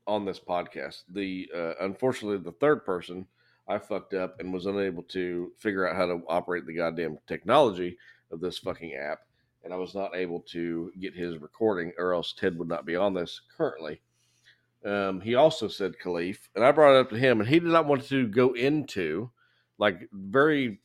on 0.07 0.23
this 0.23 0.39
podcast. 0.39 1.03
The 1.10 1.49
uh, 1.53 1.73
unfortunately 1.81 2.38
the 2.38 2.53
third 2.53 2.85
person 2.85 3.27
I 3.68 3.80
fucked 3.80 4.14
up 4.14 4.39
and 4.39 4.53
was 4.53 4.65
unable 4.65 5.03
to 5.10 5.51
figure 5.57 5.89
out 5.89 5.97
how 5.97 6.06
to 6.06 6.22
operate 6.30 6.65
the 6.65 6.73
goddamn 6.73 7.18
technology 7.27 7.97
of 8.31 8.39
this 8.39 8.60
fucking 8.60 8.93
app, 8.93 9.23
and 9.65 9.73
I 9.73 9.76
was 9.76 9.93
not 9.93 10.15
able 10.15 10.39
to 10.51 10.93
get 11.01 11.14
his 11.14 11.38
recording, 11.38 11.91
or 11.97 12.14
else 12.14 12.31
Ted 12.31 12.57
would 12.57 12.69
not 12.69 12.85
be 12.85 12.95
on 12.95 13.14
this 13.14 13.41
currently. 13.57 13.99
Um, 14.85 15.19
he 15.19 15.35
also 15.35 15.68
said 15.68 15.95
Khalif, 16.01 16.47
and 16.56 16.64
I 16.64 16.72
brought 16.72 16.95
it 16.95 17.01
up 17.01 17.10
to 17.10 17.18
him, 17.18 17.41
and 17.41 17.49
he 17.49 17.60
did 17.60 17.68
not 17.68 17.88
want 17.88 18.07
to 18.07 18.26
go 18.26 18.53
into 18.53 19.31
like 19.77 20.07
very 20.14 20.80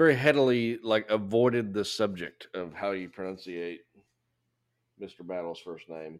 very 0.00 0.16
headily 0.16 0.78
like 0.82 1.10
avoided 1.10 1.74
the 1.74 1.84
subject 1.84 2.46
of 2.54 2.72
how 2.72 2.92
you 2.92 3.06
pronunciate 3.06 3.80
Mr. 4.98 5.26
Battle's 5.26 5.60
first 5.60 5.90
name. 5.90 6.18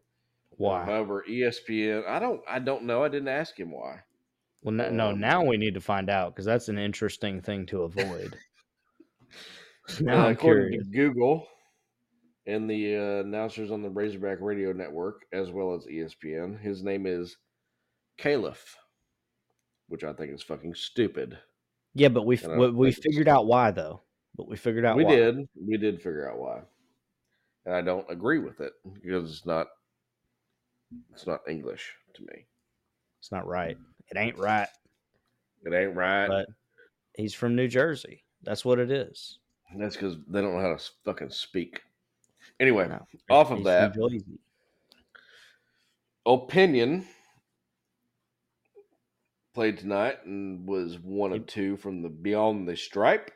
Why? 0.51 0.85
However, 0.85 1.25
ESPN, 1.27 2.07
I 2.07 2.19
don't, 2.19 2.41
I 2.47 2.59
don't 2.59 2.83
know. 2.83 3.03
I 3.03 3.07
didn't 3.07 3.29
ask 3.29 3.59
him 3.59 3.71
why. 3.71 4.01
Well, 4.61 4.75
no, 4.75 4.91
no, 4.91 5.09
Um, 5.09 5.19
now 5.19 5.43
we 5.43 5.57
need 5.57 5.73
to 5.73 5.81
find 5.81 6.11
out 6.11 6.35
because 6.35 6.45
that's 6.45 6.69
an 6.69 6.77
interesting 6.77 7.41
thing 7.41 7.65
to 7.67 7.81
avoid. 7.81 8.37
Uh, 9.89 9.93
now 10.01 10.25
I'm 10.27 10.33
according 10.33 10.67
curious. 10.69 10.85
to 10.85 10.91
Google 10.95 11.47
and 12.45 12.69
the 12.69 12.95
uh, 12.95 13.21
announcers 13.25 13.71
on 13.71 13.81
the 13.81 13.89
Razorback 13.89 14.37
Radio 14.39 14.71
Network, 14.73 15.23
as 15.33 15.49
well 15.49 15.73
as 15.73 15.87
ESPN, 15.87 16.61
his 16.61 16.83
name 16.83 17.07
is 17.07 17.35
Caliph, 18.17 18.77
which 19.87 20.03
I 20.03 20.13
think 20.13 20.33
is 20.33 20.43
fucking 20.43 20.75
stupid. 20.75 21.39
Yeah, 21.93 22.07
but 22.07 22.25
we 22.25 22.37
and 22.43 22.57
we, 22.57 22.69
we 22.71 22.91
figured 22.91 23.27
out 23.27 23.47
why 23.47 23.71
though. 23.71 24.01
But 24.35 24.47
we 24.47 24.55
figured 24.55 24.85
out 24.85 24.95
We 24.95 25.03
why. 25.03 25.15
did, 25.15 25.49
we 25.59 25.77
did 25.77 25.97
figure 25.97 26.29
out 26.29 26.39
why, 26.39 26.61
and 27.65 27.75
I 27.75 27.81
don't 27.81 28.09
agree 28.09 28.39
with 28.39 28.61
it 28.61 28.73
because 29.03 29.29
it's 29.29 29.45
not, 29.45 29.67
it's 31.11 31.27
not 31.27 31.41
English 31.49 31.93
to 32.13 32.21
me. 32.21 32.45
It's 33.19 33.31
not 33.31 33.45
right. 33.45 33.77
It 34.09 34.17
ain't 34.17 34.37
right. 34.37 34.67
It 35.63 35.73
ain't 35.73 35.95
right. 35.95 36.27
But 36.27 36.47
he's 37.15 37.33
from 37.33 37.55
New 37.55 37.67
Jersey. 37.67 38.23
That's 38.43 38.65
what 38.65 38.79
it 38.79 38.89
is. 38.89 39.39
That's 39.77 39.95
because 39.95 40.17
they 40.27 40.41
don't 40.41 40.55
know 40.55 40.61
how 40.61 40.75
to 40.75 40.83
fucking 41.05 41.29
speak. 41.29 41.81
Anyway, 42.59 42.87
No, 42.87 43.05
off 43.29 43.51
of 43.51 43.63
that, 43.63 43.93
Pinion 46.47 47.05
played 49.53 49.77
tonight 49.77 50.25
and 50.25 50.65
was 50.67 50.97
one 50.99 51.33
of 51.33 51.45
two 51.45 51.77
from 51.77 52.01
the 52.01 52.09
beyond 52.09 52.67
the 52.67 52.75
stripe 52.75 53.31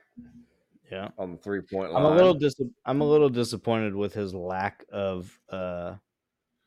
Yeah. 0.91 1.09
on 1.17 1.31
the 1.33 1.37
three 1.37 1.61
point 1.61 1.91
line. 1.91 2.05
I'm 2.05 2.11
a 2.11 2.15
little 2.15 2.33
dis- 2.33 2.61
I'm 2.85 3.01
a 3.01 3.05
little 3.09 3.29
disappointed 3.29 3.95
with 3.95 4.13
his 4.13 4.33
lack 4.33 4.85
of 4.91 5.37
uh 5.49 5.95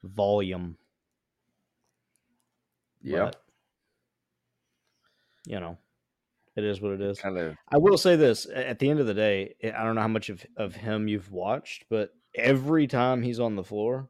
volume. 0.03 0.77
yeah, 3.03 3.25
but, 3.27 3.37
you 5.47 5.61
know, 5.61 5.79
it 6.57 6.65
is 6.65 6.81
what 6.81 6.93
it 6.93 7.01
is. 7.01 7.19
kind 7.20 7.39
of. 7.39 7.57
I 7.69 7.79
will 7.79 7.97
say 7.99 8.16
this: 8.16 8.47
at 8.53 8.79
the 8.79 8.91
end 8.91 9.01
of 9.01 9.07
the 9.07 9.15
day, 9.15 9.55
I 9.65 9.69
I 9.70 9.85
don't 9.85 9.95
know 9.95 10.01
how 10.03 10.09
much 10.09 10.29
of 10.29 10.45
of 10.57 10.75
him 10.75 11.09
you've 11.09 11.31
watched, 11.33 11.87
but 11.89 12.11
every 12.35 12.87
time 12.87 13.23
he's 13.23 13.41
on 13.41 13.57
the 13.57 13.65
floor, 13.65 14.09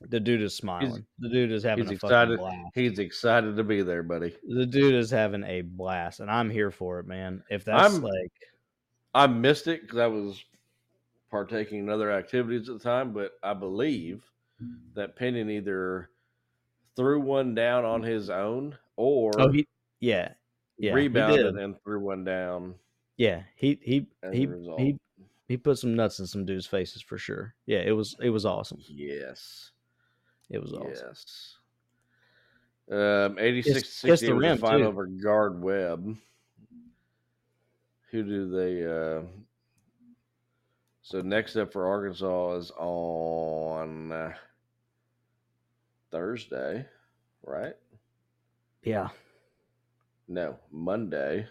the 0.00 0.20
dude 0.20 0.42
is 0.42 0.54
smiling. 0.54 1.06
the 1.18 1.28
dude 1.28 1.52
is 1.52 1.62
having 1.62 1.84
He's 1.84 1.96
a 1.96 1.98
fucking 1.98 2.10
excited. 2.10 2.38
blast. 2.38 2.74
He's 2.74 2.98
excited 2.98 3.56
to 3.56 3.64
be 3.64 3.82
there, 3.82 4.02
buddy. 4.02 4.36
The 4.46 4.66
dude 4.66 4.94
is 4.94 5.10
having 5.10 5.44
a 5.44 5.62
blast, 5.62 6.20
and 6.20 6.30
I'm 6.30 6.50
here 6.50 6.70
for 6.70 7.00
it, 7.00 7.06
man. 7.06 7.42
If 7.50 7.64
that's 7.64 7.94
I'm- 7.94 8.02
like, 8.02 8.32
I 9.14 9.26
missed 9.26 9.66
it 9.66 9.82
because 9.82 9.98
I 9.98 10.06
was 10.06 10.44
partaking 11.30 11.80
in 11.80 11.88
other 11.88 12.10
activities 12.12 12.68
at 12.68 12.78
the 12.78 12.84
time, 12.84 13.12
but 13.12 13.32
I 13.42 13.54
believe 13.54 14.22
that 14.94 15.16
Pinion 15.16 15.50
either 15.50 16.10
threw 16.96 17.20
one 17.20 17.54
down 17.54 17.84
on 17.84 18.02
his 18.02 18.30
own 18.30 18.76
or 18.96 19.32
oh, 19.38 19.50
he, 19.50 19.66
yeah, 20.00 20.32
yeah, 20.78 20.92
rebounded 20.92 21.56
and 21.56 21.82
threw 21.82 22.00
one 22.00 22.24
down. 22.24 22.74
Yeah, 23.16 23.42
he 23.54 23.78
he 23.82 24.06
he 24.32 24.48
he 24.76 24.98
he 25.48 25.56
put 25.56 25.78
some 25.78 25.94
nuts 25.94 26.18
in 26.18 26.26
some 26.26 26.44
dudes' 26.44 26.66
faces 26.66 27.02
for 27.02 27.16
sure. 27.16 27.54
Yeah, 27.64 27.78
it 27.78 27.92
was 27.92 28.16
it 28.20 28.30
was 28.30 28.44
awesome. 28.44 28.78
Yes. 28.86 29.72
It 30.50 30.60
was 30.60 30.72
awesome. 30.72 30.90
Yes. 30.94 31.56
Um, 32.90 33.38
86 33.38 33.74
Kissed- 33.80 33.84
kissed 33.84 34.02
the 34.02 34.26
68 34.28 34.32
rim, 34.32 34.58
final 34.58 34.86
over 34.86 35.06
Gardner 35.06 35.60
Webb. 35.60 36.16
Who 38.12 38.22
do 38.22 38.48
they? 38.50 38.86
Uh, 38.86 39.22
so 41.02 41.20
next 41.20 41.56
up 41.56 41.72
for 41.72 41.86
Arkansas 41.88 42.54
is 42.56 42.70
on 42.78 44.12
uh, 44.12 44.32
Thursday, 46.12 46.86
right? 47.42 47.74
Yeah, 48.84 49.08
No, 50.28 50.56
Monday. 50.70 51.48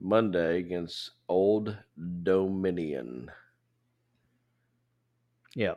Monday 0.00 0.58
against 0.58 1.12
Old 1.28 1.76
Dominion. 2.24 3.30
yeah. 5.54 5.74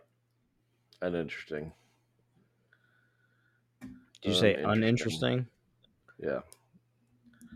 Uninteresting. 1.04 1.72
Did 4.26 4.34
you 4.34 4.40
say 4.40 4.56
Uninteresting. 4.56 5.46
Yeah. 6.22 6.40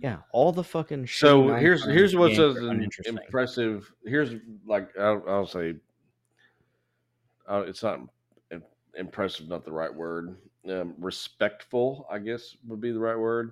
Yeah, 0.01 0.17
all 0.31 0.51
the 0.51 0.63
fucking. 0.63 1.07
So 1.07 1.55
here's 1.55 1.83
here's 1.83 2.15
what's 2.15 2.37
impressive. 3.05 3.91
Here's 4.05 4.33
like 4.65 4.97
I'll, 4.97 5.23
I'll 5.27 5.47
say, 5.47 5.75
uh, 7.47 7.63
it's 7.67 7.83
not 7.83 7.99
impressive. 8.95 9.49
Not 9.49 9.65
the 9.65 9.71
right 9.71 9.93
word. 9.93 10.37
Um, 10.69 10.93
respectful, 10.99 12.07
I 12.09 12.19
guess, 12.19 12.55
would 12.67 12.79
be 12.79 12.91
the 12.91 12.99
right 12.99 13.17
word 13.17 13.51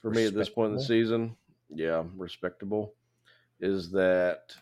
for 0.00 0.10
me 0.10 0.26
at 0.26 0.34
this 0.34 0.48
point 0.48 0.70
in 0.70 0.76
the 0.76 0.84
season. 0.84 1.36
Yeah, 1.68 2.04
respectable 2.16 2.94
is 3.60 3.90
that, 3.90 4.54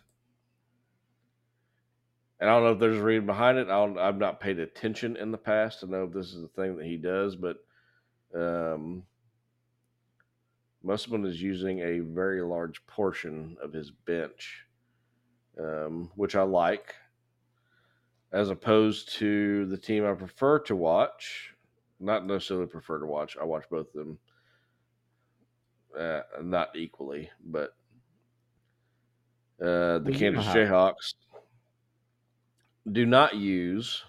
and 2.40 2.48
I 2.48 2.55
don't 2.55 2.65
know 2.65 2.73
if 2.73 2.78
there's 2.78 2.97
a 2.97 3.02
reason 3.02 3.27
behind 3.27 3.59
it. 3.59 3.69
I 3.69 3.85
don't, 3.85 3.98
I've 3.98 4.19
not 4.19 4.40
paid 4.40 4.59
attention 4.59 5.16
in 5.16 5.31
the 5.31 5.39
past 5.39 5.81
to 5.81 5.86
know 5.86 6.05
if 6.05 6.12
this 6.12 6.32
is 6.32 6.43
the 6.43 6.48
thing 6.48 6.77
that 6.77 6.86
he 6.86 6.97
does, 6.97 7.36
but 7.36 7.59
um, 8.35 9.05
Musselman 10.82 11.24
is 11.24 11.40
using 11.40 11.81
a 11.81 12.01
very 12.01 12.43
large 12.43 12.86
portion 12.86 13.56
of 13.62 13.73
his 13.73 13.90
bench, 13.90 14.66
um, 15.59 16.11
which 16.15 16.36
I 16.36 16.43
like, 16.43 16.94
as 18.32 18.51
opposed 18.51 19.12
to 19.15 19.66
the 19.66 19.78
team 19.78 20.05
I 20.05 20.12
prefer 20.12 20.59
to 20.61 20.77
watch. 20.77 21.55
Not 22.01 22.27
necessarily 22.27 22.66
prefer 22.66 22.98
to 22.98 23.06
watch. 23.06 23.36
I 23.40 23.44
watch 23.44 23.65
both 23.70 23.86
of 23.86 23.93
them, 23.94 24.19
uh, 25.98 26.20
not 26.43 26.77
equally, 26.77 27.31
but 27.47 27.74
uh, 29.62 30.01
the 30.01 30.12
Kansas 30.12 30.44
Jayhawks 30.47 31.15
do 32.90 33.06
not 33.06 33.36
use 33.36 34.02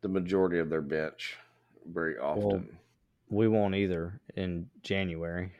the 0.00 0.08
majority 0.08 0.58
of 0.58 0.70
their 0.70 0.80
bench 0.80 1.36
very 1.86 2.18
often. 2.18 2.68
we 3.28 3.48
won't 3.48 3.74
either 3.74 4.20
in 4.36 4.68
January. 4.82 5.52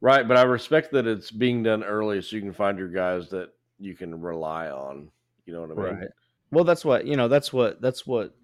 Right, 0.00 0.26
but 0.26 0.36
I 0.36 0.42
respect 0.42 0.92
that 0.92 1.06
it's 1.06 1.30
being 1.30 1.62
done 1.62 1.84
early 1.84 2.22
so 2.22 2.36
you 2.36 2.42
can 2.42 2.54
find 2.54 2.78
your 2.78 2.88
guys 2.88 3.28
that 3.30 3.50
you 3.78 3.94
can 3.94 4.18
rely 4.20 4.70
on. 4.70 5.10
You 5.44 5.52
know 5.52 5.60
what 5.62 5.70
I 5.72 5.74
mean? 5.74 6.00
Right. 6.00 6.08
Well, 6.50 6.64
that's 6.64 6.84
what 6.84 7.06
you 7.06 7.16
know. 7.16 7.28
That's 7.28 7.52
what. 7.52 7.80
That's 7.80 8.06
what. 8.06 8.34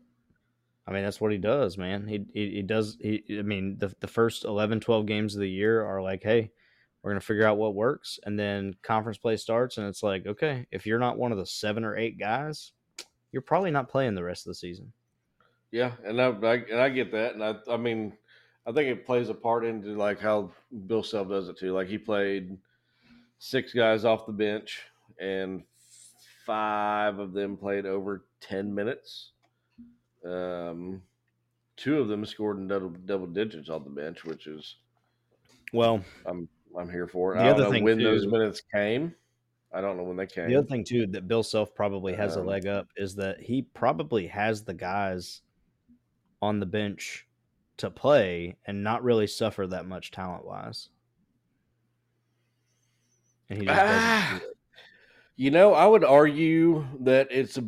I 0.89 0.93
mean, 0.93 1.03
that's 1.03 1.21
what 1.21 1.33
he 1.33 1.39
does, 1.39 1.79
man. 1.79 2.07
He 2.07 2.27
he, 2.33 2.51
he 2.57 2.63
does. 2.63 2.99
He. 3.01 3.25
I 3.39 3.43
mean, 3.43 3.79
the 3.79 3.95
the 4.01 4.07
first 4.07 4.45
11, 4.45 4.81
12 4.81 5.07
games 5.07 5.35
of 5.35 5.41
the 5.41 5.49
year 5.49 5.85
are 5.85 6.03
like, 6.03 6.23
hey, 6.23 6.51
we're 7.03 7.13
gonna 7.13 7.21
figure 7.21 7.47
out 7.47 7.57
what 7.57 7.75
works, 7.75 8.19
and 8.25 8.39
then 8.39 8.75
conference 8.83 9.19
play 9.19 9.37
starts, 9.37 9.79
and 9.79 9.87
it's 9.87 10.03
like, 10.03 10.27
okay, 10.27 10.67
if 10.71 10.87
you're 10.87 10.99
not 10.99 11.19
one 11.19 11.33
of 11.33 11.39
the 11.39 11.47
seven 11.47 11.85
or 11.85 11.97
eight 11.97 12.19
guys, 12.19 12.73
you're 13.33 13.43
probably 13.43 13.71
not 13.71 13.89
playing 13.89 14.15
the 14.15 14.25
rest 14.25 14.47
of 14.47 14.51
the 14.51 14.57
season. 14.57 14.93
Yeah, 15.73 15.93
and 16.05 16.21
I, 16.21 16.29
I 16.29 16.55
and 16.55 16.81
I 16.81 16.89
get 16.89 17.13
that, 17.13 17.35
and 17.35 17.43
I 17.45 17.57
I 17.69 17.77
mean, 17.77 18.13
I 18.67 18.73
think 18.73 18.89
it 18.89 19.05
plays 19.07 19.29
a 19.29 19.35
part 19.35 19.65
into 19.65 19.89
like 19.97 20.21
how 20.21 20.51
Bill 20.87 21.03
Self 21.03 21.29
does 21.29 21.49
it 21.49 21.59
too. 21.59 21.73
Like 21.73 21.89
he 21.89 21.99
played 21.99 22.57
six 23.39 23.73
guys 23.73 24.05
off 24.05 24.27
the 24.27 24.33
bench, 24.33 24.83
and 25.21 25.63
five 26.45 27.19
of 27.19 27.33
them 27.33 27.57
played 27.57 27.85
over 27.87 28.25
ten 28.41 28.75
minutes. 28.75 29.33
Um, 30.25 31.03
two 31.77 31.99
of 32.01 32.09
them 32.09 32.25
scored 32.25 32.59
in 32.59 32.69
double 32.69 32.91
double 32.91 33.27
digits 33.27 33.69
on 33.69 33.85
the 33.85 33.91
bench, 33.91 34.25
which 34.25 34.47
is 34.47 34.77
Well, 35.73 36.03
I'm 36.25 36.49
I'm 36.79 36.91
here 36.91 37.09
for 37.09 37.35
it. 37.35 37.39
The 37.39 37.43
I 37.43 37.47
don't 37.49 37.55
other 37.55 37.65
know 37.65 37.71
thing, 37.73 37.85
when 37.85 38.03
those 38.03 38.25
too- 38.25 38.31
minutes 38.31 38.63
came. 38.75 39.15
I 39.75 39.81
don't 39.81 39.97
know 39.97 40.05
when 40.05 40.17
they 40.17 40.27
came. 40.27 40.49
the 40.49 40.57
other 40.57 40.67
thing 40.67 40.85
too 40.85 41.07
that 41.09 41.29
Bill 41.29 41.43
Self 41.43 41.75
probably 41.75 42.15
has 42.15 42.37
a 42.37 42.41
Um, 42.41 42.47
leg 42.47 42.67
up 42.67 42.87
is 42.97 43.17
that 43.17 43.41
he 43.41 43.63
probably 43.63 44.27
has 44.29 44.63
the 44.65 44.73
guys 44.73 45.43
on 46.47 46.61
the 46.61 46.67
bench 46.67 47.27
to 47.79 47.91
play 47.91 48.57
and 48.67 48.83
not 48.83 49.03
really 49.05 49.27
suffer 49.27 49.67
that 49.67 49.87
much 49.87 50.11
talent 50.11 50.47
wise. 50.47 50.89
And 53.51 53.61
he 53.61 53.67
just 53.67 53.79
Ah, 53.79 54.29
doesn't. 54.33 54.49
do. 54.49 54.55
You 55.37 55.51
know, 55.51 55.75
I 55.75 55.87
would 55.87 56.05
argue 56.05 56.87
that 57.01 57.29
it's 57.31 57.59
a. 57.59 57.65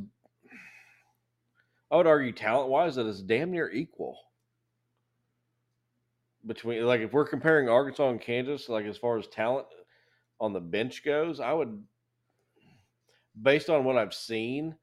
I 1.90 1.96
would 1.96 2.06
argue 2.06 2.32
talent 2.32 2.68
wise 2.70 2.94
that 2.96 3.06
it's 3.06 3.20
damn 3.20 3.50
near 3.50 3.70
equal. 3.70 4.16
Between 6.46 6.84
like 6.86 7.00
if 7.00 7.12
we're 7.12 7.28
comparing 7.28 7.68
Arkansas 7.68 8.08
and 8.08 8.20
Kansas, 8.20 8.68
like 8.68 8.86
as 8.86 8.96
far 8.96 9.18
as 9.18 9.26
talent 9.26 9.66
on 10.40 10.52
the 10.52 10.60
bench 10.60 11.04
goes, 11.04 11.40
I 11.40 11.52
would, 11.52 11.82
based 13.42 13.68
on 13.68 13.84
what 13.84 13.98
I've 13.98 14.14
seen, 14.14 14.74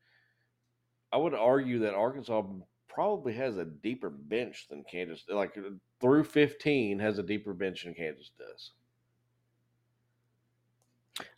I 1.12 1.18
would 1.18 1.34
argue 1.34 1.80
that 1.80 1.94
Arkansas 1.96 2.44
probably 2.96 3.34
has 3.34 3.58
a 3.58 3.66
deeper 3.66 4.10
bench 4.10 4.68
than 4.70 4.84
Kansas. 4.90 5.24
Like 5.30 5.56
through 6.02 6.24
fifteen 6.24 6.98
has 7.00 7.20
a 7.20 7.24
deeper 7.24 7.54
bench 7.54 7.84
than 7.84 7.94
Kansas 7.94 8.32
does. 8.40 8.72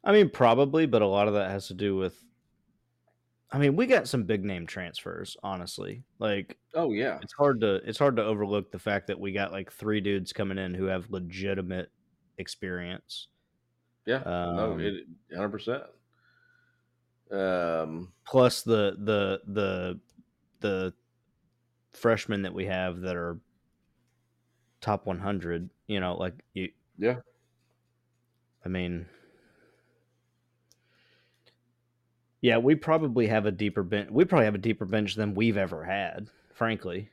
I 0.03 0.11
mean, 0.11 0.29
probably, 0.29 0.85
but 0.85 1.01
a 1.01 1.07
lot 1.07 1.27
of 1.27 1.34
that 1.34 1.51
has 1.51 1.67
to 1.67 1.73
do 1.73 1.97
with 1.97 2.23
I 3.49 3.57
mean, 3.59 3.77
we 3.77 3.85
got 3.85 4.09
some 4.09 4.23
big 4.23 4.43
name 4.43 4.67
transfers, 4.67 5.38
honestly. 5.41 6.03
Like 6.19 6.57
Oh 6.73 6.91
yeah, 6.91 7.17
it's 7.21 7.34
hard 7.34 7.61
to 7.61 7.75
it's 7.88 7.97
hard 7.99 8.15
to 8.17 8.23
overlook 8.23 8.71
the 8.71 8.79
fact 8.79 9.07
that 9.07 9.19
we 9.19 9.31
got 9.31 9.51
like 9.51 9.71
three 9.71 10.01
dudes 10.01 10.34
coming 10.34 10.57
in 10.57 10.73
who 10.73 10.85
have 10.85 11.09
legitimate 11.09 11.89
experience. 12.38 13.27
yeah. 14.05 14.21
no, 14.25 14.73
Um, 14.73 14.79
it 14.79 15.05
hundred 15.34 15.49
percent. 15.49 15.84
Um, 17.31 18.13
plus 18.25 18.61
the 18.61 18.95
the 18.99 19.41
the 19.53 19.99
the 20.59 20.93
freshmen 21.93 22.41
that 22.43 22.53
we 22.53 22.65
have 22.65 23.01
that 23.01 23.15
are 23.15 23.39
top 24.81 25.05
100 25.05 25.69
you 25.88 25.99
know 25.99 26.15
like 26.15 26.34
you 26.53 26.69
yeah. 26.97 27.15
i 28.65 28.69
mean 28.69 29.05
yeah 32.41 32.57
we 32.57 32.76
probably 32.76 33.27
have 33.27 33.45
a 33.45 33.51
deeper 33.51 33.84
bench 33.84 34.09
we 34.11 34.23
probably 34.26 34.45
have 34.45 34.55
a 34.55 34.59
deeper 34.59 34.85
bench 34.85 35.15
than 35.15 35.34
we've 35.34 35.57
ever 35.57 35.84
had 35.84 36.30
frankly 36.53 37.09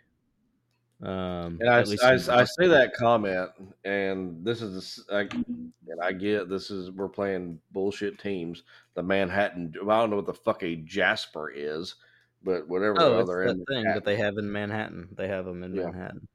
um 1.02 1.58
And 1.60 1.68
I, 1.68 1.78
I, 1.78 2.12
in 2.14 2.30
I 2.30 2.44
say 2.44 2.66
that 2.68 2.94
comment, 2.94 3.50
and 3.84 4.44
this 4.44 4.62
is, 4.62 5.04
I, 5.12 5.20
and 5.20 6.00
I 6.02 6.12
get 6.12 6.48
this 6.48 6.70
is 6.70 6.90
we're 6.90 7.08
playing 7.08 7.58
bullshit 7.72 8.18
teams. 8.18 8.62
The 8.94 9.02
Manhattan, 9.02 9.74
I 9.82 10.00
don't 10.00 10.10
know 10.10 10.16
what 10.16 10.26
the 10.26 10.32
fuck 10.32 10.62
a 10.62 10.76
Jasper 10.76 11.50
is, 11.50 11.96
but 12.44 12.68
whatever. 12.68 13.00
oh 13.00 13.14
the 13.16 13.22
other 13.22 13.42
end, 13.42 13.66
thing 13.66 13.84
that 13.84 14.04
they 14.04 14.16
have 14.16 14.36
in 14.38 14.50
manhattan 14.50 15.08
they 15.16 15.26
have 15.28 15.44
them 15.44 15.62
in 15.64 15.74
Yeah. 15.74 15.86
manhattan 15.86 16.28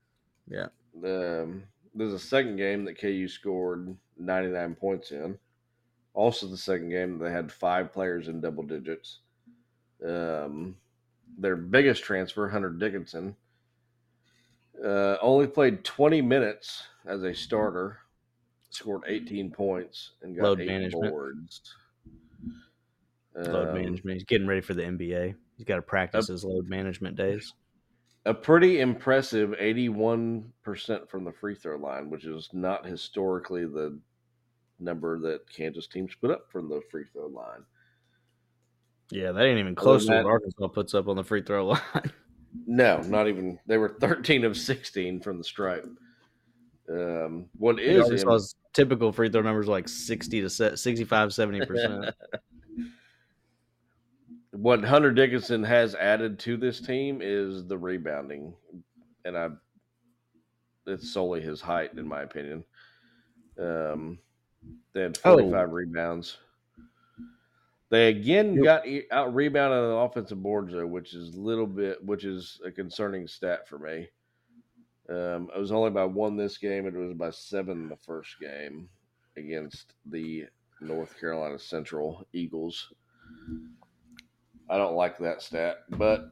yeah 0.47 0.67
um, 1.03 1.63
there's 1.93 2.13
a 2.13 2.19
second 2.19 2.57
game 2.57 2.83
that 2.85 2.99
KU 2.99 3.27
scored 3.27 3.95
99 4.17 4.75
points 4.75 5.11
in. 5.11 5.37
Also, 6.13 6.47
the 6.47 6.57
second 6.57 6.89
game 6.89 7.17
they 7.19 7.31
had 7.31 7.51
five 7.51 7.93
players 7.93 8.27
in 8.27 8.41
double 8.41 8.63
digits. 8.63 9.19
Um, 10.05 10.75
their 11.37 11.55
biggest 11.55 12.03
transfer, 12.03 12.49
Hunter 12.49 12.71
Dickinson, 12.71 13.35
uh, 14.83 15.17
only 15.21 15.47
played 15.47 15.83
20 15.85 16.21
minutes 16.21 16.83
as 17.05 17.23
a 17.23 17.33
starter, 17.33 17.99
scored 18.69 19.03
18 19.07 19.51
points, 19.51 20.11
and 20.21 20.35
got 20.35 20.43
Load 20.43 20.61
eight 20.61 20.67
management. 20.67 21.11
boards. 21.11 21.75
load 23.35 23.69
Um, 23.69 23.73
management 23.75 24.15
he's 24.15 24.23
getting 24.25 24.47
ready 24.47 24.61
for 24.61 24.73
the 24.73 24.81
nba 24.81 25.35
he's 25.59 25.65
got 25.65 25.75
to 25.75 25.81
practice 25.81 26.27
his 26.27 26.45
load 26.45 26.69
management 26.69 27.17
days 27.17 27.53
a 28.25 28.33
pretty 28.33 28.79
impressive 28.79 29.51
81% 29.51 31.09
from 31.09 31.23
the 31.23 31.31
free 31.31 31.55
throw 31.55 31.77
line, 31.77 32.09
which 32.09 32.25
is 32.25 32.49
not 32.53 32.85
historically 32.85 33.65
the 33.65 33.97
number 34.79 35.19
that 35.19 35.51
Kansas 35.51 35.87
teams 35.87 36.13
put 36.19 36.31
up 36.31 36.51
from 36.51 36.69
the 36.69 36.81
free 36.91 37.05
throw 37.11 37.27
line. 37.27 37.63
yeah 39.11 39.31
that 39.31 39.43
ain't 39.43 39.59
even 39.59 39.75
close 39.75 40.05
to 40.05 40.15
what 40.15 40.25
arkansas 40.25 40.67
puts 40.67 40.93
up 40.93 41.07
on 41.07 41.15
the 41.15 41.23
free 41.23 41.41
throw 41.41 41.65
line 41.67 42.11
No, 42.65 43.01
not 43.01 43.27
even. 43.27 43.59
They 43.67 43.77
were 43.77 43.89
13 43.99 44.43
of 44.43 44.57
16 44.57 45.21
from 45.21 45.37
the 45.37 45.43
stripe. 45.43 45.87
Um, 46.89 47.45
what 47.57 47.79
is 47.79 48.03
Arkansas's 48.03 48.55
typical 48.73 49.11
free 49.11 49.29
throw 49.29 49.41
numbers 49.41 49.67
like 49.67 49.87
60 49.87 50.41
to 50.41 50.49
se- 50.49 50.75
65 50.75 51.29
70% 51.29 52.13
what 54.61 54.83
Hunter 54.83 55.11
Dickinson 55.11 55.63
has 55.63 55.95
added 55.95 56.37
to 56.39 56.57
this 56.57 56.81
team 56.81 57.19
is 57.21 57.65
the 57.65 57.77
rebounding, 57.77 58.53
and 59.23 59.37
I 59.37 59.49
it's 60.85 61.13
solely 61.13 61.39
his 61.39 61.61
height, 61.61 61.93
in 61.93 62.07
my 62.07 62.23
opinion. 62.23 62.63
Um, 63.57 64.19
they 64.93 65.01
had 65.01 65.17
Oh. 65.23 65.37
45 65.37 65.71
rebounds. 65.71 66.37
They 67.89 68.09
again 68.09 68.55
Yep. 68.55 68.63
got 68.63 68.87
out 69.11 69.33
rebounded 69.33 69.79
on 69.79 69.89
the 69.89 69.95
offensive 69.95 70.43
boards 70.43 70.73
though, 70.73 70.85
which 70.87 71.13
is 71.13 71.35
a 71.35 71.39
little 71.39 71.65
bit, 71.67 72.03
which 72.03 72.25
is 72.25 72.59
a 72.65 72.71
concerning 72.71 73.27
stat 73.27 73.67
for 73.67 73.79
me. 73.79 74.09
Um, 75.09 75.49
it 75.55 75.59
was 75.59 75.71
only 75.71 75.89
by 75.89 76.05
one 76.05 76.35
this 76.37 76.57
game. 76.57 76.85
It 76.85 76.93
was 76.93 77.13
by 77.15 77.31
seven 77.31 77.87
the 77.89 77.95
first 77.97 78.39
game 78.39 78.89
against 79.37 79.93
the 80.05 80.47
North 80.81 81.17
Carolina 81.19 81.57
Central 81.57 82.27
Eagles. 82.33 82.93
I 84.69 84.77
don't 84.77 84.95
like 84.95 85.17
that 85.19 85.41
stat, 85.41 85.77
but 85.89 86.31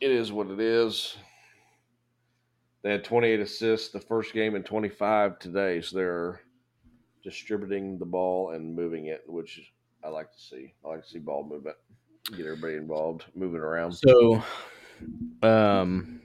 it 0.00 0.10
is 0.10 0.30
what 0.30 0.48
it 0.48 0.60
is. 0.60 1.16
They 2.82 2.90
had 2.90 3.04
28 3.04 3.40
assists 3.40 3.90
the 3.90 4.00
first 4.00 4.32
game 4.32 4.54
and 4.54 4.64
25 4.64 5.38
today, 5.38 5.80
so 5.80 5.96
they're 5.96 6.40
distributing 7.22 7.98
the 7.98 8.06
ball 8.06 8.50
and 8.50 8.74
moving 8.74 9.06
it, 9.06 9.22
which 9.26 9.72
I 10.04 10.08
like 10.08 10.32
to 10.32 10.40
see. 10.40 10.74
I 10.84 10.88
like 10.88 11.02
to 11.02 11.08
see 11.08 11.18
ball 11.18 11.44
movement, 11.48 11.76
get 12.36 12.46
everybody 12.46 12.74
involved, 12.74 13.24
moving 13.34 13.60
around. 13.60 13.92
so 13.92 14.42
um 15.42 16.20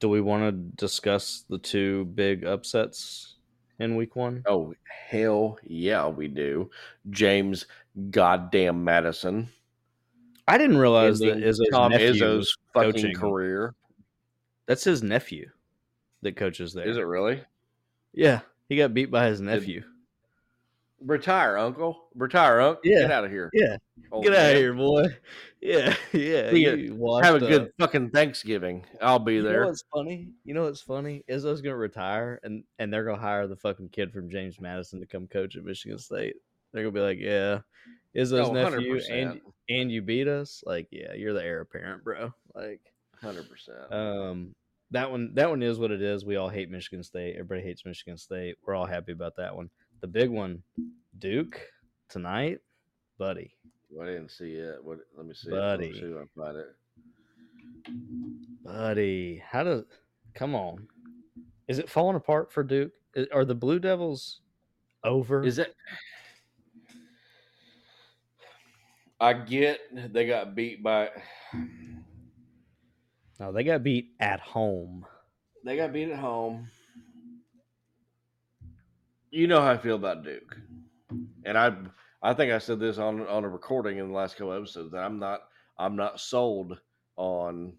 do 0.00 0.08
we 0.08 0.20
want 0.20 0.42
to 0.42 0.52
discuss 0.84 1.44
the 1.48 1.58
two 1.58 2.04
big 2.06 2.44
upsets 2.44 3.36
in 3.78 3.96
week 3.96 4.16
one 4.16 4.42
Oh 4.46 4.74
hell 5.08 5.58
yeah, 5.62 6.08
we 6.08 6.28
do. 6.28 6.70
James 7.10 7.66
goddamn 8.10 8.82
Madison. 8.84 9.48
I 10.50 10.58
didn't 10.58 10.78
realize 10.78 11.18
that 11.20 11.38
izzo's 11.38 11.68
Tom 11.72 11.92
Izzo's 11.92 12.56
fucking 12.74 12.92
coaching. 12.92 13.14
career. 13.14 13.74
that's 14.66 14.84
his 14.84 15.02
nephew 15.02 15.48
that 16.22 16.36
coaches 16.36 16.72
there 16.72 16.88
Is 16.88 16.96
it 16.96 17.02
really? 17.06 17.42
yeah 18.12 18.40
he 18.68 18.76
got 18.76 18.92
beat 18.94 19.10
by 19.10 19.26
his 19.26 19.40
nephew 19.40 19.82
Retire, 21.02 21.56
Uncle. 21.56 22.08
Retire, 22.14 22.60
Uncle. 22.60 22.82
Yeah. 22.84 23.00
Get 23.00 23.10
out 23.10 23.24
of 23.24 23.30
here. 23.30 23.48
yeah 23.54 23.76
old 24.12 24.22
get 24.22 24.34
out 24.34 24.50
of 24.52 24.56
here 24.58 24.74
boy 24.74 25.04
yeah 25.62 25.94
yeah 26.12 26.50
See 26.50 26.66
ya. 26.66 26.72
you 26.72 27.20
Have 27.22 27.36
a 27.36 27.38
good 27.40 27.72
fucking 27.78 28.10
Thanksgiving. 28.10 28.84
I'll 29.00 29.18
be 29.18 29.36
You 29.36 29.42
know 29.44 29.48
there. 29.48 29.64
what's 29.64 29.82
funny? 29.94 30.28
You 30.44 30.52
know 30.52 30.64
what's 30.64 30.82
funny? 30.82 31.24
Izzo's 31.26 31.62
gonna 31.62 31.76
retire, 31.78 32.38
and 32.42 32.64
and 32.78 32.92
they're 32.92 33.04
gonna 33.04 33.18
hire 33.18 33.46
the 33.46 33.56
fucking 33.56 33.88
kid 33.88 34.12
from 34.12 34.28
James 34.28 34.60
Madison 34.60 35.00
to 35.00 35.06
come 35.06 35.26
coach 35.26 35.56
at 35.56 35.64
Michigan 35.64 35.96
State. 35.98 36.36
They're 36.72 36.82
gonna 36.82 36.92
be 36.92 37.00
like, 37.00 37.18
"Yeah, 37.18 37.60
Izzo's 38.16 38.48
Oh, 38.48 38.52
nephew, 38.52 39.00
and 39.10 39.40
and 39.68 39.90
you 39.92 40.02
beat 40.02 40.26
us. 40.28 40.62
Like, 40.66 40.88
yeah, 40.90 41.12
you're 41.14 41.32
the 41.32 41.44
heir 41.44 41.60
apparent, 41.60 42.02
bro. 42.04 42.32
Like, 42.54 42.80
Hundred 43.20 43.48
percent. 43.48 43.92
um, 43.92 44.54
that 44.90 45.10
one 45.10 45.32
that 45.34 45.48
one 45.48 45.62
is 45.62 45.78
what 45.78 45.90
it 45.92 46.02
is. 46.02 46.24
We 46.24 46.36
all 46.36 46.48
hate 46.48 46.70
Michigan 46.70 47.02
State. 47.04 47.34
Everybody 47.34 47.62
hates 47.62 47.84
Michigan 47.86 48.16
State. 48.16 48.56
We're 48.64 48.74
all 48.74 48.86
happy 48.86 49.12
about 49.12 49.36
that 49.36 49.54
one. 49.54 49.70
The 50.00 50.08
big 50.08 50.30
one, 50.30 50.62
Duke 51.18 51.60
tonight, 52.08 52.58
buddy. 53.18 53.54
Well, 53.90 54.08
I 54.08 54.12
didn't 54.12 54.30
see 54.30 54.54
it. 54.54 54.82
What? 54.82 54.98
Let 55.16 55.26
me 55.26 55.34
see. 55.34 55.50
Buddy. 55.50 55.84
Let 55.86 55.94
me 55.94 56.00
see 56.00 56.06
if 56.06 56.16
I 56.16 56.40
find 56.44 56.56
it. 56.56 56.66
Buddy, 58.64 59.42
how 59.48 59.62
does? 59.64 59.84
Come 60.34 60.54
on, 60.54 60.86
is 61.68 61.78
it 61.78 61.88
falling 61.90 62.16
apart 62.16 62.52
for 62.52 62.62
Duke? 62.62 62.92
Are 63.32 63.44
the 63.44 63.54
Blue 63.54 63.78
Devils 63.78 64.40
over? 65.04 65.42
Is 65.44 65.58
it? 65.58 65.74
I 69.20 69.34
get 69.34 69.80
they 70.12 70.26
got 70.26 70.54
beat 70.54 70.82
by. 70.82 71.10
no, 73.38 73.52
they 73.52 73.64
got 73.64 73.82
beat 73.82 74.12
at 74.18 74.40
home. 74.40 75.04
They 75.64 75.76
got 75.76 75.92
beat 75.92 76.10
at 76.10 76.18
home. 76.18 76.68
You 79.30 79.46
know 79.46 79.60
how 79.60 79.70
I 79.70 79.76
feel 79.76 79.96
about 79.96 80.24
Duke, 80.24 80.56
and 81.44 81.58
I 81.58 81.74
I 82.22 82.34
think 82.34 82.52
I 82.52 82.58
said 82.58 82.80
this 82.80 82.98
on 82.98 83.26
on 83.26 83.44
a 83.44 83.48
recording 83.48 83.98
in 83.98 84.08
the 84.08 84.14
last 84.14 84.36
couple 84.36 84.54
episodes 84.54 84.90
that 84.92 85.04
I'm 85.04 85.18
not 85.18 85.40
I'm 85.78 85.96
not 85.96 86.18
sold 86.18 86.80
on 87.16 87.74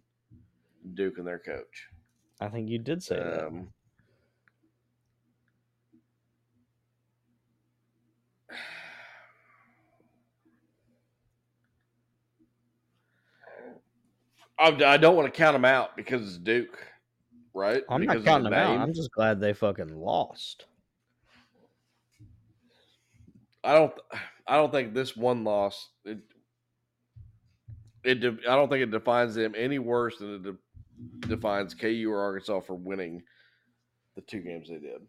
Duke 0.93 1.17
and 1.17 1.27
their 1.27 1.39
coach. 1.39 1.87
I 2.39 2.49
think 2.49 2.69
you 2.69 2.79
did 2.79 3.03
say 3.03 3.15
that. 3.15 3.47
Um, 3.47 3.69
I, 14.61 14.93
I 14.93 14.97
don't 14.97 15.15
want 15.15 15.25
to 15.31 15.37
count 15.37 15.55
them 15.55 15.65
out 15.65 15.95
because 15.97 16.21
it's 16.21 16.37
Duke, 16.37 16.77
right? 17.53 17.83
I'm 17.89 18.01
Because 18.01 18.17
not 18.17 18.25
counting 18.25 18.43
the 18.45 18.49
them 18.51 18.59
out. 18.59 18.79
I'm 18.79 18.93
just 18.93 19.11
glad 19.11 19.39
they 19.39 19.53
fucking 19.53 19.95
lost. 19.95 20.65
I 23.63 23.73
don't. 23.73 23.93
I 24.47 24.55
don't 24.57 24.71
think 24.71 24.93
this 24.93 25.15
one 25.15 25.43
loss. 25.43 25.89
It. 26.05 26.19
It. 28.03 28.23
I 28.23 28.55
don't 28.55 28.69
think 28.69 28.81
it 28.83 28.91
defines 28.91 29.35
them 29.35 29.53
any 29.55 29.79
worse 29.79 30.17
than 30.17 30.35
it 30.35 30.43
de- 30.43 31.27
defines 31.27 31.73
KU 31.75 32.09
or 32.11 32.19
Arkansas 32.21 32.61
for 32.61 32.73
winning 32.75 33.21
the 34.15 34.21
two 34.21 34.39
games 34.39 34.67
they 34.69 34.79
did. 34.79 35.01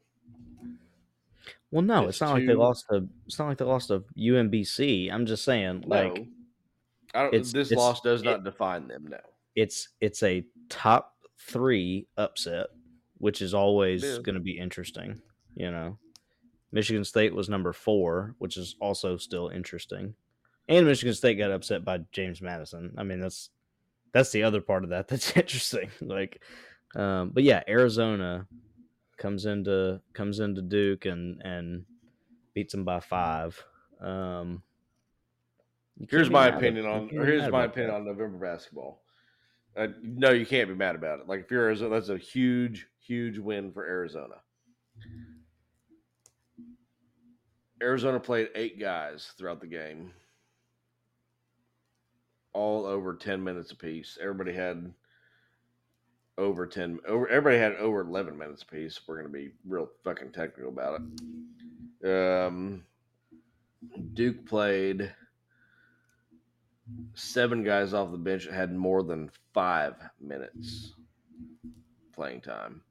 Well, 1.70 1.82
no, 1.82 2.00
It's 2.02 2.10
it's, 2.16 2.20
not 2.20 2.34
like 2.34 2.46
they 2.46 2.54
lost 2.54 2.86
to. 2.90 3.08
It's 3.26 3.38
not 3.38 3.48
like 3.48 3.58
they 3.58 3.64
lost 3.64 3.88
to 3.88 4.04
UMBC. 4.18 5.10
I'm 5.10 5.24
just 5.24 5.44
saying, 5.44 5.84
like 5.86 6.26
I 7.14 7.22
don't, 7.22 7.34
it's- 7.34 7.52
this 7.52 7.72
it's- 7.72 7.78
loss 7.78 8.00
does 8.02 8.20
it- 8.20 8.26
not 8.26 8.44
define 8.44 8.86
them. 8.88 9.06
No. 9.10 9.18
It's 9.54 9.88
it's 10.00 10.22
a 10.22 10.44
top 10.68 11.14
three 11.38 12.06
upset, 12.16 12.66
which 13.18 13.42
is 13.42 13.54
always 13.54 14.02
is. 14.04 14.18
going 14.20 14.34
to 14.34 14.40
be 14.40 14.58
interesting. 14.58 15.20
You 15.54 15.70
know, 15.70 15.98
Michigan 16.72 17.04
State 17.04 17.34
was 17.34 17.48
number 17.48 17.72
four, 17.72 18.34
which 18.38 18.56
is 18.56 18.76
also 18.80 19.16
still 19.16 19.48
interesting. 19.48 20.14
And 20.68 20.86
Michigan 20.86 21.14
State 21.14 21.38
got 21.38 21.50
upset 21.50 21.84
by 21.84 22.00
James 22.12 22.40
Madison. 22.40 22.94
I 22.96 23.02
mean, 23.02 23.20
that's 23.20 23.50
that's 24.12 24.30
the 24.30 24.42
other 24.44 24.60
part 24.60 24.84
of 24.84 24.90
that 24.90 25.08
that's 25.08 25.36
interesting. 25.36 25.90
Like, 26.00 26.42
um, 26.94 27.30
but 27.34 27.42
yeah, 27.42 27.62
Arizona 27.68 28.46
comes 29.18 29.44
into 29.46 30.00
comes 30.14 30.40
into 30.40 30.62
Duke 30.62 31.04
and 31.06 31.40
and 31.44 31.84
beats 32.54 32.72
them 32.72 32.84
by 32.84 33.00
five. 33.00 33.62
Um, 34.00 34.62
Here's 36.08 36.30
my 36.30 36.48
opinion 36.48 36.84
you 36.84 36.90
on. 36.90 36.98
can't 37.00 37.10
be 37.10 37.18
Or 37.18 37.24
here's 37.26 37.50
my 37.50 37.64
opinion 37.64 37.90
that. 37.92 37.96
on 37.96 38.06
November 38.06 38.38
basketball. 38.38 39.01
Uh, 39.76 39.88
no, 40.02 40.30
you 40.30 40.44
can't 40.44 40.68
be 40.68 40.74
mad 40.74 40.94
about 40.94 41.20
it. 41.20 41.28
Like 41.28 41.40
if 41.40 41.50
you're 41.50 41.64
Arizona, 41.64 41.94
that's 41.94 42.10
a 42.10 42.18
huge, 42.18 42.86
huge 43.00 43.38
win 43.38 43.72
for 43.72 43.84
Arizona. 43.84 44.34
Arizona 47.82 48.20
played 48.20 48.48
eight 48.54 48.78
guys 48.78 49.32
throughout 49.36 49.60
the 49.60 49.66
game, 49.66 50.12
all 52.52 52.84
over 52.86 53.14
ten 53.14 53.42
minutes 53.42 53.72
apiece. 53.72 54.18
Everybody 54.20 54.52
had 54.52 54.92
over 56.38 56.66
ten. 56.66 56.98
Over 57.08 57.28
everybody 57.28 57.58
had 57.58 57.74
over 57.76 58.02
eleven 58.02 58.36
minutes 58.38 58.62
apiece. 58.62 59.00
We're 59.06 59.16
gonna 59.16 59.30
be 59.30 59.52
real 59.66 59.88
fucking 60.04 60.32
technical 60.32 60.70
about 60.70 61.00
it. 62.02 62.46
Um, 62.46 62.84
Duke 64.14 64.46
played 64.46 65.12
seven 67.14 67.62
guys 67.62 67.94
off 67.94 68.10
the 68.10 68.18
bench 68.18 68.46
had 68.46 68.74
more 68.74 69.02
than 69.02 69.30
five 69.52 69.94
minutes 70.20 70.94
playing 72.14 72.40
time. 72.40 72.82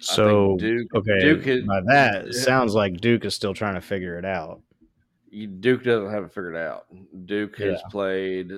So 0.00 0.56
Duke- 0.58 0.94
okay, 0.94 1.20
Duke 1.20 1.66
by 1.66 1.80
that 1.86 2.26
Yeah. 2.26 2.32
sounds 2.32 2.74
like 2.74 3.00
Duke 3.00 3.24
is 3.24 3.34
still 3.34 3.54
trying 3.54 3.74
to 3.74 3.80
figure 3.80 4.16
it 4.18 4.24
out. 4.24 4.62
Duke 5.60 5.82
doesn't 5.84 6.10
have 6.10 6.24
it 6.24 6.32
figured 6.32 6.56
out. 6.56 6.86
Duke 7.26 7.56
has 7.58 7.82
played. 7.90 8.52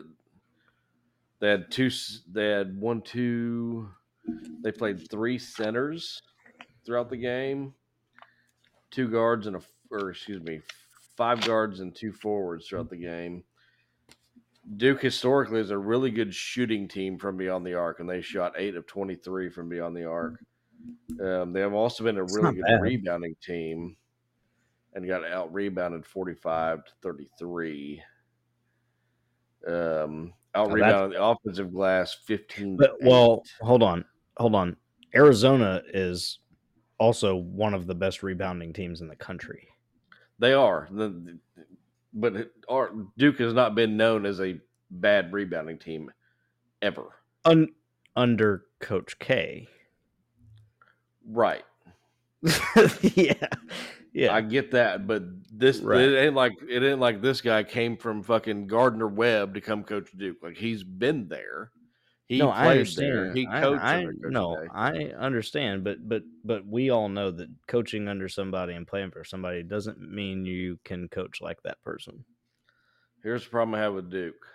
They 1.41 1.49
had 1.49 1.71
two. 1.71 1.91
They 2.31 2.49
had 2.51 2.79
one, 2.79 3.01
two. 3.03 3.89
They 4.63 4.71
played 4.71 5.11
three 5.11 5.39
centers 5.39 6.21
throughout 6.85 7.09
the 7.09 7.17
game. 7.17 7.75
Two 8.91 9.09
guards 9.09 9.47
and 9.47 9.57
a, 9.57 9.63
or 9.91 10.11
excuse 10.11 10.43
me, 10.43 10.61
five 11.21 11.45
guards 11.45 11.81
and 11.81 11.95
two 11.95 12.13
forwards 12.13 12.67
throughout 12.67 12.89
the 12.89 12.97
game. 12.97 13.45
Duke 14.79 15.03
historically 15.03 15.61
is 15.61 15.71
a 15.71 15.77
really 15.77 16.11
good 16.11 16.35
shooting 16.35 16.89
team 16.89 17.19
from 17.19 17.37
beyond 17.37 17.67
the 17.67 17.75
arc, 17.75 18.01
and 18.01 18.09
they 18.09 18.23
shot 18.23 18.55
eight 18.57 18.75
of 18.75 18.87
twenty-three 18.87 19.51
from 19.51 19.69
beyond 19.69 19.95
the 19.95 20.07
arc. 20.07 20.43
Um, 21.23 21.53
they 21.53 21.61
have 21.61 21.75
also 21.75 22.05
been 22.05 22.17
a 22.17 22.25
It's 22.25 22.35
really 22.35 22.55
good 22.55 22.65
bad. 22.65 22.81
rebounding 22.81 23.37
team, 23.43 23.97
and 24.95 25.07
got 25.07 25.27
out 25.27 25.53
rebounded 25.53 26.07
forty-five 26.07 26.87
to 26.87 26.93
thirty-three. 27.03 28.03
Um, 29.69 30.33
out 30.55 30.73
rebounded 30.73 31.19
the 31.19 31.23
offensive 31.23 31.71
glass 31.71 32.15
fifteen. 32.15 32.79
But 32.79 32.97
well, 33.03 33.43
hold 33.61 33.83
on, 33.83 34.07
hold 34.39 34.55
on. 34.55 34.75
Arizona 35.15 35.83
is 35.93 36.39
also 36.99 37.37
one 37.37 37.75
of 37.75 37.87
the 37.87 37.95
best 37.95 38.23
rebounding 38.23 38.73
teams 38.73 39.03
in 39.03 39.09
the 39.09 39.17
country. 39.17 39.69
They 40.41 40.55
are. 40.55 40.89
But 42.13 42.51
our, 42.69 42.91
Duke 43.17 43.39
has 43.39 43.55
not 43.55 43.75
been 43.77 43.97
known 43.97 44.27
as 44.27 44.41
a 44.41 44.59
bad 44.91 45.33
rebounding 45.33 45.79
team 45.79 46.11
ever. 46.83 47.05
Un- 47.45 47.75
under 48.17 48.65
Coach 48.81 49.19
K. 49.19 49.69
Right. 51.25 51.65
yeah, 53.03 53.35
yeah. 54.15 54.35
I 54.35 54.41
get 54.41 54.71
that, 54.71 55.07
but 55.07 55.23
this 55.53 55.79
Right. 55.81 56.01
it 56.01 56.17
ain't 56.19 56.35
like 56.35 56.55
it 56.67 56.83
ain't 56.83 57.01
like 57.01 57.21
this 57.21 57.43
guy 57.43 57.63
came 57.63 57.99
from 57.99 58.23
fucking 58.23 58.67
Gardner 58.67 59.07
Webb 59.07 59.55
to 59.55 59.61
come 59.61 59.85
coach 59.85 60.09
Duke. 60.17 60.39
Like 60.43 60.57
he's 60.57 60.83
been 60.83 61.29
there. 61.29 61.71
He 62.31 62.39
no, 62.39 62.51
I 62.51 62.69
understand. 62.69 63.13
there. 63.13 63.33
He 63.33 63.45
I- 63.45 63.61
coached 63.61 63.83
I, 63.83 64.07
no. 64.29 64.57
I 64.73 65.07
understand, 65.19 65.83
but 65.83 66.09
but 66.09 66.23
but 66.45 66.65
we 66.65 66.89
all 66.91 67.09
know 67.09 67.33
that 67.33 67.49
coaching 67.67 68.07
under 68.07 68.29
somebody 68.29 68.75
and 68.75 68.87
playing 68.87 69.11
for 69.11 69.25
somebody 69.25 69.65
doesn't 69.65 70.01
mean 70.01 70.45
you 70.45 70.79
can 70.85 71.09
coach 71.09 71.41
like 71.41 71.61
that 71.65 71.83
person. 71.83 72.25
Here's 73.25 73.43
the 73.43 73.51
problem 73.51 73.75
I 73.75 73.81
have 73.81 73.95
with 73.95 74.13
Duke. 74.13 74.47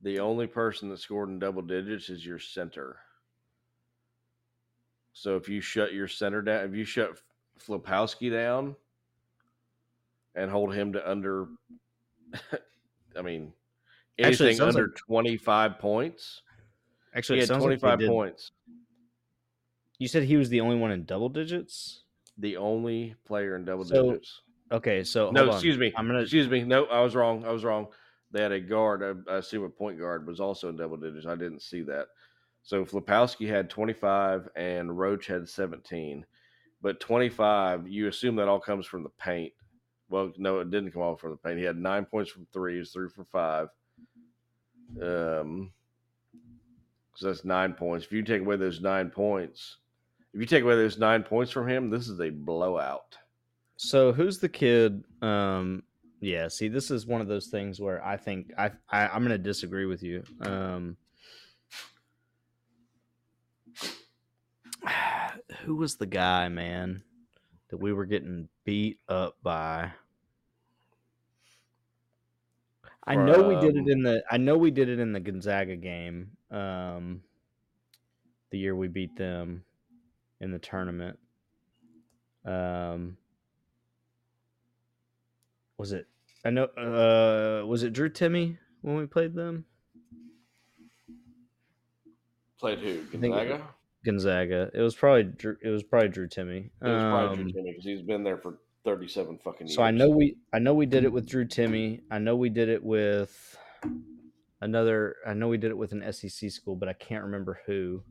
The 0.00 0.20
only 0.20 0.46
person 0.46 0.88
that 0.88 1.00
scored 1.00 1.28
in 1.28 1.38
double 1.38 1.60
digits 1.60 2.08
is 2.08 2.24
your 2.24 2.38
center. 2.38 2.96
So 5.12 5.36
if 5.36 5.46
you 5.46 5.60
shut 5.60 5.92
your 5.92 6.08
center 6.08 6.40
down, 6.40 6.64
if 6.64 6.74
you 6.74 6.86
shut 6.86 7.20
Filipowski 7.58 8.32
down 8.32 8.76
and 10.34 10.50
hold 10.50 10.72
him 10.72 10.94
to 10.94 11.06
under, 11.10 11.48
I 13.14 13.20
mean, 13.20 13.52
anything 14.24 14.60
under 14.60 14.88
25 14.88 15.78
points, 15.78 16.42
Actually, 17.14 17.36
he 17.36 17.40
had 17.40 17.48
sounds 17.48 17.64
like 17.64 17.80
they 17.80 17.88
25 17.88 18.08
points. 18.08 18.52
You 19.98 20.08
said 20.08 20.22
he 20.22 20.36
was 20.36 20.48
the 20.48 20.60
only 20.60 20.76
one 20.76 20.92
in 20.92 21.04
double 21.04 21.28
digits. 21.28 22.04
The 22.38 22.56
only 22.56 23.16
player 23.26 23.56
in 23.56 23.64
double 23.64 23.84
So, 23.84 24.12
digits. 24.12 24.40
Okay, 24.72 25.02
so 25.02 25.30
No, 25.30 25.42
on. 25.48 25.48
excuse 25.50 25.76
me. 25.76 25.92
I'm 25.96 26.06
gonna. 26.06 26.20
Excuse 26.20 26.48
me. 26.48 26.62
No, 26.62 26.84
I 26.86 27.00
was 27.00 27.14
wrong. 27.14 27.44
I 27.44 27.50
was 27.50 27.64
wrong. 27.64 27.88
They 28.30 28.40
had 28.42 28.52
a 28.52 28.60
guard. 28.60 29.02
I, 29.02 29.32
I 29.32 29.38
assume 29.38 29.64
a 29.64 29.68
point 29.68 29.98
guard 29.98 30.26
was 30.26 30.38
also 30.38 30.68
in 30.68 30.76
double 30.76 30.96
digits. 30.96 31.26
I 31.26 31.34
didn't 31.34 31.60
see 31.62 31.82
that. 31.82 32.06
So 32.62 32.84
Filipowski 32.84 33.48
had 33.48 33.68
25 33.68 34.48
and 34.54 34.96
Roach 34.96 35.26
had 35.26 35.48
17. 35.48 36.24
But 36.82 37.00
25, 37.00 37.88
you 37.88 38.06
assume 38.06 38.36
that 38.36 38.48
all 38.48 38.60
comes 38.60 38.86
from 38.86 39.02
the 39.02 39.10
paint. 39.18 39.52
Well, 40.08 40.32
no, 40.38 40.60
it 40.60 40.70
didn't 40.70 40.92
come 40.92 41.02
all 41.02 41.16
from 41.16 41.32
the 41.32 41.36
paint. 41.36 41.58
He 41.58 41.64
had 41.64 41.76
nine 41.76 42.04
points 42.04 42.30
from 42.30 42.46
three. 42.52 42.74
He 42.74 42.78
was 42.78 42.92
three 42.92 43.08
for 43.08 43.24
five. 43.24 43.68
Um, 45.00 45.72
so 47.14 47.26
that's 47.26 47.44
nine 47.44 47.74
points. 47.74 48.06
If 48.06 48.12
you 48.12 48.22
take 48.22 48.40
away 48.40 48.56
those 48.56 48.80
nine 48.80 49.10
points, 49.10 49.76
if 50.32 50.40
you 50.40 50.46
take 50.46 50.62
away 50.62 50.76
those 50.76 50.98
nine 50.98 51.22
points 51.22 51.52
from 51.52 51.68
him, 51.68 51.90
this 51.90 52.08
is 52.08 52.20
a 52.20 52.30
blowout. 52.30 53.16
So 53.76 54.12
who's 54.12 54.38
the 54.38 54.48
kid? 54.48 55.04
Um, 55.22 55.82
yeah. 56.20 56.48
See, 56.48 56.68
this 56.68 56.90
is 56.90 57.06
one 57.06 57.20
of 57.20 57.28
those 57.28 57.48
things 57.48 57.80
where 57.80 58.04
I 58.04 58.16
think 58.16 58.52
I, 58.56 58.70
I 58.88 59.08
I'm 59.08 59.22
gonna 59.22 59.38
disagree 59.38 59.86
with 59.86 60.02
you. 60.02 60.22
Um, 60.40 60.96
who 65.64 65.76
was 65.76 65.96
the 65.96 66.06
guy, 66.06 66.48
man, 66.48 67.02
that 67.70 67.78
we 67.78 67.92
were 67.92 68.06
getting 68.06 68.48
beat 68.64 68.98
up 69.08 69.36
by? 69.42 69.92
I 73.06 73.16
know 73.16 73.42
we 73.42 73.56
did 73.56 73.76
it 73.76 73.88
in 73.88 74.02
the. 74.02 74.22
I 74.30 74.36
know 74.36 74.56
we 74.56 74.70
did 74.70 74.88
it 74.88 74.98
in 74.98 75.12
the 75.12 75.20
Gonzaga 75.20 75.76
game. 75.76 76.30
Um, 76.50 77.22
the 78.50 78.58
year 78.58 78.76
we 78.76 78.88
beat 78.88 79.16
them 79.16 79.64
in 80.40 80.50
the 80.50 80.58
tournament. 80.58 81.18
Um, 82.44 83.16
was 85.78 85.92
it? 85.92 86.06
I 86.44 86.50
know. 86.50 86.64
Uh, 86.64 87.66
was 87.66 87.82
it 87.82 87.92
Drew 87.92 88.10
Timme 88.10 88.58
when 88.82 88.96
we 88.96 89.06
played 89.06 89.34
them? 89.34 89.64
Played 92.58 92.78
who? 92.80 93.02
Gonzaga? 93.04 93.62
Gonzaga. 94.04 94.70
It 94.74 94.80
was 94.80 94.94
probably 94.94 95.24
Drew, 95.24 95.56
it 95.62 95.68
was 95.68 95.82
probably 95.82 96.08
Drew 96.08 96.28
Timme. 96.28 96.66
It 96.66 96.72
was 96.82 97.02
probably 97.02 97.28
Um, 97.28 97.50
Drew 97.50 97.62
Timme 97.62 97.70
because 97.70 97.84
he's 97.84 98.02
been 98.02 98.22
there 98.22 98.36
for 98.38 98.58
thirty-seven 98.84 99.38
fucking 99.38 99.66
years. 99.68 99.76
So 99.76 99.82
I 99.82 99.90
know 99.90 100.08
we 100.08 100.36
I 100.52 100.58
know 100.58 100.74
we 100.74 100.86
did 100.86 101.04
it 101.04 101.12
with 101.12 101.28
Drew 101.28 101.46
Timme. 101.46 102.00
I 102.10 102.18
know 102.18 102.36
we 102.36 102.48
did 102.48 102.68
it 102.68 102.82
with 102.82 103.56
another 104.60 105.16
I 105.26 105.34
know 105.34 105.48
we 105.48 105.58
did 105.58 105.70
it 105.70 105.78
with 105.78 105.92
an 105.92 106.12
SEC 106.12 106.50
school, 106.50 106.76
but 106.76 106.88
I 106.88 106.92
can't 106.94 107.24
remember 107.24 107.60
who. 107.66 108.02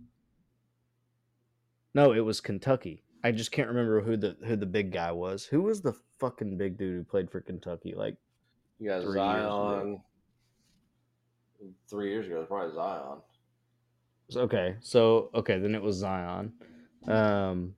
No, 1.93 2.13
it 2.13 2.19
was 2.19 2.39
Kentucky. 2.39 3.03
I 3.23 3.31
just 3.31 3.51
can't 3.51 3.67
remember 3.67 4.01
who 4.01 4.15
the 4.15 4.37
who 4.45 4.55
the 4.55 4.65
big 4.65 4.91
guy 4.91 5.11
was. 5.11 5.45
Who 5.45 5.61
was 5.61 5.81
the 5.81 5.93
fucking 6.19 6.57
big 6.57 6.77
dude 6.77 6.95
who 6.95 7.03
played 7.03 7.29
for 7.31 7.41
Kentucky? 7.41 7.93
Like 7.95 8.15
you 8.79 8.89
got 8.89 9.01
three 9.01 9.19
years. 9.19 9.51
Zion. 9.51 10.01
Three 11.89 12.09
years 12.09 12.27
ago, 12.27 12.45
probably 12.47 12.73
Zion. 12.73 13.17
okay, 14.33 14.75
so 14.79 15.29
okay, 15.35 15.59
then 15.59 15.75
it 15.75 15.81
was 15.81 15.97
Zion. 15.97 16.53
Um 17.07 17.75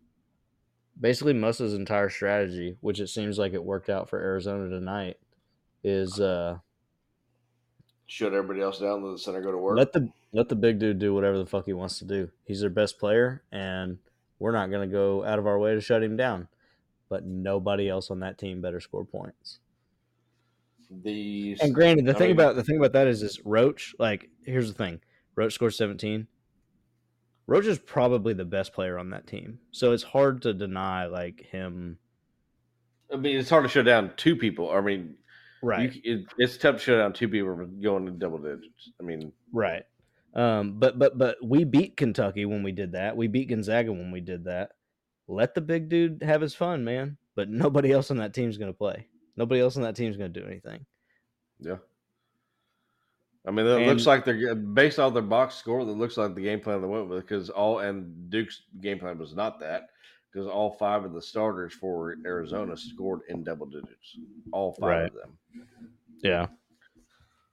basically 1.01 1.33
Musa's 1.33 1.73
entire 1.73 2.09
strategy, 2.09 2.77
which 2.79 2.99
it 3.01 3.07
seems 3.07 3.37
like 3.39 3.53
it 3.53 3.63
worked 3.63 3.89
out 3.89 4.09
for 4.09 4.19
Arizona 4.19 4.69
tonight, 4.69 5.17
is 5.83 6.19
uh 6.21 6.59
Shut 8.05 8.33
everybody 8.33 8.61
else 8.61 8.79
down. 8.79 9.03
Let 9.03 9.11
the 9.13 9.17
center 9.19 9.41
go 9.41 9.51
to 9.51 9.57
work. 9.57 9.77
Let 9.77 9.93
the 9.93 10.09
let 10.33 10.49
the 10.49 10.55
big 10.55 10.79
dude 10.79 10.99
do 10.99 11.13
whatever 11.13 11.37
the 11.37 11.45
fuck 11.45 11.65
he 11.65 11.73
wants 11.73 11.97
to 11.99 12.05
do. 12.05 12.29
He's 12.45 12.59
their 12.61 12.69
best 12.69 12.99
player, 12.99 13.41
and 13.51 13.97
we're 14.37 14.51
not 14.51 14.69
gonna 14.69 14.87
go 14.87 15.23
out 15.23 15.39
of 15.39 15.47
our 15.47 15.57
way 15.57 15.73
to 15.75 15.81
shut 15.81 16.03
him 16.03 16.17
down. 16.17 16.47
But 17.09 17.25
nobody 17.25 17.87
else 17.89 18.11
on 18.11 18.19
that 18.21 18.37
team 18.37 18.61
better 18.61 18.79
score 18.81 19.05
points. 19.05 19.59
the 20.89 21.55
And 21.61 21.73
granted, 21.73 22.05
the 22.05 22.11
I 22.11 22.17
thing 22.17 22.27
mean- 22.27 22.35
about 22.35 22.55
the 22.55 22.63
thing 22.63 22.77
about 22.77 22.91
that 22.93 23.07
is, 23.07 23.23
is 23.23 23.39
Roach. 23.45 23.95
Like, 23.97 24.29
here's 24.45 24.67
the 24.67 24.77
thing: 24.77 24.99
Roach 25.35 25.53
scores 25.53 25.77
17. 25.77 26.27
Roach 27.47 27.65
is 27.65 27.79
probably 27.79 28.33
the 28.33 28.45
best 28.45 28.73
player 28.73 28.97
on 28.97 29.09
that 29.09 29.27
team, 29.27 29.59
so 29.71 29.91
it's 29.91 30.03
hard 30.03 30.41
to 30.43 30.53
deny 30.53 31.05
like 31.07 31.41
him. 31.41 31.97
I 33.11 33.17
mean, 33.17 33.37
it's 33.37 33.49
hard 33.49 33.63
to 33.63 33.69
shut 33.69 33.85
down 33.85 34.11
two 34.15 34.35
people. 34.35 34.71
I 34.71 34.79
mean, 34.81 35.15
Right. 35.61 35.93
you, 35.93 36.01
it, 36.19 36.25
it's 36.37 36.57
tough 36.57 36.75
to 36.77 36.81
shut 36.81 36.97
down 36.97 37.13
two 37.13 37.27
people 37.27 37.53
going 37.81 38.07
in 38.07 38.17
double 38.19 38.37
digits. 38.37 38.91
I 38.99 39.03
mean, 39.03 39.31
Right. 39.51 39.83
Um, 40.33 40.79
but 40.79 40.97
but 40.97 41.17
but 41.17 41.37
we 41.43 41.65
beat 41.65 41.97
Kentucky 41.97 42.45
when 42.45 42.63
we 42.63 42.71
did 42.71 42.93
that. 42.93 43.17
We 43.17 43.27
beat 43.27 43.49
Gonzaga 43.49 43.91
when 43.91 44.11
we 44.11 44.21
did 44.21 44.45
that. 44.45 44.71
Let 45.27 45.55
the 45.55 45.61
big 45.61 45.89
dude 45.89 46.23
have 46.23 46.39
his 46.41 46.55
fun, 46.55 46.85
man. 46.85 47.17
But 47.35 47.49
nobody 47.49 47.91
else 47.91 48.11
on 48.11 48.17
that 48.17 48.33
team's 48.33 48.57
gonna 48.57 48.71
play. 48.71 49.07
Nobody 49.35 49.59
else 49.59 49.75
on 49.75 49.83
that 49.83 49.95
team's 49.95 50.15
gonna 50.15 50.29
do 50.29 50.45
anything. 50.45 50.85
yeah. 51.59 51.77
I 53.45 53.51
mean, 53.51 53.65
it 53.65 53.87
looks 53.87 54.05
like 54.05 54.23
they're 54.23 54.53
based 54.53 54.99
on 54.99 55.13
their 55.13 55.23
box 55.23 55.55
score. 55.55 55.83
That 55.83 55.91
looks 55.97 56.15
like 56.17 56.35
the 56.35 56.43
game 56.43 56.59
plan 56.59 56.81
they 56.81 56.87
went 56.87 57.09
with 57.09 57.21
because 57.21 57.49
all 57.49 57.79
and 57.79 58.29
Duke's 58.29 58.63
game 58.81 58.99
plan 58.99 59.17
was 59.17 59.33
not 59.33 59.59
that 59.61 59.89
because 60.31 60.47
all 60.47 60.71
five 60.73 61.03
of 61.03 61.13
the 61.13 61.21
starters 61.21 61.73
for 61.73 62.17
Arizona 62.25 62.77
scored 62.77 63.21
in 63.29 63.43
double 63.43 63.65
digits. 63.65 64.17
All 64.51 64.73
five 64.79 64.89
Right. 64.89 65.05
of 65.07 65.13
them. 65.13 65.37
Yeah. 66.23 66.47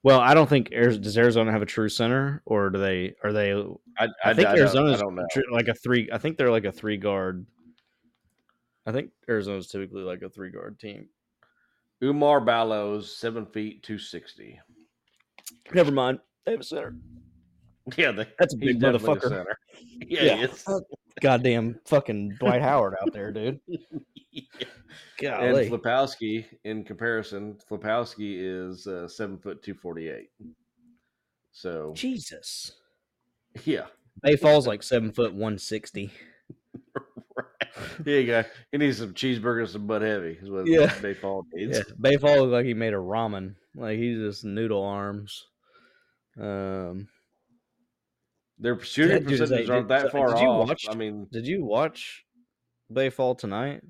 Well, 0.03 0.19
I 0.21 0.33
don't 0.33 0.47
think 0.47 0.69
does 0.69 1.17
Arizona 1.17 1.51
have 1.51 1.61
a 1.61 1.65
true 1.65 1.89
center, 1.89 2.41
or 2.45 2.69
do 2.69 2.79
they? 2.79 3.15
Are 3.23 3.33
they? 3.33 3.51
I, 3.51 4.05
I, 4.05 4.07
I, 4.23 4.33
think 4.33 4.47
Arizona's 4.47 5.01
I 5.01 5.03
don't 5.03 5.15
know. 5.15 5.25
tr- 5.31 5.41
like 5.51 5.67
a 5.67 5.73
three. 5.73 6.07
I 6.13 6.17
think 6.17 6.37
they're 6.37 6.51
like 6.51 6.63
a 6.65 6.71
three 6.71 6.95
guard. 6.97 7.45
I 8.85 8.91
think 8.93 9.11
Arizona's 9.27 9.67
typically 9.67 10.03
like 10.03 10.21
a 10.21 10.29
three 10.29 10.51
guard 10.51 10.79
team. 10.79 11.09
Oumar 12.01 12.45
Ballo's, 12.45 13.13
seven 13.13 13.45
feet 13.45 13.83
two 13.83 13.97
sixty. 13.97 14.57
Never 15.73 15.91
mind. 15.91 16.19
They 16.45 16.51
have 16.53 16.61
a 16.61 16.63
center. 16.63 16.95
Yeah, 17.97 18.11
they, 18.11 18.27
That's 18.37 18.53
a 18.53 18.57
big 18.57 18.79
motherfucker. 18.79 19.21
center. 19.23 19.57
Yeah, 20.01 20.45
Yeah. 20.45 20.47
Goddamn 21.21 21.79
fucking 21.85 22.37
Dwight 22.39 22.61
Howard 22.61 22.95
out 23.01 23.11
there, 23.11 23.31
dude. 23.31 23.59
and 23.67 24.43
Golly. 25.19 25.69
Filipowski, 25.69 26.45
in 26.63 26.83
comparison, 26.85 27.57
Filipowski 27.69 28.37
is 28.39 28.87
uh, 28.87 29.07
seven 29.07 29.37
foot 29.37 29.61
two 29.61 29.73
forty 29.73 30.07
eight. 30.09 30.29
So 31.51 31.91
Jesus. 31.95 32.71
yeah, 33.65 33.87
Baye 34.23 34.37
Fall's 34.37 34.65
like 34.67 34.81
seven 34.81 35.11
foot 35.11 35.33
one 35.33 35.57
sixty. 35.57 36.09
here 38.05 38.19
you 38.21 38.27
go. 38.27 38.43
He 38.71 38.77
needs 38.77 38.99
some 38.99 39.13
cheeseburgers, 39.13 39.69
some 39.69 39.87
butt 39.87 40.01
heavy. 40.01 40.37
Is 40.41 40.49
what 40.49 40.67
Yeah. 40.67 40.93
Baye 41.01 41.13
Fall 41.15 41.45
needs. 41.53 41.77
Yeah, 41.79 41.83
Baye 41.99 42.17
Fall 42.17 42.37
looked 42.37 42.53
like 42.53 42.65
he 42.65 42.73
made 42.73 42.93
a 42.93 42.97
ramen. 42.97 43.55
Like 43.75 43.97
he's 43.97 44.19
just 44.19 44.45
noodle 44.45 44.83
arms. 44.83 45.47
Um, 46.37 47.07
Their 48.57 48.79
shooting 48.81 49.17
is 49.29 49.39
percentages 49.39 49.69
aren't 49.69 49.87
did- 49.87 49.97
that 50.03 50.11
far 50.11 50.33
did 50.33 50.41
you 50.41 50.47
off. 50.49 50.67
watch- 50.69 50.85
I 50.89 50.95
mean, 50.95 51.27
did 51.31 51.47
you 51.47 51.63
watch 51.63 52.25
Baye 52.91 53.09
Fall 53.09 53.35
tonight? 53.35 53.81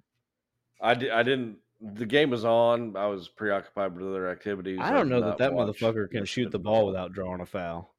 I, 0.81 0.93
di- 0.93 1.11
I 1.11 1.23
didn't. 1.23 1.57
The 1.81 2.05
game 2.05 2.29
was 2.29 2.43
on. 2.45 2.95
I 2.97 3.07
was 3.07 3.29
preoccupied 3.29 3.95
with 3.95 4.05
other 4.07 4.29
activities. 4.29 4.79
I 4.81 4.91
don't 4.91 5.07
know 5.09 5.21
that 5.21 5.37
that 5.37 5.53
motherfucker 5.53 6.09
can 6.11 6.25
shoot 6.25 6.51
the 6.51 6.59
ball 6.59 6.85
without 6.85 7.13
drawing 7.13 7.39
a 7.41 7.45
foul. 7.45 7.95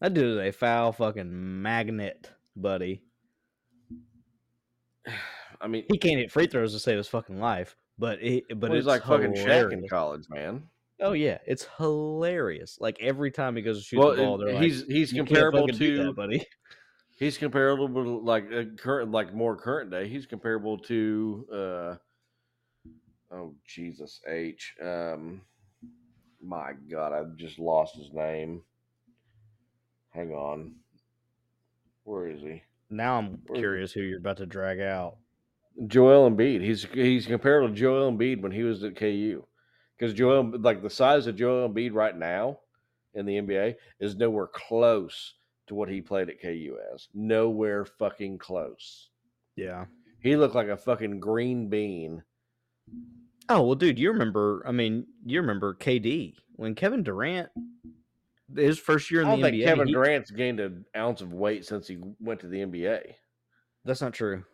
That 0.00 0.14
dude 0.14 0.38
is 0.38 0.38
a 0.38 0.52
foul 0.52 0.92
fucking 0.92 1.62
magnet, 1.62 2.30
buddy. 2.54 3.02
I 5.60 5.68
mean, 5.68 5.84
He 5.90 5.98
can't 5.98 6.18
hit 6.18 6.30
free 6.30 6.46
throws 6.46 6.72
to 6.74 6.78
save 6.78 6.98
his 6.98 7.08
fucking 7.08 7.40
life, 7.40 7.76
but 7.98 8.20
he, 8.20 8.44
but 8.48 8.58
well, 8.68 8.72
he's 8.72 8.80
it's 8.80 8.86
like 8.86 9.04
fucking 9.04 9.32
Shaq 9.34 9.72
in 9.72 9.88
college, 9.88 10.26
man. 10.28 10.64
Oh 11.00 11.12
yeah, 11.12 11.38
it's 11.46 11.66
hilarious. 11.76 12.78
Like 12.80 12.96
every 13.00 13.30
time 13.30 13.56
he 13.56 13.62
goes 13.62 13.78
to 13.78 13.84
shoot 13.84 13.98
well, 13.98 14.10
the 14.14 14.16
ball, 14.22 14.38
they're 14.38 14.58
he's 14.60 14.80
like, 14.80 14.90
he's 14.90 15.12
comparable 15.12 15.68
to 15.68 16.04
that, 16.06 16.12
buddy. 16.14 16.46
he's 17.18 17.36
comparable 17.36 17.88
to 17.88 18.18
like 18.20 18.46
uh, 18.52 18.64
current 18.78 19.10
like 19.10 19.34
more 19.34 19.56
current 19.56 19.90
day. 19.90 20.08
He's 20.08 20.24
comparable 20.26 20.78
to 20.78 21.46
uh 21.52 21.94
oh 23.34 23.54
Jesus 23.66 24.20
H. 24.26 24.74
Um 24.82 25.42
my 26.42 26.72
God, 26.90 27.12
I've 27.12 27.36
just 27.36 27.58
lost 27.58 27.96
his 27.96 28.12
name. 28.12 28.62
Hang 30.10 30.32
on. 30.32 30.76
Where 32.04 32.28
is 32.28 32.40
he? 32.40 32.62
Now 32.88 33.18
I'm 33.18 33.38
Where's- 33.46 33.60
curious 33.60 33.92
who 33.92 34.00
you're 34.00 34.18
about 34.18 34.36
to 34.38 34.46
drag 34.46 34.80
out. 34.80 35.16
Joel 35.88 36.30
Embiid. 36.30 36.62
He's 36.62 36.84
he's 36.94 37.26
comparable 37.26 37.68
to 37.68 37.74
Joel 37.74 38.10
Embiid 38.10 38.40
when 38.40 38.52
he 38.52 38.62
was 38.62 38.82
at 38.82 38.96
KU. 38.96 39.44
Because 39.98 40.14
Joel 40.14 40.52
like 40.58 40.82
the 40.82 40.90
size 40.90 41.26
of 41.26 41.36
Joel 41.36 41.68
Embiid 41.68 41.94
right 41.94 42.16
now 42.16 42.58
in 43.14 43.24
the 43.26 43.36
NBA 43.40 43.76
is 44.00 44.16
nowhere 44.16 44.46
close 44.48 45.34
to 45.68 45.74
what 45.74 45.88
he 45.88 46.00
played 46.00 46.28
at 46.28 46.40
KU 46.40 46.76
as. 46.92 47.08
Nowhere 47.14 47.84
fucking 47.84 48.38
close. 48.38 49.08
Yeah. 49.56 49.86
He 50.20 50.36
looked 50.36 50.54
like 50.54 50.68
a 50.68 50.76
fucking 50.76 51.18
green 51.20 51.68
bean. 51.68 52.22
Oh 53.48 53.62
well, 53.62 53.74
dude, 53.74 53.98
you 53.98 54.10
remember? 54.10 54.62
I 54.66 54.72
mean, 54.72 55.06
you 55.24 55.40
remember 55.40 55.74
KD 55.74 56.34
when 56.56 56.74
Kevin 56.74 57.02
Durant, 57.02 57.48
his 58.54 58.78
first 58.78 59.10
year 59.10 59.22
in 59.22 59.28
I 59.28 59.36
the 59.36 59.42
NBA. 59.42 59.64
Kevin 59.64 59.86
he- 59.86 59.92
Durant's 59.94 60.30
gained 60.30 60.60
an 60.60 60.84
ounce 60.96 61.20
of 61.20 61.32
weight 61.32 61.64
since 61.64 61.86
he 61.88 61.98
went 62.20 62.40
to 62.40 62.48
the 62.48 62.58
NBA. 62.58 63.14
that's 63.84 64.00
not 64.00 64.12
true. 64.12 64.44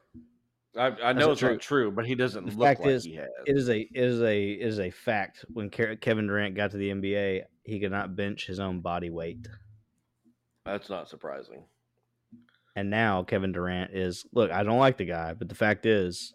I, 0.77 0.87
I 1.03 1.13
know 1.13 1.33
it's 1.33 1.41
true. 1.41 1.51
not 1.51 1.61
true, 1.61 1.91
but 1.91 2.07
he 2.07 2.15
doesn't 2.15 2.47
The 2.47 2.53
look 2.53 2.67
fact 2.67 2.81
like 2.81 2.91
is, 2.91 3.05
he 3.05 3.15
has. 3.17 3.29
It 3.47 3.57
is 3.57 3.69
a 3.69 3.81
it 3.81 3.91
is 3.95 4.23
a 4.23 4.51
it 4.53 4.67
is 4.67 4.81
a 4.81 4.91
fact. 4.91 5.45
When 5.53 5.69
Kevin 5.71 6.27
Durant 6.27 6.55
got 6.55 6.71
to 6.71 6.79
the 6.79 6.89
NBA, 6.91 7.43
he 7.65 7.79
could 7.81 7.91
not 7.91 8.17
bench 8.17 8.47
his 8.47 8.59
own 8.59 8.81
body 8.81 9.11
weight, 9.11 9.47
That's 10.65 10.89
not 10.89 11.09
surprising. 11.11 11.65
and 12.75 12.89
now 12.89 13.23
Kevin 13.23 13.53
Durant 13.53 13.93
is. 13.95 14.25
Look, 14.33 14.51
I 14.51 14.63
don't 14.63 14.79
like 14.79 14.97
the 14.97 15.05
guy, 15.05 15.35
but 15.35 15.49
the 15.51 15.55
fact 15.55 15.85
is, 15.85 16.33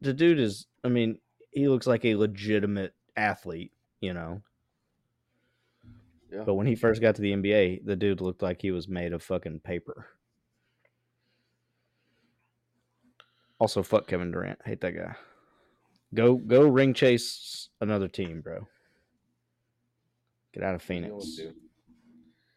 the 0.00 0.14
dude 0.14 0.40
is. 0.40 0.66
I 0.82 0.88
mean, 0.88 1.18
he 1.50 1.68
looks 1.68 1.86
like 1.86 2.04
a 2.06 2.14
legitimate 2.16 2.94
athlete. 3.16 3.72
You 4.00 4.14
know. 4.14 4.42
Yeah. 6.32 6.44
But 6.44 6.54
when 6.54 6.66
he 6.66 6.74
first 6.74 7.00
got 7.00 7.14
to 7.16 7.22
the 7.22 7.32
NBA, 7.32 7.84
the 7.84 7.94
dude 7.94 8.20
looked 8.20 8.42
like 8.42 8.60
he 8.62 8.70
was 8.70 8.88
made 8.88 9.12
of 9.12 9.22
fucking 9.22 9.60
paper. 9.60 10.06
Also, 13.58 13.82
fuck 13.82 14.06
Kevin 14.06 14.30
Durant. 14.30 14.58
Hate 14.64 14.80
that 14.82 14.92
guy. 14.92 15.14
Go 16.14 16.34
go 16.36 16.62
ring 16.68 16.94
chase 16.94 17.68
another 17.80 18.08
team, 18.08 18.40
bro. 18.40 18.66
Get 20.52 20.62
out 20.62 20.74
of 20.74 20.88
You 20.88 21.00
know 21.00 21.14
what 21.14 21.24
Phoenix. 21.24 21.56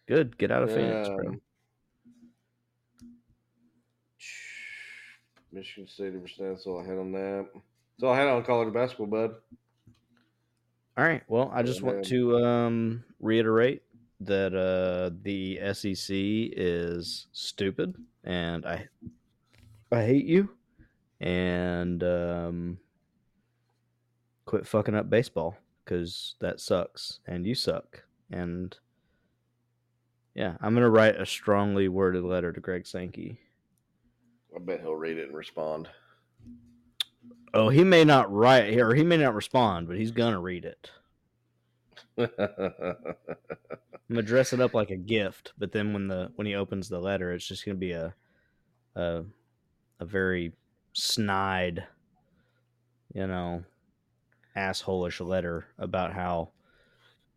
Good. 0.08 0.38
Get 0.38 0.52
out 0.52 0.64
of 0.64 0.74
Phoenix, 0.74 1.10
bro. 1.10 1.28
Um, 1.30 1.42
Michigan 5.52 5.88
State 5.88 6.14
since. 6.14 6.38
That's 6.38 6.66
all 6.66 6.80
I 6.80 6.86
had 6.86 6.98
on 6.98 7.12
that. 7.14 7.48
That's 7.54 8.04
all 8.04 8.14
I 8.14 8.18
had 8.20 8.28
on 8.28 8.44
college 8.44 8.74
basketball, 8.74 9.08
bud. 9.08 9.36
All 10.98 11.04
right. 11.06 11.24
Well, 11.28 11.52
I 11.54 11.64
just 11.64 11.82
want 11.82 12.06
to 12.06 12.38
um, 12.46 13.04
reiterate 13.20 13.84
that 14.22 14.54
uh, 14.54 15.16
the 15.24 15.60
SEC 15.74 16.10
is 16.10 17.28
stupid, 17.32 17.96
and 18.24 18.66
I 18.66 18.88
I 19.92 20.06
hate 20.06 20.26
you, 20.26 20.50
and 21.20 22.04
um, 22.04 22.78
quit 24.46 24.66
fucking 24.66 24.96
up 24.96 25.10
baseball 25.10 25.58
because 25.84 26.36
that 26.40 26.60
sucks, 26.60 27.20
and 27.26 27.46
you 27.46 27.56
suck, 27.56 28.04
and 28.32 28.78
yeah, 30.36 30.56
I'm 30.62 30.74
gonna 30.74 30.90
write 30.90 31.20
a 31.20 31.26
strongly 31.26 31.88
worded 31.88 32.24
letter 32.24 32.54
to 32.54 32.60
Greg 32.60 32.88
Sankey. 32.88 33.38
I 34.56 34.60
bet 34.60 34.82
he'll 34.82 34.96
read 34.96 35.18
it 35.18 35.28
and 35.28 35.36
respond. 35.36 35.90
Oh, 37.54 37.70
he 37.70 37.84
may 37.84 38.04
not 38.04 38.32
write 38.32 38.78
or 38.78 38.94
he 38.94 39.04
may 39.04 39.18
not 39.18 39.36
respond, 39.36 39.88
but 39.88 39.98
he's 39.98 40.12
gonna 40.12 40.40
read 40.40 40.66
it. 40.66 40.92
I'm 42.18 42.30
gonna 44.10 44.22
dress 44.22 44.54
it 44.54 44.62
up 44.62 44.74
like 44.74 44.92
a 44.92 44.98
gift, 44.98 45.54
but 45.58 45.72
then 45.72 45.94
when 45.94 46.08
the 46.08 46.32
when 46.36 46.48
he 46.48 46.56
opens 46.56 46.90
the 46.90 47.00
letter, 47.00 47.32
it's 47.34 47.48
just 47.48 47.66
gonna 47.66 47.78
be 47.78 47.92
a 47.92 48.14
a 48.96 49.24
a 50.00 50.06
very 50.06 50.54
snide, 51.00 51.86
you 53.14 53.26
know, 53.26 53.64
assholeish 54.56 55.26
letter 55.26 55.66
about 55.78 56.14
how 56.14 56.50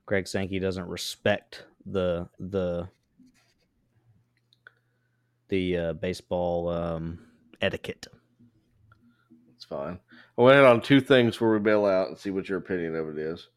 Greg 0.07 0.27
Sankey 0.27 0.59
doesn't 0.59 0.89
respect 0.89 1.65
the 1.87 2.29
the 2.39 2.89
the 5.49 5.77
uh, 5.77 5.93
baseball 5.95 6.69
um, 6.69 7.19
etiquette. 7.61 8.07
It's 9.55 9.65
fine. 9.65 9.99
I 10.39 10.43
went 10.43 10.59
in 10.59 10.65
on 10.65 10.81
two 10.81 11.01
things 11.01 11.35
before 11.35 11.53
we 11.53 11.61
bail 11.61 11.85
out 11.85 12.09
and 12.09 12.19
see 12.19 12.31
what 12.31 12.49
your 12.49 12.59
opinion 12.59 12.97
of 12.97 13.09
it 13.11 13.19
is. 13.19 13.49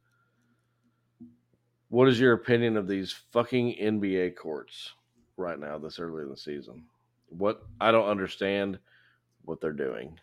What 1.89 2.09
is 2.09 2.19
your 2.19 2.33
opinion 2.33 2.77
of 2.77 2.87
these 2.87 3.15
fucking 3.31 3.77
NBA 3.81 4.35
courts 4.35 4.93
right 5.37 5.57
now, 5.57 5.77
this 5.77 5.99
early 5.99 6.23
in 6.23 6.29
the 6.29 6.37
season? 6.37 6.83
What 7.29 7.63
I 7.79 7.91
don't 7.91 8.09
understand 8.09 8.77
what 9.45 9.61
they're 9.61 9.71
doing. 9.71 10.19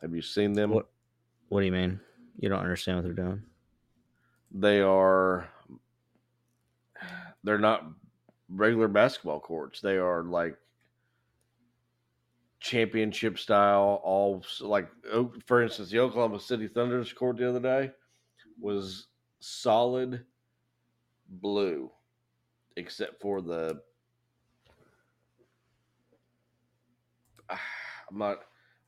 Have 0.00 0.14
you 0.14 0.22
seen 0.22 0.52
them? 0.52 0.70
What 0.70 0.88
What 1.48 1.60
do 1.60 1.66
you 1.66 1.72
mean? 1.72 2.00
You 2.38 2.48
don't 2.48 2.60
understand 2.60 2.98
what 2.98 3.04
they're 3.04 3.12
doing? 3.12 3.42
They 4.50 4.80
are 4.80 5.48
they're 7.44 7.58
not 7.58 7.86
regular 8.48 8.88
basketball 8.88 9.40
courts. 9.40 9.80
They 9.80 9.96
are 9.96 10.22
like 10.24 10.56
championship 12.60 13.38
style. 13.38 14.00
All 14.04 14.44
like, 14.60 14.88
for 15.46 15.62
instance, 15.62 15.90
the 15.90 15.98
Oklahoma 15.98 16.40
City 16.40 16.68
Thunder's 16.68 17.12
court 17.12 17.36
the 17.36 17.48
other 17.48 17.60
day 17.60 17.90
was 18.60 19.08
solid 19.40 20.24
blue, 21.28 21.90
except 22.76 23.20
for 23.20 23.40
the. 23.40 23.80
I'm 27.50 28.18
not. 28.18 28.38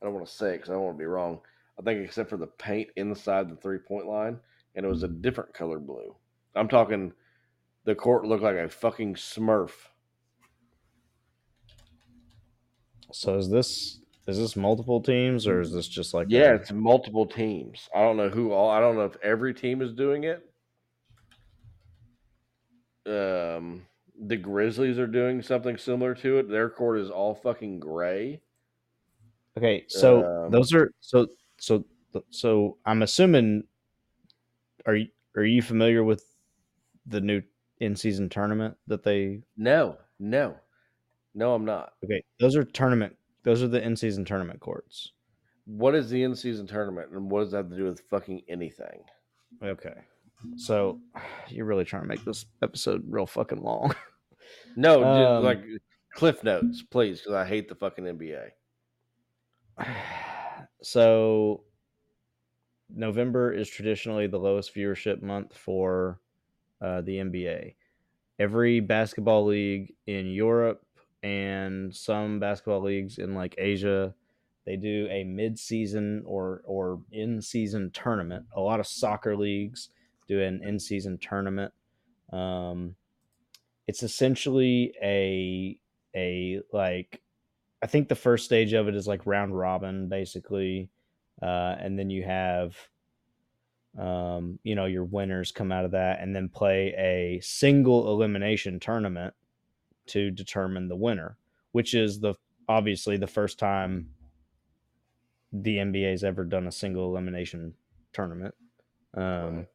I 0.01 0.05
don't 0.05 0.13
want 0.13 0.25
to 0.27 0.31
say 0.33 0.53
because 0.53 0.69
I 0.69 0.73
don't 0.73 0.83
want 0.83 0.97
to 0.97 1.01
be 1.01 1.05
wrong. 1.05 1.39
I 1.79 1.81
think 1.81 2.03
except 2.03 2.29
for 2.29 2.37
the 2.37 2.47
paint 2.47 2.89
inside 2.95 3.49
the 3.49 3.55
three 3.55 3.79
point 3.79 4.07
line, 4.07 4.39
and 4.75 4.85
it 4.85 4.89
was 4.89 5.03
a 5.03 5.07
different 5.07 5.53
color 5.53 5.79
blue. 5.79 6.15
I'm 6.55 6.67
talking. 6.67 7.13
The 7.85 7.95
court 7.95 8.25
looked 8.25 8.43
like 8.43 8.55
a 8.55 8.67
fucking 8.69 9.15
Smurf. 9.15 9.71
So 13.11 13.37
is 13.37 13.49
this 13.49 13.99
is 14.27 14.39
this 14.39 14.55
multiple 14.55 15.01
teams 15.01 15.45
or 15.47 15.61
is 15.61 15.71
this 15.71 15.87
just 15.87 16.13
like 16.13 16.27
Yeah, 16.29 16.51
a- 16.51 16.55
it's 16.55 16.71
multiple 16.71 17.25
teams. 17.27 17.87
I 17.93 18.01
don't 18.01 18.17
know 18.17 18.29
who 18.29 18.51
all. 18.51 18.69
I 18.69 18.79
don't 18.79 18.95
know 18.95 19.05
if 19.05 19.15
every 19.21 19.53
team 19.53 19.81
is 19.81 19.93
doing 19.93 20.23
it. 20.23 20.49
Um, 23.05 23.85
the 24.19 24.37
Grizzlies 24.37 24.97
are 24.97 25.05
doing 25.07 25.43
something 25.43 25.77
similar 25.77 26.15
to 26.15 26.39
it. 26.39 26.49
Their 26.49 26.69
court 26.69 26.99
is 26.99 27.11
all 27.11 27.35
fucking 27.35 27.79
gray. 27.79 28.41
Okay? 29.57 29.85
So 29.87 30.45
Um, 30.45 30.51
those 30.51 30.73
are 30.73 30.91
so 30.99 31.27
so 31.57 31.85
so. 32.29 32.77
I'm 32.85 33.01
assuming. 33.01 33.63
Are 34.85 34.95
you 34.95 35.07
are 35.35 35.43
you 35.45 35.61
familiar 35.61 36.03
with 36.03 36.23
the 37.07 37.21
new 37.21 37.41
in 37.79 37.95
season 37.95 38.29
tournament 38.29 38.77
that 38.87 39.03
they? 39.03 39.41
No, 39.57 39.97
no, 40.19 40.55
no. 41.33 41.53
I'm 41.53 41.65
not. 41.65 41.93
Okay, 42.03 42.23
those 42.39 42.55
are 42.55 42.63
tournament. 42.63 43.15
Those 43.43 43.61
are 43.63 43.67
the 43.67 43.81
in 43.81 43.95
season 43.95 44.25
tournament 44.25 44.59
courts. 44.59 45.11
What 45.65 45.95
is 45.95 46.09
the 46.09 46.21
in 46.23 46.35
season 46.35 46.67
tournament, 46.67 47.11
and 47.11 47.29
what 47.31 47.41
does 47.41 47.51
that 47.51 47.57
have 47.57 47.69
to 47.71 47.75
do 47.75 47.85
with 47.85 47.99
fucking 48.09 48.43
anything? 48.47 49.03
Okay, 49.63 49.95
so 50.57 50.99
you're 51.49 51.65
really 51.65 51.85
trying 51.85 52.03
to 52.03 52.07
make 52.07 52.23
this 52.23 52.45
episode 52.61 53.03
real 53.07 53.25
fucking 53.25 53.61
long. 53.61 53.93
No, 54.75 54.99
just 55.01 55.05
Um, 55.05 55.43
like 55.43 55.63
cliff 56.13 56.43
notes, 56.43 56.83
please, 56.83 57.19
because 57.19 57.33
I 57.33 57.45
hate 57.45 57.67
the 57.67 57.73
fucking 57.75 58.05
NBA. 58.05 58.49
so 60.81 61.63
November 62.89 63.51
is 63.53 63.69
traditionally 63.69 64.27
the 64.27 64.39
lowest 64.39 64.73
viewership 64.75 65.21
month 65.21 65.55
for 65.55 66.19
uh, 66.81 67.01
the 67.01 67.17
NBA. 67.17 67.75
Every 68.39 68.79
basketball 68.79 69.45
league 69.45 69.93
in 70.07 70.27
Europe 70.27 70.85
and 71.23 71.95
some 71.95 72.39
basketball 72.39 72.81
leagues 72.81 73.17
in 73.17 73.33
like 73.33 73.55
Asia, 73.57 74.13
they 74.65 74.75
do 74.75 75.07
a 75.09 75.23
mid-season 75.23 76.23
or 76.25 76.61
or 76.65 77.01
in-season 77.11 77.91
tournament. 77.91 78.45
A 78.55 78.61
lot 78.61 78.79
of 78.79 78.87
soccer 78.87 79.35
leagues 79.37 79.89
do 80.27 80.41
an 80.41 80.61
in-season 80.63 81.17
tournament. 81.19 81.73
Um, 82.31 82.95
it's 83.87 84.03
essentially 84.03 84.93
a 85.01 85.79
a 86.15 86.61
like 86.73 87.21
I 87.85 87.87
think 87.87 88.09
the 88.09 88.15
first 88.15 88.45
stage 88.45 88.73
of 88.73 88.87
it 88.87 88.95
is 88.95 89.05
like 89.05 89.27
round 89.27 89.55
robin, 89.55 90.09
basically, 90.09 90.89
uh, 91.39 91.75
and 91.79 91.99
then 91.99 92.09
you 92.09 92.23
have, 92.23 92.75
um, 93.95 94.57
you 94.63 94.73
know, 94.73 94.85
your 94.85 95.03
winners 95.03 95.51
come 95.51 95.71
out 95.71 95.85
of 95.85 95.91
that, 95.91 96.19
and 96.19 96.35
then 96.35 96.49
play 96.49 96.95
a 96.97 97.39
single 97.43 98.11
elimination 98.11 98.79
tournament 98.79 99.35
to 100.07 100.31
determine 100.31 100.87
the 100.87 100.95
winner, 100.95 101.37
which 101.73 101.93
is 101.93 102.19
the 102.19 102.33
obviously 102.67 103.17
the 103.17 103.27
first 103.27 103.59
time 103.59 104.09
the 105.53 105.77
NBA's 105.77 106.23
ever 106.23 106.43
done 106.43 106.65
a 106.65 106.71
single 106.71 107.11
elimination 107.11 107.75
tournament. 108.13 108.55
Um, 109.13 109.67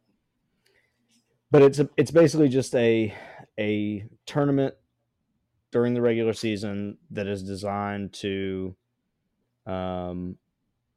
but 1.53 1.63
it's 1.63 1.79
a, 1.79 1.89
it's 1.97 2.11
basically 2.11 2.49
just 2.49 2.75
a 2.75 3.15
a 3.57 4.05
tournament 4.27 4.75
during 5.71 5.95
the 5.95 6.01
regular 6.03 6.33
season 6.33 6.99
that 7.11 7.27
is 7.27 7.43
designed 7.43 8.13
to 8.13 8.75
um 9.67 10.37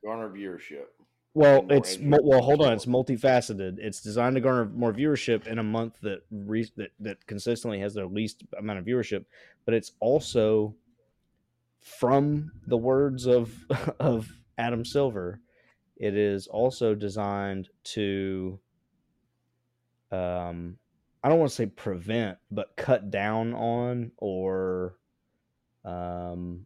Garner 0.03 0.29
viewership. 0.29 0.85
well 1.33 1.65
it's 1.69 1.97
well 1.99 2.41
hold 2.41 2.61
on 2.61 2.73
it's 2.73 2.85
multifaceted 2.85 3.77
it's 3.79 4.01
designed 4.01 4.35
to 4.35 4.41
garner 4.41 4.65
more 4.65 4.93
viewership 4.93 5.47
in 5.47 5.59
a 5.59 5.63
month 5.63 5.99
that 6.01 6.21
re- 6.31 6.71
that, 6.77 6.91
that 6.99 7.25
consistently 7.27 7.79
has 7.79 7.93
the 7.93 8.05
least 8.05 8.43
amount 8.57 8.79
of 8.79 8.85
viewership 8.85 9.25
but 9.65 9.73
it's 9.73 9.91
also 9.99 10.75
from 11.81 12.51
the 12.67 12.77
words 12.77 13.25
of 13.25 13.53
of 13.99 14.27
Adam 14.57 14.85
Silver 14.85 15.39
it 15.97 16.15
is 16.15 16.47
also 16.47 16.95
designed 16.95 17.69
to 17.83 18.59
um 20.11 20.77
I 21.23 21.29
don't 21.29 21.39
want 21.39 21.51
to 21.51 21.55
say 21.55 21.65
prevent, 21.67 22.37
but 22.51 22.75
cut 22.75 23.09
down 23.09 23.53
on 23.53 24.11
or 24.17 24.97
um 25.85 26.65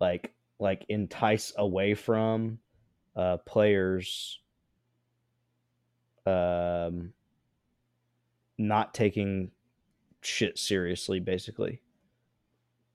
like 0.00 0.32
like 0.58 0.84
entice 0.88 1.52
away 1.56 1.94
from 1.94 2.58
uh 3.14 3.36
players 3.38 4.40
um 6.26 7.12
not 8.58 8.92
taking 8.94 9.50
shit 10.22 10.58
seriously 10.58 11.20
basically 11.20 11.80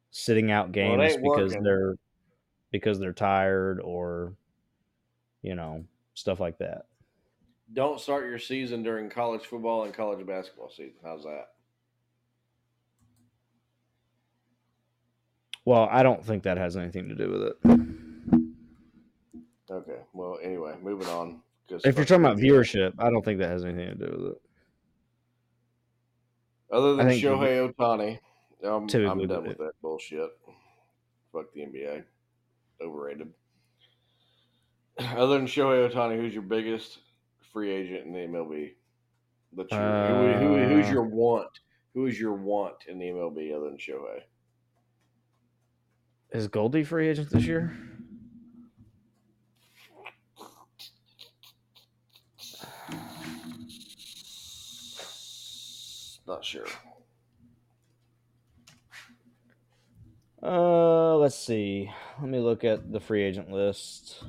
sitting 0.09 0.51
out 0.51 0.71
games 0.73 1.01
ain't 1.01 1.23
because 1.23 1.51
working. 1.51 1.63
they're 1.63 1.95
because 2.71 2.99
they're 2.99 3.13
tired 3.13 3.79
or 3.79 4.33
you 5.41 5.55
know 5.55 5.85
stuff 6.13 6.39
like 6.39 6.57
that 6.57 6.87
Don't 7.73 7.99
start 7.99 8.25
your 8.27 8.39
season 8.39 8.83
during 8.83 9.09
college 9.09 9.45
football 9.45 9.83
and 9.85 9.93
college 9.93 10.25
basketball 10.25 10.69
season. 10.69 10.95
How's 11.03 11.23
that? 11.23 11.47
well 15.63 15.87
i 15.91 16.01
don't 16.01 16.25
think 16.25 16.41
that 16.41 16.57
has 16.57 16.75
anything 16.75 17.07
to 17.07 17.15
do 17.15 17.29
with 17.29 17.43
it 17.43 17.79
Okay. 19.69 19.99
Well, 20.11 20.37
anyway, 20.43 20.75
moving 20.81 21.07
on. 21.07 21.39
if 21.69 21.95
you're 21.95 22.03
talking 22.03 22.25
about 22.25 22.37
viewership 22.37 22.93
i 22.99 23.09
don't 23.09 23.23
think 23.23 23.39
that 23.39 23.49
has 23.49 23.63
anything 23.63 23.89
to 23.89 23.95
do 23.95 24.11
with 24.11 24.31
it 24.31 24.41
Other 26.71 26.95
than 26.95 27.07
Shohei 27.09 27.71
Ohtani, 27.71 28.19
um, 28.63 28.87
I'm 29.09 29.27
done 29.27 29.43
with 29.47 29.57
that 29.59 29.73
bullshit. 29.81 30.29
Fuck 31.31 31.53
the 31.53 31.61
NBA. 31.61 32.03
Overrated. 32.81 33.31
Other 34.99 35.37
than 35.37 35.47
Shohei 35.47 35.89
Ohtani, 35.91 36.17
who's 36.17 36.33
your 36.33 36.43
biggest 36.43 36.99
free 37.51 37.71
agent 37.71 38.05
in 38.05 38.13
the 38.13 38.19
MLB? 38.19 38.71
That's 39.53 39.71
your, 39.71 40.39
who, 40.39 40.57
who, 40.57 40.75
who's 40.75 40.87
Uh, 40.87 40.91
your 40.91 41.03
want? 41.03 41.59
Who 41.93 42.05
is 42.05 42.19
your 42.19 42.33
want 42.33 42.85
in 42.87 42.97
the 42.97 43.05
MLB 43.05 43.53
other 43.55 43.65
than 43.65 43.77
Shohei? 43.77 44.21
is 46.31 46.47
goldie 46.47 46.83
free 46.83 47.09
agent 47.09 47.29
this 47.29 47.45
year 47.45 47.73
Not 56.27 56.45
sure. 56.45 56.65
Uh, 60.41 61.17
let's 61.17 61.35
see. 61.35 61.91
Let 62.21 62.29
me 62.29 62.39
look 62.39 62.63
at 62.63 62.89
the 62.93 63.01
free 63.01 63.21
agent 63.21 63.51
list 63.51 64.23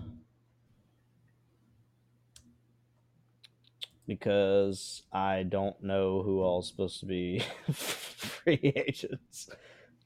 because 4.07 5.03
I 5.13 5.45
don't 5.45 5.83
know 5.83 6.23
who 6.23 6.41
all's 6.41 6.69
supposed 6.69 7.01
to 7.01 7.07
be 7.07 7.43
free 7.73 8.73
agents. 8.77 9.49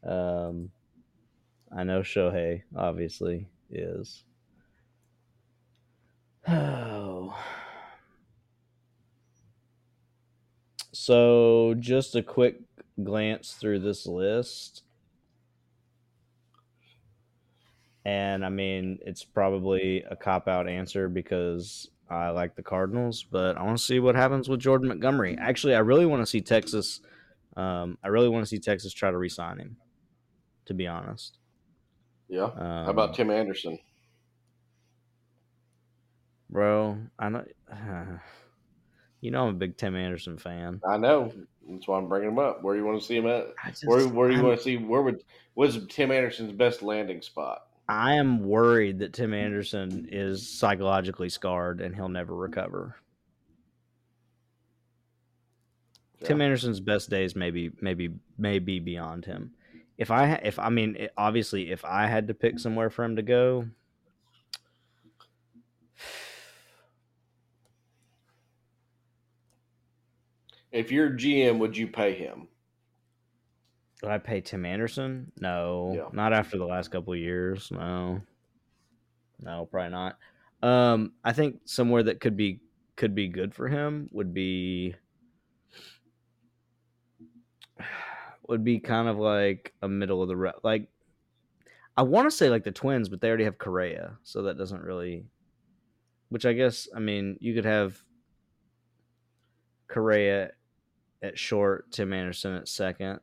Um, 0.05 0.71
I 1.77 1.85
know 1.85 2.01
Shohei 2.01 2.63
obviously 2.77 3.49
is. 3.71 4.23
Oh. 6.49 7.37
So, 10.99 11.75
just 11.79 12.17
a 12.17 12.23
quick 12.23 12.57
glance 13.05 13.53
through 13.53 13.81
this 13.81 14.07
list. 14.07 14.83
And 18.07 18.45
I 18.45 18.49
mean, 18.49 18.99
it's 19.05 19.23
probably 19.23 20.05
a 20.11 20.17
cop 20.17 20.49
out 20.49 20.69
answer 20.69 21.09
because 21.09 21.91
I 22.09 22.31
like 22.31 22.55
the 22.55 22.63
Cardinals, 22.63 23.25
but 23.31 23.57
I 23.57 23.63
want 23.63 23.79
to 23.79 23.83
see 23.85 23.99
what 23.99 24.15
happens 24.15 24.49
with 24.49 24.61
Jordan 24.61 24.89
Montgomery. 24.89 25.37
Actually, 25.41 25.75
I 25.75 25.81
really 25.81 26.07
want 26.07 26.23
to 26.23 26.27
see 26.27 26.41
Texas. 26.41 27.01
Um, 27.57 27.99
I 28.05 28.09
really 28.09 28.29
want 28.29 28.43
to 28.45 28.49
see 28.49 28.59
Texas 28.59 28.93
try 28.93 29.11
to 29.11 29.17
re-sign 29.19 29.59
him. 29.59 29.77
To 30.67 30.75
be 30.75 30.87
honest, 30.89 31.39
Yeah. 32.29 32.45
um, 32.45 32.85
How 32.85 32.91
about 32.91 33.15
Tim 33.15 33.31
Anderson? 33.31 33.79
Bro, 36.51 36.99
I 37.19 37.29
know. 37.29 37.45
Uh, 37.71 38.19
you 39.21 39.31
know 39.31 39.45
I'm 39.49 39.55
a 39.55 39.59
big 39.59 39.77
Tim 39.77 39.97
Anderson 39.97 40.39
fan. 40.39 40.81
I 40.89 40.97
know. 40.97 41.33
That's 41.69 41.89
why 41.89 41.99
I'm 41.99 42.09
bringing 42.09 42.31
him 42.31 42.39
up. 42.39 42.63
Where 42.63 42.75
do 42.75 42.81
you 42.81 42.87
want 42.87 43.01
to 43.01 43.07
see 43.07 43.17
him 43.17 43.27
at? 43.27 43.47
Just, 43.69 43.87
Where, 43.87 44.07
where 44.09 44.29
do 44.29 44.35
you 44.35 44.41
I'm- 44.41 44.49
want 44.49 44.59
to 44.59 44.65
see? 44.65 44.77
Where 44.77 45.03
would 45.03 45.23
what's 45.55 45.79
Tim 45.89 46.11
Anderson's 46.13 46.53
best 46.53 46.83
landing 46.83 47.23
spot? 47.23 47.63
I 47.89 48.15
am 48.15 48.41
worried 48.41 48.99
that 48.99 49.13
Tim 49.13 49.33
Anderson 49.33 50.09
is 50.11 50.49
psychologically 50.49 51.29
scarred 51.29 51.81
and 51.81 51.95
he'll 51.95 52.09
never 52.09 52.35
recover. 52.35 52.97
Tim 56.25 56.41
Anderson's 56.41 56.81
best 56.81 57.11
days 57.11 57.37
maybe 57.37 57.71
maybe 57.81 58.11
may 58.39 58.59
be 58.59 58.81
beyond 58.81 59.25
him. 59.25 59.53
If 59.99 60.11
I 60.11 60.35
if 60.37 60.59
I 60.59 60.69
mean 60.71 60.97
it- 60.97 61.13
obviously 61.17 61.71
if 61.71 61.85
I 61.85 62.07
had 62.07 62.27
to 62.29 62.35
pick 62.35 62.59
somewhere 62.59 62.91
for 62.91 63.05
him 63.05 63.17
to 63.17 63.23
go, 63.23 63.69
If 70.73 70.93
you're 70.93 71.11
GM, 71.11 71.59
would 71.59 71.77
you 71.77 71.89
pay 71.89 72.13
him? 72.15 72.49
Would 74.03 74.11
I 74.13 74.19
pay 74.19 74.41
Tim 74.41 74.65
Anderson? 74.67 75.33
No, 75.41 75.93
Yeah. 75.95 76.09
not 76.13 76.33
after 76.33 76.59
the 76.59 76.67
last 76.67 76.89
couple 76.89 77.13
of 77.13 77.19
years. 77.19 77.71
No, 77.71 78.21
no, 79.41 79.67
probably 79.67 79.91
not. 79.91 80.19
Um, 80.63 81.13
I 81.25 81.33
think 81.33 81.61
somewhere 81.65 82.03
that 82.05 82.21
could 82.21 82.37
be 82.37 82.61
could 82.97 83.15
be 83.15 83.29
good 83.29 83.55
for 83.55 83.69
him 83.69 84.09
would 84.13 84.33
be 84.33 84.95
would 88.49 88.65
be 88.65 88.79
kind 88.79 89.09
of 89.09 89.19
like 89.19 89.75
a 89.83 89.89
middle 89.89 90.23
of 90.23 90.29
the 90.29 90.37
road. 90.37 90.55
Like 90.63 90.89
I 91.97 92.03
want 92.03 92.27
to 92.27 92.31
say 92.37 92.49
like 92.51 92.65
the 92.65 92.73
Twins, 92.73 93.09
but 93.09 93.21
they 93.21 93.29
already 93.29 93.45
have 93.45 93.59
Correa, 93.59 94.17
so 94.23 94.43
that 94.43 94.59
doesn't 94.59 94.83
really. 94.83 95.25
Which 96.29 96.45
I 96.47 96.53
guess 96.55 96.89
I 96.95 96.99
mean 96.99 97.37
you 97.41 97.55
could 97.55 97.65
have 97.65 98.03
Correa 99.89 100.51
at 101.23 101.39
short, 101.39 101.91
Tim 101.93 102.13
Anderson 102.13 102.55
at 102.55 102.69
second. 102.69 103.21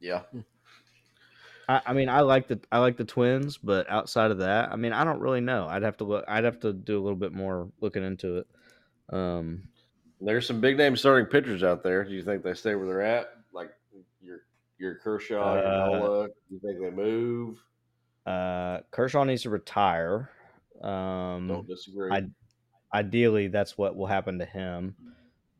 Yeah. 0.00 0.22
I, 1.68 1.80
I 1.86 1.92
mean, 1.92 2.08
I 2.08 2.20
like 2.20 2.48
the 2.48 2.60
I 2.70 2.78
like 2.78 2.96
the 2.96 3.04
Twins, 3.04 3.58
but 3.58 3.90
outside 3.90 4.30
of 4.30 4.38
that, 4.38 4.70
I 4.72 4.76
mean, 4.76 4.92
I 4.92 5.04
don't 5.04 5.20
really 5.20 5.40
know. 5.40 5.66
I'd 5.68 5.82
have 5.82 5.96
to 5.98 6.04
look. 6.04 6.24
I'd 6.28 6.44
have 6.44 6.60
to 6.60 6.72
do 6.72 6.98
a 6.98 7.02
little 7.02 7.18
bit 7.18 7.32
more 7.32 7.68
looking 7.80 8.04
into 8.04 8.38
it. 8.38 8.46
Um, 9.10 9.68
There's 10.20 10.46
some 10.46 10.60
big 10.60 10.76
name 10.76 10.96
starting 10.96 11.26
pitchers 11.26 11.62
out 11.64 11.82
there. 11.82 12.04
Do 12.04 12.12
you 12.14 12.22
think 12.22 12.42
they 12.42 12.54
stay 12.54 12.74
where 12.74 12.86
they're 12.86 13.02
at? 13.02 13.30
Like 13.52 13.70
your 14.22 14.40
your 14.78 14.94
Kershaw, 14.96 15.54
your 15.54 15.66
Uh, 15.66 15.98
Nola. 15.98 16.26
Do 16.28 16.32
you 16.50 16.60
think 16.60 16.80
they 16.80 16.90
move? 16.90 17.58
uh, 18.26 18.80
Kershaw 18.90 19.24
needs 19.24 19.42
to 19.42 19.50
retire. 19.50 20.30
Um, 20.82 21.48
Don't 21.48 21.66
disagree. 21.68 22.10
I- 22.12 22.30
ideally, 22.98 23.48
that's 23.48 23.76
what 23.78 23.96
will 23.96 24.06
happen 24.06 24.38
to 24.40 24.44
him. 24.44 24.94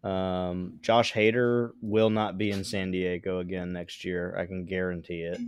Um, 0.07 0.79
Josh 0.83 1.13
Hader 1.13 1.71
will 1.81 2.11
not 2.11 2.39
be 2.39 2.51
in 2.51 2.63
San 2.63 2.91
Diego 2.91 3.41
again 3.41 3.73
next 3.73 4.05
year. 4.05 4.37
I 4.39 4.47
can 4.47 4.65
guarantee 4.65 5.23
it. 5.23 5.41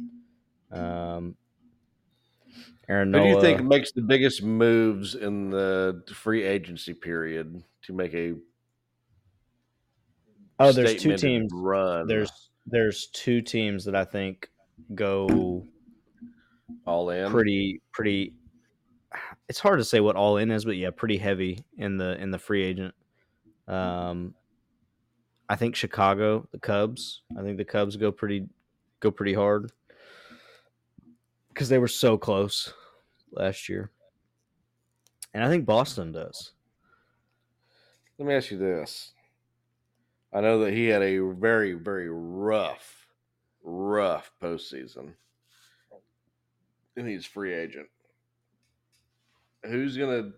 Um, 0.77 1.37
Aaron 2.89 3.13
Who 3.13 3.21
do 3.21 3.29
you 3.29 3.41
think 3.41 3.63
makes 3.63 3.93
the 3.93 4.03
biggest 4.03 4.43
moves 4.43 5.15
in 5.15 5.51
the 5.51 6.03
free 6.13 6.43
agency 6.43 6.95
period 6.95 7.63
to 7.83 7.93
make 7.93 8.15
a 8.15 8.35
Oh, 10.59 10.73
there's 10.73 10.97
two 10.97 11.17
teams. 11.17 11.53
run? 11.55 12.09
There's 12.09 12.51
there's 12.67 13.09
two 13.13 13.41
teams 13.43 13.85
that 13.85 13.95
I 13.95 14.05
think 14.05 14.49
go 14.95 15.67
all 16.85 17.11
in. 17.11 17.31
pretty 17.31 17.81
pretty 17.93 18.35
it's 19.49 19.59
hard 19.61 19.79
to 19.79 19.85
say 19.85 20.01
what 20.01 20.17
all 20.17 20.37
in 20.37 20.51
is 20.51 20.65
but 20.65 20.77
yeah 20.77 20.91
pretty 20.91 21.17
heavy 21.17 21.65
in 21.77 21.97
the 21.97 22.21
in 22.21 22.31
the 22.31 22.39
free 22.39 22.63
agent 22.63 22.95
um 23.67 24.35
i 25.49 25.57
think 25.57 25.75
chicago 25.75 26.47
the 26.53 26.59
cubs 26.59 27.23
i 27.39 27.43
think 27.43 27.57
the 27.57 27.65
cubs 27.65 27.97
go 27.97 28.11
pretty 28.13 28.47
go 29.01 29.11
pretty 29.11 29.35
hard 29.35 29.71
because 31.49 31.69
they 31.69 31.79
were 31.79 31.89
so 31.89 32.17
close 32.19 32.73
last 33.33 33.69
year 33.69 33.91
and 35.35 35.45
i 35.45 35.49
think 35.49 35.65
boston 35.67 36.13
does 36.13 36.53
Let 38.19 38.29
me 38.29 38.35
ask 38.35 38.51
you 38.51 38.59
this. 38.59 39.13
I 40.33 40.41
know 40.41 40.59
that 40.65 40.75
he 40.75 40.87
had 40.87 41.03
a 41.03 41.19
very, 41.21 41.73
very 41.73 42.11
rough, 42.11 43.07
rough 43.63 44.31
postseason. 44.43 45.15
And 46.97 47.09
he's 47.09 47.25
free 47.25 47.55
agent. 47.55 47.89
Who's 49.65 49.97
gonna 49.97 50.33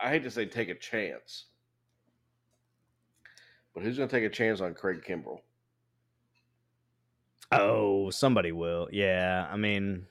I 0.00 0.10
hate 0.10 0.24
to 0.24 0.30
say 0.30 0.44
take 0.44 0.68
a 0.68 0.74
chance. 0.74 1.46
But 3.78 3.84
who's 3.84 3.96
gonna 3.96 4.10
take 4.10 4.24
a 4.24 4.28
chance 4.28 4.60
on 4.60 4.74
Craig 4.74 5.04
Kimbrel? 5.06 5.38
oh 7.52 8.10
somebody 8.10 8.50
will. 8.50 8.88
Yeah 8.90 9.46
i 9.48 9.56
mean 9.56 10.04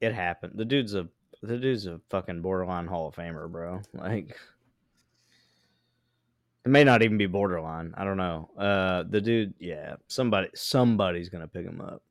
it 0.00 0.14
happened. 0.14 0.54
The 0.56 0.64
dude's 0.64 0.94
a 0.94 1.08
the 1.42 1.58
dude's 1.58 1.84
a 1.84 2.00
fucking 2.08 2.40
borderline 2.40 2.86
hall 2.86 3.08
of 3.08 3.14
famer 3.16 3.52
bro. 3.52 3.82
Like 3.92 4.34
it 6.64 6.68
may 6.70 6.84
not 6.84 7.02
even 7.02 7.18
be 7.18 7.26
borderline. 7.26 7.92
I 7.98 8.04
don't 8.04 8.16
know. 8.16 8.48
Uh 8.56 9.02
the 9.02 9.20
dude 9.20 9.52
yeah 9.58 9.96
somebody 10.08 10.48
somebody's 10.54 11.28
gonna 11.28 11.48
pick 11.48 11.66
him 11.66 11.82
up. 11.82 12.02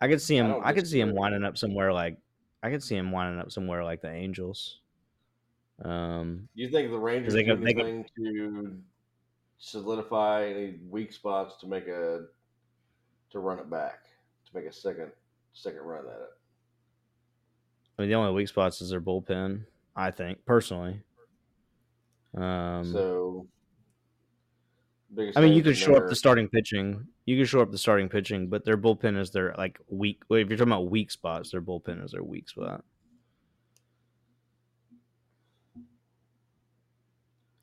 I 0.00 0.08
could 0.08 0.22
see 0.22 0.38
him 0.38 0.48
don't 0.48 0.64
i, 0.64 0.72
could 0.72 0.86
see 0.86 1.00
him 1.00 1.14
winding 1.14 1.44
up 1.44 1.58
somewhere 1.58 1.92
like 1.92 2.16
i 2.62 2.70
could 2.70 2.82
see 2.82 2.96
him 2.96 3.12
winding 3.12 3.38
up 3.38 3.52
somewhere 3.52 3.84
like 3.84 4.00
the 4.00 4.10
angels 4.10 4.80
um 5.84 6.48
Do 6.56 6.62
you 6.62 6.70
think 6.70 6.90
the 6.90 6.98
Rangers 6.98 7.32
they 7.34 7.42
do 7.42 7.56
could- 7.56 7.64
they 7.66 7.74
could- 7.74 8.06
to 8.16 8.82
solidify 9.58 10.46
any 10.46 10.78
weak 10.88 11.12
spots 11.12 11.56
to 11.60 11.66
make 11.66 11.86
a 11.86 12.26
to 13.30 13.38
run 13.38 13.58
it 13.58 13.68
back? 13.70 14.04
To 14.46 14.56
make 14.56 14.66
a 14.66 14.72
second 14.72 15.12
second 15.52 15.80
run 15.80 16.06
at 16.06 16.20
it? 16.20 16.30
I 17.98 18.02
mean, 18.02 18.10
the 18.10 18.14
only 18.16 18.32
weak 18.32 18.48
spots 18.48 18.80
is 18.80 18.90
their 18.90 19.00
bullpen. 19.00 19.64
I 19.94 20.10
think 20.10 20.44
personally. 20.44 21.00
Um, 22.34 22.84
so 22.92 23.46
I 25.36 25.40
mean, 25.40 25.54
you 25.54 25.62
could 25.62 25.76
shore 25.76 26.02
up 26.02 26.08
the 26.10 26.14
starting 26.16 26.48
pitching. 26.48 27.06
You 27.24 27.38
could 27.38 27.48
shore 27.48 27.62
up 27.62 27.70
the 27.70 27.78
starting 27.78 28.08
pitching, 28.10 28.48
but 28.48 28.64
their 28.66 28.76
bullpen 28.76 29.18
is 29.18 29.30
their 29.30 29.54
like 29.56 29.80
weak. 29.88 30.22
well, 30.28 30.38
If 30.40 30.48
you're 30.48 30.58
talking 30.58 30.72
about 30.72 30.90
weak 30.90 31.10
spots, 31.10 31.50
their 31.52 31.62
bullpen 31.62 32.04
is 32.04 32.12
their 32.12 32.22
weak 32.22 32.48
spot. 32.50 32.84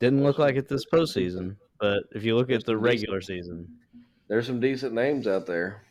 Didn't 0.00 0.22
look 0.22 0.38
like 0.38 0.56
it 0.56 0.68
this 0.68 0.84
postseason, 0.86 1.56
but 1.80 2.04
if 2.12 2.24
you 2.24 2.36
look 2.36 2.50
at 2.50 2.64
the 2.64 2.76
regular 2.76 3.20
season, 3.20 3.68
There's 4.28 4.46
some 4.46 4.60
decent 4.60 4.94
names 4.94 5.26
out 5.26 5.46
there 5.46 5.82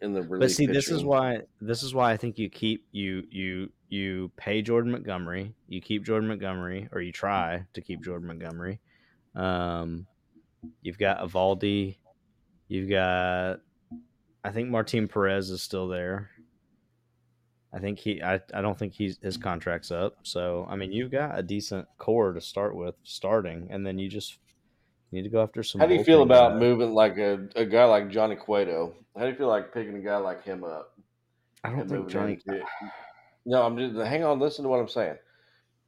in 0.00 0.12
the 0.12 0.22
but 0.22 0.50
see, 0.50 0.66
this 0.66 0.88
is 0.90 1.04
why 1.04 1.42
this 1.60 1.82
is 1.82 1.94
why 1.94 2.12
I 2.12 2.16
think 2.16 2.38
you 2.38 2.50
keep 2.50 2.84
you 2.90 3.22
you 3.30 3.70
you 3.88 4.30
pay 4.36 4.62
Jordan 4.62 4.90
Montgomery, 4.90 5.54
you 5.68 5.80
keep 5.80 6.04
Jordan 6.04 6.28
Montgomery, 6.28 6.88
or 6.92 7.02
you 7.02 7.12
try 7.12 7.64
to 7.74 7.80
keep 7.80 8.02
Jordan 8.02 8.26
Montgomery. 8.26 8.80
Um, 9.34 10.06
you've 10.80 10.98
got 10.98 11.20
Eovaldi, 11.20 11.96
you've 12.68 12.88
got, 12.88 13.60
I 14.44 14.50
think 14.50 14.70
Martin 14.70 15.08
Perez 15.08 15.50
is 15.50 15.62
still 15.62 15.88
there. 15.88 16.30
I 17.74 17.78
think 17.78 17.98
he, 17.98 18.22
I, 18.22 18.40
I 18.52 18.60
don't 18.60 18.78
think 18.78 18.92
he's 18.92 19.18
his 19.22 19.36
contract's 19.36 19.90
up. 19.90 20.18
So 20.22 20.66
I 20.68 20.76
mean, 20.76 20.92
you've 20.92 21.10
got 21.10 21.38
a 21.38 21.42
decent 21.42 21.86
core 21.98 22.32
to 22.32 22.40
start 22.40 22.76
with, 22.76 22.94
starting, 23.02 23.68
and 23.70 23.86
then 23.86 23.98
you 23.98 24.08
just 24.08 24.38
need 25.10 25.22
to 25.22 25.28
go 25.28 25.42
after 25.42 25.62
some. 25.62 25.80
How 25.80 25.86
do 25.86 25.94
you 25.94 26.04
feel 26.04 26.22
about 26.22 26.58
moving 26.58 26.92
like 26.92 27.16
a, 27.16 27.48
a 27.56 27.64
guy 27.64 27.84
like 27.84 28.10
Johnny 28.10 28.36
Cueto? 28.36 28.94
How 29.16 29.24
do 29.24 29.30
you 29.30 29.36
feel 29.36 29.48
like 29.48 29.72
picking 29.72 29.96
a 29.96 30.00
guy 30.00 30.16
like 30.18 30.44
him 30.44 30.64
up? 30.64 30.94
I 31.64 31.70
don't 31.70 31.88
think 31.88 32.08
Johnny. 32.08 32.38
No, 33.44 33.62
I'm 33.62 33.76
just 33.76 33.96
hang 34.06 34.24
on. 34.24 34.38
Listen 34.38 34.64
to 34.64 34.68
what 34.68 34.80
I'm 34.80 34.88
saying. 34.88 35.16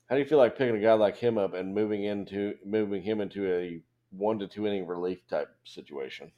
How 0.09 0.16
do 0.16 0.23
you 0.23 0.28
feel 0.28 0.39
like 0.39 0.56
picking 0.56 0.77
a 0.77 0.81
guy 0.81 0.93
like 0.94 1.16
him 1.16 1.39
up 1.39 1.55
and 1.55 1.74
moving 1.74 2.05
into 2.05 2.55
moving 2.65 3.02
him 3.02 3.20
into 3.20 3.47
a 3.51 3.81
one 4.11 4.39
to 4.39 4.47
two 4.47 4.66
inning 4.66 4.86
relief 4.86 5.27
type 5.28 5.48
situation? 5.65 6.31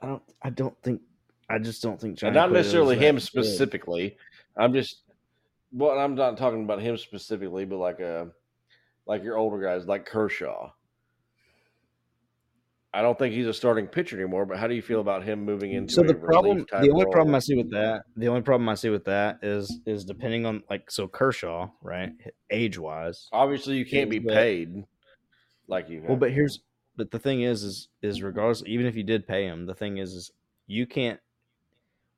I 0.00 0.06
don't. 0.06 0.22
I 0.42 0.50
don't 0.50 0.76
think. 0.82 1.00
I 1.48 1.58
just 1.58 1.82
don't 1.82 2.00
think 2.00 2.18
Johnny. 2.18 2.28
and 2.28 2.34
not 2.34 2.48
Cueto 2.48 2.60
necessarily 2.60 2.96
him 2.96 3.16
good. 3.16 3.22
specifically. 3.22 4.16
I'm 4.56 4.72
just 4.72 5.02
well, 5.72 5.98
I'm 5.98 6.14
not 6.14 6.36
talking 6.36 6.62
about 6.64 6.80
him 6.80 6.96
specifically, 6.96 7.64
but 7.64 7.78
like 7.78 8.00
a 8.00 8.30
like 9.06 9.22
your 9.22 9.36
older 9.36 9.60
guys, 9.60 9.86
like 9.86 10.06
Kershaw. 10.06 10.70
I 12.92 13.02
don't 13.02 13.18
think 13.18 13.34
he's 13.34 13.48
a 13.48 13.52
starting 13.52 13.88
pitcher 13.88 14.16
anymore. 14.16 14.46
But 14.46 14.58
how 14.58 14.68
do 14.68 14.74
you 14.74 14.82
feel 14.82 15.00
about 15.00 15.24
him 15.24 15.44
moving 15.44 15.72
into 15.72 15.92
So 15.92 16.02
the 16.02 16.14
problem, 16.14 16.64
the 16.70 16.90
only 16.90 17.04
role? 17.04 17.12
problem 17.12 17.34
I 17.34 17.40
see 17.40 17.56
with 17.56 17.72
that, 17.72 18.02
the 18.16 18.28
only 18.28 18.42
problem 18.42 18.68
I 18.68 18.74
see 18.74 18.88
with 18.88 19.04
that 19.06 19.40
is 19.42 19.80
is 19.84 20.04
depending 20.04 20.46
on 20.46 20.62
like 20.70 20.90
so 20.92 21.08
Kershaw, 21.08 21.70
right, 21.82 22.12
age 22.50 22.78
wise. 22.78 23.28
Obviously, 23.32 23.76
you 23.76 23.84
can't 23.84 24.08
be 24.08 24.20
paid 24.20 24.84
like 25.66 25.88
you. 25.88 26.04
Well, 26.06 26.16
but 26.16 26.30
here's 26.30 26.60
but 26.96 27.10
the 27.10 27.18
thing 27.18 27.42
is 27.42 27.64
is 27.64 27.88
is 28.00 28.22
regardless, 28.22 28.62
even 28.64 28.86
if 28.86 28.94
you 28.94 29.02
did 29.02 29.26
pay 29.26 29.44
him, 29.44 29.66
the 29.66 29.74
thing 29.74 29.98
is 29.98 30.12
is 30.12 30.30
you 30.68 30.86
can't 30.86 31.18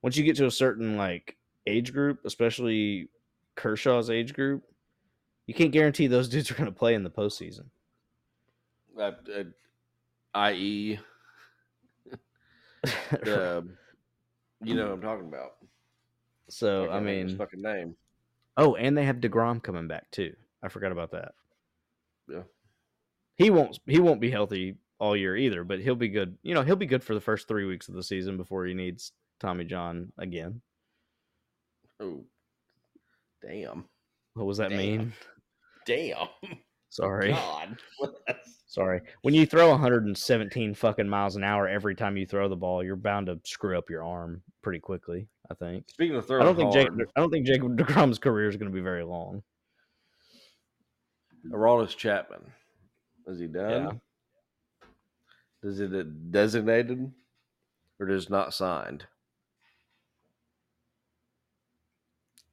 once 0.03 0.19
you 0.19 0.25
get 0.25 0.37
to 0.37 0.47
a 0.47 0.51
certain 0.51 0.99
like 0.99 1.39
age 1.67 1.93
group, 1.93 2.21
especially 2.25 3.09
Kershaw's 3.57 4.11
age 4.11 4.35
group, 4.35 4.63
you 5.47 5.55
can't 5.55 5.73
guarantee 5.73 6.07
those 6.07 6.29
dudes 6.31 6.51
are 6.51 6.55
going 6.55 6.67
to 6.67 6.73
play 6.73 6.95
in 6.95 7.03
the 7.05 7.11
postseason. 7.11 7.67
Uh, 8.99 9.03
uh, 9.03 9.45
i.e., 10.35 10.99
the 13.11 13.67
you 14.63 14.75
know 14.75 14.87
what 14.87 14.93
I'm 14.95 15.01
talking 15.03 15.29
about. 15.29 15.57
so 16.49 16.91
I 16.91 17.01
his 17.01 17.05
mean, 17.31 17.37
fucking 17.39 17.61
name. 17.61 17.97
oh, 18.57 18.75
and 18.77 18.97
they 18.97 19.05
have 19.05 19.17
Degrom 19.17 19.63
coming 19.63 19.89
back 19.89 20.11
too. 20.11 20.35
I 20.63 20.69
forgot 20.69 20.93
about 20.93 21.11
that. 21.13 21.35
Yeah. 22.31 22.43
he 23.37 23.51
won't 23.51 23.79
he 23.87 24.01
won't 24.01 24.21
be 24.21 24.31
healthy 24.31 24.77
all 24.99 25.17
year 25.17 25.37
either, 25.37 25.63
but 25.65 25.81
he'll 25.81 25.95
be 25.95 26.09
good. 26.09 26.39
You 26.43 26.55
know, 26.55 26.63
he'll 26.63 26.77
be 26.77 26.87
good 26.87 27.05
for 27.05 27.15
the 27.15 27.21
first 27.21 27.49
three 27.49 27.67
weeks 27.67 27.89
of 27.89 27.95
the 27.95 28.03
season 28.03 28.37
before 28.37 28.65
he 28.67 28.73
needs 28.75 29.13
Tommy 29.41 29.65
John 29.65 30.13
again. 30.19 30.63
Oh, 32.01 32.25
damn, 33.43 33.85
What 34.35 34.47
was 34.47 34.59
that 34.59 34.69
Damn. 34.71 34.79
mean? 34.79 35.13
damn, 35.87 36.29
Sorry. 36.91 37.33
God. 37.33 37.77
Sorry. 38.67 39.01
When 39.23 39.33
you 39.33 39.47
throw 39.47 39.71
117 39.71 40.75
fucking 40.75 41.09
miles 41.09 41.37
an 41.37 41.45
hour 41.45 41.67
every 41.69 41.95
time 41.95 42.17
you 42.17 42.27
throw 42.27 42.49
the 42.49 42.57
ball, 42.57 42.85
you're 42.85 42.97
bound 42.97 43.29
to 43.29 43.41
screw 43.45 43.79
up 43.79 43.89
your 43.89 44.05
arm 44.05 44.43
pretty 44.63 44.81
quickly. 44.81 45.29
I 45.51 45.55
think. 45.55 45.89
Speaking 45.89 46.17
of 46.17 46.27
throwing 46.27 46.43
I 46.43 46.45
don't 46.45 46.57
think 46.57 46.73
Jake. 46.73 46.89
I 47.17 47.21
don't 47.21 47.31
think 47.31 47.47
Jacob 47.47 47.77
Degrom's 47.77 48.19
career 48.19 48.49
is 48.49 48.57
going 48.57 48.71
to 48.71 48.75
be 48.75 48.83
very 48.83 49.05
long. 49.05 49.43
Aroldis 51.51 51.97
Chapman, 51.97 52.43
is 53.29 53.39
he 53.39 53.47
done? 53.47 54.01
Yeah. 55.63 55.69
Is 55.71 55.81
it 55.81 56.31
designated 56.33 57.13
or 58.01 58.07
just 58.09 58.29
not 58.31 58.53
signed? 58.53 59.07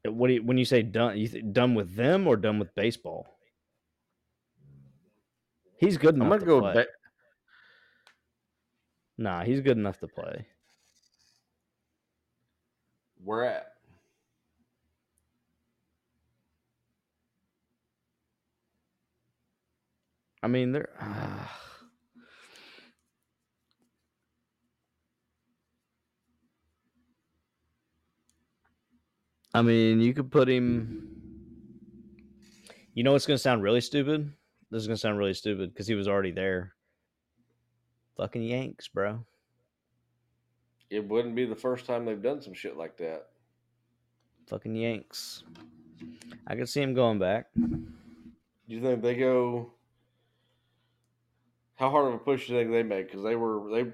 What 0.06 0.28
do 0.28 0.34
you, 0.34 0.44
when 0.44 0.58
you 0.58 0.66
say 0.66 0.82
done? 0.82 1.18
You 1.18 1.28
th- 1.28 1.46
done 1.54 1.76
with 1.76 1.96
them 1.96 2.28
or 2.28 2.36
done 2.36 2.60
with 2.60 2.76
baseball? 2.76 3.28
He's 5.78 5.98
good 5.98 6.16
enough 6.16 6.26
I'm 6.26 6.30
gonna 6.30 6.40
to 6.42 6.46
go 6.46 6.62
play. 6.62 6.74
back. 6.74 6.88
Nah, 9.18 9.44
he's 9.44 9.62
good 9.62 9.78
enough 9.78 10.00
to 10.00 10.08
play. 10.08 10.46
Where 13.24 13.46
at? 13.46 13.68
I 20.42 20.48
mean, 20.48 20.74
they're. 20.74 20.90
Uh, 21.00 21.48
I 29.54 29.62
mean, 29.62 30.02
you 30.02 30.14
could 30.14 30.32
put 30.32 30.50
him. 30.50 31.10
You 32.94 33.04
know 33.04 33.12
what's 33.12 33.26
going 33.26 33.38
to 33.38 33.42
sound 33.42 33.62
really 33.62 33.82
stupid? 33.82 34.32
This 34.72 34.82
is 34.82 34.88
going 34.88 34.96
to 34.96 35.02
sound 35.02 35.18
really 35.18 35.34
stupid 35.34 35.74
because 35.74 35.88
he 35.88 35.94
was 35.94 36.08
already 36.08 36.32
there. 36.32 36.74
Fucking 38.18 38.44
Yanks, 38.44 38.88
bro. 38.88 39.26
It 40.90 41.08
wouldn't 41.08 41.36
be 41.36 41.46
the 41.46 41.56
first 41.56 41.86
time 41.86 42.06
they've 42.06 42.22
done 42.22 42.42
some 42.42 42.54
shit 42.54 42.78
like 42.78 42.98
that. 42.98 43.28
Fucking 44.48 44.76
Yanks. 44.76 45.44
I 46.48 46.56
could 46.56 46.70
see 46.70 46.82
him 46.82 46.94
going 46.94 47.20
back. 47.20 47.48
Do 47.56 47.82
you 48.68 48.82
think 48.82 49.02
they 49.02 49.16
go? 49.16 49.72
How 51.76 51.90
hard 51.90 52.08
of 52.08 52.14
a 52.14 52.18
push 52.20 52.48
do 52.48 52.54
you 52.54 52.60
think 52.60 52.72
they 52.72 52.84
make? 52.84 53.08
Because 53.08 53.24
they 53.24 53.36
were 53.36 53.72
they 53.72 53.92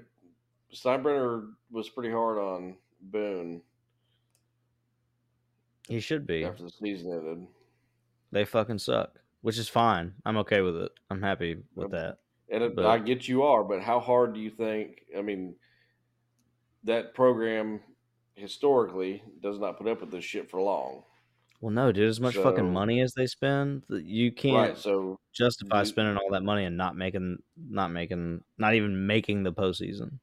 Steinbrenner 0.74 1.50
was 1.70 1.88
pretty 1.88 2.10
hard 2.10 2.38
on 2.38 2.76
Boone 3.00 3.62
He 5.88 6.00
should 6.00 6.26
be. 6.26 6.44
after 6.44 6.62
the 6.64 6.70
season 6.70 7.12
ended. 7.12 7.46
They 8.32 8.44
fucking 8.44 8.78
suck, 8.78 9.18
which 9.42 9.58
is 9.58 9.68
fine. 9.68 10.14
I'm 10.24 10.36
okay 10.38 10.60
with 10.60 10.76
it. 10.76 10.92
I'm 11.10 11.20
happy 11.22 11.56
with 11.74 11.90
that. 11.92 12.18
And 12.48 12.62
it, 12.64 12.76
But- 12.76 12.86
I 12.86 12.98
get 12.98 13.26
you 13.28 13.42
are, 13.42 13.64
but 13.64 13.80
how 13.82 14.00
hard 14.00 14.34
do 14.34 14.40
you 14.40 14.50
think? 14.50 15.02
I 15.16 15.22
mean, 15.22 15.54
that 16.84 17.14
program 17.14 17.80
historically 18.34 19.22
does 19.42 19.58
not 19.58 19.78
put 19.78 19.86
up 19.88 20.00
with 20.00 20.10
this 20.10 20.24
shit 20.24 20.48
for 20.50 20.60
long, 20.60 21.02
Well, 21.60 21.72
no, 21.72 21.92
dude. 21.92 22.08
As 22.08 22.20
much 22.20 22.36
fucking 22.36 22.72
money 22.72 23.00
as 23.02 23.12
they 23.14 23.26
spend, 23.26 23.82
you 23.90 24.32
can't 24.32 24.56
right? 24.70 24.78
So 24.78 25.18
justify 25.32 25.80
you- 25.80 25.86
spending 25.86 26.16
all 26.16 26.30
that 26.30 26.42
money 26.42 26.64
and 26.64 26.76
not 26.76 26.96
making, 26.96 27.42
not 27.56 27.88
making, 27.90 28.42
not 28.58 28.74
even 28.74 29.06
making 29.06 29.42
the 29.42 29.52
postseason. 29.52 30.20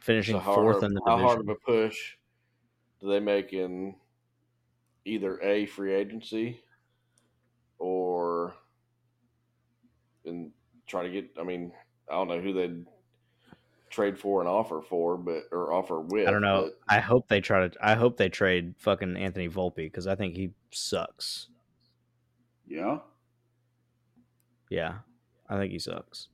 Finishing 0.00 0.36
so 0.36 0.40
fourth 0.40 0.80
hard, 0.80 0.84
in 0.84 0.94
the 0.94 1.00
how 1.06 1.16
division. 1.16 1.26
hard 1.28 1.40
of 1.40 1.48
a 1.48 1.54
push 1.56 2.16
do 3.00 3.08
they 3.08 3.20
make 3.20 3.52
in 3.52 3.94
either 5.08 5.40
a 5.42 5.66
free 5.66 5.94
agency 5.94 6.60
or 7.78 8.54
and 10.24 10.50
try 10.86 11.02
to 11.02 11.10
get? 11.10 11.30
I 11.40 11.42
mean, 11.44 11.72
I 12.10 12.14
don't 12.14 12.28
know 12.28 12.40
who 12.40 12.52
they'd 12.52 12.84
trade 13.90 14.18
for 14.18 14.40
and 14.40 14.48
offer 14.48 14.80
for, 14.82 15.16
but 15.16 15.44
or 15.50 15.72
offer 15.72 16.00
with. 16.00 16.28
I 16.28 16.30
don't 16.30 16.42
know. 16.42 16.70
but 16.86 16.94
I 16.94 17.00
hope 17.00 17.26
they 17.28 17.40
try 17.40 17.66
to. 17.68 17.76
I 17.84 17.94
hope 17.94 18.16
they 18.16 18.28
trade 18.28 18.74
fucking 18.78 19.16
Anthony 19.16 19.48
Volpe 19.48 19.76
because 19.76 20.06
I 20.06 20.14
think 20.14 20.36
he 20.36 20.50
sucks. 20.70 21.48
Yeah. 22.66 22.98
Yeah, 24.70 24.98
I 25.48 25.56
think 25.56 25.72
he 25.72 25.78
sucks. 25.78 26.28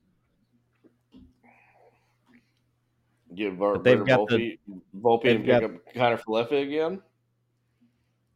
Give 3.33 3.55
Ver, 3.55 3.77
they've 3.79 3.99
Volpe, 3.99 4.07
got 4.07 4.27
the- 4.29 4.59
Volpe 4.99 5.31
and 5.31 5.39
pick 5.39 5.47
got- 5.47 5.63
up 5.63 5.71
Kiner-Falefa 5.93 6.61
again. 6.63 7.01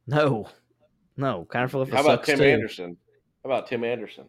No, 0.09 0.49
no. 1.17 1.45
Kind 1.45 1.65
of 1.65 1.89
How 1.91 2.01
about 2.01 2.23
Tim 2.23 2.41
Anderson? 2.41 2.97
How 3.43 3.51
about 3.51 3.67
Tim 3.67 3.83
Anderson? 3.83 4.25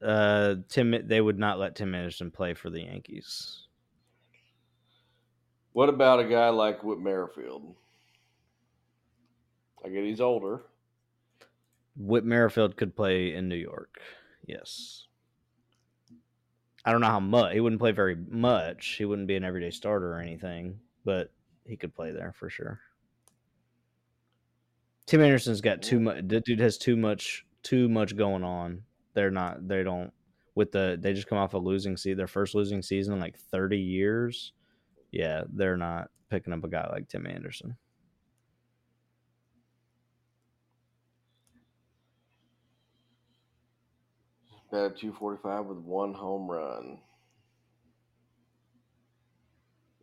Uh, 0.00 0.56
Tim. 0.68 0.94
They 1.06 1.20
would 1.20 1.38
not 1.38 1.58
let 1.58 1.74
Tim 1.74 1.94
Anderson 1.94 2.30
play 2.30 2.54
for 2.54 2.70
the 2.70 2.82
Yankees. 2.82 3.66
What 5.72 5.88
about 5.88 6.20
a 6.20 6.24
guy 6.24 6.50
like 6.50 6.84
Whit 6.84 7.00
Merrifield? 7.00 7.74
I 9.84 9.88
get 9.88 10.04
he's 10.04 10.20
older. 10.20 10.62
Whit 11.96 12.24
Merrifield 12.24 12.76
could 12.76 12.94
play 12.94 13.34
in 13.34 13.48
New 13.48 13.56
York. 13.56 14.00
Yes. 14.46 15.06
I 16.84 16.92
don't 16.92 17.00
know 17.00 17.08
how 17.08 17.20
much. 17.20 17.54
He 17.54 17.60
wouldn't 17.60 17.80
play 17.80 17.90
very 17.90 18.16
much. 18.28 18.94
He 18.98 19.04
wouldn't 19.04 19.28
be 19.28 19.36
an 19.36 19.44
everyday 19.44 19.70
starter 19.70 20.12
or 20.12 20.20
anything, 20.20 20.78
but 21.04 21.32
he 21.64 21.76
could 21.76 21.94
play 21.94 22.12
there 22.12 22.32
for 22.38 22.48
sure. 22.48 22.80
Tim 25.08 25.22
Anderson's 25.22 25.62
got 25.62 25.80
too 25.80 25.98
much. 25.98 26.28
That 26.28 26.44
dude 26.44 26.60
has 26.60 26.76
too 26.76 26.94
much. 26.94 27.46
Too 27.62 27.88
much 27.88 28.14
going 28.14 28.44
on. 28.44 28.82
They're 29.14 29.30
not. 29.30 29.66
They 29.66 29.82
don't. 29.82 30.12
With 30.54 30.70
the. 30.70 30.98
They 31.00 31.14
just 31.14 31.26
come 31.28 31.38
off 31.38 31.54
a 31.54 31.58
losing 31.58 31.96
season. 31.96 32.18
Their 32.18 32.26
first 32.26 32.54
losing 32.54 32.82
season 32.82 33.14
in 33.14 33.20
like 33.20 33.38
thirty 33.38 33.78
years. 33.78 34.52
Yeah, 35.10 35.44
they're 35.50 35.78
not 35.78 36.10
picking 36.28 36.52
up 36.52 36.62
a 36.62 36.68
guy 36.68 36.86
like 36.92 37.08
Tim 37.08 37.26
Anderson. 37.26 37.74
Batted 44.70 44.98
245 44.98 45.64
with 45.66 45.78
one 45.78 46.12
home 46.12 46.50
run. 46.50 46.98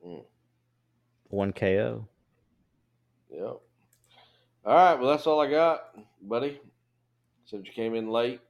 Mm, 0.06 0.26
One 1.30 1.54
KO. 1.54 2.08
yep. 3.30 3.62
All 4.66 4.76
right. 4.76 5.00
Well, 5.00 5.10
that's 5.10 5.28
all 5.28 5.40
I 5.40 5.50
got, 5.50 5.96
buddy. 6.22 6.60
Since 7.46 7.68
you 7.68 7.74
came 7.74 7.94
in 7.94 8.10
late, 8.10 8.42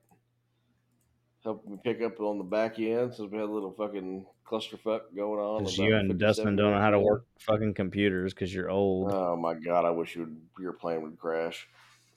helped 1.43 1.67
me 1.67 1.77
pick 1.83 2.01
up 2.01 2.19
on 2.19 2.37
the 2.37 2.43
back 2.43 2.79
end 2.79 3.13
since 3.13 3.29
we 3.31 3.37
had 3.37 3.49
a 3.49 3.51
little 3.51 3.71
fucking 3.71 4.25
clusterfuck 4.49 5.01
going 5.15 5.39
on. 5.39 5.59
Because 5.63 5.77
you 5.77 5.95
and 5.95 6.09
57 6.09 6.17
Dustin 6.17 6.55
don't 6.55 6.71
know 6.71 6.79
how 6.79 6.91
to 6.91 6.99
work 6.99 7.25
fucking 7.39 7.73
computers 7.73 8.33
because 8.33 8.53
you're 8.53 8.69
old. 8.69 9.11
Oh 9.11 9.35
my 9.35 9.53
god! 9.53 9.85
I 9.85 9.89
wish 9.89 10.15
you 10.15 10.21
would, 10.21 10.41
your 10.59 10.73
plane 10.73 11.01
would 11.01 11.19
crash. 11.19 11.67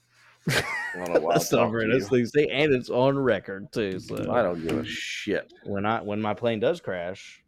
I 0.49 0.63
don't 0.95 1.13
know. 1.13 1.29
That's 1.31 1.51
not 1.51 1.63
talk 1.63 1.71
very 1.71 1.87
to 1.87 1.93
nice 1.93 2.11
you. 2.11 2.25
thing 2.27 2.47
to 2.47 2.51
and 2.51 2.73
it's 2.73 2.89
on 2.89 3.17
record 3.19 3.71
too. 3.71 3.99
So 3.99 4.31
I 4.31 4.41
don't 4.41 4.65
give 4.65 4.77
a 4.77 4.85
shit. 4.85 5.51
when 5.63 5.85
I 5.85 6.01
when 6.01 6.21
my 6.21 6.33
plane 6.33 6.59
does 6.59 6.79
crash, 6.79 7.43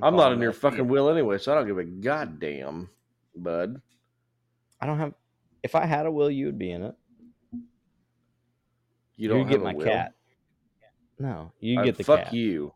I'm 0.00 0.16
not 0.16 0.32
in 0.32 0.40
your 0.40 0.52
fucking 0.52 0.86
wheel 0.86 1.08
anyway, 1.08 1.38
so 1.38 1.52
I 1.52 1.56
don't 1.56 1.66
give 1.66 1.78
a 1.78 1.84
goddamn, 1.84 2.88
bud. 3.34 3.80
I 4.80 4.86
don't 4.86 4.98
have. 4.98 5.14
If 5.66 5.74
I 5.74 5.84
had 5.84 6.06
a 6.06 6.12
will, 6.12 6.30
you 6.30 6.46
would 6.46 6.58
be 6.58 6.70
in 6.70 6.84
it. 6.84 6.94
You 9.16 9.28
don't 9.28 9.40
you 9.40 9.44
get 9.46 9.52
have 9.54 9.62
my 9.62 9.74
will. 9.74 9.84
cat. 9.84 10.12
No, 11.18 11.50
you 11.58 11.82
get 11.82 11.96
the 11.96 12.04
fuck 12.04 12.24
cat. 12.26 12.32
you. 12.34 12.72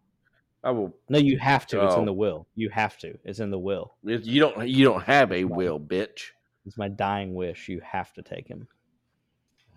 I 0.65 0.73
will. 0.73 0.93
No, 1.09 1.19
you 1.19 1.39
have 1.39 1.67
to. 1.69 1.85
It's 1.85 1.95
Oh. 1.95 2.01
in 2.01 2.05
the 2.07 2.13
will. 2.13 2.49
You 2.57 2.69
have 2.71 2.99
to. 2.99 3.17
It's 3.25 3.39
in 3.39 3.51
the 3.51 3.59
will. 3.61 3.95
You 4.03 4.41
don't. 4.41 4.69
You 4.69 4.85
don't 4.85 5.05
have 5.05 5.31
a 5.33 5.45
will, 5.45 5.79
bitch. 5.79 6.31
It's 6.67 6.77
my 6.77 6.89
dying 6.89 7.33
wish. 7.35 7.69
You 7.69 7.81
have 7.85 8.13
to 8.15 8.23
take 8.23 8.49
him. 8.49 8.67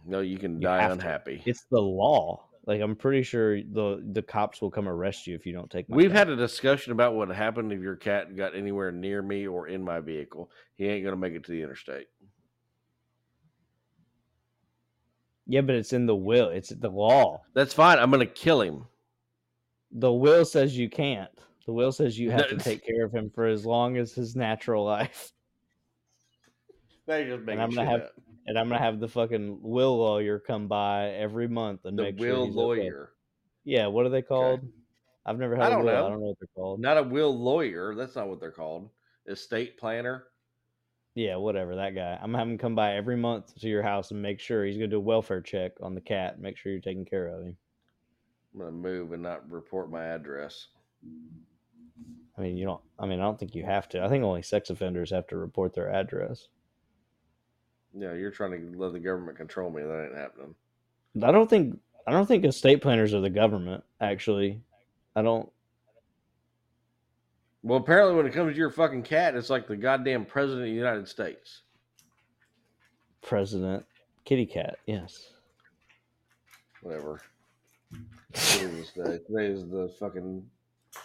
No, 0.05 0.21
you 0.21 0.37
can 0.39 0.55
You 0.55 0.61
die 0.61 0.81
have 0.81 0.89
to. 0.89 0.93
unhappy. 0.93 1.43
It's 1.45 1.65
the 1.69 1.79
law. 1.81 2.45
Like 2.65 2.81
I'm 2.81 2.95
pretty 2.95 3.21
sure 3.23 3.61
the 3.61 4.01
the 4.13 4.21
cops 4.23 4.59
will 4.61 4.71
come 4.71 4.87
arrest 4.89 5.27
you 5.27 5.35
if 5.35 5.45
you 5.45 5.53
don't 5.53 5.69
take. 5.69 5.87
My 5.89 5.97
We've 5.97 6.09
cat. 6.11 6.27
had 6.27 6.29
a 6.29 6.35
discussion 6.37 6.93
about 6.93 7.13
what 7.13 7.27
happened 7.29 7.71
if 7.73 7.81
your 7.81 7.95
cat 7.97 8.35
got 8.35 8.55
anywhere 8.55 8.91
near 8.91 9.21
me 9.21 9.45
or 9.47 9.67
in 9.67 9.83
my 9.83 9.99
vehicle. 9.99 10.49
He 10.77 10.87
ain't 10.87 11.03
gonna 11.05 11.17
make 11.17 11.33
it 11.33 11.43
to 11.45 11.51
the 11.51 11.61
interstate. 11.61 12.07
Yeah, 15.47 15.61
but 15.61 15.75
it's 15.75 15.93
in 15.93 16.05
the 16.05 16.15
will. 16.15 16.49
It's 16.49 16.69
the 16.69 16.89
law. 16.89 17.41
That's 17.53 17.73
fine. 17.73 17.99
I'm 17.99 18.11
gonna 18.11 18.25
kill 18.25 18.61
him. 18.61 18.85
The 19.91 20.11
will 20.11 20.45
says 20.45 20.77
you 20.77 20.89
can't. 20.89 21.29
The 21.65 21.73
will 21.73 21.91
says 21.91 22.17
you 22.17 22.31
have 22.31 22.49
to 22.49 22.57
take 22.57 22.85
care 22.85 23.05
of 23.05 23.13
him 23.13 23.29
for 23.33 23.45
as 23.45 23.65
long 23.65 23.97
as 23.97 24.13
his 24.13 24.35
natural 24.35 24.83
life. 24.85 25.31
Now 27.07 27.17
you're 27.17 27.35
just 27.35 27.45
making 27.45 27.59
I'm 27.61 27.69
gonna 27.71 27.81
shit 27.89 27.99
have- 27.99 28.07
up. 28.07 28.13
And 28.45 28.57
I'm 28.59 28.67
gonna 28.67 28.79
have 28.81 28.99
the 28.99 29.07
fucking 29.07 29.59
will 29.61 29.97
lawyer 29.97 30.37
come 30.39 30.67
by 30.67 31.09
every 31.11 31.47
month 31.47 31.85
and 31.85 31.97
the 31.97 32.03
make 32.03 32.19
sure 32.19 32.29
will 32.29 32.45
he's 32.45 32.55
okay. 32.55 32.61
lawyer, 32.61 33.13
Yeah, 33.63 33.87
what 33.87 34.05
are 34.05 34.09
they 34.09 34.21
called? 34.21 34.61
I've 35.25 35.37
never 35.39 35.55
had 35.55 35.65
I 35.65 35.67
a 35.67 35.69
don't 35.71 35.85
will. 35.85 35.91
know. 35.93 36.05
I 36.05 36.09
don't 36.09 36.19
know 36.19 36.25
what 36.27 36.37
they're 36.39 36.47
called. 36.55 36.79
not 36.81 36.97
a 36.97 37.03
will 37.03 37.37
lawyer. 37.37 37.95
That's 37.95 38.15
not 38.17 38.27
what 38.27 38.41
they're 38.41 38.51
called. 38.51 38.89
Estate 39.27 39.77
planner. 39.77 40.25
Yeah, 41.15 41.35
whatever 41.35 41.75
that 41.75 41.93
guy. 41.93 42.17
I'm 42.21 42.33
having 42.33 42.53
him 42.53 42.57
come 42.57 42.75
by 42.75 42.95
every 42.95 43.15
month 43.15 43.53
to 43.59 43.67
your 43.67 43.83
house 43.83 44.11
and 44.11 44.21
make 44.21 44.39
sure 44.39 44.65
he's 44.65 44.77
gonna 44.77 44.87
do 44.87 44.97
a 44.97 44.99
welfare 44.99 45.41
check 45.41 45.73
on 45.81 45.93
the 45.93 46.01
cat. 46.01 46.39
Make 46.39 46.57
sure 46.57 46.71
you're 46.71 46.81
taking 46.81 47.05
care 47.05 47.27
of 47.27 47.43
him. 47.43 47.55
I'm 48.53 48.59
gonna 48.59 48.71
move 48.71 49.11
and 49.11 49.21
not 49.21 49.49
report 49.49 49.91
my 49.91 50.03
address. 50.05 50.67
I 52.37 52.41
mean, 52.41 52.57
you 52.57 52.65
don't. 52.65 52.81
I 52.97 53.05
mean, 53.05 53.19
I 53.19 53.23
don't 53.23 53.37
think 53.37 53.53
you 53.53 53.63
have 53.63 53.87
to. 53.89 54.03
I 54.03 54.09
think 54.09 54.23
only 54.23 54.41
sex 54.41 54.69
offenders 54.71 55.11
have 55.11 55.27
to 55.27 55.37
report 55.37 55.73
their 55.73 55.91
address. 55.91 56.47
Yeah, 57.93 58.13
you're 58.13 58.31
trying 58.31 58.51
to 58.51 58.79
let 58.79 58.93
the 58.93 58.99
government 58.99 59.37
control 59.37 59.69
me. 59.69 59.83
That 59.83 60.05
ain't 60.05 60.17
happening. 60.17 60.55
I 61.21 61.31
don't 61.31 61.49
think. 61.49 61.79
I 62.07 62.11
don't 62.11 62.25
think 62.25 62.43
estate 62.43 62.81
planners 62.81 63.13
are 63.13 63.21
the 63.21 63.29
government. 63.29 63.83
Actually, 64.01 64.61
I 65.15 65.21
don't. 65.21 65.51
Well, 67.63 67.79
apparently, 67.79 68.15
when 68.15 68.25
it 68.25 68.33
comes 68.33 68.53
to 68.53 68.57
your 68.57 68.69
fucking 68.69 69.03
cat, 69.03 69.35
it's 69.35 69.49
like 69.49 69.67
the 69.67 69.77
goddamn 69.77 70.25
president 70.25 70.63
of 70.63 70.67
the 70.67 70.75
United 70.75 71.07
States. 71.07 71.61
President 73.21 73.85
Kitty 74.25 74.45
Cat. 74.45 74.79
Yes. 74.85 75.31
Whatever. 76.81 77.21
What 77.91 78.61
is 78.63 78.89
day? 78.89 79.19
Today 79.25 79.45
is 79.45 79.69
the 79.69 79.93
fucking 79.97 80.45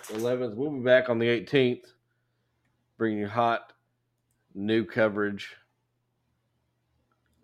11th. 0.08 0.56
We'll 0.56 0.72
be 0.72 0.80
back 0.80 1.08
on 1.08 1.20
the 1.20 1.26
18th, 1.26 1.92
bringing 2.96 3.20
you 3.20 3.28
hot 3.28 3.72
new 4.54 4.84
coverage. 4.84 5.54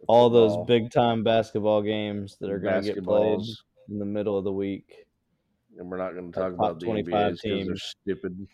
All 0.08 0.28
those 0.28 0.66
big 0.66 0.90
time 0.90 1.22
basketball 1.22 1.82
games 1.82 2.36
that 2.40 2.50
are 2.50 2.58
going 2.58 2.82
to 2.82 2.94
get 2.94 3.04
played 3.04 3.40
in 3.88 3.98
the 3.98 4.04
middle 4.04 4.36
of 4.36 4.44
the 4.44 4.52
week, 4.52 5.06
and 5.78 5.88
we're 5.88 5.96
not 5.98 6.14
going 6.14 6.32
to 6.32 6.38
talk 6.38 6.52
about 6.52 6.80
the 6.80 6.86
25 6.86 7.12
NBA 7.12 7.14
because 7.14 7.40
they're 7.42 7.64
teams. 7.64 7.94
stupid. 8.02 8.48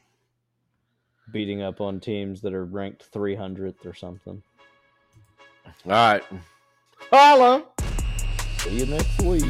Beating 1.32 1.62
up 1.62 1.81
on 1.81 2.01
teams 2.01 2.40
that 2.43 2.55
are 2.55 2.65
ranked 2.65 3.11
300th 3.12 3.86
or 3.86 3.94
something. 3.94 4.43
All 5.86 5.93
right. 5.93 6.23
Holla! 7.11 7.65
See 8.59 8.78
you 8.78 8.86
next 8.86 9.23
week. 9.23 9.44